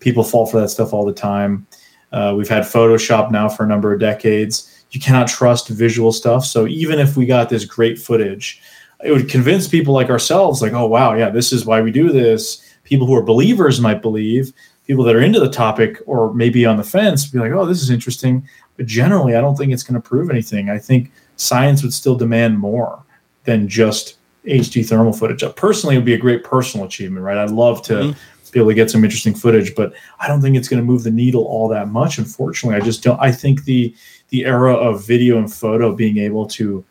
People 0.00 0.22
fall 0.22 0.46
for 0.46 0.60
that 0.60 0.68
stuff 0.68 0.92
all 0.92 1.06
the 1.06 1.12
time. 1.12 1.66
Uh, 2.12 2.34
we've 2.36 2.48
had 2.48 2.64
Photoshop 2.64 3.30
now 3.30 3.48
for 3.48 3.64
a 3.64 3.68
number 3.68 3.92
of 3.92 4.00
decades. 4.00 4.84
You 4.90 5.00
cannot 5.00 5.28
trust 5.28 5.68
visual 5.68 6.12
stuff. 6.12 6.44
So 6.44 6.66
even 6.66 6.98
if 6.98 7.16
we 7.16 7.24
got 7.24 7.48
this 7.48 7.64
great 7.64 7.98
footage 7.98 8.60
it 9.04 9.12
would 9.12 9.28
convince 9.28 9.68
people 9.68 9.94
like 9.94 10.10
ourselves, 10.10 10.62
like, 10.62 10.72
oh 10.72 10.86
wow, 10.86 11.14
yeah, 11.14 11.30
this 11.30 11.52
is 11.52 11.64
why 11.64 11.80
we 11.80 11.90
do 11.90 12.10
this. 12.10 12.66
People 12.84 13.06
who 13.06 13.14
are 13.14 13.22
believers 13.22 13.80
might 13.80 14.02
believe. 14.02 14.52
People 14.86 15.04
that 15.04 15.14
are 15.14 15.20
into 15.22 15.38
the 15.40 15.50
topic 15.50 15.98
or 16.06 16.34
maybe 16.34 16.66
on 16.66 16.76
the 16.76 16.84
fence 16.84 17.26
be 17.26 17.38
like, 17.38 17.52
oh, 17.52 17.64
this 17.64 17.80
is 17.80 17.90
interesting. 17.90 18.46
But 18.76 18.86
generally, 18.86 19.36
I 19.36 19.40
don't 19.40 19.56
think 19.56 19.72
it's 19.72 19.82
going 19.82 20.00
to 20.00 20.08
prove 20.08 20.30
anything. 20.30 20.68
I 20.68 20.78
think 20.78 21.12
science 21.36 21.82
would 21.82 21.94
still 21.94 22.16
demand 22.16 22.58
more 22.58 23.02
than 23.44 23.68
just 23.68 24.16
HD 24.44 24.86
thermal 24.86 25.12
footage. 25.12 25.42
Uh, 25.42 25.52
Personally, 25.52 25.94
it 25.94 25.98
would 25.98 26.06
be 26.06 26.14
a 26.14 26.18
great 26.18 26.44
personal 26.44 26.86
achievement, 26.86 27.24
right? 27.24 27.36
I'd 27.36 27.50
love 27.50 27.82
to 27.82 28.14
be 28.52 28.58
able 28.58 28.70
to 28.70 28.74
get 28.74 28.90
some 28.90 29.04
interesting 29.04 29.34
footage, 29.34 29.74
but 29.74 29.92
I 30.18 30.26
don't 30.26 30.42
think 30.42 30.56
it's 30.56 30.68
going 30.68 30.82
to 30.82 30.86
move 30.86 31.04
the 31.04 31.10
needle 31.10 31.44
all 31.44 31.68
that 31.68 31.88
much. 31.88 32.18
Unfortunately, 32.18 32.76
I 32.76 32.84
just 32.84 33.02
don't. 33.02 33.20
I 33.20 33.30
think 33.32 33.64
the 33.64 33.94
the 34.30 34.44
era 34.44 34.74
of 34.74 35.06
video 35.06 35.38
and 35.38 35.52
photo 35.52 35.94
being 35.94 36.18
able 36.18 36.46
to 36.46 36.84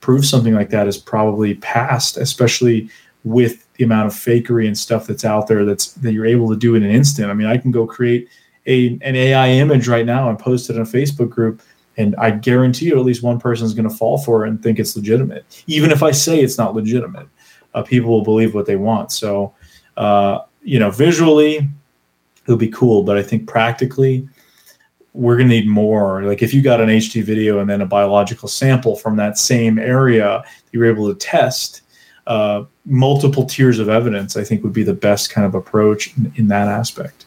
prove 0.00 0.24
something 0.24 0.54
like 0.54 0.70
that 0.70 0.86
is 0.86 0.98
probably 0.98 1.54
past, 1.54 2.16
especially 2.16 2.88
with 3.24 3.66
the 3.74 3.84
amount 3.84 4.06
of 4.06 4.12
fakery 4.12 4.66
and 4.66 4.78
stuff 4.78 5.06
that's 5.06 5.24
out 5.24 5.48
there 5.48 5.64
that's 5.64 5.92
that 5.94 6.12
you're 6.12 6.26
able 6.26 6.48
to 6.48 6.56
do 6.56 6.74
in 6.74 6.82
an 6.82 6.90
instant. 6.90 7.30
I 7.30 7.34
mean, 7.34 7.46
I 7.46 7.58
can 7.58 7.70
go 7.70 7.86
create 7.86 8.28
a 8.66 8.98
an 9.02 9.16
AI 9.16 9.50
image 9.50 9.88
right 9.88 10.06
now 10.06 10.28
and 10.28 10.38
post 10.38 10.70
it 10.70 10.76
in 10.76 10.82
a 10.82 10.86
Facebook 10.86 11.30
group, 11.30 11.60
and 11.96 12.14
I 12.16 12.30
guarantee 12.30 12.86
you 12.86 12.98
at 12.98 13.04
least 13.04 13.22
one 13.22 13.40
person 13.40 13.66
is 13.66 13.74
going 13.74 13.88
to 13.88 13.94
fall 13.94 14.18
for 14.18 14.44
it 14.44 14.50
and 14.50 14.62
think 14.62 14.78
it's 14.78 14.96
legitimate. 14.96 15.64
Even 15.66 15.90
if 15.90 16.02
I 16.02 16.10
say 16.10 16.40
it's 16.40 16.58
not 16.58 16.74
legitimate, 16.74 17.28
uh, 17.74 17.82
people 17.82 18.10
will 18.10 18.24
believe 18.24 18.54
what 18.54 18.66
they 18.66 18.76
want. 18.76 19.12
So, 19.12 19.54
uh, 19.96 20.40
you 20.62 20.78
know, 20.78 20.90
visually, 20.90 21.68
it'll 22.44 22.56
be 22.56 22.68
cool, 22.68 23.02
but 23.02 23.16
I 23.16 23.22
think 23.22 23.46
practically, 23.46 24.28
we're 25.16 25.36
going 25.36 25.48
to 25.48 25.54
need 25.54 25.66
more. 25.66 26.22
Like 26.22 26.42
if 26.42 26.52
you 26.52 26.62
got 26.62 26.80
an 26.80 26.88
HD 26.88 27.22
video 27.22 27.58
and 27.58 27.68
then 27.68 27.80
a 27.80 27.86
biological 27.86 28.48
sample 28.48 28.96
from 28.96 29.16
that 29.16 29.38
same 29.38 29.78
area, 29.78 30.44
you 30.72 30.80
were 30.80 30.86
able 30.86 31.08
to 31.08 31.14
test 31.18 31.82
uh, 32.26 32.64
multiple 32.84 33.46
tiers 33.46 33.78
of 33.78 33.88
evidence. 33.88 34.36
I 34.36 34.44
think 34.44 34.62
would 34.62 34.72
be 34.72 34.82
the 34.82 34.94
best 34.94 35.30
kind 35.30 35.46
of 35.46 35.54
approach 35.54 36.16
in, 36.16 36.32
in 36.36 36.48
that 36.48 36.68
aspect. 36.68 37.24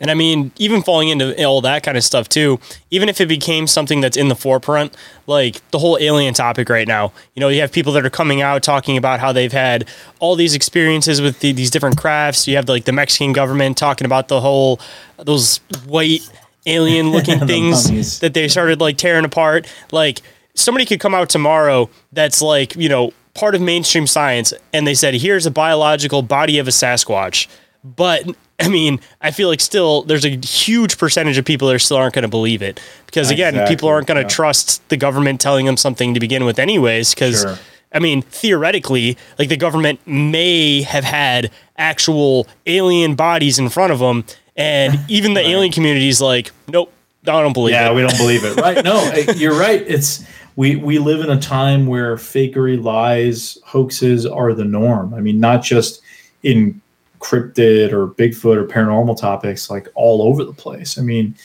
And 0.00 0.10
I 0.10 0.14
mean, 0.14 0.50
even 0.58 0.82
falling 0.82 1.10
into 1.10 1.44
all 1.44 1.60
that 1.60 1.84
kind 1.84 1.96
of 1.96 2.02
stuff 2.02 2.28
too, 2.28 2.58
even 2.90 3.08
if 3.08 3.20
it 3.20 3.26
became 3.26 3.68
something 3.68 4.00
that's 4.00 4.16
in 4.16 4.26
the 4.26 4.34
forefront, 4.34 4.96
like 5.28 5.62
the 5.70 5.78
whole 5.78 5.96
alien 6.00 6.34
topic 6.34 6.68
right 6.68 6.88
now, 6.88 7.12
you 7.34 7.40
know, 7.40 7.46
you 7.46 7.60
have 7.60 7.70
people 7.70 7.92
that 7.92 8.04
are 8.04 8.10
coming 8.10 8.42
out 8.42 8.64
talking 8.64 8.96
about 8.96 9.20
how 9.20 9.32
they've 9.32 9.52
had 9.52 9.88
all 10.18 10.34
these 10.34 10.56
experiences 10.56 11.20
with 11.20 11.38
the, 11.38 11.52
these 11.52 11.70
different 11.70 11.98
crafts. 11.98 12.48
You 12.48 12.56
have 12.56 12.68
like 12.68 12.84
the 12.84 12.92
Mexican 12.92 13.32
government 13.32 13.78
talking 13.78 14.04
about 14.04 14.26
the 14.26 14.40
whole, 14.40 14.80
those 15.18 15.58
white 15.86 16.28
alien 16.66 17.10
looking 17.12 17.38
The 17.40 17.46
things 17.46 17.86
mummies. 17.88 18.20
that 18.20 18.34
they 18.34 18.48
started 18.48 18.80
like 18.80 18.96
tearing 18.96 19.24
apart. 19.24 19.66
Like 19.90 20.20
somebody 20.54 20.84
could 20.86 21.00
come 21.00 21.14
out 21.14 21.28
tomorrow 21.28 21.90
that's 22.12 22.42
like, 22.42 22.76
you 22.76 22.88
know, 22.88 23.12
part 23.34 23.54
of 23.54 23.60
mainstream 23.60 24.06
science 24.06 24.52
and 24.72 24.86
they 24.86 24.94
said, 24.94 25.14
here's 25.14 25.46
a 25.46 25.50
biological 25.50 26.22
body 26.22 26.58
of 26.58 26.68
a 26.68 26.70
Sasquatch. 26.70 27.46
But 27.84 28.24
I 28.60 28.68
mean, 28.68 29.00
I 29.20 29.32
feel 29.32 29.48
like 29.48 29.60
still 29.60 30.02
there's 30.02 30.24
a 30.24 30.36
huge 30.36 30.96
percentage 30.98 31.36
of 31.38 31.44
people 31.44 31.66
that 31.68 31.78
still 31.80 31.96
aren't 31.96 32.14
going 32.14 32.22
to 32.22 32.28
believe 32.28 32.62
it 32.62 32.80
because 33.06 33.30
again, 33.30 33.54
Exactly, 33.54 33.74
people 33.74 33.88
aren't 33.88 34.06
going 34.06 34.16
to 34.16 34.22
yeah. 34.22 34.28
trust 34.28 34.88
the 34.88 34.96
government 34.96 35.40
telling 35.40 35.66
them 35.66 35.76
something 35.76 36.14
to 36.14 36.20
begin 36.20 36.44
with, 36.44 36.58
anyways. 36.60 37.12
Because 37.14 37.40
Sure. 37.42 37.58
I 37.94 37.98
mean, 37.98 38.22
theoretically, 38.22 39.18
like 39.38 39.48
the 39.50 39.56
government 39.56 40.00
may 40.06 40.82
have 40.82 41.04
had 41.04 41.50
actual 41.76 42.46
alien 42.66 43.14
bodies 43.16 43.58
in 43.58 43.68
front 43.68 43.92
of 43.92 43.98
them, 43.98 44.24
and 44.56 44.98
even 45.08 45.34
the 45.34 45.40
alien 45.40 45.72
community 45.72 46.08
is 46.08 46.20
like, 46.20 46.50
nope, 46.68 46.92
I 47.22 47.40
don't 47.40 47.52
believe 47.52 47.74
yeah, 47.74 47.90
it. 47.90 47.94
we 47.94 48.02
don't 48.02 48.16
believe 48.16 48.44
it. 48.44 48.56
Right? 48.56 48.84
No, 48.84 49.12
you're 49.36 49.58
right. 49.58 49.82
It's 49.86 50.24
we 50.56 50.76
we 50.76 50.98
live 50.98 51.20
in 51.20 51.30
a 51.30 51.40
time 51.40 51.86
where 51.86 52.16
fakery, 52.16 52.82
lies, 52.82 53.58
hoaxes 53.64 54.26
are 54.26 54.52
the 54.52 54.64
norm. 54.64 55.14
I 55.14 55.20
mean, 55.20 55.40
not 55.40 55.62
just 55.62 56.02
in 56.42 56.80
cryptid 57.20 57.92
or 57.92 58.08
Bigfoot 58.08 58.56
or 58.56 58.66
paranormal 58.66 59.18
topics, 59.18 59.70
like 59.70 59.88
all 59.94 60.22
over 60.22 60.44
the 60.44 60.52
place. 60.52 60.98
I 60.98 61.02
mean, 61.02 61.36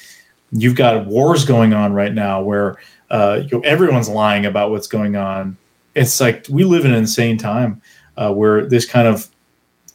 you've 0.52 0.76
got 0.76 1.06
wars 1.06 1.46
going 1.46 1.74
on 1.74 1.94
right 1.94 2.14
now 2.14 2.42
where 2.42 2.78
uh, 3.10 3.44
you 3.44 3.58
know, 3.58 3.64
everyone's 3.64 4.10
lying 4.10 4.46
about 4.46 4.72
what's 4.72 4.88
going 4.88 5.16
on. 5.16 5.58
It's 5.96 6.20
like 6.20 6.46
we 6.50 6.64
live 6.64 6.86
in 6.86 6.92
an 6.92 6.98
insane 6.98 7.38
time 7.38 7.82
uh, 8.18 8.34
where 8.34 8.66
this 8.66 8.86
kind 8.86 9.08
of 9.08 9.30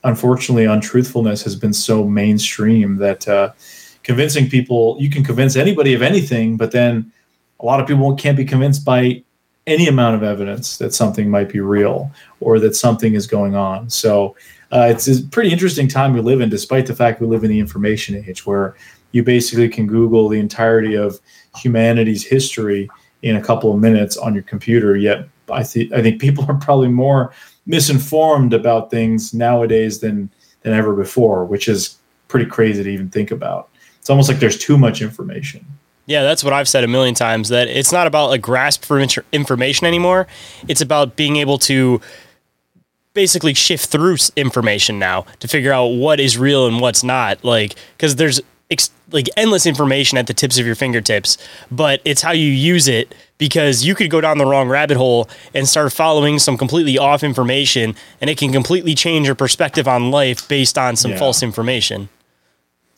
unfortunately 0.04 0.64
untruthfulness 0.64 1.42
has 1.42 1.56
been 1.56 1.72
so 1.72 2.04
mainstream 2.04 2.96
that 2.96 3.26
uh, 3.28 3.52
convincing 4.02 4.48
people 4.48 4.96
you 4.98 5.10
can 5.10 5.24
convince 5.24 5.56
anybody 5.56 5.94
of 5.94 6.02
anything 6.02 6.56
but 6.56 6.72
then 6.72 7.10
a 7.60 7.64
lot 7.64 7.80
of 7.80 7.86
people 7.86 8.14
can't 8.16 8.36
be 8.36 8.44
convinced 8.44 8.84
by 8.84 9.22
any 9.66 9.86
amount 9.86 10.16
of 10.16 10.22
evidence 10.22 10.76
that 10.78 10.92
something 10.92 11.30
might 11.30 11.48
be 11.48 11.60
real 11.60 12.10
or 12.40 12.58
that 12.58 12.74
something 12.74 13.14
is 13.14 13.26
going 13.26 13.54
on. 13.54 13.88
So 13.88 14.36
uh, 14.72 14.88
it's 14.90 15.06
a 15.06 15.22
pretty 15.28 15.52
interesting 15.52 15.86
time 15.86 16.12
we 16.12 16.20
live 16.20 16.40
in 16.40 16.48
despite 16.48 16.86
the 16.86 16.94
fact 16.94 17.20
we 17.20 17.26
live 17.26 17.44
in 17.44 17.50
the 17.50 17.60
information 17.60 18.22
age 18.26 18.44
where 18.44 18.74
you 19.12 19.22
basically 19.22 19.68
can 19.68 19.86
google 19.86 20.28
the 20.28 20.40
entirety 20.40 20.94
of 20.94 21.20
humanity's 21.56 22.26
history 22.26 22.88
in 23.22 23.36
a 23.36 23.42
couple 23.42 23.72
of 23.72 23.78
minutes 23.78 24.16
on 24.16 24.34
your 24.34 24.42
computer 24.42 24.96
yet 24.96 25.28
i 25.50 25.62
think 25.62 25.92
i 25.92 26.02
think 26.02 26.20
people 26.20 26.44
are 26.48 26.54
probably 26.54 26.88
more 26.88 27.32
misinformed 27.66 28.52
about 28.52 28.90
things 28.90 29.32
nowadays 29.32 30.00
than 30.00 30.30
than 30.62 30.72
ever 30.72 30.94
before 30.94 31.44
which 31.44 31.68
is 31.68 31.96
pretty 32.28 32.46
crazy 32.46 32.82
to 32.82 32.90
even 32.90 33.08
think 33.10 33.30
about 33.30 33.68
it's 33.98 34.10
almost 34.10 34.28
like 34.28 34.38
there's 34.38 34.58
too 34.58 34.78
much 34.78 35.02
information 35.02 35.64
Yeah, 36.06 36.22
that's 36.24 36.42
what 36.42 36.52
I've 36.52 36.68
said 36.68 36.82
a 36.82 36.88
million 36.88 37.14
times. 37.14 37.48
That 37.48 37.68
it's 37.68 37.92
not 37.92 38.08
about 38.08 38.32
a 38.32 38.38
grasp 38.38 38.84
for 38.84 38.98
information 39.30 39.86
anymore. 39.86 40.26
It's 40.66 40.80
about 40.80 41.14
being 41.14 41.36
able 41.36 41.58
to 41.58 42.00
basically 43.14 43.54
shift 43.54 43.86
through 43.86 44.16
information 44.36 44.98
now 44.98 45.26
to 45.40 45.48
figure 45.48 45.72
out 45.72 45.88
what 45.88 46.20
is 46.20 46.38
real 46.38 46.66
and 46.66 46.80
what's 46.80 47.04
not. 47.04 47.44
Like, 47.44 47.74
because 47.96 48.16
there's 48.16 48.40
ex- 48.70 48.90
like 49.10 49.28
endless 49.36 49.66
information 49.66 50.18
at 50.18 50.26
the 50.26 50.34
tips 50.34 50.58
of 50.58 50.66
your 50.66 50.74
fingertips, 50.74 51.36
but 51.70 52.00
it's 52.04 52.22
how 52.22 52.32
you 52.32 52.50
use 52.50 52.88
it. 52.88 53.14
Because 53.42 53.84
you 53.84 53.96
could 53.96 54.08
go 54.08 54.20
down 54.20 54.38
the 54.38 54.46
wrong 54.46 54.68
rabbit 54.68 54.96
hole 54.96 55.28
and 55.52 55.66
start 55.66 55.92
following 55.92 56.38
some 56.38 56.56
completely 56.56 56.96
off 56.96 57.24
information, 57.24 57.96
and 58.20 58.30
it 58.30 58.38
can 58.38 58.52
completely 58.52 58.94
change 58.94 59.26
your 59.26 59.34
perspective 59.34 59.88
on 59.88 60.12
life 60.12 60.46
based 60.46 60.78
on 60.78 60.94
some 60.94 61.10
Yeah. 61.10 61.18
false 61.18 61.42
information. 61.42 62.08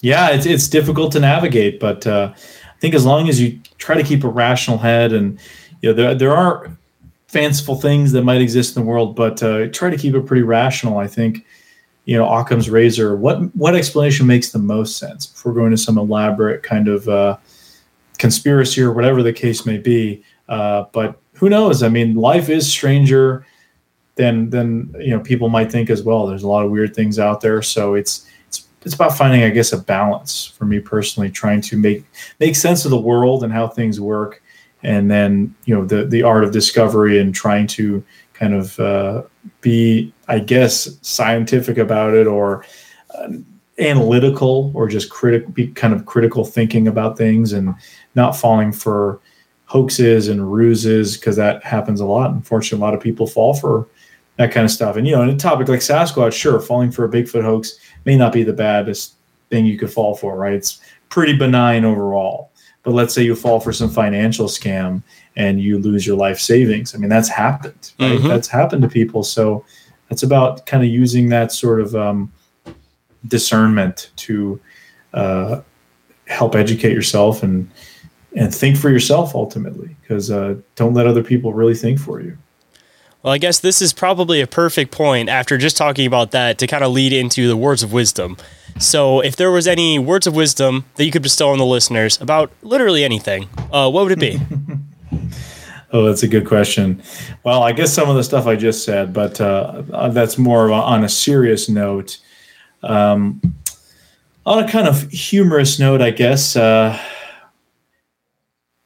yeah 0.02 0.28
it's, 0.28 0.44
it's 0.44 0.68
difficult 0.68 1.12
to 1.12 1.20
navigate 1.20 1.80
but 1.80 2.06
uh, 2.06 2.30
i 2.34 2.78
think 2.78 2.94
as 2.94 3.06
long 3.06 3.26
as 3.30 3.40
you 3.40 3.58
try 3.78 3.94
to 3.96 4.02
keep 4.02 4.22
a 4.22 4.28
rational 4.28 4.76
head 4.76 5.14
and 5.14 5.38
you 5.80 5.88
know 5.88 5.94
there, 5.94 6.14
there 6.14 6.36
are 6.36 6.70
fanciful 7.28 7.76
things 7.80 8.12
that 8.12 8.22
might 8.22 8.42
exist 8.42 8.76
in 8.76 8.82
the 8.82 8.86
world 8.86 9.16
but 9.16 9.42
uh, 9.42 9.66
try 9.68 9.88
to 9.88 9.96
keep 9.96 10.14
it 10.14 10.26
pretty 10.26 10.42
rational 10.42 10.98
i 10.98 11.06
think 11.06 11.46
you 12.04 12.14
know 12.18 12.28
occam's 12.28 12.68
razor 12.68 13.16
what 13.16 13.36
what 13.56 13.74
explanation 13.74 14.26
makes 14.26 14.50
the 14.52 14.58
most 14.58 14.98
sense 14.98 15.24
before 15.26 15.54
going 15.54 15.70
to 15.70 15.78
some 15.78 15.96
elaborate 15.96 16.62
kind 16.62 16.86
of 16.86 17.08
uh, 17.08 17.34
conspiracy 18.18 18.82
or 18.82 18.92
whatever 18.92 19.22
the 19.22 19.32
case 19.32 19.64
may 19.64 19.78
be 19.78 20.22
uh, 20.48 20.84
but 20.92 21.20
who 21.34 21.48
knows? 21.48 21.82
I 21.82 21.88
mean 21.88 22.14
life 22.14 22.48
is 22.48 22.70
stranger 22.70 23.46
than 24.16 24.50
than 24.50 24.94
you 24.98 25.10
know 25.10 25.20
people 25.20 25.48
might 25.48 25.70
think 25.70 25.90
as 25.90 26.02
well. 26.02 26.26
There's 26.26 26.42
a 26.42 26.48
lot 26.48 26.64
of 26.64 26.70
weird 26.70 26.94
things 26.94 27.18
out 27.18 27.40
there. 27.40 27.62
So 27.62 27.94
it's 27.94 28.26
it's 28.48 28.66
it's 28.82 28.94
about 28.94 29.16
finding 29.16 29.42
i 29.42 29.50
guess 29.50 29.72
a 29.72 29.78
balance 29.78 30.46
for 30.46 30.66
me 30.66 30.78
personally 30.78 31.30
trying 31.30 31.60
to 31.62 31.76
make 31.76 32.04
make 32.38 32.54
sense 32.54 32.84
of 32.84 32.90
the 32.90 33.00
world 33.00 33.42
and 33.44 33.52
how 33.52 33.68
things 33.68 34.00
work. 34.00 34.42
And 34.82 35.10
then 35.10 35.54
you 35.64 35.74
know 35.74 35.84
the 35.84 36.04
the 36.04 36.22
art 36.22 36.44
of 36.44 36.52
discovery 36.52 37.18
and 37.18 37.34
trying 37.34 37.66
to 37.68 38.04
kind 38.34 38.52
of 38.52 38.78
uh, 38.78 39.22
be 39.60 40.12
i 40.28 40.38
guess 40.38 40.98
scientific 41.00 41.78
about 41.78 42.14
it 42.14 42.26
or 42.26 42.64
uh, 43.14 43.28
analytical 43.78 44.70
or 44.74 44.88
just 44.88 45.10
critic 45.10 45.52
be 45.54 45.68
kind 45.68 45.94
of 45.94 46.06
critical 46.06 46.44
thinking 46.44 46.86
about 46.86 47.16
things 47.16 47.52
and 47.52 47.74
not 48.14 48.32
falling 48.32 48.72
for 48.72 49.20
hoaxes 49.66 50.28
and 50.28 50.52
ruses 50.52 51.16
because 51.16 51.36
that 51.36 51.62
happens 51.64 52.00
a 52.00 52.04
lot. 52.04 52.30
Unfortunately 52.30 52.82
a 52.82 52.84
lot 52.86 52.94
of 52.94 53.00
people 53.00 53.26
fall 53.26 53.54
for 53.54 53.86
that 54.36 54.52
kind 54.52 54.64
of 54.64 54.70
stuff. 54.70 54.96
And 54.96 55.06
you 55.06 55.14
know 55.14 55.22
in 55.22 55.30
a 55.30 55.36
topic 55.36 55.68
like 55.68 55.80
sasquatch 55.80 56.32
sure 56.32 56.60
falling 56.60 56.90
for 56.90 57.04
a 57.04 57.08
bigfoot 57.08 57.42
hoax 57.44 57.78
may 58.04 58.16
not 58.16 58.32
be 58.32 58.42
the 58.42 58.52
baddest 58.52 59.14
thing 59.50 59.64
you 59.66 59.78
could 59.78 59.92
fall 59.92 60.14
for 60.14 60.36
right? 60.36 60.52
It's 60.54 60.80
pretty 61.08 61.36
benign 61.36 61.84
overall. 61.84 62.50
But 62.82 62.92
let's 62.92 63.14
say 63.14 63.22
you 63.22 63.34
fall 63.34 63.60
for 63.60 63.72
some 63.72 63.88
financial 63.88 64.46
scam 64.46 65.02
and 65.36 65.60
you 65.60 65.78
lose 65.78 66.06
your 66.06 66.16
life 66.16 66.38
savings. 66.38 66.94
I 66.94 66.98
mean 66.98 67.08
that's 67.08 67.28
happened 67.28 67.92
right? 67.98 68.18
Mhm. 68.18 68.28
that's 68.28 68.48
happened 68.48 68.82
to 68.82 68.88
people. 68.88 69.22
So 69.22 69.64
that's 70.10 70.22
about 70.22 70.66
kind 70.66 70.82
of 70.82 70.90
using 70.90 71.30
that 71.30 71.50
sort 71.50 71.80
of 71.80 71.96
um, 71.96 72.30
discernment 73.26 74.10
to 74.16 74.60
uh, 75.14 75.60
help 76.26 76.54
educate 76.54 76.92
yourself 76.92 77.42
and 77.42 77.70
and 78.34 78.54
think 78.54 78.76
for 78.76 78.90
yourself 78.90 79.34
ultimately 79.34 79.96
because 80.02 80.30
uh, 80.30 80.54
don't 80.74 80.94
let 80.94 81.06
other 81.06 81.22
people 81.22 81.52
really 81.52 81.74
think 81.74 81.98
for 81.98 82.20
you 82.20 82.36
Well, 83.22 83.32
I 83.32 83.38
guess 83.38 83.60
this 83.60 83.80
is 83.80 83.92
probably 83.92 84.40
a 84.40 84.46
perfect 84.46 84.90
point 84.90 85.28
after 85.28 85.56
just 85.58 85.76
talking 85.76 86.06
about 86.06 86.32
that 86.32 86.58
to 86.58 86.66
kind 86.66 86.84
of 86.84 86.92
lead 86.92 87.12
into 87.12 87.48
the 87.48 87.56
words 87.56 87.82
of 87.82 87.92
wisdom. 87.92 88.36
So, 88.78 89.20
if 89.20 89.36
there 89.36 89.52
was 89.52 89.68
any 89.68 90.00
words 90.00 90.26
of 90.26 90.34
wisdom 90.34 90.84
that 90.96 91.04
you 91.04 91.12
could 91.12 91.22
bestow 91.22 91.50
on 91.50 91.58
the 91.58 91.64
listeners 91.64 92.20
about 92.20 92.50
literally 92.62 93.04
anything, 93.04 93.48
uh, 93.72 93.88
what 93.88 94.02
would 94.02 94.12
it 94.12 94.18
be? 94.18 94.40
Oh, 95.94 96.04
that's 96.04 96.24
a 96.24 96.28
good 96.28 96.44
question. 96.44 97.00
Well, 97.44 97.62
I 97.62 97.70
guess 97.70 97.92
some 97.92 98.10
of 98.10 98.16
the 98.16 98.24
stuff 98.24 98.48
I 98.48 98.56
just 98.56 98.84
said, 98.84 99.12
but 99.12 99.40
uh, 99.40 99.84
uh, 99.92 100.08
that's 100.08 100.36
more 100.36 100.72
on 100.72 101.04
a 101.04 101.08
serious 101.08 101.68
note. 101.68 102.18
Um, 102.82 103.40
on 104.44 104.64
a 104.64 104.68
kind 104.68 104.88
of 104.88 105.08
humorous 105.12 105.78
note, 105.78 106.02
I 106.02 106.10
guess, 106.10 106.56
uh, 106.56 106.98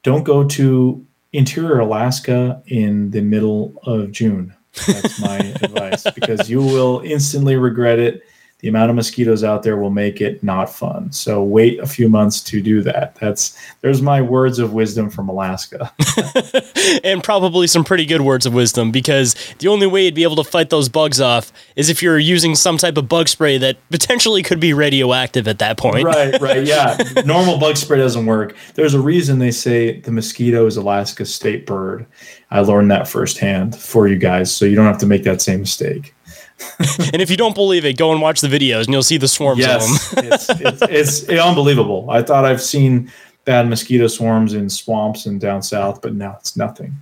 don't 0.09 0.25
go 0.25 0.43
to 0.43 1.07
interior 1.35 1.81
Alaska 1.81 2.63
in 2.67 3.11
the 3.11 3.21
middle 3.21 3.75
of 3.85 4.11
June. 4.11 4.55
That's 4.87 5.21
my 5.21 5.37
advice 5.63 6.05
because 6.15 6.49
you 6.49 6.61
will 6.61 7.03
instantly 7.05 7.57
regret 7.57 7.99
it 7.99 8.23
the 8.61 8.69
amount 8.69 8.91
of 8.91 8.97
mosquitoes 8.97 9.45
out 9.45 9.63
there 9.63 9.77
will 9.77 9.91
make 9.91 10.21
it 10.21 10.43
not 10.43 10.69
fun. 10.69 11.13
So 11.13 11.43
wait 11.45 11.79
a 11.79 11.87
few 11.87 12.09
months 12.09 12.43
to 12.43 12.61
do 12.61 12.83
that. 12.83 13.15
That's 13.15 13.57
there's 13.83 14.03
my 14.03 14.21
words 14.21 14.59
of 14.59 14.73
wisdom 14.73 15.11
from 15.11 15.29
Alaska. 15.29 15.93
and 17.05 17.23
probably 17.23 17.69
some 17.69 17.85
pretty 17.85 18.05
good 18.05 18.23
words 18.23 18.47
of 18.47 18.55
wisdom 18.55 18.91
because 18.91 19.37
the 19.61 19.69
only 19.69 19.87
way 19.87 20.05
you'd 20.05 20.15
be 20.15 20.25
able 20.25 20.37
to 20.37 20.45
fight 20.45 20.71
those 20.71 20.89
bugs 20.89 21.21
off 21.21 21.53
is 21.77 21.89
if 21.89 22.03
you're 22.03 22.19
using 22.19 22.57
some 22.57 22.79
type 22.79 22.97
of 22.97 23.09
bug 23.09 23.29
spray 23.29 23.59
that 23.59 23.77
potentially 23.91 24.43
could 24.43 24.59
be 24.59 24.73
radioactive 24.73 25.47
at 25.47 25.61
that 25.61 25.79
point. 25.79 26.05
right, 26.05 26.41
right. 26.41 26.67
Yeah. 26.67 26.99
Normal 27.25 27.59
bug 27.59 27.77
spray 27.77 27.99
doesn't 27.99 28.27
work. 28.27 28.57
There's 28.75 28.95
a 28.95 29.01
reason 29.01 29.39
they 29.39 29.53
say 29.53 30.01
the 30.01 30.11
mosquito 30.11 30.67
is 30.67 30.77
Alaska's 30.77 31.33
state 31.33 31.65
bird. 31.65 32.07
I 32.51 32.61
learned 32.61 32.91
that 32.91 33.07
firsthand 33.07 33.77
for 33.77 34.09
you 34.09 34.17
guys, 34.17 34.55
so 34.55 34.65
you 34.65 34.75
don't 34.75 34.87
have 34.87 34.99
to 34.99 35.07
make 35.07 35.23
that 35.25 35.41
same 35.41 35.61
mistake. 35.61 36.15
and 37.13 37.23
if 37.23 37.31
you 37.31 37.37
don't 37.37 37.55
believe 37.55 37.85
it, 37.85 37.97
go 37.97 38.13
and 38.13 38.21
watch 38.21 38.41
the 38.41 38.49
videos, 38.49 38.85
and 38.85 38.93
you'll 38.93 39.03
see 39.03 39.17
the 39.17 39.29
swarms 39.29 39.61
yes, 39.61 40.13
of 40.13 40.17
them. 40.17 40.33
it's, 40.33 40.51
it's, 40.51 40.83
it's, 40.83 41.23
it's 41.23 41.41
unbelievable. 41.41 42.09
I 42.11 42.23
thought 42.23 42.45
I've 42.45 42.63
seen 42.63 43.11
bad 43.45 43.69
mosquito 43.69 44.07
swarms 44.07 44.55
in 44.55 44.69
swamps 44.69 45.27
and 45.27 45.41
down 45.41 45.63
south, 45.63 46.03
but 46.03 46.15
now 46.15 46.37
it's 46.39 46.57
nothing. 46.57 46.95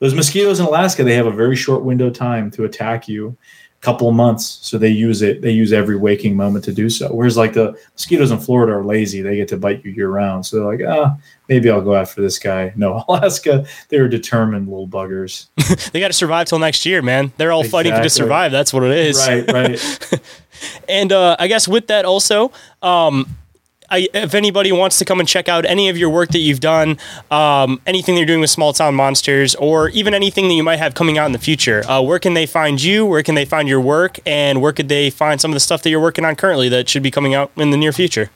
Those 0.00 0.14
mosquitoes 0.14 0.60
in 0.60 0.66
Alaska, 0.66 1.04
they 1.04 1.14
have 1.14 1.26
a 1.26 1.30
very 1.30 1.56
short 1.56 1.82
window 1.82 2.10
time 2.10 2.50
to 2.52 2.64
attack 2.64 3.06
you 3.06 3.36
couple 3.80 4.08
of 4.08 4.14
months. 4.14 4.58
So 4.62 4.76
they 4.76 4.88
use 4.88 5.22
it. 5.22 5.40
They 5.40 5.52
use 5.52 5.72
every 5.72 5.96
waking 5.96 6.36
moment 6.36 6.64
to 6.66 6.72
do 6.72 6.90
so. 6.90 7.08
Whereas 7.08 7.36
like 7.38 7.54
the 7.54 7.78
mosquitoes 7.94 8.30
in 8.30 8.38
Florida 8.38 8.74
are 8.74 8.84
lazy. 8.84 9.22
They 9.22 9.36
get 9.36 9.48
to 9.48 9.56
bite 9.56 9.84
you 9.84 9.90
year 9.90 10.10
round. 10.10 10.44
So 10.44 10.56
they're 10.56 10.66
like, 10.66 10.80
ah, 10.86 11.16
maybe 11.48 11.70
I'll 11.70 11.80
go 11.80 11.94
after 11.94 12.20
this 12.20 12.38
guy. 12.38 12.72
No, 12.76 13.04
Alaska, 13.08 13.66
they're 13.88 14.08
determined 14.08 14.68
little 14.68 14.88
buggers. 14.88 15.46
they 15.92 16.00
got 16.00 16.08
to 16.08 16.12
survive 16.12 16.46
till 16.46 16.58
next 16.58 16.84
year, 16.84 17.00
man. 17.00 17.32
They're 17.38 17.52
all 17.52 17.60
exactly. 17.60 17.90
fighting 17.90 18.02
to 18.02 18.10
survive. 18.10 18.52
That's 18.52 18.72
what 18.72 18.82
it 18.82 18.92
is. 18.92 19.18
Right, 19.26 19.50
right. 19.50 20.20
and 20.88 21.10
uh, 21.10 21.36
I 21.38 21.48
guess 21.48 21.66
with 21.66 21.86
that 21.86 22.04
also, 22.04 22.52
um, 22.82 23.34
I, 23.90 24.08
if 24.14 24.34
anybody 24.34 24.70
wants 24.72 24.98
to 24.98 25.04
come 25.04 25.18
and 25.20 25.28
check 25.28 25.48
out 25.48 25.64
any 25.64 25.88
of 25.88 25.98
your 25.98 26.10
work 26.10 26.30
that 26.30 26.38
you've 26.38 26.60
done, 26.60 26.98
um, 27.30 27.80
anything 27.86 28.16
you're 28.16 28.26
doing 28.26 28.40
with 28.40 28.50
Small 28.50 28.72
Town 28.72 28.94
Monsters, 28.94 29.54
or 29.56 29.88
even 29.90 30.14
anything 30.14 30.48
that 30.48 30.54
you 30.54 30.62
might 30.62 30.78
have 30.78 30.94
coming 30.94 31.18
out 31.18 31.26
in 31.26 31.32
the 31.32 31.38
future, 31.38 31.84
uh, 31.88 32.00
where 32.00 32.18
can 32.18 32.34
they 32.34 32.46
find 32.46 32.82
you? 32.82 33.04
Where 33.04 33.22
can 33.22 33.34
they 33.34 33.44
find 33.44 33.68
your 33.68 33.80
work? 33.80 34.18
And 34.24 34.62
where 34.62 34.72
could 34.72 34.88
they 34.88 35.10
find 35.10 35.40
some 35.40 35.50
of 35.50 35.54
the 35.54 35.60
stuff 35.60 35.82
that 35.82 35.90
you're 35.90 36.00
working 36.00 36.24
on 36.24 36.36
currently 36.36 36.68
that 36.68 36.88
should 36.88 37.02
be 37.02 37.10
coming 37.10 37.34
out 37.34 37.50
in 37.56 37.70
the 37.70 37.76
near 37.76 37.92
future? 37.92 38.30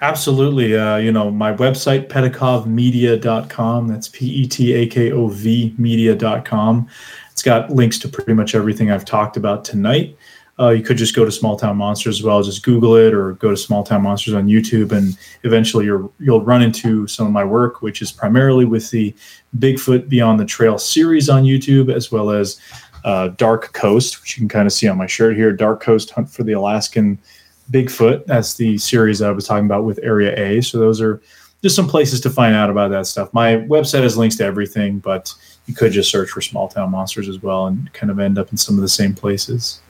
Absolutely. 0.00 0.76
Uh, 0.76 0.96
you 0.96 1.10
know, 1.10 1.30
my 1.30 1.52
website, 1.52 2.08
petakovmedia.com. 2.08 3.88
That's 3.88 4.08
P 4.08 4.26
E 4.26 4.46
T 4.46 4.72
A 4.72 4.86
K 4.86 5.10
O 5.10 5.26
V 5.26 5.74
media.com. 5.76 6.88
It's 7.32 7.42
got 7.42 7.70
links 7.70 7.98
to 8.00 8.08
pretty 8.08 8.32
much 8.32 8.54
everything 8.54 8.90
I've 8.90 9.04
talked 9.04 9.36
about 9.36 9.64
tonight. 9.64 10.16
Uh, 10.60 10.70
you 10.70 10.82
could 10.82 10.96
just 10.96 11.14
go 11.14 11.24
to 11.24 11.30
Small 11.30 11.56
Town 11.56 11.76
Monsters 11.76 12.18
as 12.18 12.22
well. 12.24 12.42
Just 12.42 12.64
Google 12.64 12.96
it 12.96 13.14
or 13.14 13.34
go 13.34 13.50
to 13.50 13.56
Small 13.56 13.84
Town 13.84 14.02
Monsters 14.02 14.34
on 14.34 14.48
YouTube, 14.48 14.90
and 14.92 15.16
eventually 15.44 15.84
you 15.84 16.12
will 16.18 16.42
run 16.42 16.62
into 16.62 17.06
some 17.06 17.26
of 17.26 17.32
my 17.32 17.44
work, 17.44 17.80
which 17.80 18.02
is 18.02 18.10
primarily 18.10 18.64
with 18.64 18.90
the 18.90 19.14
Bigfoot 19.58 20.08
Beyond 20.08 20.40
the 20.40 20.44
Trail 20.44 20.76
series 20.76 21.28
on 21.28 21.44
YouTube, 21.44 21.94
as 21.94 22.10
well 22.10 22.30
as 22.30 22.60
uh, 23.04 23.28
Dark 23.28 23.72
Coast, 23.72 24.20
which 24.20 24.36
you 24.36 24.40
can 24.40 24.48
kind 24.48 24.66
of 24.66 24.72
see 24.72 24.88
on 24.88 24.98
my 24.98 25.06
shirt 25.06 25.36
here. 25.36 25.52
Dark 25.52 25.80
Coast 25.80 26.10
Hunt 26.10 26.28
for 26.28 26.42
the 26.42 26.52
Alaskan 26.52 27.18
Bigfoot. 27.70 28.26
That's 28.26 28.54
the 28.54 28.78
series 28.78 29.22
I 29.22 29.30
was 29.30 29.46
talking 29.46 29.66
about 29.66 29.84
with 29.84 30.00
Area 30.02 30.34
A. 30.36 30.60
So 30.60 30.78
those 30.78 31.00
are 31.00 31.20
just 31.62 31.76
some 31.76 31.88
places 31.88 32.20
to 32.22 32.30
find 32.30 32.54
out 32.54 32.70
about 32.70 32.90
that 32.90 33.06
stuff. 33.06 33.32
My 33.32 33.56
website 33.56 34.02
has 34.02 34.16
links 34.16 34.36
to 34.36 34.44
everything, 34.44 34.98
but 34.98 35.32
you 35.66 35.74
could 35.74 35.92
just 35.92 36.10
search 36.10 36.30
for 36.30 36.40
Small 36.40 36.68
Town 36.68 36.90
Monsters 36.90 37.28
as 37.28 37.42
well 37.42 37.66
and 37.66 37.92
kind 37.92 38.10
of 38.10 38.18
end 38.18 38.38
up 38.38 38.50
in 38.50 38.56
some 38.56 38.76
of 38.76 38.82
the 38.82 38.88
same 38.88 39.14
places. 39.14 39.80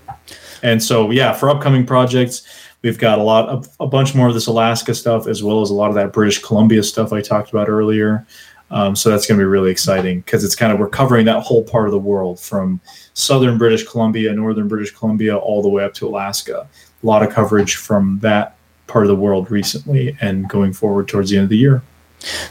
And 0.63 0.83
so, 0.83 1.11
yeah, 1.11 1.33
for 1.33 1.51
upcoming 1.51 1.87
projects, 1.87 2.47
we've 2.83 2.99
got 2.99 3.19
a 3.19 3.23
lot 3.23 3.49
of 3.49 3.69
a 3.81 3.87
bunch 3.87 4.15
more 4.15 4.29
of 4.29 4.35
this 4.35 4.47
Alaska 4.47 4.95
stuff, 4.95 5.27
as 5.27 5.43
well 5.43 5.61
as 5.61 5.71
a 5.71 5.75
lot 5.75 5.89
of 5.89 5.95
that 5.97 6.13
British 6.13 6.39
Columbia 6.43 6.83
stuff 6.83 7.13
I 7.13 7.21
talked 7.21 7.51
about 7.51 7.69
earlier. 7.69 8.27
Um, 8.71 8.95
so 8.95 9.09
that's 9.09 9.27
going 9.27 9.39
to 9.39 9.43
be 9.43 9.47
really 9.47 9.71
exciting 9.71 10.21
because 10.21 10.45
it's 10.45 10.55
kind 10.55 10.73
of 10.73 10.79
we're 10.79 10.89
covering 10.91 11.25
that 11.27 11.43
whole 11.43 11.65
part 11.65 11.87
of 11.87 11.93
the 11.93 11.99
world 11.99 12.39
from 12.39 12.81
southern 13.15 13.57
British 13.57 13.87
Columbia, 13.89 14.33
northern 14.33 14.69
British 14.69 14.91
Columbia, 14.91 15.37
all 15.37 15.63
the 15.63 15.69
way 15.69 15.85
up 15.85 15.95
to 15.95 16.07
Alaska. 16.07 16.69
A 17.03 17.07
lot 17.07 17.23
of 17.23 17.33
coverage 17.33 17.77
from 17.77 18.19
that 18.21 18.57
part 18.87 19.05
of 19.05 19.09
the 19.09 19.17
world 19.17 19.51
recently 19.51 20.17
and 20.21 20.49
going 20.49 20.73
forward 20.73 21.09
towards 21.09 21.31
the 21.31 21.37
end 21.37 21.45
of 21.45 21.51
the 21.51 21.57
year. 21.57 21.83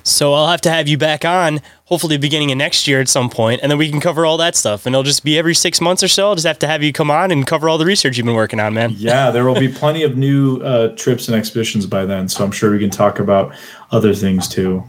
So 0.03 0.33
I'll 0.33 0.47
have 0.47 0.61
to 0.61 0.69
have 0.69 0.87
you 0.87 0.97
back 0.97 1.25
on, 1.25 1.61
hopefully 1.85 2.17
beginning 2.17 2.51
of 2.51 2.57
next 2.57 2.87
year 2.87 3.01
at 3.01 3.09
some 3.09 3.29
point, 3.29 3.61
and 3.61 3.71
then 3.71 3.77
we 3.77 3.89
can 3.89 3.99
cover 3.99 4.25
all 4.25 4.37
that 4.37 4.55
stuff. 4.55 4.85
And 4.85 4.95
it'll 4.95 5.03
just 5.03 5.23
be 5.23 5.37
every 5.37 5.53
six 5.55 5.81
months 5.81 6.03
or 6.03 6.07
so. 6.07 6.27
I'll 6.27 6.35
just 6.35 6.47
have 6.47 6.59
to 6.59 6.67
have 6.67 6.83
you 6.83 6.93
come 6.93 7.11
on 7.11 7.31
and 7.31 7.45
cover 7.45 7.69
all 7.69 7.77
the 7.77 7.85
research 7.85 8.17
you've 8.17 8.25
been 8.25 8.35
working 8.35 8.59
on, 8.59 8.73
man. 8.73 8.93
Yeah, 8.97 9.31
there 9.31 9.45
will 9.45 9.59
be 9.59 9.67
plenty 9.67 10.03
of 10.03 10.17
new 10.17 10.61
uh, 10.61 10.95
trips 10.95 11.27
and 11.27 11.35
expeditions 11.35 11.85
by 11.85 12.05
then. 12.05 12.27
So 12.29 12.43
I'm 12.43 12.51
sure 12.51 12.71
we 12.71 12.79
can 12.79 12.89
talk 12.89 13.19
about 13.19 13.53
other 13.91 14.13
things 14.13 14.47
too. 14.47 14.83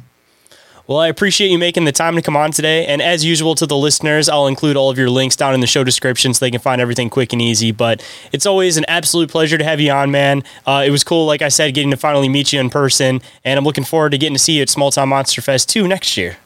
Well, 0.88 0.98
I 0.98 1.08
appreciate 1.08 1.50
you 1.50 1.58
making 1.58 1.84
the 1.84 1.92
time 1.92 2.16
to 2.16 2.22
come 2.22 2.34
on 2.34 2.50
today. 2.50 2.86
And 2.86 3.02
as 3.02 3.22
usual 3.22 3.54
to 3.56 3.66
the 3.66 3.76
listeners, 3.76 4.26
I'll 4.26 4.46
include 4.46 4.74
all 4.74 4.88
of 4.88 4.96
your 4.96 5.10
links 5.10 5.36
down 5.36 5.52
in 5.52 5.60
the 5.60 5.66
show 5.66 5.84
description 5.84 6.32
so 6.32 6.42
they 6.42 6.50
can 6.50 6.62
find 6.62 6.80
everything 6.80 7.10
quick 7.10 7.34
and 7.34 7.42
easy. 7.42 7.72
But 7.72 8.02
it's 8.32 8.46
always 8.46 8.78
an 8.78 8.86
absolute 8.88 9.30
pleasure 9.30 9.58
to 9.58 9.64
have 9.64 9.80
you 9.80 9.92
on, 9.92 10.10
man. 10.10 10.42
Uh, 10.66 10.82
it 10.86 10.90
was 10.90 11.04
cool, 11.04 11.26
like 11.26 11.42
I 11.42 11.48
said, 11.48 11.74
getting 11.74 11.90
to 11.90 11.98
finally 11.98 12.30
meet 12.30 12.54
you 12.54 12.60
in 12.60 12.70
person. 12.70 13.20
And 13.44 13.58
I'm 13.58 13.66
looking 13.66 13.84
forward 13.84 14.12
to 14.12 14.18
getting 14.18 14.34
to 14.34 14.38
see 14.38 14.54
you 14.54 14.62
at 14.62 14.70
Small 14.70 14.90
Town 14.90 15.10
Monster 15.10 15.42
Fest 15.42 15.68
2 15.68 15.86
next 15.86 16.16
year. 16.16 16.38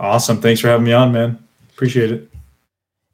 Awesome. 0.00 0.40
Thanks 0.40 0.60
for 0.60 0.66
having 0.66 0.86
me 0.86 0.92
on, 0.92 1.12
man. 1.12 1.38
Appreciate 1.70 2.10
it. 2.10 2.28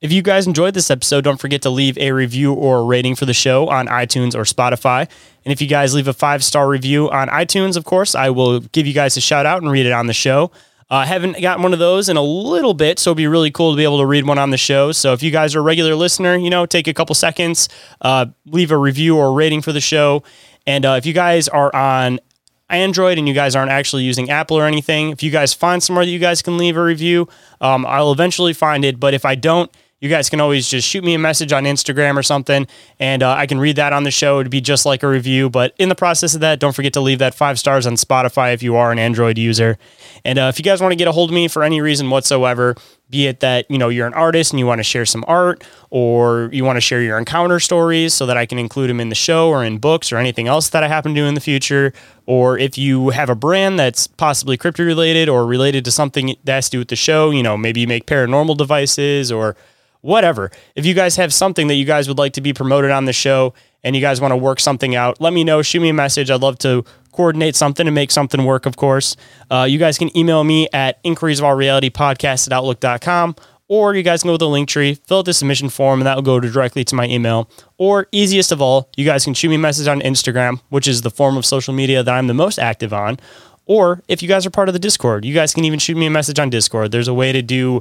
If 0.05 0.13
you 0.13 0.21
guys 0.21 0.47
enjoyed 0.47 0.75
this 0.75 0.91
episode, 0.91 1.25
don't 1.25 1.41
forget 1.41 1.63
to 1.63 1.71
leave 1.71 1.97
a 1.97 2.13
review 2.13 2.53
or 2.53 2.81
a 2.81 2.83
rating 2.85 3.15
for 3.15 3.25
the 3.25 3.33
show 3.33 3.69
on 3.69 3.87
iTunes 3.87 4.35
or 4.35 4.43
Spotify. 4.43 5.09
And 5.47 5.51
if 5.51 5.63
you 5.63 5.67
guys 5.67 5.95
leave 5.95 6.09
a 6.09 6.13
five 6.13 6.45
star 6.45 6.69
review 6.69 7.11
on 7.11 7.29
iTunes, 7.29 7.75
of 7.75 7.87
course, 7.87 8.15
I 8.15 8.29
will 8.29 8.61
give 8.61 8.87
you 8.87 8.93
guys 8.93 9.17
a 9.17 9.23
shout 9.23 9.47
out 9.47 9.63
and 9.63 9.71
read 9.71 9.87
it 9.87 9.93
on 9.93 10.07
the 10.07 10.13
show. 10.13 10.51
I 10.91 11.05
uh, 11.05 11.07
haven't 11.07 11.41
gotten 11.41 11.63
one 11.63 11.73
of 11.73 11.79
those 11.79 12.11
in 12.11 12.19
a 12.19 12.23
little 12.23 12.75
bit, 12.75 12.99
so 12.99 13.13
it'd 13.13 13.17
be 13.17 13.27
really 13.27 13.51
cool 13.51 13.73
to 13.73 13.79
be 13.79 13.85
able 13.85 13.97
to 13.97 14.05
read 14.05 14.27
one 14.27 14.37
on 14.37 14.51
the 14.51 14.59
show. 14.59 14.93
So 14.93 15.15
if 15.15 15.23
you 15.23 15.31
guys 15.31 15.55
are 15.55 15.61
a 15.61 15.63
regular 15.63 15.95
listener, 15.95 16.37
you 16.37 16.51
know, 16.51 16.67
take 16.67 16.87
a 16.87 16.93
couple 16.93 17.15
seconds, 17.15 17.71
uh, 18.03 18.27
leave 18.45 18.73
a 18.73 18.77
review 18.77 19.17
or 19.17 19.29
a 19.29 19.33
rating 19.33 19.63
for 19.63 19.73
the 19.73 19.81
show. 19.81 20.23
And 20.67 20.85
uh, 20.85 20.97
if 20.99 21.07
you 21.07 21.15
guys 21.15 21.49
are 21.49 21.75
on 21.75 22.21
Android 22.69 23.17
and 23.17 23.27
you 23.27 23.33
guys 23.33 23.57
aren't 23.57 23.71
actually 23.71 24.03
using 24.03 24.29
Apple 24.29 24.59
or 24.59 24.67
anything, 24.67 25.13
if 25.13 25.23
you 25.23 25.31
guys 25.31 25.55
find 25.55 25.83
somewhere 25.83 26.05
that 26.05 26.11
you 26.11 26.19
guys 26.19 26.43
can 26.43 26.59
leave 26.59 26.77
a 26.77 26.85
review, 26.85 27.27
um, 27.63 27.87
I'll 27.87 28.13
eventually 28.13 28.53
find 28.53 28.85
it. 28.85 29.01
But 29.01 29.15
if 29.15 29.25
I 29.25 29.35
don't, 29.35 29.75
you 30.05 30.11
guys 30.11 30.29
can 30.29 30.39
always 30.39 30.69
just 30.69 30.87
shoot 30.87 31.03
me 31.03 31.15
a 31.15 31.19
message 31.19 31.51
on 31.51 31.65
Instagram 31.65 32.19
or 32.19 32.23
something, 32.23 32.67
and 33.01 33.23
uh, 33.23 33.33
I 33.33 33.47
can 33.47 33.59
read 33.59 33.77
that 33.77 33.95
on 33.95 34.03
the 34.03 34.11
show. 34.11 34.39
It'd 34.39 34.51
be 34.51 34.61
just 34.61 34.85
like 34.85 35.03
a 35.03 35.09
review. 35.09 35.49
But 35.49 35.73
in 35.79 35.89
the 35.89 35.95
process 35.95 36.35
of 36.35 36.43
that, 36.43 36.61
don't 36.61 36.75
forget 36.75 36.93
to 36.93 37.01
leave 37.01 37.21
that 37.21 37.35
five 37.35 37.59
stars 37.59 37.87
on 37.87 37.95
Spotify 37.95 38.53
if 38.53 38.63
you 38.63 38.77
are 38.77 38.93
an 38.93 38.99
Android 38.99 39.39
user. 39.39 39.79
And 40.23 40.39
uh, 40.39 40.51
if 40.53 40.59
you 40.59 40.63
guys 40.63 40.83
want 40.83 40.93
to 40.93 40.97
get 40.97 41.09
a 41.09 41.13
hold 41.13 41.31
of 41.31 41.35
me 41.35 41.49
for 41.49 41.63
any 41.63 41.81
reason 41.81 42.11
whatsoever, 42.11 42.77
be 43.09 43.29
it 43.29 43.41
that 43.41 43.71
you 43.71 43.79
know 43.79 43.89
you're 43.89 44.07
an 44.07 44.13
artist 44.13 44.53
and 44.53 44.61
you 44.61 44.67
want 44.67 44.79
to 44.79 44.83
share 44.83 45.07
some 45.07 45.25
art, 45.27 45.65
or 45.89 46.51
you 46.53 46.67
want 46.67 46.77
to 46.77 46.83
share 46.83 47.01
your 47.01 47.17
encounter 47.17 47.59
stories 47.59 48.13
so 48.13 48.27
that 48.27 48.37
I 48.37 48.45
can 48.45 48.59
include 48.59 48.91
them 48.91 49.01
in 49.01 49.09
the 49.09 49.15
show 49.15 49.49
or 49.49 49.65
in 49.65 49.79
books 49.79 50.13
or 50.13 50.19
anything 50.19 50.49
else 50.49 50.69
that 50.69 50.83
I 50.83 50.89
happen 50.89 51.15
to 51.15 51.21
do 51.23 51.27
in 51.27 51.33
the 51.33 51.41
future, 51.41 51.95
or 52.27 52.59
if 52.59 52.77
you 52.77 53.09
have 53.09 53.31
a 53.31 53.35
brand 53.35 53.79
that's 53.79 54.07
possibly 54.07 54.59
crypto 54.59 54.85
related 54.85 55.31
or 55.31 55.47
related 55.47 55.83
to 55.87 55.91
something 55.91 56.37
that 56.45 56.57
has 56.57 56.67
to 56.67 56.73
do 56.73 56.79
with 56.81 56.89
the 56.89 56.97
show, 56.97 57.31
you 57.31 57.43
know 57.43 57.57
maybe 57.57 57.81
you 57.81 57.89
make 57.89 58.05
paranormal 58.05 58.59
devices 58.59 59.33
or 59.33 59.57
whatever. 60.05 60.51
If 60.75 60.85
you 60.85 60.93
guys 60.93 61.17
have 61.17 61.33
something 61.33 61.67
that 61.69 61.75
you 61.75 61.87
guys 61.87 62.09
would 62.09 62.19
like 62.19 62.35
to 62.35 62.43
be 62.43 62.53
promoted 62.53 62.91
on 62.91 63.07
the 63.07 63.13
show 63.13 63.55
and 63.83 63.97
you 63.97 64.03
guys 64.03 64.21
want 64.21 64.33
to 64.33 64.37
work 64.37 64.61
something 64.61 64.95
out, 64.95 65.21
let 65.21 65.33
me 65.33 65.45
know. 65.45 65.63
Shoot 65.63 65.81
me 65.81 65.89
a 65.89 65.95
message. 65.95 66.31
I'd 66.31 66.43
love 66.43 66.59
to 66.59 66.85
coordinate 67.13 67.57
something 67.57 67.87
and 67.87 67.95
make 67.95 68.11
something 68.11 68.45
work, 68.45 68.67
of 68.67 68.77
course. 68.77 69.17
Uh, 69.51 69.67
you 69.69 69.79
guys 69.79 69.97
can 69.97 70.15
email 70.17 70.45
me 70.45 70.69
at 70.73 70.99
inquiries 71.05 71.39
of 71.39 71.47
our 71.47 71.57
reality 71.57 71.89
podcast 71.89 72.47
at 72.47 72.53
outlook.com 72.53 73.35
or 73.67 73.95
you 73.95 74.03
guys 74.03 74.21
can 74.21 74.29
go 74.29 74.35
to 74.35 74.39
the 74.39 74.49
link 74.49 74.69
tree, 74.69 74.95
fill 75.07 75.21
out 75.21 75.25
the 75.25 75.33
submission 75.33 75.71
form, 75.71 76.01
and 76.01 76.07
that 76.07 76.17
will 76.17 76.23
go 76.23 76.39
directly 76.39 76.85
to 76.85 76.95
my 76.95 77.07
email. 77.07 77.49
Or 77.79 78.07
easiest 78.13 78.53
of 78.53 78.61
all, 78.61 78.91
you 78.97 79.07
guys 79.07 79.25
can 79.25 79.33
shoot 79.33 79.49
me 79.49 79.55
a 79.55 79.59
message 79.59 79.89
on 79.89 80.03
Instagram, 80.03 80.61
which 80.69 80.87
is 80.87 81.01
the 81.01 81.11
form 81.11 81.39
of 81.39 81.47
social 81.47 81.73
media 81.73 82.03
that 82.03 82.15
I'm 82.15 82.27
the 82.27 82.35
most 82.35 82.59
active 82.59 82.93
on. 82.93 83.19
Or 83.65 84.03
if 84.07 84.23
you 84.23 84.29
guys 84.29 84.45
are 84.45 84.51
part 84.51 84.69
of 84.69 84.75
the 84.75 84.79
Discord, 84.79 85.25
you 85.25 85.33
guys 85.33 85.55
can 85.55 85.65
even 85.65 85.79
shoot 85.79 85.97
me 85.97 86.05
a 86.05 86.11
message 86.11 86.39
on 86.39 86.51
Discord. 86.51 86.93
There's 86.93 87.09
a 87.09 87.15
way 87.15 87.33
to 87.33 87.41
do 87.41 87.81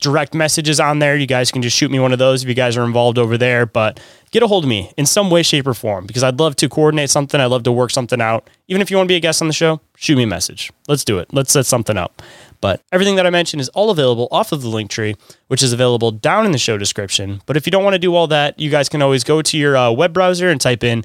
direct 0.00 0.34
messages 0.34 0.80
on 0.80 0.98
there. 0.98 1.16
You 1.16 1.26
guys 1.26 1.50
can 1.52 1.62
just 1.62 1.76
shoot 1.76 1.90
me 1.90 1.98
one 1.98 2.12
of 2.12 2.18
those 2.18 2.42
if 2.42 2.48
you 2.48 2.54
guys 2.54 2.76
are 2.76 2.84
involved 2.84 3.18
over 3.18 3.38
there. 3.38 3.66
But 3.66 4.00
get 4.30 4.42
a 4.42 4.46
hold 4.46 4.64
of 4.64 4.68
me 4.68 4.92
in 4.96 5.06
some 5.06 5.30
way, 5.30 5.42
shape, 5.42 5.66
or 5.66 5.74
form 5.74 6.06
because 6.06 6.22
I'd 6.22 6.40
love 6.40 6.56
to 6.56 6.68
coordinate 6.68 7.10
something. 7.10 7.40
I'd 7.40 7.46
love 7.46 7.62
to 7.64 7.72
work 7.72 7.90
something 7.90 8.20
out. 8.20 8.48
Even 8.68 8.82
if 8.82 8.90
you 8.90 8.96
want 8.96 9.06
to 9.06 9.12
be 9.12 9.16
a 9.16 9.20
guest 9.20 9.42
on 9.42 9.48
the 9.48 9.54
show, 9.54 9.80
shoot 9.96 10.16
me 10.16 10.24
a 10.24 10.26
message. 10.26 10.72
Let's 10.88 11.04
do 11.04 11.18
it. 11.18 11.32
Let's 11.32 11.52
set 11.52 11.66
something 11.66 11.96
up. 11.96 12.22
But 12.60 12.82
everything 12.92 13.16
that 13.16 13.26
I 13.26 13.30
mentioned 13.30 13.60
is 13.60 13.68
all 13.70 13.90
available 13.90 14.28
off 14.30 14.52
of 14.52 14.62
the 14.62 14.68
link 14.68 14.90
tree, 14.90 15.16
which 15.48 15.62
is 15.62 15.72
available 15.72 16.10
down 16.10 16.44
in 16.44 16.52
the 16.52 16.58
show 16.58 16.76
description. 16.76 17.40
But 17.46 17.56
if 17.56 17.66
you 17.66 17.70
don't 17.70 17.84
want 17.84 17.94
to 17.94 17.98
do 17.98 18.14
all 18.14 18.26
that, 18.26 18.58
you 18.58 18.70
guys 18.70 18.88
can 18.88 19.02
always 19.02 19.24
go 19.24 19.40
to 19.42 19.58
your 19.58 19.76
uh, 19.76 19.90
web 19.90 20.12
browser 20.12 20.50
and 20.50 20.60
type 20.60 20.84
in 20.84 21.04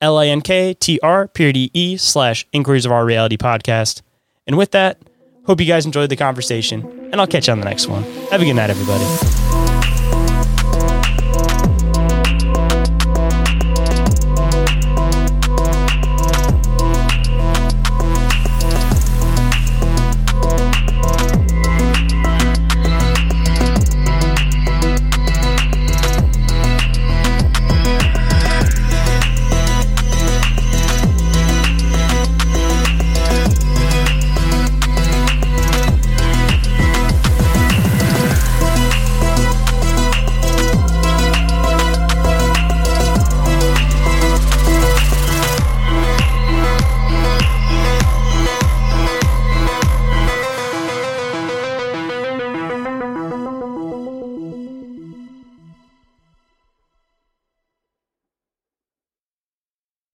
L 0.00 0.18
I 0.18 0.26
N 0.26 0.40
K 0.42 0.74
T 0.74 0.98
R 1.02 1.28
period 1.28 1.70
E 1.72 1.96
slash 1.96 2.46
Inquiries 2.52 2.86
of 2.86 2.92
Our 2.92 3.04
Reality 3.04 3.36
podcast. 3.36 4.02
And 4.46 4.56
with 4.56 4.72
that, 4.72 4.98
hope 5.44 5.60
you 5.60 5.66
guys 5.66 5.86
enjoyed 5.86 6.10
the 6.10 6.16
conversation, 6.16 6.82
and 7.12 7.20
I'll 7.20 7.26
catch 7.26 7.48
you 7.48 7.52
on 7.52 7.60
the 7.60 7.64
next 7.66 7.88
one. 7.88 8.02
Have 8.30 8.42
a 8.42 8.44
good 8.44 8.54
night, 8.54 8.70
everybody. 8.70 9.61